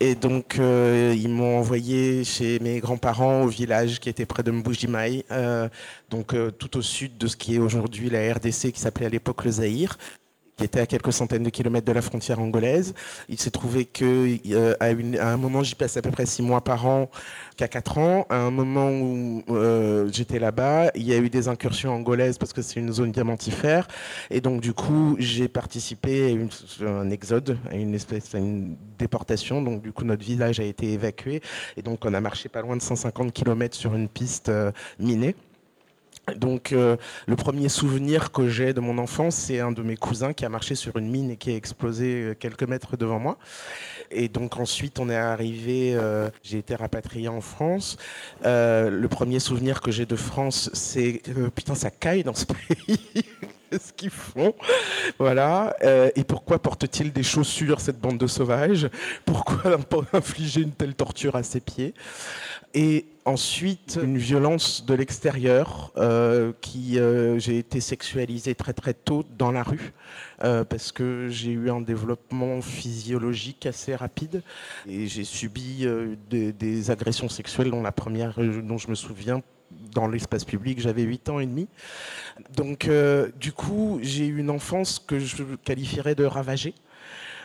Et 0.00 0.14
donc, 0.14 0.56
ils 0.58 1.28
m'ont 1.28 1.58
envoyé 1.58 2.24
chez 2.24 2.58
mes 2.60 2.80
grands-parents 2.80 3.42
au 3.42 3.48
village 3.48 4.00
qui 4.00 4.08
était 4.08 4.26
près 4.26 4.42
de 4.42 4.50
Mbujimai, 4.50 5.24
donc 6.10 6.34
tout 6.58 6.76
au 6.76 6.82
sud 6.82 7.18
de 7.18 7.26
ce 7.26 7.36
qui 7.36 7.56
est 7.56 7.58
aujourd'hui 7.58 8.10
la 8.10 8.32
RDC, 8.32 8.72
qui 8.72 8.80
s'appelait 8.80 9.06
à 9.06 9.10
l'époque 9.10 9.44
le 9.44 9.50
Zaïre 9.50 9.98
qui 10.56 10.64
était 10.64 10.80
à 10.80 10.86
quelques 10.86 11.12
centaines 11.12 11.42
de 11.42 11.50
kilomètres 11.50 11.86
de 11.86 11.92
la 11.92 12.02
frontière 12.02 12.38
angolaise. 12.40 12.94
Il 13.28 13.38
s'est 13.38 13.50
trouvé 13.50 13.84
qu'à 13.84 14.04
euh, 14.04 14.74
un 14.80 15.36
moment, 15.36 15.62
j'y 15.62 15.74
passe 15.74 15.96
à 15.96 16.02
peu 16.02 16.10
près 16.10 16.26
six 16.26 16.42
mois 16.42 16.62
par 16.62 16.86
an, 16.86 17.10
qu'à 17.56 17.68
quatre 17.68 17.98
ans. 17.98 18.26
À 18.28 18.36
un 18.36 18.50
moment 18.50 18.90
où 18.90 19.42
euh, 19.50 20.08
j'étais 20.12 20.38
là-bas, 20.38 20.90
il 20.94 21.02
y 21.02 21.12
a 21.12 21.18
eu 21.18 21.28
des 21.28 21.48
incursions 21.48 21.92
angolaises 21.92 22.38
parce 22.38 22.52
que 22.52 22.62
c'est 22.62 22.78
une 22.78 22.92
zone 22.92 23.10
diamantifère. 23.10 23.88
Et 24.30 24.40
donc, 24.40 24.60
du 24.60 24.72
coup, 24.72 25.16
j'ai 25.18 25.48
participé 25.48 26.38
à, 26.80 26.88
un 26.88 27.10
exode, 27.10 27.58
à 27.70 27.74
une 27.74 27.94
espèce, 27.94 28.34
à 28.34 28.38
une 28.38 28.76
déportation. 28.98 29.62
Donc, 29.62 29.82
du 29.82 29.92
coup, 29.92 30.04
notre 30.04 30.24
village 30.24 30.60
a 30.60 30.64
été 30.64 30.92
évacué. 30.92 31.40
Et 31.76 31.82
donc, 31.82 32.04
on 32.04 32.14
a 32.14 32.20
marché 32.20 32.48
pas 32.48 32.62
loin 32.62 32.76
de 32.76 32.82
150 32.82 33.32
kilomètres 33.32 33.76
sur 33.76 33.94
une 33.94 34.08
piste 34.08 34.48
euh, 34.48 34.70
minée. 34.98 35.34
Donc 36.36 36.72
euh, 36.72 36.96
le 37.26 37.36
premier 37.36 37.68
souvenir 37.68 38.32
que 38.32 38.48
j'ai 38.48 38.72
de 38.72 38.80
mon 38.80 38.96
enfance, 38.98 39.34
c'est 39.34 39.60
un 39.60 39.72
de 39.72 39.82
mes 39.82 39.96
cousins 39.96 40.32
qui 40.32 40.44
a 40.44 40.48
marché 40.48 40.74
sur 40.74 40.96
une 40.96 41.10
mine 41.10 41.30
et 41.30 41.36
qui 41.36 41.50
a 41.50 41.56
explosé 41.56 42.22
euh, 42.22 42.34
quelques 42.34 42.62
mètres 42.62 42.96
devant 42.96 43.18
moi. 43.18 43.38
Et 44.10 44.28
donc 44.28 44.58
ensuite 44.58 44.98
on 44.98 45.10
est 45.10 45.16
arrivé, 45.16 45.94
euh, 45.94 46.30
j'ai 46.42 46.58
été 46.58 46.74
rapatrié 46.74 47.28
en 47.28 47.40
France. 47.40 47.98
le 48.42 49.06
premier 49.06 49.38
souvenir 49.38 49.82
que 49.82 49.90
j'ai 49.90 50.06
de 50.06 50.16
France, 50.16 50.70
c'est 50.72 51.22
putain 51.54 51.74
ça 51.74 51.90
caille 51.90 52.24
dans 52.24 52.34
ce 52.34 52.46
pays. 52.86 52.98
ce 53.84 53.92
qu'ils 53.92 54.10
font. 54.10 54.54
Voilà. 55.18 55.76
et 56.14 56.24
pourquoi 56.24 56.58
porte-t-il 56.58 57.12
des 57.12 57.22
chaussures, 57.22 57.80
cette 57.80 58.00
bande 58.00 58.18
de 58.18 58.26
sauvages? 58.26 58.88
Pourquoi 59.24 59.78
infliger 60.12 60.62
une 60.62 60.72
telle 60.72 60.94
torture 60.94 61.36
à 61.36 61.42
ses 61.42 61.60
pieds? 61.60 61.94
Et 62.74 63.06
Ensuite, 63.26 63.98
une 64.02 64.18
violence 64.18 64.84
de 64.84 64.92
l'extérieur, 64.92 65.92
euh, 65.96 66.52
qui 66.60 66.98
euh, 66.98 67.38
j'ai 67.38 67.56
été 67.56 67.80
sexualisé 67.80 68.54
très 68.54 68.74
très 68.74 68.92
tôt 68.92 69.24
dans 69.38 69.50
la 69.50 69.62
rue, 69.62 69.94
euh, 70.42 70.62
parce 70.62 70.92
que 70.92 71.28
j'ai 71.30 71.52
eu 71.52 71.70
un 71.70 71.80
développement 71.80 72.60
physiologique 72.60 73.64
assez 73.64 73.94
rapide 73.94 74.42
et 74.86 75.06
j'ai 75.06 75.24
subi 75.24 75.86
des, 76.28 76.90
agressions 76.90 77.30
sexuelles, 77.30 77.70
dont 77.70 77.80
la 77.80 77.92
première 77.92 78.38
dont 78.38 78.76
je 78.76 78.90
me 78.90 78.94
souviens 78.94 79.40
dans 79.70 80.08
l'espace 80.08 80.44
public, 80.44 80.80
j'avais 80.80 81.02
8 81.02 81.28
ans 81.28 81.40
et 81.40 81.46
demi. 81.46 81.68
Donc 82.56 82.88
du 83.38 83.52
coup, 83.52 83.98
j'ai 84.02 84.26
eu 84.26 84.38
une 84.38 84.50
enfance 84.50 84.98
que 84.98 85.18
je 85.18 85.42
qualifierais 85.64 86.14
de 86.14 86.24
ravagée. 86.24 86.74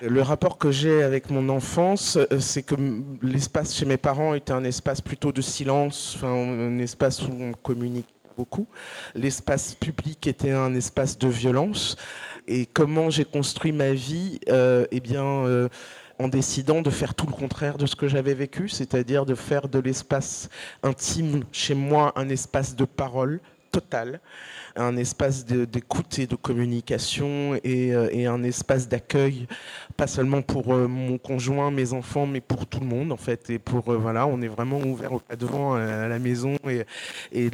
Le 0.01 0.21
rapport 0.21 0.57
que 0.57 0.71
j'ai 0.71 1.03
avec 1.03 1.29
mon 1.29 1.49
enfance, 1.49 2.17
euh, 2.17 2.39
c'est 2.39 2.63
que 2.63 2.75
l'espace 3.21 3.75
chez 3.75 3.85
mes 3.85 3.97
parents 3.97 4.33
était 4.33 4.53
un 4.53 4.63
espace 4.63 5.01
plutôt 5.01 5.33
de 5.33 5.41
silence, 5.41 6.17
un 6.23 6.79
espace 6.79 7.21
où 7.23 7.31
on 7.37 7.51
communique 7.51 8.07
beaucoup. 8.37 8.67
L'espace 9.13 9.75
public 9.75 10.25
était 10.25 10.51
un 10.51 10.73
espace 10.73 11.17
de 11.17 11.27
violence. 11.27 11.97
Et 12.47 12.65
comment 12.65 13.09
j'ai 13.09 13.25
construit 13.25 13.73
ma 13.73 13.91
vie 13.91 14.39
euh, 14.47 14.85
Eh 14.91 15.01
bien, 15.01 15.25
euh, 15.25 15.67
en 16.19 16.27
décidant 16.27 16.81
de 16.81 16.89
faire 16.89 17.15
tout 17.15 17.25
le 17.25 17.31
contraire 17.31 17.77
de 17.77 17.85
ce 17.85 17.95
que 17.95 18.07
j'avais 18.07 18.33
vécu, 18.33 18.69
c'est-à-dire 18.69 19.25
de 19.25 19.35
faire 19.35 19.67
de 19.67 19.79
l'espace 19.79 20.49
intime 20.83 21.43
chez 21.51 21.75
moi 21.75 22.13
un 22.15 22.29
espace 22.29 22.75
de 22.75 22.85
parole 22.85 23.39
totale 23.71 24.19
un 24.75 24.97
espace 24.97 25.45
d'écoute 25.45 26.19
et 26.19 26.27
de 26.27 26.35
communication 26.35 27.59
euh, 27.65 28.09
et, 28.11 28.25
un 28.25 28.43
espace 28.43 28.87
d'accueil, 28.87 29.47
pas 29.97 30.07
seulement 30.07 30.41
pour 30.41 30.73
euh, 30.73 30.87
mon 30.87 31.17
conjoint, 31.17 31.71
mes 31.71 31.93
enfants, 31.93 32.25
mais 32.25 32.41
pour 32.41 32.65
tout 32.65 32.79
le 32.79 32.85
monde 32.85 33.11
en 33.11 33.17
fait. 33.17 33.49
Et 33.49 33.59
pour 33.59 33.89
euh, 33.89 33.97
voilà, 33.97 34.27
on 34.27 34.41
est 34.41 34.47
vraiment 34.47 34.79
ouvert 34.79 35.11
devant 35.37 35.75
à 35.75 36.07
la 36.07 36.19
maison 36.19 36.55
et, 36.67 36.85
et 37.31 37.49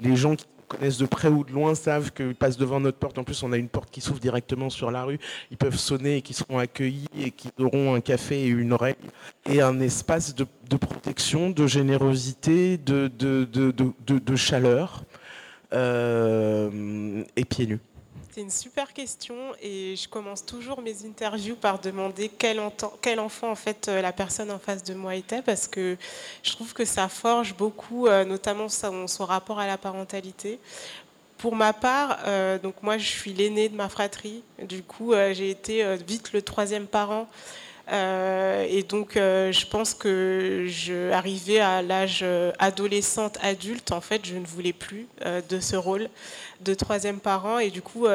les 0.00 0.16
gens 0.16 0.34
qui 0.34 0.46
connaissent 0.76 0.98
de 0.98 1.06
près 1.06 1.28
ou 1.28 1.44
de 1.44 1.52
loin 1.52 1.74
savent 1.74 2.12
qu'ils 2.12 2.34
passent 2.34 2.56
devant 2.56 2.80
notre 2.80 2.98
porte. 2.98 3.18
En 3.18 3.24
plus, 3.24 3.42
on 3.42 3.52
a 3.52 3.56
une 3.56 3.68
porte 3.68 3.90
qui 3.90 4.00
s'ouvre 4.00 4.20
directement 4.20 4.70
sur 4.70 4.90
la 4.90 5.04
rue. 5.04 5.18
Ils 5.50 5.56
peuvent 5.56 5.78
sonner 5.78 6.16
et 6.16 6.22
qui 6.22 6.34
seront 6.34 6.58
accueillis 6.58 7.08
et 7.18 7.30
qui 7.30 7.50
auront 7.58 7.94
un 7.94 8.00
café 8.00 8.42
et 8.42 8.48
une 8.48 8.72
oreille. 8.72 8.96
Et 9.48 9.60
un 9.60 9.80
espace 9.80 10.34
de, 10.34 10.46
protection, 10.76 11.50
de 11.50 11.66
générosité, 11.66 12.78
de 12.78 14.36
chaleur. 14.36 15.04
Euh, 15.72 17.24
et 17.34 17.44
pieds 17.46 17.66
nus 17.66 17.80
c'est 18.34 18.40
une 18.40 18.50
super 18.50 18.94
question 18.94 19.34
et 19.60 19.94
je 19.94 20.08
commence 20.08 20.46
toujours 20.46 20.80
mes 20.80 21.04
interviews 21.04 21.54
par 21.54 21.78
demander 21.78 22.30
quel, 22.30 22.60
enfant 22.60 23.50
en 23.50 23.54
fait 23.54 23.88
euh, 23.88 24.00
la 24.00 24.12
personne 24.12 24.50
en 24.50 24.58
face 24.58 24.82
de 24.82 24.94
moi 24.94 25.14
était 25.16 25.42
parce 25.42 25.68
que 25.68 25.98
je 26.42 26.52
trouve 26.52 26.72
que 26.72 26.86
ça 26.86 27.10
forge 27.10 27.54
beaucoup, 27.54 28.06
euh, 28.06 28.24
notamment 28.24 28.70
son, 28.70 29.06
rapport 29.20 29.58
à 29.58 29.66
la 29.66 29.76
parentalité. 29.76 30.58
Pour 31.36 31.56
ma 31.56 31.72
part, 31.72 32.20
donc 32.62 32.74
moi 32.82 32.98
je 32.98 33.08
suis 33.08 33.32
l'aîné 33.32 33.68
de 33.68 33.74
ma 33.74 33.88
fratrie, 33.88 34.44
du 34.62 34.84
coup 34.84 35.12
j'ai 35.32 35.50
été 35.50 35.96
vite 35.96 36.32
le 36.32 36.40
troisième 36.40 36.86
parent. 36.86 37.26
Euh, 37.90 38.66
et 38.68 38.82
donc, 38.82 39.16
euh, 39.16 39.52
je 39.52 39.66
pense 39.66 39.94
que 39.94 40.66
je, 40.68 41.10
arrivé 41.10 41.60
à 41.60 41.82
l'âge 41.82 42.20
euh, 42.22 42.52
adolescente, 42.58 43.38
adulte, 43.42 43.92
en 43.92 44.00
fait, 44.00 44.24
je 44.24 44.34
ne 44.34 44.46
voulais 44.46 44.72
plus 44.72 45.06
de 45.48 45.60
ce 45.60 45.76
rôle 45.76 46.08
de 46.60 46.74
troisième 46.74 47.18
parent. 47.18 47.58
Et 47.58 47.70
du 47.70 47.82
coup, 47.82 48.06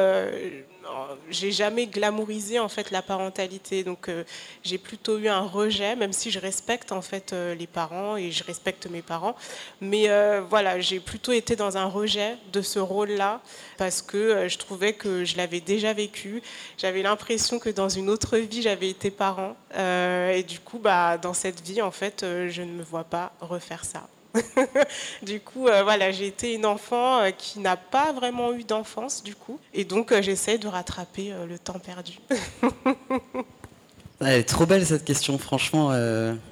j'ai 1.30 1.52
jamais 1.52 1.86
glamourisé 1.86 2.58
en 2.58 2.68
fait 2.68 2.90
la 2.90 3.02
parentalité, 3.02 3.84
donc 3.84 4.08
euh, 4.08 4.24
j'ai 4.62 4.78
plutôt 4.78 5.18
eu 5.18 5.28
un 5.28 5.40
rejet, 5.40 5.96
même 5.96 6.12
si 6.12 6.30
je 6.30 6.38
respecte 6.38 6.92
en 6.92 7.02
fait 7.02 7.32
euh, 7.32 7.54
les 7.54 7.66
parents 7.66 8.16
et 8.16 8.30
je 8.30 8.44
respecte 8.44 8.86
mes 8.86 9.02
parents, 9.02 9.36
mais 9.80 10.08
euh, 10.08 10.42
voilà, 10.48 10.80
j'ai 10.80 11.00
plutôt 11.00 11.32
été 11.32 11.56
dans 11.56 11.76
un 11.76 11.86
rejet 11.86 12.36
de 12.52 12.62
ce 12.62 12.78
rôle-là 12.78 13.40
parce 13.76 14.02
que 14.02 14.48
je 14.48 14.58
trouvais 14.58 14.92
que 14.92 15.24
je 15.24 15.36
l'avais 15.36 15.60
déjà 15.60 15.92
vécu, 15.92 16.42
j'avais 16.78 17.02
l'impression 17.02 17.58
que 17.58 17.70
dans 17.70 17.88
une 17.88 18.10
autre 18.10 18.38
vie 18.38 18.62
j'avais 18.62 18.90
été 18.90 19.10
parent. 19.10 19.56
Et 19.74 20.42
du 20.42 20.60
coup 20.60 20.78
bah 20.78 21.18
dans 21.18 21.34
cette 21.34 21.60
vie 21.60 21.82
en 21.82 21.90
fait 21.90 22.24
je 22.48 22.62
ne 22.62 22.72
me 22.72 22.82
vois 22.82 23.04
pas 23.04 23.32
refaire 23.40 23.84
ça. 23.84 24.08
du 25.22 25.40
coup, 25.40 25.68
euh, 25.68 25.82
voilà, 25.82 26.10
j'ai 26.10 26.26
été 26.26 26.54
une 26.54 26.66
enfant 26.66 27.20
euh, 27.20 27.30
qui 27.30 27.60
n'a 27.60 27.76
pas 27.76 28.12
vraiment 28.12 28.52
eu 28.52 28.64
d'enfance, 28.64 29.22
du 29.22 29.34
coup. 29.34 29.58
Et 29.74 29.84
donc, 29.84 30.12
euh, 30.12 30.22
j'essaie 30.22 30.58
de 30.58 30.68
rattraper 30.68 31.32
le 31.48 31.58
temps 31.58 31.78
perdu. 31.78 32.18
Elle 34.20 34.40
est 34.40 34.44
trop 34.44 34.66
belle 34.66 34.84
cette 34.84 35.04
question, 35.04 35.38
franchement. 35.38 35.92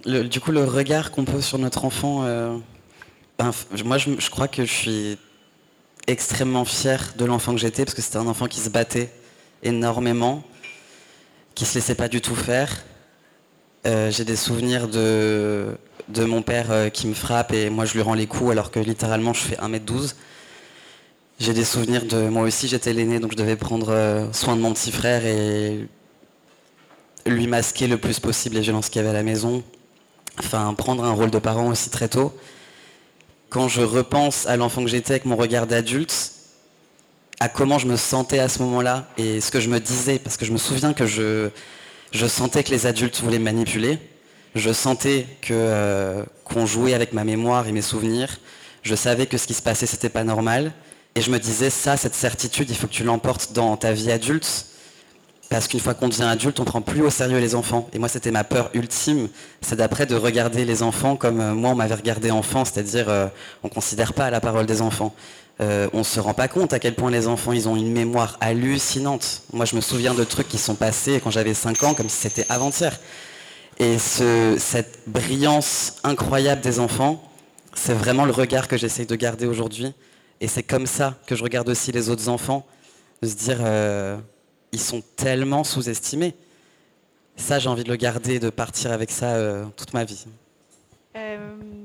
du 0.05 0.41
coup, 0.41 0.53
le 0.53 0.65
regard 0.65 1.11
qu'on 1.11 1.25
pose 1.25 1.45
sur 1.45 1.59
notre 1.59 1.85
enfant, 1.85 2.23
ben, 3.39 3.51
moi, 3.85 3.99
je, 3.99 4.11
je, 4.21 4.31
crois 4.31 4.47
que 4.47 4.65
je 4.65 4.73
suis 4.73 5.19
extrêmement 6.07 6.65
fier 6.65 7.15
de 7.17 7.25
l'enfant 7.25 7.53
que 7.53 7.59
j'étais, 7.59 7.85
parce 7.85 7.95
que 7.95 8.03
c'était 8.03 8.19
un 8.19 8.29
enfant 8.29 8.47
qui 8.47 8.61
se 8.61 8.69
battait 8.69 9.11
énormément, 9.65 10.45
qui 11.57 11.65
se 11.65 11.75
laissait 11.75 11.97
pas 11.97 12.07
du 12.07 12.21
tout 12.21 12.37
faire. 12.37 12.85
J'ai 13.87 14.25
des 14.25 14.37
souvenirs 14.37 14.89
de 14.89 15.77
de 16.09 16.25
mon 16.25 16.43
père 16.43 16.71
euh, 16.71 16.89
qui 16.89 17.07
me 17.07 17.15
frappe 17.15 17.53
et 17.53 17.71
moi 17.71 17.85
je 17.85 17.95
lui 17.95 18.01
rends 18.01 18.15
les 18.15 18.27
coups 18.27 18.53
alors 18.53 18.71
que 18.71 18.79
littéralement 18.79 19.33
je 19.33 19.41
fais 19.41 19.57
1m12. 19.57 20.15
J'ai 21.39 21.53
des 21.53 21.65
souvenirs 21.65 22.05
de 22.07 22.29
moi 22.29 22.43
aussi 22.43 22.69
j'étais 22.69 22.93
l'aîné 22.93 23.19
donc 23.19 23.33
je 23.33 23.37
devais 23.37 23.57
prendre 23.57 23.91
euh, 23.91 24.33
soin 24.33 24.57
de 24.57 24.61
mon 24.61 24.73
petit 24.73 24.93
frère 24.93 25.27
et 25.27 25.89
lui 27.27 27.47
masquer 27.49 27.89
le 27.89 27.99
plus 27.99 28.21
possible 28.21 28.55
les 28.55 28.61
violences 28.61 28.89
qu'il 28.89 29.01
y 29.01 29.05
avait 29.05 29.11
à 29.11 29.19
la 29.19 29.25
maison. 29.25 29.65
Enfin 30.39 30.73
prendre 30.75 31.05
un 31.05 31.13
rôle 31.13 31.31
de 31.31 31.39
parent 31.39 31.69
aussi 31.69 31.91
très 31.91 32.09
tôt. 32.09 32.33
Quand 33.49 33.69
je 33.69 33.81
repense 33.81 34.47
à 34.47 34.57
l'enfant 34.57 34.85
que 34.85 34.91
j'étais 34.91 35.13
avec 35.13 35.25
mon 35.25 35.37
regard 35.37 35.67
d'adulte, 35.67 36.33
à 37.41 37.49
comment 37.49 37.79
je 37.79 37.87
me 37.87 37.97
sentais 37.97 38.39
à 38.39 38.49
ce 38.49 38.61
moment-là 38.63 39.09
et 39.19 39.41
ce 39.41 39.51
que 39.51 39.61
je 39.61 39.69
me 39.69 39.79
disais, 39.79 40.19
parce 40.19 40.37
que 40.37 40.45
je 40.45 40.53
me 40.53 40.59
souviens 40.59 40.93
que 40.93 41.07
je, 41.07 41.51
je 42.17 42.27
sentais 42.27 42.65
que 42.65 42.71
les 42.71 42.87
adultes 42.87 43.21
voulaient 43.21 43.39
me 43.39 43.45
manipuler 43.45 43.99
je 44.57 44.73
sentais 44.73 45.27
euh, 45.51 46.25
qu'on 46.45 46.67
jouait 46.67 46.95
avec 46.95 47.13
ma 47.13 47.25
mémoire 47.25 47.69
et 47.69 47.73
mes 47.73 47.83
souvenirs. 47.83 48.39
Je 48.83 48.95
savais 48.95 49.27
que 49.27 49.37
ce 49.37 49.47
qui 49.47 49.55
se 49.55 49.63
passait, 49.63 49.87
c'était 49.87 50.09
pas 50.09 50.25
normal. 50.25 50.73
Et 51.15 51.21
je 51.21 51.31
me 51.31 51.39
disais, 51.39 51.71
ça, 51.71 51.97
cette 51.97 52.15
certitude, 52.15 52.69
il 52.71 52.77
faut 52.77 52.87
que 52.87 52.93
tu 52.93 53.05
l'emportes 53.05 53.53
dans 53.53 53.77
ta 53.77 53.93
vie 53.93 54.11
adulte. 54.11 54.67
Parce 55.49 55.69
qu'une 55.69 55.79
fois 55.79 55.95
qu'on 55.95 56.09
devient 56.09 56.25
adulte, 56.25 56.59
on 56.59 56.65
prend 56.65 56.81
plus 56.81 57.03
au 57.03 57.11
sérieux 57.11 57.39
les 57.39 57.55
enfants. 57.55 57.89
Et 57.93 57.99
moi, 57.99 58.09
c'était 58.09 58.33
ma 58.33 58.45
peur 58.45 58.71
ultime. 58.75 59.29
C'est 59.61 59.77
d'après 59.77 60.07
de 60.07 60.17
regarder 60.17 60.65
les 60.65 60.83
enfants 60.83 61.17
comme 61.17 61.41
euh, 61.41 61.55
moi, 61.55 61.71
on 61.71 61.75
m'avait 61.75 61.95
regardé 61.95 62.31
enfant, 62.31 62.65
c'est-à-dire 62.65 63.09
euh, 63.09 63.27
on 63.63 63.69
ne 63.69 63.73
considère 63.73 64.15
pas 64.15 64.31
la 64.31 64.41
parole 64.41 64.67
des 64.67 64.83
enfants. 64.83 65.15
On 65.59 65.99
ne 65.99 66.03
se 66.03 66.21
rend 66.21 66.35
pas 66.35 66.49
compte 66.49 66.73
à 66.73 66.79
quel 66.79 66.95
point 66.95 67.11
les 67.11 67.27
enfants, 67.27 67.53
ils 67.53 67.69
ont 67.69 67.77
une 67.77 67.91
mémoire 67.91 68.37
hallucinante. 68.41 69.43
Moi, 69.53 69.65
je 69.65 69.77
me 69.77 69.81
souviens 69.81 70.15
de 70.15 70.25
trucs 70.25 70.49
qui 70.49 70.59
sont 70.59 70.75
passés 70.75 71.21
quand 71.23 71.31
j'avais 71.31 71.55
5 71.55 71.83
ans, 71.83 71.95
comme 71.95 72.09
si 72.09 72.17
c'était 72.17 72.47
avant-hier. 72.49 72.99
Et 73.79 73.99
cette 73.99 75.01
brillance 75.07 75.97
incroyable 76.03 76.63
des 76.63 76.79
enfants, 76.79 77.23
c'est 77.75 77.93
vraiment 77.93 78.25
le 78.25 78.33
regard 78.33 78.69
que 78.69 78.77
j'essaye 78.77 79.07
de 79.07 79.17
garder 79.17 79.47
aujourd'hui. 79.47 79.93
Et 80.41 80.49
c'est 80.49 80.63
comme 80.63 80.87
ça 80.87 81.15
que 81.27 81.35
je 81.35 81.43
regarde 81.43 81.69
aussi 81.69 81.93
les 81.93 82.09
autres 82.11 82.29
enfants, 82.29 82.67
de 83.23 83.29
se 83.29 83.35
dire, 83.35 83.59
euh, 83.61 84.19
ils 84.73 84.81
sont 84.81 85.03
tellement 85.17 85.65
sous-estimés. 85.65 86.35
Ça, 87.37 87.59
j'ai 87.59 87.69
envie 87.69 87.85
de 87.85 87.91
le 87.91 87.97
garder, 87.97 88.39
de 88.39 88.51
partir 88.51 88.93
avec 88.93 89.11
ça 89.11 89.37
toute 89.77 89.93
ma 89.93 90.05
vie. 90.05 90.25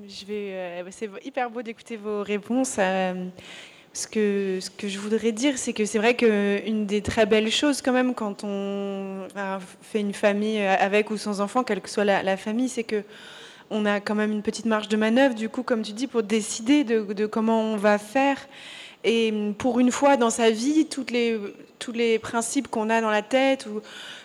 Je 0.07 0.25
vais, 0.25 0.83
c'est 0.91 1.09
hyper 1.23 1.49
beau 1.49 1.61
d'écouter 1.61 1.97
vos 1.97 2.23
réponses. 2.23 2.79
Ce 3.93 4.07
que, 4.07 4.59
ce 4.61 4.69
que 4.69 4.87
je 4.87 4.99
voudrais 4.99 5.33
dire, 5.33 5.57
c'est 5.57 5.73
que 5.73 5.83
c'est 5.83 5.97
vrai 5.97 6.15
qu'une 6.15 6.85
des 6.85 7.01
très 7.01 7.25
belles 7.25 7.51
choses 7.51 7.81
quand 7.81 7.91
même 7.91 8.13
quand 8.13 8.45
on 8.45 9.27
fait 9.81 9.99
une 9.99 10.13
famille 10.13 10.61
avec 10.61 11.11
ou 11.11 11.17
sans 11.17 11.41
enfants, 11.41 11.63
quelle 11.63 11.81
que 11.81 11.89
soit 11.89 12.05
la, 12.05 12.37
famille, 12.37 12.69
c'est 12.69 12.85
que 12.85 13.03
on 13.69 13.85
a 13.85 13.99
quand 13.99 14.15
même 14.15 14.31
une 14.31 14.43
petite 14.43 14.65
marge 14.65 14.87
de 14.87 14.95
manœuvre, 14.95 15.35
du 15.35 15.49
coup, 15.49 15.63
comme 15.63 15.81
tu 15.81 15.91
dis, 15.91 16.07
pour 16.07 16.23
décider 16.23 16.83
de, 16.83 17.25
comment 17.25 17.61
on 17.61 17.75
va 17.75 17.97
faire. 17.97 18.37
Et 19.03 19.33
pour 19.57 19.79
une 19.79 19.91
fois 19.91 20.15
dans 20.15 20.29
sa 20.29 20.51
vie, 20.51 20.85
toutes 20.85 21.11
les, 21.11 21.37
tous 21.79 21.91
les 21.91 22.19
principes 22.19 22.69
qu'on 22.69 22.89
a 22.89 23.01
dans 23.01 23.09
la 23.09 23.23
tête, 23.23 23.67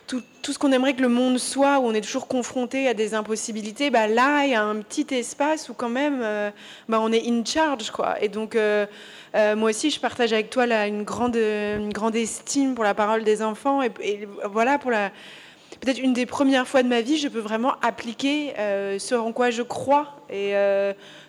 tout, 0.06 0.22
ce 0.52 0.58
qu'on 0.58 0.72
aimerait 0.72 0.94
que 0.94 1.02
le 1.02 1.08
monde 1.08 1.38
soit, 1.38 1.78
où 1.80 1.84
on 1.84 1.94
est 1.94 2.00
toujours 2.00 2.28
confronté 2.28 2.88
à 2.88 2.94
des 2.94 3.14
impossibilités, 3.14 3.90
bah 3.90 4.06
là, 4.06 4.44
il 4.44 4.52
y 4.52 4.54
a 4.54 4.62
un 4.62 4.76
petit 4.76 5.06
espace 5.14 5.68
où 5.68 5.74
quand 5.74 5.88
même, 5.88 6.20
euh, 6.22 6.50
bah, 6.88 6.98
on 7.00 7.12
est 7.12 7.26
in 7.26 7.44
charge. 7.44 7.92
Et 8.20 8.28
donc, 8.28 8.54
euh, 8.54 8.86
euh, 9.34 9.56
moi 9.56 9.70
aussi, 9.70 9.90
je 9.90 9.98
partage 9.98 10.32
avec 10.32 10.50
toi 10.50 10.64
une, 10.86 11.02
grande, 11.02 11.36
estime 11.36 12.74
pour 12.74 12.84
la 12.84 12.94
parole 12.94 13.24
des 13.24 13.42
enfants. 13.42 13.82
Et, 13.82 14.28
voilà. 14.44 14.78
Peut-être 14.78 15.98
une 15.98 16.14
des 16.14 16.26
premières 16.26 16.66
fois 16.66 16.82
de 16.82 16.88
ma 16.88 17.02
vie, 17.02 17.18
je 17.18 17.28
peux 17.28 17.40
vraiment 17.40 17.74
appliquer 17.82 18.54
ce 18.56 19.14
en 19.14 19.32
quoi 19.32 19.50
je 19.50 19.62
crois 19.62 20.16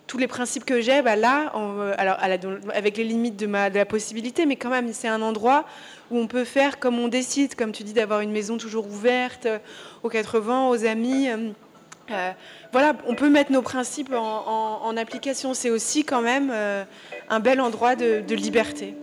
tous 0.08 0.18
les 0.18 0.28
principes 0.28 0.66
que 0.66 0.82
j'ai. 0.82 1.02
Bah 1.02 1.16
là, 1.16 1.52
avec 2.74 2.98
les 2.98 3.04
limites 3.04 3.38
de, 3.38 3.48
la 3.48 3.86
possibilité, 3.86 4.46
mais 4.46 4.56
quand 4.56 4.70
même, 4.70 4.92
c'est 4.94 5.08
un 5.08 5.22
endroit 5.22 5.66
où 6.10 6.18
on 6.18 6.28
peut 6.28 6.46
faire 6.46 6.80
comme 6.80 6.98
on 6.98 7.08
décide, 7.08 7.56
comme 7.56 7.72
tu 7.72 7.84
dis, 7.84 7.94
d'avoir 7.94 8.22
une 8.22 8.32
maison 8.32 8.58
toujours 8.58 8.88
ouverte 8.88 9.48
aux 10.04 10.10
80, 10.10 10.70
aux 10.70 10.86
amis. 10.86 11.28
Euh, 11.30 12.32
voilà, 12.72 12.96
on 13.06 13.16
peut 13.16 13.30
mettre 13.30 13.52
nos 13.52 13.62
principes 13.62 14.14
en, 14.14 14.98
application. 14.98 15.54
C'est 15.54 15.70
aussi 15.70 16.04
quand 16.04 16.22
même 16.22 16.50
euh, 16.52 16.84
un 17.30 17.40
bel 17.40 17.62
endroit 17.62 17.96
de 17.96 18.36
liberté. 18.36 18.96